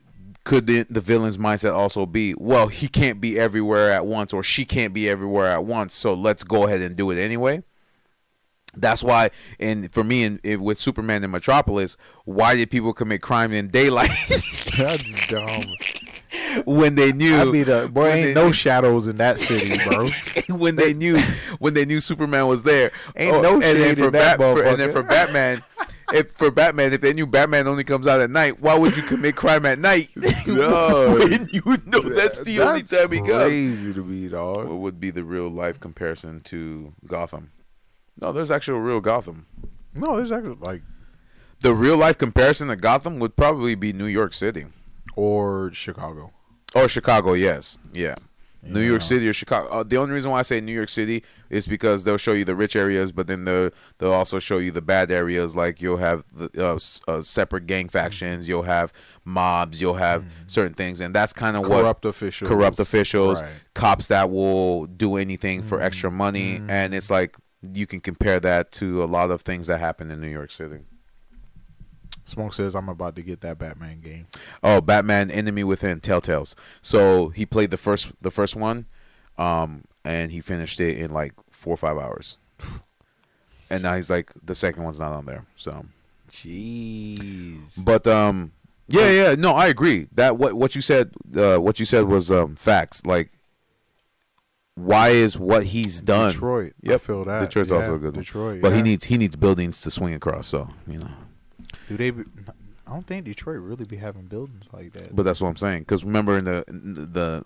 could 0.48 0.66
the, 0.66 0.86
the 0.88 1.00
villain's 1.02 1.36
mindset 1.36 1.74
also 1.74 2.06
be, 2.06 2.32
well, 2.38 2.68
he 2.68 2.88
can't 2.88 3.20
be 3.20 3.38
everywhere 3.38 3.92
at 3.92 4.06
once 4.06 4.32
or 4.32 4.42
she 4.42 4.64
can't 4.64 4.94
be 4.94 5.06
everywhere 5.06 5.48
at 5.48 5.62
once, 5.62 5.94
so 5.94 6.14
let's 6.14 6.42
go 6.42 6.66
ahead 6.66 6.80
and 6.80 6.96
do 6.96 7.10
it 7.10 7.18
anyway? 7.22 7.62
That's 8.74 9.02
why, 9.02 9.28
and 9.60 9.92
for 9.92 10.02
me, 10.02 10.24
in, 10.24 10.40
with 10.62 10.78
Superman 10.78 11.22
in 11.22 11.30
Metropolis, 11.30 11.98
why 12.24 12.56
did 12.56 12.70
people 12.70 12.94
commit 12.94 13.20
crime 13.20 13.52
in 13.52 13.68
daylight 13.68 14.08
That's 14.78 15.26
dumb. 15.26 15.64
when 16.64 16.94
they 16.94 17.12
knew 17.12 17.36
I'd 17.36 17.52
be 17.52 17.62
the 17.64 17.90
boy. 17.92 18.08
Ain't 18.08 18.34
no 18.34 18.46
knew- 18.46 18.52
shadows 18.54 19.06
in 19.06 19.18
that 19.18 19.40
city, 19.40 19.76
bro. 19.88 20.08
when 20.56 20.76
they 20.76 20.94
knew 20.94 21.18
when 21.58 21.74
they 21.74 21.84
knew 21.84 22.00
Superman 22.00 22.46
was 22.46 22.62
there. 22.62 22.90
Oh, 23.08 23.12
Ain't 23.16 23.42
no 23.42 23.48
oh, 23.50 23.54
and 23.54 23.62
then 23.62 23.96
for 23.96 24.06
in 24.06 24.12
that 24.12 24.36
for- 24.38 24.62
and 24.64 24.78
then 24.80 24.92
for 24.92 25.02
Batman, 25.02 25.62
if 26.12 26.32
for 26.32 26.50
Batman, 26.50 26.92
if 26.92 27.00
they 27.00 27.12
knew 27.12 27.26
Batman 27.26 27.66
only 27.66 27.84
comes 27.84 28.06
out 28.06 28.20
at 28.20 28.30
night, 28.30 28.60
why 28.60 28.76
would 28.76 28.96
you 28.96 29.02
commit 29.02 29.36
crime 29.36 29.66
at 29.66 29.78
night? 29.78 30.08
No. 30.46 31.16
when 31.18 31.48
you 31.52 31.62
know 31.86 32.00
that's 32.00 32.40
the 32.42 32.60
only 32.60 32.82
time 32.82 33.12
he 33.12 33.18
comes. 33.18 33.44
Crazy 33.44 33.94
to 33.94 34.04
me, 34.04 34.28
dog. 34.28 34.68
What 34.68 34.78
would 34.78 35.00
be 35.00 35.10
the 35.10 35.24
real 35.24 35.48
life 35.48 35.78
comparison 35.80 36.40
to 36.42 36.94
Gotham? 37.06 37.50
No, 38.20 38.32
there's 38.32 38.50
actually 38.50 38.78
a 38.78 38.82
real 38.82 39.00
Gotham. 39.00 39.46
No, 39.94 40.16
there's 40.16 40.32
actually 40.32 40.56
like 40.60 40.82
The 41.60 41.74
real 41.74 41.96
life 41.96 42.18
comparison 42.18 42.68
to 42.68 42.76
Gotham 42.76 43.18
would 43.18 43.36
probably 43.36 43.74
be 43.74 43.92
New 43.92 44.06
York 44.06 44.32
City 44.32 44.66
or 45.16 45.70
Chicago. 45.72 46.32
or 46.74 46.88
Chicago. 46.88 47.32
Yes, 47.34 47.78
yeah. 47.92 48.16
New 48.62 48.80
York 48.80 49.02
City 49.02 49.28
or 49.28 49.32
Chicago. 49.32 49.68
Uh, 49.68 49.82
the 49.84 49.96
only 49.96 50.12
reason 50.14 50.30
why 50.30 50.40
I 50.40 50.42
say 50.42 50.60
New 50.60 50.72
York 50.72 50.88
City 50.88 51.22
is 51.50 51.66
because 51.66 52.04
they'll 52.04 52.16
show 52.18 52.32
you 52.32 52.44
the 52.44 52.54
rich 52.54 52.76
areas, 52.76 53.12
but 53.12 53.26
then 53.26 53.44
they'll 53.44 53.70
they'll 53.98 54.12
also 54.12 54.38
show 54.38 54.58
you 54.58 54.70
the 54.70 54.82
bad 54.82 55.10
areas. 55.10 55.54
Like 55.56 55.80
you'll 55.80 55.96
have 55.98 56.24
the 56.34 56.50
uh, 56.58 56.78
uh, 57.10 57.20
separate 57.22 57.66
gang 57.66 57.88
factions, 57.88 58.48
you'll 58.48 58.62
have 58.62 58.92
mobs, 59.24 59.80
you'll 59.80 59.94
have 59.94 60.24
certain 60.46 60.74
things, 60.74 61.00
and 61.00 61.14
that's 61.14 61.32
kind 61.32 61.56
of 61.56 61.62
what 61.62 61.80
Corrupt 61.82 62.04
officials. 62.04 62.48
corrupt 62.48 62.78
officials, 62.78 63.40
Right. 63.42 63.50
cops 63.74 64.08
that 64.08 64.30
will 64.30 64.86
do 64.86 65.16
anything 65.16 65.62
for 65.62 65.80
extra 65.80 66.10
money, 66.10 66.60
and 66.68 66.94
it's 66.94 67.10
like 67.10 67.36
you 67.72 67.86
can 67.86 68.00
compare 68.00 68.38
that 68.40 68.70
to 68.72 69.02
a 69.02 69.06
lot 69.06 69.30
of 69.30 69.42
things 69.42 69.66
that 69.66 69.80
happen 69.80 70.10
in 70.10 70.20
New 70.20 70.28
York 70.28 70.50
City. 70.50 70.78
Smoke 72.24 72.52
says 72.52 72.76
I'm 72.76 72.88
about 72.90 73.16
to 73.16 73.22
get 73.22 73.40
that 73.40 73.58
Batman 73.58 74.00
game. 74.00 74.26
Oh, 74.62 74.80
Batman 74.82 75.30
Enemy 75.30 75.64
Within 75.64 76.00
Telltales. 76.00 76.54
So 76.82 77.30
he 77.30 77.46
played 77.46 77.70
the 77.70 77.78
first 77.78 78.12
the 78.20 78.30
first 78.30 78.54
one, 78.54 78.84
um, 79.38 79.84
and 80.08 80.32
he 80.32 80.40
finished 80.40 80.80
it 80.80 80.96
in 80.96 81.10
like 81.10 81.34
four 81.50 81.74
or 81.74 81.76
five 81.76 81.98
hours. 81.98 82.38
And 83.70 83.82
now 83.82 83.94
he's 83.94 84.08
like 84.08 84.32
the 84.42 84.54
second 84.54 84.82
one's 84.82 84.98
not 84.98 85.12
on 85.12 85.26
there. 85.26 85.44
So, 85.56 85.84
Jeez. 86.30 87.84
but 87.84 88.06
um, 88.06 88.52
yeah, 88.88 89.10
yeah, 89.10 89.34
no, 89.34 89.52
I 89.52 89.66
agree 89.66 90.08
that 90.12 90.38
what 90.38 90.54
what 90.54 90.74
you 90.74 90.80
said 90.80 91.12
uh, 91.36 91.58
what 91.58 91.78
you 91.78 91.84
said 91.84 92.04
was 92.04 92.30
um 92.30 92.56
facts. 92.56 93.04
Like, 93.04 93.30
why 94.74 95.10
is 95.10 95.38
what 95.38 95.64
he's 95.66 96.00
done? 96.00 96.32
Detroit. 96.32 96.72
I 96.86 96.90
Yep. 96.92 97.00
feel 97.02 97.24
that. 97.26 97.40
Detroit's 97.40 97.70
Yeah, 97.70 97.76
also 97.76 97.94
a 97.96 97.98
good 97.98 98.14
one. 98.16 98.22
Detroit. 98.24 98.62
But 98.62 98.72
he 98.74 98.80
needs 98.80 99.04
he 99.04 99.18
needs 99.18 99.36
buildings 99.36 99.82
to 99.82 99.90
swing 99.90 100.14
across. 100.14 100.48
So 100.48 100.68
you 100.86 100.98
know. 101.00 101.10
Do 101.88 101.98
they? 101.98 102.10
Be, 102.10 102.24
I 102.86 102.92
don't 102.92 103.06
think 103.06 103.26
Detroit 103.26 103.58
really 103.60 103.84
be 103.84 103.98
having 103.98 104.22
buildings 104.28 104.66
like 104.72 104.94
that. 104.94 105.14
But 105.14 105.24
that's 105.24 105.42
what 105.42 105.48
I'm 105.48 105.56
saying. 105.56 105.80
Because 105.80 106.04
remember 106.04 106.38
in 106.38 106.44
the 106.44 106.64
in 106.68 106.94
the, 106.94 107.04
the 107.06 107.44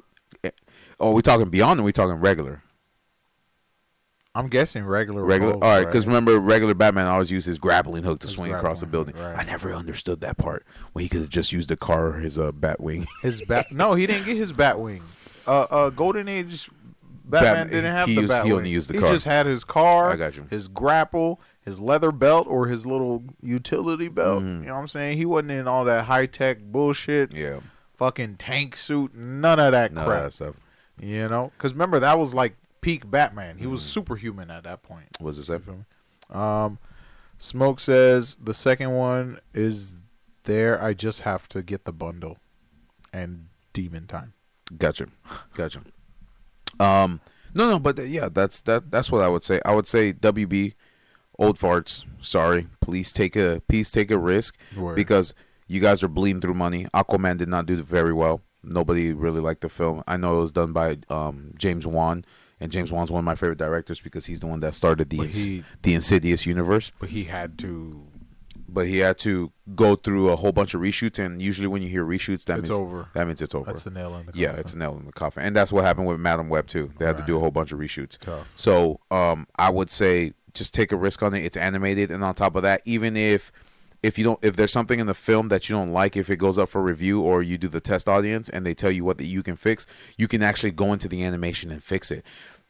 oh, 1.01 1.12
we 1.12 1.23
talking 1.23 1.48
beyond 1.51 1.81
or 1.81 1.82
we 1.82 1.93
talking 1.93 2.16
regular? 2.16 2.62
I'm 4.35 4.47
guessing 4.48 4.86
regular. 4.86 5.23
Regular. 5.24 5.55
both, 5.55 5.62
All 5.62 5.69
right, 5.69 5.85
because 5.85 6.06
right? 6.06 6.14
remember, 6.14 6.39
regular 6.40 6.73
Batman 6.73 7.06
always 7.06 7.31
used 7.31 7.44
his 7.47 7.59
grappling 7.59 8.02
hook 8.02 8.20
to 8.20 8.27
His 8.27 8.35
swing 8.36 8.55
across 8.55 8.81
the 8.81 8.86
building. 8.86 9.14
hook, 9.14 9.36
I 9.39 9.43
never 9.44 9.74
understood 9.74 10.23
that 10.23 10.39
part 10.39 10.64
when 10.94 11.02
he 11.02 11.09
could 11.10 11.20
have 11.20 11.28
just 11.28 11.52
used 11.52 11.69
the 11.69 11.77
car 11.77 12.06
or 12.09 12.12
his 12.20 12.39
uh, 12.39 12.51
bat 12.51 12.81
wing. 12.81 13.06
his 13.23 13.43
bat. 13.44 13.66
no, 13.70 13.94
he 13.94 14.06
didn't 14.06 14.24
get 14.24 14.36
his 14.39 14.52
Batwing. 14.55 15.02
Uh, 15.47 15.62
uh, 15.70 15.90
Golden 15.90 16.28
Age 16.28 16.70
Batman 17.27 17.55
Batman- 17.55 17.66
didn't 17.69 17.93
have 17.94 18.09
he 18.09 18.14
the 18.14 18.20
used- 18.23 18.32
he 18.32 18.39
Batwing. 18.39 18.52
only 18.56 18.70
used 18.70 18.89
the 18.89 18.94
he 18.94 19.01
car. 19.01 19.09
just 19.10 19.27
had 19.27 19.44
his 19.44 19.64
car. 19.64 20.10
I 20.12 20.16
got 20.16 20.35
you. 20.35 20.47
His 20.48 20.66
grapple, 20.66 21.39
his 21.62 21.78
leather 21.78 22.10
belt, 22.10 22.47
or 22.48 22.69
his 22.69 22.86
little 22.86 23.23
utility 23.43 24.09
belt. 24.09 24.43
Mhm. 24.43 24.60
You 24.62 24.66
know 24.69 24.73
what 24.74 24.81
I'm 24.81 24.89
saying? 24.89 25.19
He 25.19 25.27
wasn't 25.27 25.51
in 25.51 25.69
all 25.69 25.85
that 25.85 26.05
high 26.06 26.24
tech 26.27 26.59
bullshit. 26.62 27.32
yeah, 27.35 27.60
Fucking 27.98 28.36
tank 28.36 28.78
suit. 28.78 29.14
None 29.14 29.60
of 29.60 29.73
that 29.73 29.93
no, 29.93 30.06
crap. 30.06 30.23
that 30.23 30.32
stuff. 30.32 30.55
You 31.03 31.27
know, 31.29 31.51
because 31.59 31.73
remember 31.73 31.99
that 32.01 32.16
was 32.19 32.33
like 32.33 32.55
peak 32.81 33.11
Batman. 33.11 33.59
He 33.59 33.66
Mm. 33.66 33.70
was 33.73 33.83
superhuman 33.83 34.51
at 34.53 34.62
that 34.65 34.83
point. 34.83 35.09
What's 35.19 35.37
it 35.37 35.45
say? 35.45 35.59
Um, 36.31 36.79
Smoke 37.39 37.81
says 37.81 38.37
the 38.43 38.55
second 38.55 38.93
one 38.93 39.41
is 39.53 39.99
there. 40.45 40.81
I 40.83 40.95
just 40.95 41.23
have 41.23 41.49
to 41.49 41.62
get 41.62 41.85
the 41.85 41.93
bundle 41.93 42.39
and 43.12 43.49
Demon 43.73 44.07
Time. 44.07 44.33
Gotcha, 44.79 45.07
gotcha. 45.55 45.81
Um, 46.79 47.20
no, 47.53 47.69
no, 47.69 47.79
but 47.81 47.99
uh, 47.99 48.03
yeah, 48.03 48.29
that's 48.33 48.62
that. 48.62 48.91
That's 48.93 49.11
what 49.11 49.23
I 49.23 49.29
would 49.29 49.43
say. 49.43 49.61
I 49.65 49.74
would 49.74 49.87
say 49.89 50.12
WB, 50.12 50.74
old 51.39 51.59
farts. 51.59 52.05
Sorry, 52.20 52.69
please 52.81 53.12
take 53.12 53.35
a 53.37 53.61
please 53.69 53.91
take 53.91 54.11
a 54.12 54.19
risk 54.19 54.57
Word. 54.77 54.95
because 54.97 55.35
you 55.66 55.81
guys 55.81 56.03
are 56.03 56.09
bleeding 56.09 56.41
through 56.41 56.55
money. 56.55 56.87
Aquaman 56.95 57.39
did 57.39 57.49
not 57.49 57.66
do 57.66 57.83
very 57.83 58.12
well. 58.12 58.41
Nobody 58.64 59.12
really 59.12 59.40
liked 59.40 59.60
the 59.62 59.68
film. 59.68 60.02
I 60.06 60.16
know 60.16 60.36
it 60.36 60.40
was 60.40 60.52
done 60.52 60.72
by 60.72 60.98
um, 61.09 61.52
James 61.59 61.86
Wan, 61.86 62.24
and 62.60 62.70
James 62.70 62.93
Wan's 62.93 63.10
one 63.10 63.18
of 63.20 63.24
my 63.24 63.34
favorite 63.34 63.59
directors 63.59 64.01
because 64.01 64.26
he's 64.26 64.40
the 64.40 64.47
one 64.47 64.60
that 64.60 64.74
started 64.74 65.10
the 65.10 65.26
he- 65.26 65.64
the 65.82 65.94
Insidious 65.94 66.47
universe. 66.47 66.93
but 66.98 67.09
he 67.10 67.24
had 67.24 67.59
to. 67.59 68.02
But 68.68 68.86
he 68.86 68.98
had 68.98 69.18
to 69.18 69.52
go 69.74 69.97
through 69.97 70.30
a 70.30 70.36
whole 70.36 70.52
bunch 70.52 70.72
of 70.72 70.80
reshoots, 70.80 71.18
and 71.18 71.43
usually 71.43 71.66
when 71.66 71.82
you 71.82 71.89
hear 71.90 72.06
reshoots, 72.06 72.47
that 72.47 72.60
It's 72.60 72.70
means 72.70 72.80
over. 72.80 73.06
that 73.12 73.26
means 73.26 73.43
it's 73.43 73.55
over. 73.55 73.66
That's 73.66 73.84
the 73.84 73.90
nail 73.90 74.14
in 74.16 74.20
the 74.24 74.32
coffin. 74.32 74.40
Yeah, 74.40 74.52
it's 74.52 74.72
a 74.72 74.78
nail 74.78 74.97
in 74.98 75.05
the 75.05 75.12
coffin, 75.12 75.43
and 75.43 75.55
that's 75.55 75.70
what 75.72 75.84
happened 75.84 76.06
with 76.06 76.18
Madam 76.20 76.48
Web 76.48 76.66
too. 76.68 76.90
They 76.98 77.05
had 77.05 77.18
to 77.18 77.22
do 77.24 77.36
a 77.36 77.40
whole 77.40 77.51
bunch 77.51 77.72
of 77.72 77.78
reshoots. 77.80 78.16
Tough. 78.18 78.47
So, 78.55 79.01
um, 79.10 79.47
I 79.56 79.68
would 79.68 79.90
say 79.90 80.32
just 80.55 80.72
take 80.72 80.90
a 80.90 80.97
risk 80.97 81.22
on 81.22 81.34
it. 81.34 81.44
It's 81.44 81.56
animated, 81.59 82.10
and 82.10 82.24
on 82.24 82.34
top 82.34 82.56
of 82.56 82.62
that, 82.62 82.80
even 82.86 83.14
if 83.14 83.52
if 84.03 84.19
you 84.19 84.24
don't, 84.24 84.39
if 84.43 84.57
there's 84.57 84.73
something 84.73 84.99
in 84.99 85.07
the 85.07 85.15
film 85.15 85.49
that 85.49 85.69
you 85.69 85.74
don't 85.74 85.93
like, 85.93 86.16
if 86.16 86.29
it 86.31 86.37
goes 86.37 86.59
up 86.59 86.69
for 86.69 86.83
review 86.83 87.20
or 87.20 87.43
you 87.43 87.57
do 87.59 87.69
the 87.69 87.81
test 87.81 88.09
audience 88.09 88.49
and 88.49 88.66
they 88.66 88.74
tell 88.74 88.91
you 88.91 89.05
what 89.05 89.19
that 89.19 89.27
you 89.27 89.43
can 89.43 89.57
fix, 89.57 89.87
you 90.19 90.27
can 90.29 90.43
actually 90.43 90.73
go 90.73 90.93
into 90.93 91.09
the 91.09 91.23
animation 91.23 91.70
and 91.70 91.83
fix 91.83 92.11
it. 92.11 92.24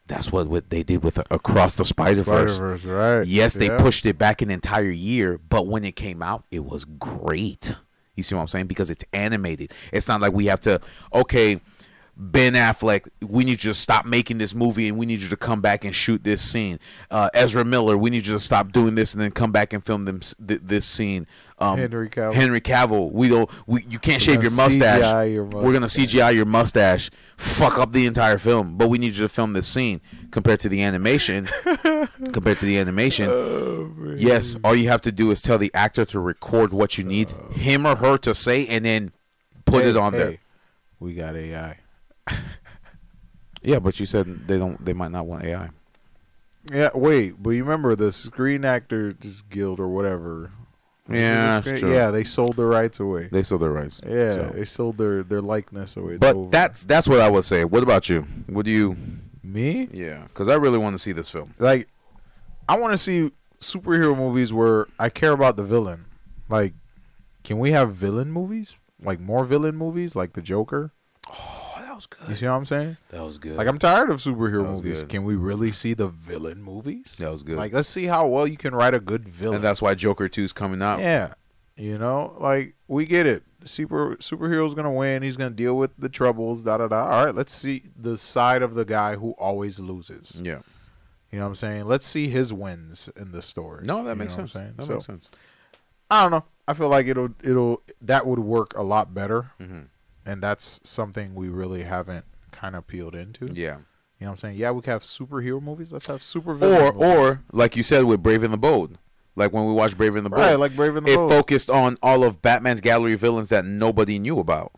That's 0.08 0.32
what, 0.32 0.48
what 0.48 0.68
they 0.68 0.82
did 0.82 1.04
with 1.04 1.18
Across 1.30 1.76
the 1.76 1.84
Spider 1.84 2.22
Verse. 2.22 2.58
Right? 2.58 3.24
Yes, 3.24 3.54
they 3.54 3.66
Yeah. 3.66 3.78
pushed 3.78 4.04
it 4.04 4.18
back 4.18 4.42
an 4.42 4.50
entire 4.50 4.90
year, 4.90 5.38
but 5.48 5.66
when 5.68 5.84
it 5.84 5.96
came 5.96 6.22
out, 6.22 6.44
it 6.50 6.64
was 6.64 6.84
great. 6.84 7.74
You 8.14 8.22
see 8.22 8.34
what 8.34 8.42
I'm 8.42 8.48
saying? 8.48 8.66
Because 8.66 8.90
it's 8.90 9.04
animated. 9.14 9.72
It's 9.92 10.08
not 10.08 10.20
like 10.20 10.34
we 10.34 10.46
have 10.46 10.60
to, 10.62 10.80
okay, 11.14 11.60
Ben 12.14 12.52
Affleck, 12.52 13.08
we 13.26 13.42
need 13.42 13.64
you 13.64 13.70
to 13.70 13.74
stop 13.74 14.04
making 14.04 14.36
this 14.38 14.54
movie 14.54 14.86
and 14.86 14.98
we 14.98 15.06
need 15.06 15.22
you 15.22 15.28
to 15.30 15.36
come 15.36 15.62
back 15.62 15.84
and 15.84 15.94
shoot 15.94 16.22
this 16.22 16.42
scene. 16.42 16.78
Uh, 17.10 17.30
Ezra 17.32 17.64
Miller, 17.64 17.96
we 17.96 18.10
need 18.10 18.26
you 18.26 18.34
to 18.34 18.40
stop 18.40 18.70
doing 18.70 18.94
this 18.94 19.14
and 19.14 19.20
then 19.22 19.30
come 19.30 19.50
back 19.50 19.72
and 19.72 19.84
film 19.84 20.02
them 20.02 20.20
th- 20.20 20.60
this 20.62 20.84
scene. 20.84 21.26
Um, 21.58 21.78
Henry 21.78 22.10
Cavill. 22.10 22.34
Henry 22.34 22.60
Cavill, 22.60 23.12
we 23.12 23.28
don't. 23.28 23.48
We, 23.66 23.84
you 23.88 23.98
can't 23.98 24.20
shave 24.20 24.42
your 24.42 24.50
mustache. 24.52 25.30
Your 25.30 25.44
We're 25.44 25.72
gonna. 25.72 25.86
CGI 25.86 26.34
your 26.34 26.44
mustache, 26.44 27.10
fuck 27.36 27.78
up 27.78 27.92
the 27.92 28.06
entire 28.06 28.36
film. 28.38 28.76
But 28.76 28.88
we 28.88 28.98
need 28.98 29.14
you 29.14 29.22
to 29.22 29.28
film 29.28 29.52
this 29.52 29.68
scene 29.68 30.00
compared 30.32 30.60
to 30.60 30.68
the 30.68 30.82
animation. 30.82 31.48
compared 32.32 32.58
to 32.58 32.66
the 32.66 32.78
animation, 32.78 33.30
Oh, 33.30 33.94
yes, 34.16 34.56
all 34.64 34.74
you 34.74 34.88
have 34.88 35.02
to 35.02 35.12
do 35.12 35.30
is 35.30 35.40
tell 35.40 35.56
the 35.58 35.70
actor 35.72 36.04
to 36.06 36.18
record 36.20 36.72
what 36.72 36.98
you 36.98 37.04
need 37.04 37.30
him 37.52 37.86
or 37.86 37.96
her 37.96 38.18
to 38.18 38.34
say, 38.34 38.66
and 38.66 38.84
then 38.84 39.12
put 39.64 39.84
Hey, 39.84 39.90
it 39.90 39.96
on 39.96 40.12
hey, 40.12 40.18
there. 40.18 40.38
We 40.98 41.14
got 41.14 41.36
AI. 41.36 41.78
Yeah, 43.64 43.78
but 43.78 44.00
you 44.00 44.06
said 44.06 44.48
they 44.48 44.58
don't. 44.58 44.84
They 44.84 44.92
might 44.92 45.12
not 45.12 45.26
want 45.26 45.44
AI. 45.44 45.70
Yeah, 46.72 46.90
wait, 46.94 47.40
but 47.40 47.50
you 47.50 47.62
remember 47.62 47.94
the 47.94 48.10
Screen 48.10 48.64
Actors 48.64 49.42
Guild 49.50 49.78
or 49.78 49.86
whatever? 49.88 50.50
Yeah, 51.08 51.60
Screen- 51.60 51.74
that's 51.74 51.80
true. 51.80 51.94
yeah, 51.94 52.10
they 52.10 52.24
sold 52.24 52.56
the 52.56 52.66
rights 52.66 52.98
away. 52.98 53.28
They 53.30 53.42
sold 53.44 53.62
their 53.62 53.70
rights. 53.70 54.00
yeah, 54.04 54.34
so. 54.34 54.50
they 54.54 54.64
sold 54.64 54.98
their 54.98 55.22
their 55.22 55.40
likeness 55.40 55.96
away. 55.96 56.14
It's 56.14 56.20
But 56.20 56.34
over. 56.34 56.50
that's 56.50 56.82
that's 56.84 57.06
what 57.06 57.20
I 57.20 57.28
would 57.30 57.44
say. 57.44 57.64
What 57.64 57.84
about 57.84 58.08
you? 58.08 58.26
Would 58.48 58.66
you? 58.66 58.96
me. 59.44 59.88
Yeah, 59.92 60.22
because 60.24 60.48
I 60.48 60.54
really 60.54 60.78
want 60.78 60.94
to 60.94 60.98
see 60.98 61.12
this 61.12 61.28
film. 61.28 61.54
Like, 61.58 61.88
I 62.68 62.78
want 62.78 62.92
to 62.92 62.98
see 62.98 63.30
superhero 63.60 64.16
movies 64.16 64.52
where 64.52 64.86
I 64.98 65.08
care 65.08 65.32
about 65.32 65.56
the 65.56 65.64
villain. 65.64 66.06
Like, 66.48 66.74
can 67.44 67.58
we 67.58 67.70
have 67.72 67.94
villain 67.94 68.30
movies? 68.32 68.76
Like 69.00 69.20
more 69.20 69.44
villain 69.44 69.76
movies, 69.76 70.14
like 70.16 70.32
the 70.32 70.42
Joker. 70.42 70.92
Oh, 71.28 71.61
that 72.10 72.20
was 72.20 72.28
You 72.28 72.34
good. 72.34 72.38
see 72.38 72.46
what 72.46 72.52
I'm 72.52 72.64
saying? 72.64 72.96
That 73.10 73.22
was 73.22 73.38
good. 73.38 73.56
Like, 73.56 73.68
I'm 73.68 73.78
tired 73.78 74.10
of 74.10 74.20
superhero 74.20 74.66
movies. 74.66 75.02
good. 75.02 75.08
Can 75.10 75.24
we 75.24 75.36
really 75.36 75.72
see 75.72 75.94
the 75.94 76.08
villain 76.08 76.62
movies? 76.62 77.14
that 77.18 77.30
was 77.30 77.42
good. 77.42 77.56
Like, 77.56 77.72
let's 77.72 77.88
see 77.88 78.04
how 78.06 78.26
well 78.26 78.46
you 78.46 78.56
can 78.56 78.74
write 78.74 78.94
a 78.94 79.00
good 79.00 79.28
villain. 79.28 79.56
and 79.56 79.64
that's 79.64 79.80
why 79.82 79.94
Joker 79.94 80.28
2 80.28 80.42
is 80.44 80.52
coming 80.52 80.82
out. 80.82 81.00
Yeah. 81.00 81.34
You 81.76 81.96
know, 81.98 82.36
like 82.38 82.74
we 82.86 83.06
get 83.06 83.26
it. 83.26 83.42
Super 83.64 84.16
superhero's 84.16 84.74
gonna 84.74 84.92
win. 84.92 85.22
He's 85.22 85.36
gonna 85.38 85.50
deal 85.50 85.76
with 85.78 85.90
the 85.96 86.08
troubles. 86.08 86.62
Da 86.62 86.76
da 86.76 86.86
da. 86.88 87.04
All 87.08 87.24
right, 87.24 87.34
let's 87.34 87.52
see 87.54 87.84
the 87.96 88.18
side 88.18 88.60
of 88.62 88.74
the 88.74 88.84
guy 88.84 89.16
who 89.16 89.30
always 89.32 89.80
loses. 89.80 90.38
Yeah. 90.42 90.58
You 91.30 91.38
know 91.38 91.44
what 91.44 91.48
I'm 91.50 91.54
saying? 91.54 91.84
Let's 91.86 92.06
see 92.06 92.28
his 92.28 92.52
wins 92.52 93.08
in 93.16 93.32
the 93.32 93.40
story. 93.40 93.86
No, 93.86 94.00
You 94.00 94.04
that 94.04 94.16
makes 94.18 94.36
know 94.36 94.42
what 94.42 94.54
I'm 94.56 94.62
sense. 94.62 94.76
That 94.76 94.84
So, 94.84 94.92
makes 94.92 95.04
sense. 95.06 95.30
I 96.10 96.22
don't 96.22 96.30
know. 96.30 96.44
I 96.68 96.74
feel 96.74 96.88
like 96.90 97.06
it'll 97.06 97.30
it'll 97.42 97.82
that 98.02 98.26
would 98.26 98.38
work 98.40 98.74
a 98.76 98.82
lot 98.82 99.14
better, 99.14 99.50
hmm 99.58 99.80
and 100.26 100.42
that's 100.42 100.80
something 100.84 101.34
we 101.34 101.48
really 101.48 101.82
haven't 101.82 102.24
kind 102.52 102.76
of 102.76 102.86
peeled 102.86 103.14
into. 103.14 103.46
Yeah. 103.52 103.78
You 104.18 104.26
know 104.26 104.30
what 104.30 104.30
I'm 104.30 104.36
saying? 104.36 104.56
Yeah, 104.56 104.70
we 104.70 104.82
can 104.82 104.92
have 104.92 105.02
superhero 105.02 105.60
movies. 105.60 105.90
Let's 105.90 106.06
have 106.06 106.22
super 106.22 106.52
Or 106.52 106.92
movies. 106.92 106.92
or 107.02 107.42
like 107.52 107.76
you 107.76 107.82
said 107.82 108.04
with 108.04 108.22
Brave 108.22 108.42
and 108.44 108.52
the 108.52 108.58
Bold, 108.58 108.98
like 109.34 109.52
when 109.52 109.66
we 109.66 109.72
watched 109.72 109.96
Brave 109.96 110.14
and 110.14 110.24
the 110.24 110.30
Bold, 110.30 110.42
right, 110.42 110.54
like 110.54 110.76
Brave 110.76 110.94
and 110.96 111.04
the 111.06 111.12
it 111.12 111.16
Bold. 111.16 111.32
It 111.32 111.34
focused 111.34 111.68
on 111.70 111.98
all 112.02 112.22
of 112.22 112.40
Batman's 112.40 112.80
gallery 112.80 113.16
villains 113.16 113.48
that 113.48 113.64
nobody 113.64 114.18
knew 114.20 114.38
about. 114.38 114.72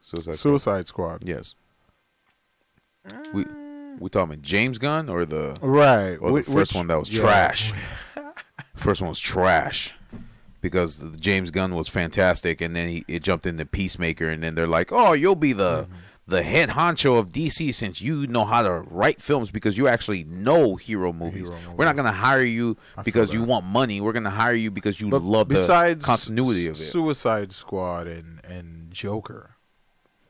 Suicide. 0.00 0.34
Squad. 0.36 0.50
Suicide 0.50 0.86
Squad. 0.86 1.24
Yes. 1.26 1.54
Mm. 3.08 3.32
We 3.34 3.44
we 3.98 4.10
talking 4.10 4.40
James 4.42 4.78
Gunn 4.78 5.08
or 5.08 5.24
the 5.24 5.56
Right. 5.60 6.16
or 6.16 6.32
the 6.32 6.42
first 6.42 6.74
one 6.74 6.86
that 6.88 6.98
was 6.98 7.10
yeah. 7.12 7.20
trash. 7.20 7.72
First 8.74 9.00
one 9.00 9.08
was 9.08 9.20
trash 9.20 9.94
because 10.64 10.96
the 10.96 11.16
James 11.18 11.50
Gunn 11.52 11.74
was 11.74 11.86
fantastic, 11.88 12.60
and 12.62 12.74
then 12.74 12.88
he 12.88 13.04
it 13.06 13.22
jumped 13.22 13.44
into 13.46 13.66
Peacemaker, 13.66 14.28
and 14.30 14.42
then 14.42 14.54
they're 14.54 14.66
like, 14.66 14.90
"Oh, 14.90 15.12
you'll 15.12 15.34
be 15.36 15.52
the 15.52 15.82
Mm-hmm. 15.84 15.94
the 16.26 16.42
head 16.42 16.70
honcho 16.70 17.18
of 17.18 17.28
DC 17.28 17.74
since 17.74 18.00
you 18.00 18.26
know 18.26 18.46
how 18.46 18.62
to 18.62 18.72
write 18.72 19.20
films 19.20 19.50
because 19.50 19.76
you 19.76 19.86
actually 19.88 20.24
know 20.24 20.74
hero 20.76 21.12
movies. 21.12 21.50
Hero 21.50 21.74
We're 21.76 21.84
not 21.84 21.96
gonna 21.96 22.12
hire 22.12 22.42
you 22.42 22.78
I 22.96 23.02
because 23.02 23.30
you 23.34 23.42
want 23.42 23.66
money. 23.66 24.00
We're 24.00 24.14
gonna 24.14 24.30
hire 24.30 24.54
you 24.54 24.70
because 24.70 24.98
you 25.02 25.10
But 25.10 25.20
love 25.20 25.48
the 25.48 25.56
besides 25.56 26.02
continuity 26.02 26.66
of 26.66 26.76
it." 26.76 26.78
Suicide 26.78 27.52
Squad 27.52 28.06
and 28.06 28.40
and 28.42 28.90
Joker, 28.90 29.56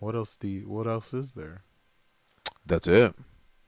what 0.01 0.17
else 0.17 0.37
do 0.37 0.49
you, 0.49 0.69
what 0.69 0.89
else 0.89 1.15
is 1.15 1.35
there? 1.35 1.63
That's 2.67 2.89
it. 2.89 3.15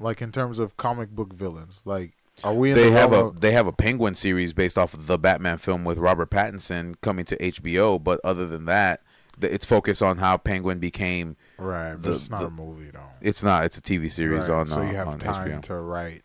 Like 0.01 0.21
in 0.21 0.33
terms 0.33 0.59
of 0.59 0.77
comic 0.77 1.11
book 1.11 1.33
villains, 1.33 1.81
like 1.85 2.16
are 2.45 2.55
we? 2.55 2.71
In 2.71 2.77
They 2.77 2.91
the 2.91 2.97
have 2.97 3.13
a 3.13 3.17
of- 3.27 3.41
they 3.41 3.53
have 3.53 3.67
a 3.67 3.73
Penguin 3.73 4.15
series 4.15 4.53
based 4.53 4.77
off 4.79 4.95
of 4.95 5.07
the 5.07 5.19
Batman 5.19 5.59
film 5.59 5.85
with 5.85 5.99
Robert 5.99 6.31
Pattinson 6.31 6.95
coming 7.01 7.25
to 7.27 7.37
HBO, 7.43 7.99
but 8.03 8.21
other 8.25 8.47
than 8.47 8.65
that, 8.67 9.03
it's 9.41 9.65
focused 9.67 10.03
on 10.03 10.19
how 10.19 10.37
Penguin 10.37 10.79
became. 10.79 11.37
right, 11.59 11.95
but 11.95 12.03
the- 12.03 12.13
it's 12.15 12.31
not 12.31 12.41
the- 12.41 12.47
a 12.47 12.51
movie 12.51 12.91
though. 12.91 13.01
It's 13.21 13.43
not. 13.43 13.65
It's 13.65 13.79
a 13.79 13.83
TV 13.83 14.09
series 14.11 14.49
Right, 14.49 14.59
on 14.61 14.67
so 14.67 14.81
uh, 14.81 14.85
you 14.91 14.97
have 14.97 15.09
on 15.09 15.19
time 15.19 15.49
HBO. 15.51 15.63
to 15.63 15.75
write 15.81 16.23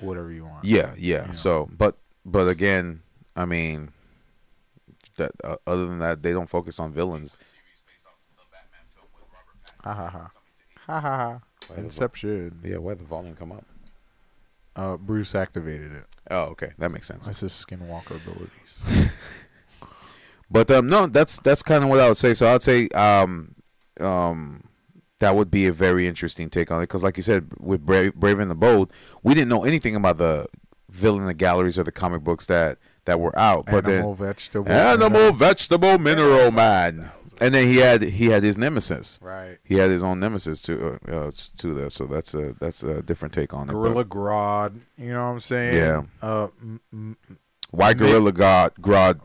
whatever 0.00 0.30
you 0.32 0.44
want. 0.44 0.64
Yeah, 0.64 0.92
yeah. 0.96 1.26
Yeah. 1.26 1.32
So, 1.32 1.68
but 1.76 1.96
but 2.24 2.48
again, 2.48 3.02
I 3.36 3.44
mean, 3.46 3.90
that 5.16 5.32
uh, 5.42 5.56
other 5.66 5.86
than 5.86 5.98
that, 6.00 6.22
they 6.22 6.32
don't 6.32 6.48
focus 6.50 6.78
on 6.78 6.92
villains. 6.92 7.36
Ha 9.84 9.94
ha 9.94 10.08
ha. 10.08 10.30
Ha 10.86 11.00
ha 11.00 11.16
ha. 11.16 11.40
Inception. 11.76 12.60
Yeah, 12.64 12.76
why 12.78 12.94
the 12.94 13.04
volume 13.04 13.34
come 13.34 13.52
up? 13.52 13.64
Uh, 14.76 14.96
Bruce 14.96 15.34
activated 15.34 15.92
it. 15.92 16.04
Oh, 16.30 16.42
okay, 16.42 16.72
that 16.78 16.90
makes 16.90 17.06
sense. 17.06 17.26
That's 17.26 17.40
his 17.40 17.52
skinwalker 17.52 18.16
abilities. 18.16 19.10
But 20.50 20.70
um, 20.70 20.88
no, 20.88 21.06
that's 21.06 21.38
that's 21.40 21.62
kind 21.62 21.84
of 21.84 21.90
what 21.90 22.00
I 22.00 22.08
would 22.08 22.16
say. 22.16 22.34
So 22.34 22.52
I'd 22.52 22.62
say 22.62 22.88
um, 22.88 23.54
um, 24.00 24.64
that 25.20 25.36
would 25.36 25.50
be 25.50 25.66
a 25.66 25.72
very 25.72 26.08
interesting 26.08 26.50
take 26.50 26.70
on 26.70 26.78
it 26.80 26.84
because, 26.84 27.04
like 27.04 27.16
you 27.16 27.22
said, 27.22 27.48
with 27.58 27.86
Brave, 27.86 28.14
Brave 28.14 28.40
and 28.40 28.50
the 28.50 28.56
Bold, 28.56 28.92
we 29.22 29.34
didn't 29.34 29.48
know 29.48 29.64
anything 29.64 29.94
about 29.94 30.18
the 30.18 30.46
villain 30.88 31.24
the 31.26 31.34
galleries 31.34 31.78
or 31.78 31.84
the 31.84 31.92
comic 31.92 32.22
books 32.22 32.46
that 32.46 32.78
that 33.04 33.20
were 33.20 33.36
out. 33.38 33.66
But 33.66 33.86
Animal, 33.86 34.14
then 34.16 34.26
vegetable. 34.26 34.72
animal, 34.72 35.10
mineral. 35.10 35.32
vegetable, 35.32 35.98
mineral 35.98 36.50
man, 36.50 37.10
and 37.40 37.54
then 37.54 37.66
he 37.68 37.76
had 37.78 38.02
he 38.02 38.26
had 38.26 38.42
his 38.42 38.56
nemesis. 38.58 39.18
Right. 39.22 39.58
He 39.64 39.74
had 39.76 39.90
his 39.90 40.02
own 40.04 40.20
nemesis 40.20 40.60
to 40.62 40.98
uh, 41.08 41.10
uh, 41.12 41.30
to 41.58 41.74
that. 41.74 41.92
So 41.92 42.06
that's 42.06 42.34
a 42.34 42.54
that's 42.60 42.82
a 42.82 43.02
different 43.02 43.34
take 43.34 43.54
on 43.54 43.68
it. 43.68 43.72
Gorilla 43.72 44.04
Grodd. 44.04 44.80
You 44.98 45.12
know 45.12 45.26
what 45.26 45.32
I'm 45.32 45.40
saying? 45.40 45.76
Yeah. 45.76 46.02
Uh, 46.22 46.48
m- 46.60 46.80
m- 46.92 47.16
Why 47.70 47.94
Gorilla 47.94 48.32
God 48.32 48.72
Grodd? 48.80 49.20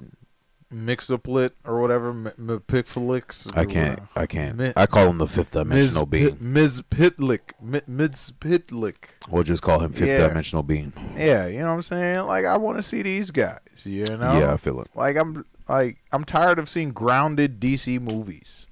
Mixaplit 0.73 1.51
or 1.63 1.79
whatever. 1.79 2.09
M- 2.09 2.27
M- 2.37 2.63
Pixelix. 2.67 3.49
I 3.55 3.65
can't. 3.65 3.99
I 4.15 4.25
can't. 4.25 4.57
Mi- 4.57 4.73
I 4.75 4.85
call 4.87 5.07
him 5.09 5.19
the 5.19 5.27
fifth 5.27 5.53
Ms. 5.55 5.63
dimensional 5.63 6.05
being. 6.05 6.29
Pit, 6.31 6.41
Ms. 6.41 6.81
Pitlick. 6.89 7.39
Ms. 7.61 8.33
Pitlick. 8.39 8.95
We'll 9.29 9.43
just 9.43 9.61
call 9.61 9.79
him 9.79 9.93
fifth 9.93 10.09
Yeah. 10.09 10.27
dimensional 10.27 10.63
being. 10.63 10.91
Yeah, 11.15 11.45
you 11.47 11.59
know 11.59 11.67
what 11.67 11.73
I'm 11.75 11.81
saying? 11.83 12.25
Like 12.25 12.45
I 12.45 12.57
want 12.57 12.77
to 12.77 12.83
see 12.83 13.03
these 13.03 13.31
guys, 13.31 13.59
you 13.83 14.05
know? 14.05 14.39
Yeah, 14.39 14.53
I 14.53 14.57
feel 14.57 14.81
it. 14.81 14.87
Like 14.95 15.15
I'm 15.17 15.45
like 15.67 15.97
I'm 16.11 16.23
tired 16.23 16.59
of 16.59 16.69
seeing 16.69 16.91
grounded 16.91 17.59
DC 17.59 17.99
movies. 18.01 18.67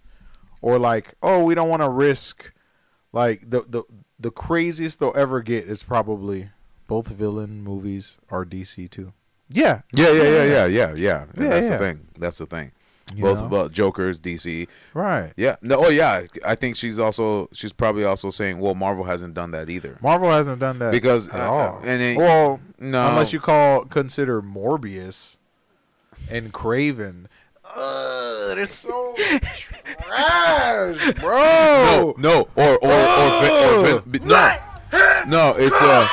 Or 0.61 0.79
like, 0.79 1.15
oh, 1.21 1.43
we 1.43 1.55
don't 1.55 1.67
want 1.69 1.81
to 1.81 1.89
risk 1.89 2.53
like 3.11 3.49
the 3.49 3.63
the 3.67 3.83
the 4.19 4.31
craziest 4.31 4.99
they'll 4.99 5.11
ever 5.15 5.41
get 5.41 5.67
is 5.67 5.83
probably 5.83 6.49
both 6.87 7.07
villain 7.07 7.61
movies 7.63 8.17
are 8.29 8.45
DC 8.45 8.89
too. 8.89 9.13
Yeah. 9.49 9.81
Yeah, 9.93 10.11
yeah, 10.11 10.23
yeah, 10.23 10.43
yeah, 10.43 10.65
yeah, 10.65 10.65
yeah. 10.65 10.93
Yeah, 10.95 11.25
that's 11.35 11.67
yeah. 11.67 11.77
the 11.77 11.77
thing. 11.77 12.07
That's 12.17 12.37
the 12.37 12.45
thing. 12.45 12.71
You 13.13 13.23
Both 13.23 13.51
know? 13.51 13.67
Joker's 13.67 14.17
DC. 14.17 14.67
Right. 14.93 15.33
Yeah. 15.35 15.57
No. 15.61 15.85
Oh, 15.85 15.89
yeah. 15.89 16.23
I 16.45 16.55
think 16.55 16.77
she's 16.77 16.97
also 16.99 17.49
she's 17.51 17.73
probably 17.73 18.05
also 18.05 18.29
saying, 18.29 18.59
well, 18.59 18.75
Marvel 18.75 19.03
hasn't 19.03 19.33
done 19.33 19.51
that 19.51 19.69
either. 19.69 19.97
Marvel 20.01 20.31
hasn't 20.31 20.59
done 20.59 20.79
that 20.79 20.91
Because, 20.91 21.27
at 21.29 21.39
uh, 21.41 21.51
all. 21.51 21.81
and 21.83 22.01
it- 22.01 22.17
well, 22.17 22.61
No. 22.79 23.09
unless 23.09 23.33
you 23.33 23.39
call 23.41 23.83
consider 23.85 24.41
Morbius 24.41 25.35
and 26.29 26.51
Kraven. 26.53 27.25
Ugh, 27.75 28.55
they're 28.55 28.65
so 28.65 29.13
trash, 29.15 31.13
bro. 31.19 31.37
no, 31.37 32.15
no, 32.17 32.47
or 32.55 32.77
or 32.79 32.91
or, 32.91 33.95
or 33.95 33.99
Vin- 34.05 34.27
no, 34.27 34.57
no. 35.27 35.55
It's 35.57 35.75
uh, 35.79 36.07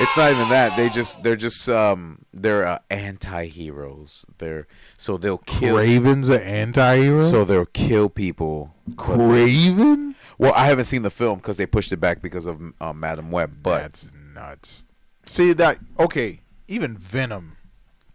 it's 0.00 0.16
not 0.16 0.32
even 0.32 0.48
that. 0.48 0.76
They 0.76 0.88
just 0.88 1.22
they're 1.22 1.36
just 1.36 1.68
um 1.68 2.18
they're 2.32 2.66
uh, 2.66 2.78
anti-heroes. 2.90 4.26
They're 4.38 4.66
so 4.98 5.16
they'll 5.16 5.38
kill. 5.38 5.76
Kraven's 5.76 6.28
an 6.28 6.42
anti-hero. 6.42 7.20
So 7.20 7.44
they'll 7.44 7.66
kill 7.66 8.08
people. 8.08 8.74
Kraven? 8.96 10.14
Well, 10.38 10.52
I 10.56 10.66
haven't 10.66 10.86
seen 10.86 11.02
the 11.02 11.10
film 11.10 11.38
because 11.38 11.56
they 11.56 11.66
pushed 11.66 11.92
it 11.92 11.98
back 11.98 12.20
because 12.20 12.46
of 12.46 12.60
uh, 12.80 12.92
Madam 12.92 13.30
Web. 13.30 13.58
But 13.62 13.82
that's 13.82 14.08
nuts. 14.34 14.82
See 15.26 15.52
that? 15.52 15.78
Okay, 15.98 16.40
even 16.66 16.96
Venom, 16.96 17.56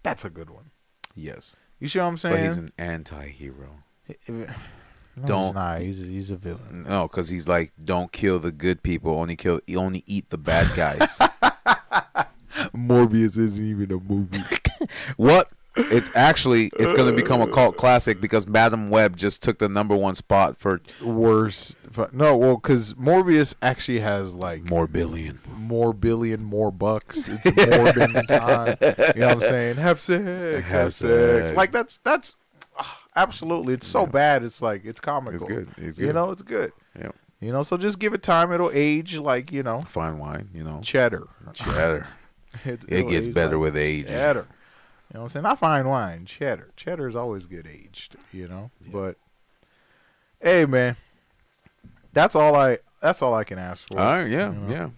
that's 0.04 0.24
a 0.26 0.30
good 0.30 0.50
one. 0.50 0.72
yes, 1.16 1.56
You 1.80 1.88
see 1.88 2.00
what 2.00 2.06
I'm 2.06 2.18
saying? 2.18 2.36
but 2.36 2.44
he's 2.44 2.58
an 2.58 2.72
anti-hero. 2.78 3.84
no, 4.28 4.48
Don't- 5.26 5.44
He's 5.46 5.54
not. 5.54 5.82
He's 5.82 5.98
he's 6.00 6.32
a 6.32 6.36
villain. 6.38 6.84
No, 6.88 7.08
because 7.08 7.30
he's 7.30 7.48
like, 7.48 7.74
don't 7.84 8.12
kill 8.12 8.40
the 8.40 8.52
good 8.52 8.82
people. 8.84 9.12
Only 9.20 9.36
kill, 9.36 9.60
only 9.76 10.04
eat 10.08 10.30
the 10.30 10.38
bad 10.38 10.68
guys. 10.76 11.20
Morbius 12.76 13.38
isn't 13.38 13.64
even 13.66 13.92
a 13.92 14.00
movie. 14.00 14.42
what? 15.18 15.52
It's 15.80 16.10
actually 16.16 16.72
it's 16.80 16.94
going 16.94 17.10
to 17.10 17.16
become 17.16 17.42
a 17.42 17.48
cult 17.48 17.78
classic 17.78 18.20
because 18.22 18.48
Madam 18.48 18.90
Web 18.90 19.16
just 19.16 19.42
took 19.42 19.60
the 19.60 19.70
number 19.70 19.96
one 19.96 20.16
spot 20.16 20.58
for 20.60 20.82
Worse. 21.02 21.76
fu- 21.92 22.08
No, 22.12 22.36
well, 22.38 22.56
because 22.58 22.94
Morbius 22.96 23.56
actually 23.62 24.00
has 24.02 24.36
like 24.36 24.70
more 24.70 24.88
billion. 24.88 25.40
more 25.58 25.94
billion, 25.94 26.44
more 26.44 26.72
bucks. 26.72 27.28
It's 27.30 27.46
more 27.46 27.92
than 27.94 28.14
time. 28.28 28.78
You 28.82 29.22
know 29.22 29.28
what 29.28 29.36
I'm 29.36 29.42
saying? 29.42 29.76
Have 29.78 30.00
sex, 30.00 30.24
have, 30.24 30.64
Have 30.66 30.94
sex. 30.94 30.98
sex. 31.50 31.54
Like 31.58 31.72
that's 31.72 32.00
that's 32.04 32.36
ah, 32.78 33.00
absolutely. 33.16 33.74
It's 33.76 33.88
so 33.88 34.06
bad. 34.06 34.44
It's 34.44 34.62
like 34.62 34.84
it's 34.86 35.00
comical. 35.00 35.36
It's 35.36 35.44
good. 35.44 35.70
It's 35.78 35.98
You 36.00 36.14
know, 36.14 36.32
it's 36.32 36.42
good. 36.42 36.72
Yep. 37.00 37.16
You 37.42 37.54
know, 37.54 37.64
so 37.64 37.78
just 37.78 38.00
give 38.00 38.14
it 38.14 38.22
time. 38.22 38.52
It'll 38.52 38.72
age 38.74 39.16
like 39.18 39.52
you 39.54 39.64
know 39.64 39.82
Fine 39.82 40.20
wine, 40.20 40.50
you 40.54 40.64
know. 40.64 40.82
cheddar. 40.84 41.28
Cheddar. 41.54 42.08
It, 42.66 42.84
It 42.88 43.08
gets 43.08 43.28
better 43.28 43.58
like 43.58 43.62
with 43.62 43.78
age. 43.78 44.08
cheddar. 44.08 44.48
You 45.12 45.18
know 45.18 45.22
what 45.22 45.26
I'm 45.26 45.30
saying? 45.30 45.44
Not 45.44 45.60
fine 45.60 45.88
wine, 45.88 46.26
cheddar. 46.26 46.70
Cheddar 46.78 47.08
is 47.08 47.16
always 47.16 47.48
good 47.48 47.68
aged. 47.68 48.16
You 48.32 48.48
know, 48.48 48.70
but 48.92 49.16
hey, 50.42 50.66
man, 50.66 50.96
that's 52.14 52.36
all 52.36 52.56
I 52.56 52.78
that's 53.02 53.22
all 53.22 53.34
I 53.34 53.44
can 53.44 53.58
ask 53.58 53.88
for. 53.88 54.00
All 54.00 54.18
right, 54.18 54.30
yeah, 54.30 54.52
You 54.52 54.60
know? 54.60 54.92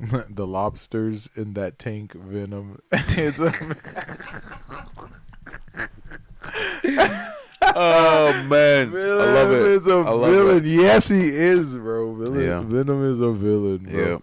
yeah. 0.00 0.22
the 0.30 0.46
lobsters 0.46 1.28
in 1.36 1.54
that 1.54 1.78
tank 1.78 2.12
venom. 2.14 2.80
it's 2.92 3.38
a, 3.38 3.52
Oh 7.74 8.32
man, 8.48 8.88
I 8.88 8.98
love 8.98 9.48
Venom 9.50 9.64
it. 9.64 9.68
is 9.68 9.86
a 9.86 9.92
I 9.92 10.10
love 10.10 10.30
villain. 10.32 10.56
it. 10.58 10.66
Yes, 10.66 11.08
he 11.08 11.28
is, 11.28 11.74
bro. 11.76 12.12
Villain, 12.14 12.42
Yeah. 12.42 12.60
Venom 12.60 13.12
is 13.12 13.20
a 13.20 13.30
villain. 13.32 13.86
Bro. 13.88 14.04
Yeah. 14.04 14.18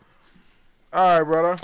All 0.92 1.18
right, 1.20 1.24
brother. 1.24 1.56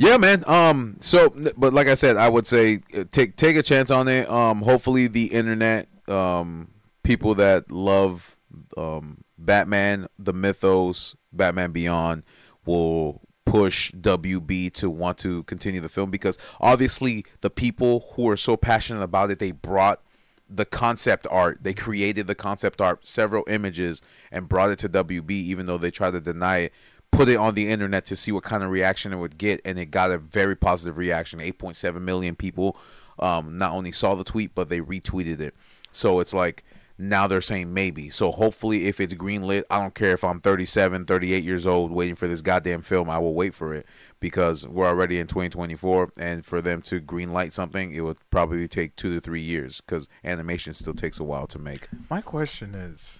Yeah, 0.00 0.16
man. 0.16 0.44
Um. 0.46 0.96
So, 1.00 1.28
but 1.58 1.74
like 1.74 1.86
I 1.86 1.92
said, 1.92 2.16
I 2.16 2.26
would 2.26 2.46
say 2.46 2.80
uh, 2.96 3.04
take 3.10 3.36
take 3.36 3.56
a 3.56 3.62
chance 3.62 3.90
on 3.90 4.08
it. 4.08 4.30
Um. 4.30 4.62
Hopefully, 4.62 5.08
the 5.08 5.26
internet, 5.26 5.88
um, 6.08 6.70
people 7.02 7.34
that 7.34 7.70
love, 7.70 8.38
um, 8.78 9.24
Batman, 9.36 10.08
the 10.18 10.32
mythos, 10.32 11.16
Batman 11.34 11.72
Beyond, 11.72 12.22
will 12.64 13.20
push 13.44 13.92
WB 13.92 14.72
to 14.72 14.88
want 14.88 15.18
to 15.18 15.42
continue 15.42 15.82
the 15.82 15.88
film 15.90 16.10
because 16.10 16.38
obviously 16.62 17.26
the 17.42 17.50
people 17.50 18.10
who 18.14 18.26
are 18.30 18.38
so 18.38 18.56
passionate 18.56 19.02
about 19.02 19.30
it, 19.30 19.38
they 19.38 19.50
brought 19.50 20.00
the 20.48 20.64
concept 20.64 21.26
art. 21.30 21.58
They 21.62 21.74
created 21.74 22.26
the 22.26 22.34
concept 22.34 22.80
art, 22.80 23.06
several 23.06 23.44
images, 23.48 24.00
and 24.32 24.48
brought 24.48 24.70
it 24.70 24.78
to 24.80 24.88
WB, 24.88 25.30
even 25.30 25.66
though 25.66 25.78
they 25.78 25.90
tried 25.90 26.12
to 26.12 26.20
deny 26.20 26.58
it. 26.58 26.72
Put 27.10 27.28
it 27.28 27.36
on 27.36 27.54
the 27.54 27.68
internet 27.68 28.06
to 28.06 28.16
see 28.16 28.32
what 28.32 28.44
kind 28.44 28.62
of 28.62 28.70
reaction 28.70 29.12
it 29.12 29.16
would 29.16 29.36
get, 29.36 29.60
and 29.64 29.78
it 29.78 29.86
got 29.86 30.10
a 30.10 30.18
very 30.18 30.56
positive 30.56 30.96
reaction. 30.96 31.38
8.7 31.38 32.00
million 32.00 32.34
people 32.34 32.76
um, 33.18 33.58
not 33.58 33.72
only 33.72 33.92
saw 33.92 34.14
the 34.14 34.24
tweet, 34.24 34.54
but 34.54 34.68
they 34.68 34.80
retweeted 34.80 35.40
it. 35.40 35.54
So 35.92 36.20
it's 36.20 36.32
like 36.32 36.64
now 37.00 37.26
they're 37.26 37.40
saying 37.40 37.72
maybe. 37.72 38.10
So 38.10 38.30
hopefully, 38.30 38.86
if 38.86 39.00
it's 39.00 39.14
greenlit, 39.14 39.64
I 39.70 39.80
don't 39.80 39.94
care 39.94 40.12
if 40.12 40.22
I'm 40.22 40.40
37, 40.40 41.06
38 41.06 41.42
years 41.42 41.66
old 41.66 41.90
waiting 41.90 42.14
for 42.14 42.28
this 42.28 42.42
goddamn 42.42 42.82
film. 42.82 43.08
I 43.08 43.18
will 43.18 43.34
wait 43.34 43.54
for 43.54 43.74
it 43.74 43.86
because 44.20 44.66
we're 44.66 44.86
already 44.86 45.18
in 45.18 45.26
2024, 45.26 46.12
and 46.18 46.44
for 46.44 46.60
them 46.60 46.82
to 46.82 47.00
greenlight 47.00 47.52
something, 47.52 47.92
it 47.92 48.02
would 48.02 48.18
probably 48.30 48.68
take 48.68 48.96
two 48.96 49.14
to 49.14 49.20
three 49.20 49.40
years 49.40 49.80
because 49.80 50.08
animation 50.24 50.74
still 50.74 50.94
takes 50.94 51.18
a 51.18 51.24
while 51.24 51.46
to 51.48 51.58
make. 51.58 51.88
My 52.10 52.20
question 52.20 52.74
is, 52.74 53.18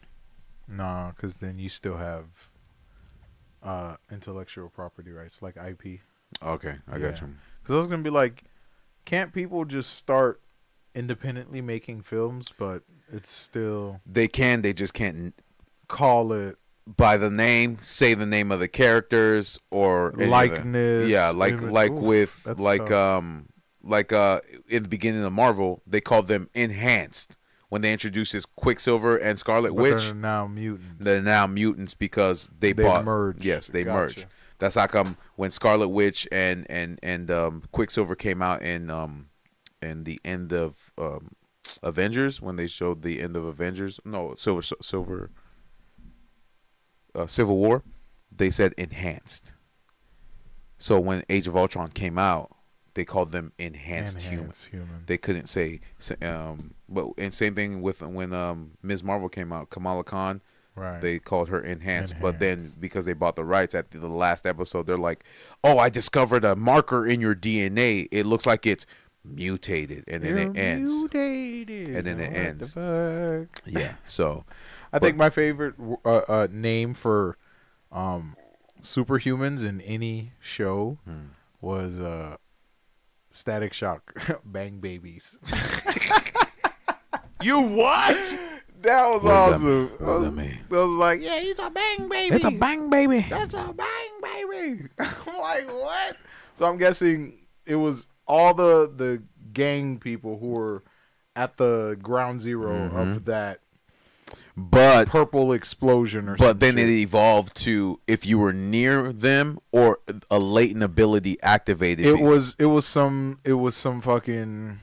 nah, 0.68 1.12
because 1.12 1.38
then 1.38 1.58
you 1.58 1.70
still 1.70 1.96
have 1.96 2.49
uh, 3.62 3.96
intellectual 4.10 4.68
property 4.68 5.10
rights, 5.12 5.42
like 5.42 5.56
IP. 5.56 6.00
Okay, 6.42 6.76
I 6.88 6.98
got 6.98 7.20
Yeah. 7.20 7.26
you. 7.28 7.34
Because 7.62 7.74
I 7.76 7.78
was 7.78 7.86
gonna 7.88 8.02
be 8.02 8.10
like, 8.10 8.44
can't 9.04 9.32
people 9.32 9.64
just 9.64 9.94
start 9.94 10.40
independently 10.94 11.60
making 11.60 12.02
films, 12.02 12.46
but 12.58 12.82
it's 13.12 13.30
still 13.30 14.00
They 14.06 14.28
can, 14.28 14.62
they 14.62 14.72
just 14.72 14.94
can't 14.94 15.34
call 15.88 16.32
it 16.32 16.56
by 16.86 17.16
the 17.16 17.30
name, 17.30 17.78
say 17.80 18.14
the 18.14 18.26
name 18.26 18.50
of 18.50 18.58
the 18.60 18.68
characters 18.68 19.58
or 19.70 20.12
likeness? 20.16 21.08
Yeah, 21.08 21.30
like 21.30 21.54
image- 21.54 21.70
like 21.72 21.92
with 21.92 22.46
like 22.58 22.86
tough. 22.86 22.92
um 22.92 23.46
like 23.82 24.12
uh 24.12 24.40
in 24.68 24.82
the 24.84 24.88
beginning 24.88 25.22
of 25.24 25.32
Marvel, 25.32 25.82
they 25.86 26.00
called 26.00 26.26
them 26.28 26.48
enhanced 26.54 27.36
when 27.70 27.80
they 27.82 27.92
introduced 27.92 28.32
this 28.32 28.44
Quicksilver 28.44 29.16
and 29.16 29.38
Scarlet 29.38 29.74
But 29.74 29.82
Witch. 29.82 30.04
they're 30.04 30.14
now 30.14 30.46
mutants. 30.46 30.96
They're 30.98 31.22
now 31.22 31.46
mutants 31.46 31.94
because 31.94 32.50
they, 32.58 32.72
They 32.72 32.82
bought 32.84 33.04
merged. 33.04 33.44
Yes, 33.44 33.68
they 33.68 33.84
Gotcha. 33.84 33.96
merged. 33.98 34.26
That's 34.58 34.74
how 34.74 34.86
come 34.86 35.16
when 35.36 35.50
Scarlet 35.50 35.88
Witch 35.88 36.28
and 36.30 36.66
and 36.68 36.98
and 37.02 37.30
um, 37.30 37.62
Quicksilver 37.72 38.14
came 38.14 38.42
out 38.42 38.60
in 38.62 38.90
um 38.90 39.30
in 39.80 40.04
the 40.04 40.20
end 40.22 40.52
of 40.52 40.92
um, 40.98 41.30
Avengers 41.82 42.42
when 42.42 42.56
they 42.56 42.66
showed 42.66 43.00
the 43.02 43.22
end 43.22 43.36
of 43.36 43.44
Avengers. 43.46 43.98
No, 44.04 44.34
Silver 44.34 44.60
Silver 44.82 45.30
uh, 47.14 47.26
Civil 47.26 47.56
War. 47.56 47.82
They 48.30 48.50
said 48.50 48.74
enhanced. 48.76 49.52
So 50.76 50.98
when 51.00 51.24
Age 51.30 51.46
of 51.46 51.56
Ultron 51.56 51.88
came 51.90 52.18
out, 52.18 52.54
they 52.94 53.04
called 53.04 53.32
them 53.32 53.52
enhanced, 53.58 54.18
humans 54.20 54.40
Enhanced 54.40 54.66
human. 54.66 55.02
they 55.06 55.16
couldn't 55.18 55.48
say 55.48 55.80
um 56.22 56.74
but 56.88 57.08
and 57.18 57.32
same 57.32 57.54
thing 57.54 57.82
with 57.82 58.02
when 58.02 58.32
um 58.32 58.72
Ms. 58.82 59.02
Marvel 59.04 59.28
came 59.28 59.52
out 59.52 59.70
Kamala 59.70 60.04
Khan 60.04 60.40
right. 60.74 61.00
they 61.00 61.18
called 61.18 61.48
her 61.50 61.60
enhanced, 61.60 62.14
but 62.20 62.38
then 62.40 62.72
because 62.80 63.04
they 63.04 63.12
bought 63.12 63.36
the 63.36 63.44
rights 63.44 63.74
at 63.74 63.90
the, 63.90 63.98
the 63.98 64.08
last 64.08 64.44
episode 64.46 64.86
they're 64.86 64.98
like 64.98 65.24
oh 65.64 65.78
I 65.78 65.88
discovered 65.88 66.44
a 66.44 66.56
marker 66.56 67.06
in 67.06 67.20
your 67.20 67.34
DNA 67.34 68.08
it 68.10 68.26
looks 68.26 68.46
like 68.46 68.66
it's 68.66 68.86
mutated 69.24 70.02
and 70.08 70.22
then 70.24 70.38
it 70.38 70.54
You're 70.54 70.64
ends 70.64 70.92
mutated. 70.92 71.88
And 71.96 72.06
then 72.06 72.20
it 72.20 72.32
the 72.32 72.38
ends. 72.38 72.72
fuck? 72.72 73.62
yeah 73.66 73.94
so 74.04 74.44
I 74.92 74.98
think 74.98 75.16
my 75.16 75.30
favorite 75.30 75.74
uh, 76.04 76.22
uh, 76.26 76.48
name 76.50 76.94
for 76.94 77.36
um, 77.92 78.34
superhumans 78.82 79.62
in 79.64 79.80
any 79.82 80.32
show 80.40 80.98
Hmm. 81.04 81.26
was 81.60 82.00
uh, 82.00 82.36
Static 83.30 83.72
Shock, 83.72 84.14
Bang 84.44 84.78
Babies. 84.78 85.36
You 87.42 87.60
what? 87.62 88.16
That 88.82 89.08
was 89.08 89.22
What 89.22 89.30
does 89.30 89.62
that- 89.62 89.66
awesome. 89.66 89.88
what 89.88 89.98
does 89.98 90.06
I 90.08 90.12
was, 90.12 90.22
that 90.24 90.30
mean? 90.32 90.58
I 90.70 90.74
was 90.74 90.90
like, 90.98 91.20
yeah, 91.22 91.40
he's 91.40 91.58
a 91.58 91.70
bang 91.70 92.06
baby. 92.08 92.36
It's 92.36 92.44
a 92.44 92.50
bang 92.50 92.90
baby. 92.90 93.26
That's 93.30 93.54
a 93.54 93.72
bang 93.74 94.10
baby. 94.22 94.88
I'm 94.98 95.38
like, 95.40 95.66
what? 95.68 96.16
So 96.52 96.66
I'm 96.66 96.76
guessing 96.76 97.38
it 97.64 97.76
was 97.76 98.06
all 98.28 98.52
the 98.52 98.92
the 98.94 99.22
gang 99.54 99.98
people 99.98 100.38
who 100.38 100.48
were 100.48 100.82
at 101.34 101.56
the 101.56 101.98
ground 102.02 102.42
0 102.42 102.70
Mm-hmm. 102.70 102.96
of 102.98 103.24
that 103.24 103.60
but 104.70 105.08
purple 105.08 105.52
explosion 105.52 106.28
or 106.28 106.36
something. 106.36 106.46
but 106.46 106.60
then 106.60 106.76
it 106.78 106.88
evolved 106.88 107.54
to 107.56 107.98
if 108.06 108.26
you 108.26 108.38
were 108.38 108.52
near 108.52 109.12
them 109.12 109.58
or 109.72 109.98
a 110.30 110.38
latent 110.38 110.82
ability 110.82 111.36
activated 111.42 112.04
it 112.06 112.20
was 112.20 112.54
it 112.58 112.66
was 112.66 112.86
some 112.86 113.38
it 113.44 113.54
was 113.54 113.74
some 113.76 114.00
fucking 114.00 114.78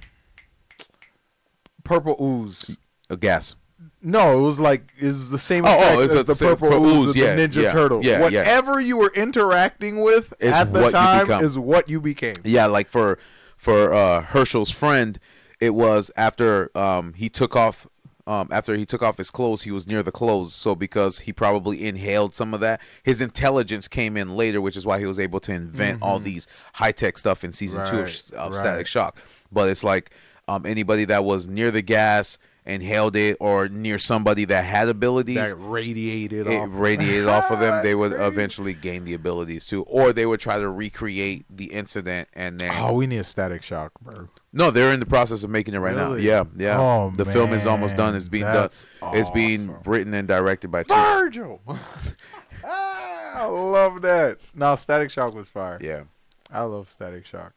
purple 1.83 2.15
ooze. 2.21 2.77
a 3.09 3.17
gas 3.17 3.55
No, 4.01 4.37
it 4.37 4.41
was 4.41 4.59
like 4.59 4.91
it 4.99 5.05
was 5.05 5.29
the 5.29 5.37
same 5.39 5.65
Oh, 5.65 5.69
oh, 5.77 5.99
it's 5.99 6.13
as 6.13 6.25
the 6.25 6.35
purple 6.35 6.73
ooze 6.85 6.93
ooze, 6.95 7.09
of 7.11 7.15
yeah, 7.15 7.35
the 7.35 7.47
Ninja 7.47 7.63
yeah, 7.63 7.71
Turtle. 7.71 8.03
yeah. 8.03 8.19
Whatever 8.21 8.79
you 8.79 8.97
were 8.97 9.11
interacting 9.15 10.01
with 10.01 10.33
Is 10.39 10.51
at 10.53 10.73
the 10.73 10.89
time 10.89 11.29
is 11.43 11.57
what 11.57 11.87
you 11.89 11.99
became. 12.01 12.35
Yeah, 12.43 12.65
like 12.67 12.87
for 12.89 13.17
for 13.55 13.93
uh, 13.93 14.21
Herschel's 14.21 14.69
friend, 14.69 15.17
it 15.59 15.73
was 15.73 16.11
after 16.15 16.69
um, 16.77 17.13
he 17.13 17.27
took 17.29 17.55
off 17.55 17.87
um, 18.27 18.49
after 18.51 18.75
he 18.75 18.85
took 18.85 19.01
off 19.01 19.17
his 19.17 19.31
clothes. 19.31 19.63
He 19.63 19.71
was 19.71 19.87
near 19.87 20.03
the 20.03 20.11
clothes, 20.11 20.53
so 20.53 20.75
because 20.75 21.19
he 21.19 21.33
probably 21.33 21.87
inhaled 21.87 22.35
some 22.35 22.53
of 22.53 22.59
that, 22.59 22.81
his 23.03 23.21
intelligence 23.21 23.87
came 23.87 24.17
in 24.17 24.35
later, 24.35 24.61
which 24.61 24.77
is 24.77 24.85
why 24.85 24.99
he 24.99 25.05
was 25.05 25.17
able 25.17 25.39
to 25.39 25.51
invent 25.53 26.01
all 26.01 26.19
these 26.19 26.45
high 26.73 26.91
tech 26.91 27.17
stuff 27.17 27.43
in 27.43 27.53
season 27.53 27.85
two 27.87 27.99
of, 27.99 28.07
Mm-hmm. 28.07 28.37
Of 28.37 28.51
right. 28.51 28.59
Static 28.59 28.87
Shock. 28.87 29.17
But 29.51 29.69
it's 29.69 29.83
like 29.83 30.11
um, 30.47 30.65
anybody 30.65 31.05
that 31.05 31.23
was 31.23 31.47
near 31.47 31.71
the 31.71 31.81
gas 31.81 32.37
inhaled 32.67 33.15
it, 33.15 33.37
or 33.39 33.67
near 33.69 33.97
somebody 33.97 34.45
that 34.45 34.63
had 34.65 34.87
abilities 34.89 35.35
That 35.35 35.55
radiated 35.57 36.45
it 36.47 36.55
off. 36.57 36.69
radiated 36.71 37.27
off 37.27 37.49
of 37.49 37.59
them, 37.59 37.81
they 37.83 37.95
would 37.95 38.11
eventually 38.13 38.73
gain 38.73 39.05
the 39.05 39.13
abilities 39.13 39.65
too, 39.65 39.83
or 39.83 40.13
they 40.13 40.25
would 40.25 40.39
try 40.39 40.59
to 40.59 40.69
recreate 40.69 41.45
the 41.49 41.65
incident 41.73 42.27
and 42.33 42.59
then. 42.59 42.71
Oh, 42.75 42.93
we 42.93 43.07
need 43.07 43.17
a 43.19 43.23
static 43.23 43.63
shock, 43.63 43.93
bro. 44.01 44.27
no, 44.53 44.69
they're 44.69 44.93
in 44.93 44.99
the 44.99 45.05
process 45.05 45.43
of 45.43 45.49
making 45.49 45.73
it 45.73 45.79
right 45.79 45.95
now. 45.95 46.13
Yeah, 46.15 46.43
yeah. 46.57 46.79
Oh, 46.79 47.11
the 47.15 47.25
film 47.25 47.53
is 47.53 47.65
almost 47.65 47.95
done. 47.95 48.15
It's 48.15 48.27
being 48.27 48.43
that's 48.43 48.85
done. 48.99 49.15
It's 49.15 49.29
being 49.29 49.73
written 49.85 50.13
and 50.13 50.27
directed 50.27 50.69
by. 50.69 50.83
Virgil. 50.83 51.61
ah, 52.65 53.43
I 53.43 53.45
love 53.45 54.01
that. 54.01 54.39
No, 54.55 54.75
Static 54.75 55.09
Shock 55.11 55.33
was 55.33 55.47
fire. 55.49 55.79
Yeah, 55.81 56.03
I 56.51 56.63
love 56.63 56.89
Static 56.89 57.25
Shock. 57.25 57.53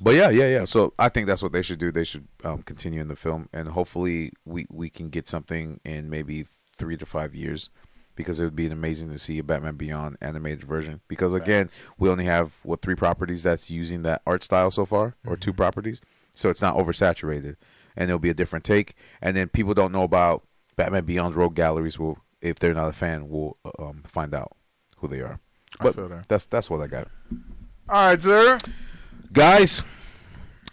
But 0.00 0.14
yeah, 0.14 0.30
yeah, 0.30 0.46
yeah. 0.46 0.64
So 0.64 0.94
I 0.98 1.08
think 1.08 1.26
that's 1.26 1.42
what 1.42 1.52
they 1.52 1.62
should 1.62 1.78
do. 1.78 1.92
They 1.92 2.04
should 2.04 2.26
um, 2.44 2.62
continue 2.62 3.00
in 3.00 3.08
the 3.08 3.16
film, 3.16 3.48
and 3.52 3.68
hopefully 3.68 4.32
we 4.44 4.66
we 4.70 4.88
can 4.90 5.10
get 5.10 5.28
something 5.28 5.80
in 5.84 6.10
maybe 6.10 6.46
three 6.76 6.96
to 6.96 7.06
five 7.06 7.34
years. 7.34 7.70
Because 8.16 8.38
it 8.38 8.44
would 8.44 8.56
be 8.56 8.66
amazing 8.66 9.08
to 9.12 9.18
see 9.18 9.38
a 9.38 9.44
Batman 9.44 9.76
Beyond 9.76 10.18
animated 10.20 10.64
version. 10.64 11.00
Because 11.08 11.32
again, 11.32 11.70
we 11.98 12.10
only 12.10 12.24
have 12.24 12.54
what 12.64 12.82
three 12.82 12.96
properties 12.96 13.44
that's 13.44 13.70
using 13.70 14.02
that 14.02 14.20
art 14.26 14.42
style 14.42 14.70
so 14.70 14.84
far, 14.84 15.14
or 15.24 15.36
two 15.36 15.54
properties, 15.54 16.02
so 16.34 16.50
it's 16.50 16.60
not 16.60 16.76
oversaturated, 16.76 17.56
and 17.96 18.10
it'll 18.10 18.18
be 18.18 18.28
a 18.28 18.34
different 18.34 18.64
take. 18.66 18.94
And 19.22 19.34
then 19.36 19.48
people 19.48 19.72
don't 19.72 19.92
know 19.92 20.02
about 20.02 20.42
Batman 20.76 21.04
Beyond's 21.04 21.36
rogue 21.36 21.54
galleries. 21.54 21.98
Will 21.98 22.18
if 22.42 22.58
they're 22.58 22.74
not 22.74 22.88
a 22.88 22.92
fan, 22.92 23.28
will 23.28 23.56
um, 23.78 24.02
find 24.06 24.34
out 24.34 24.52
who 24.98 25.08
they 25.08 25.20
are. 25.20 25.40
But 25.80 25.96
that. 25.96 26.28
that's 26.28 26.46
that's 26.46 26.68
what 26.68 26.80
I 26.80 26.88
got. 26.88 27.08
All 27.88 28.08
right, 28.08 28.22
sir. 28.22 28.58
Guys, 29.32 29.82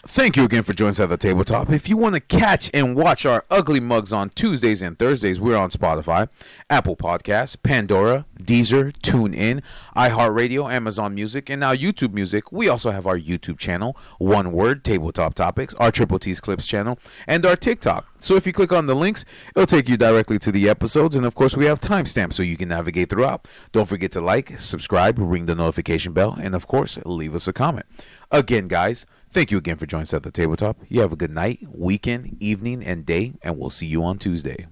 thank 0.08 0.36
you 0.36 0.44
again 0.44 0.64
for 0.64 0.74
joining 0.74 0.90
us 0.90 1.00
at 1.00 1.10
the 1.10 1.18
tabletop. 1.18 1.70
If 1.70 1.88
you 1.88 1.96
want 1.96 2.16
to 2.16 2.20
catch 2.20 2.72
and 2.74 2.96
watch 2.96 3.24
our 3.24 3.46
ugly 3.52 3.80
mugs 3.80 4.12
on 4.12 4.32
Tuesdays 4.32 4.82
and 4.82 4.98
Thursdays, 4.98 5.40
we're 5.40 5.56
on 5.56 5.70
Spotify, 5.70 6.28
Apple 6.68 6.96
Podcasts, 6.96 7.56
Pandora, 7.62 8.26
Deezer, 8.42 8.94
TuneIn, 9.04 9.62
iHeartRadio, 9.96 10.74
Amazon 10.74 11.14
Music, 11.14 11.52
and 11.52 11.60
now 11.60 11.72
YouTube 11.72 12.14
Music. 12.14 12.52
We 12.52 12.68
also 12.68 12.90
have 12.90 13.06
our 13.06 13.20
YouTube 13.20 13.60
channel, 13.60 13.96
One 14.18 14.52
Word 14.52 14.84
Tabletop 14.84 15.36
Topics, 15.36 15.76
our 15.76 15.92
Triple 15.92 16.18
T's 16.18 16.42
Clips 16.42 16.66
channel, 16.66 16.98
and 17.28 17.46
our 17.46 17.56
TikTok. 17.56 18.08
So 18.18 18.36
if 18.36 18.48
you 18.48 18.54
click 18.54 18.72
on 18.72 18.88
the 18.88 18.96
links, 18.96 19.24
it'll 19.56 19.68
take 19.68 19.88
you 19.88 19.98
directly 19.98 20.40
to 20.40 20.52
the 20.52 20.68
episodes, 20.68 21.16
and 21.16 21.28
of 21.28 21.36
course 21.36 21.56
we 21.56 21.66
have 21.66 21.80
timestamps 21.80 22.34
so 22.34 22.42
you 22.42 22.58
can 22.58 22.70
navigate 22.70 23.12
throughout. 23.12 23.48
Don't 23.72 23.88
forget 23.88 24.12
to 24.14 24.22
like, 24.22 24.58
subscribe, 24.58 25.20
ring 25.20 25.46
the 25.46 25.54
notification 25.54 26.14
bell, 26.14 26.36
and 26.42 26.56
of 26.56 26.66
course 26.66 26.98
leave 27.06 27.36
us 27.36 27.48
a 27.48 27.54
comment. 27.54 27.86
Again, 28.32 28.68
guys, 28.68 29.06
thank 29.32 29.52
you 29.52 29.58
again 29.58 29.78
for 29.78 29.86
joining 29.86 30.04
us 30.04 30.14
at 30.14 30.24
the 30.24 30.32
tabletop. 30.32 30.78
You 30.90 31.02
have 31.02 31.14
a 31.14 31.16
good 31.16 31.32
night, 31.32 31.60
weekend, 31.70 32.36
evening, 32.42 32.84
and 32.84 33.06
day, 33.06 33.34
and 33.42 33.58
we'll 33.58 33.70
see 33.70 33.86
you 33.86 34.04
on 34.04 34.18
Tuesday. 34.18 34.68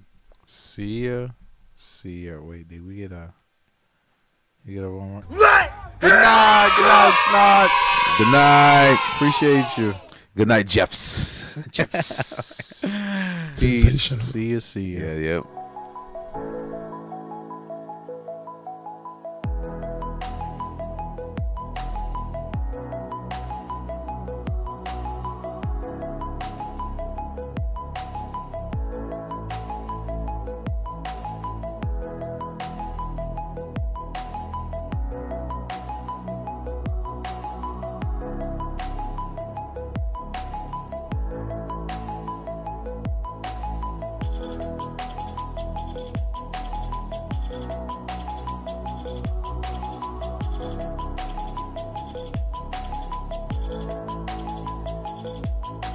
See 0.45 1.07
ya. 1.07 1.29
See 1.75 2.27
ya. 2.27 2.39
Wait, 2.41 2.67
did 2.67 2.85
we 2.85 2.97
get 2.97 3.11
a? 3.13 3.33
You 4.65 4.75
get 4.75 4.83
a 4.83 4.89
one 4.89 5.09
more? 5.09 5.21
Good 5.21 5.39
night. 5.39 5.71
Good 6.01 6.11
night, 6.11 7.13
Snot. 7.29 7.69
Good 8.17 8.31
night. 8.31 8.97
Appreciate 9.15 9.77
you. 9.77 9.93
Good 10.35 10.47
night, 10.49 10.67
Jeffs. 10.67 11.57
Jeffs. 11.71 12.81
Peace. 13.59 14.11
See 14.31 14.53
ya. 14.53 14.59
See 14.59 14.97
ya. 14.97 15.05
yeah, 15.05 15.15
yep. 15.15 15.43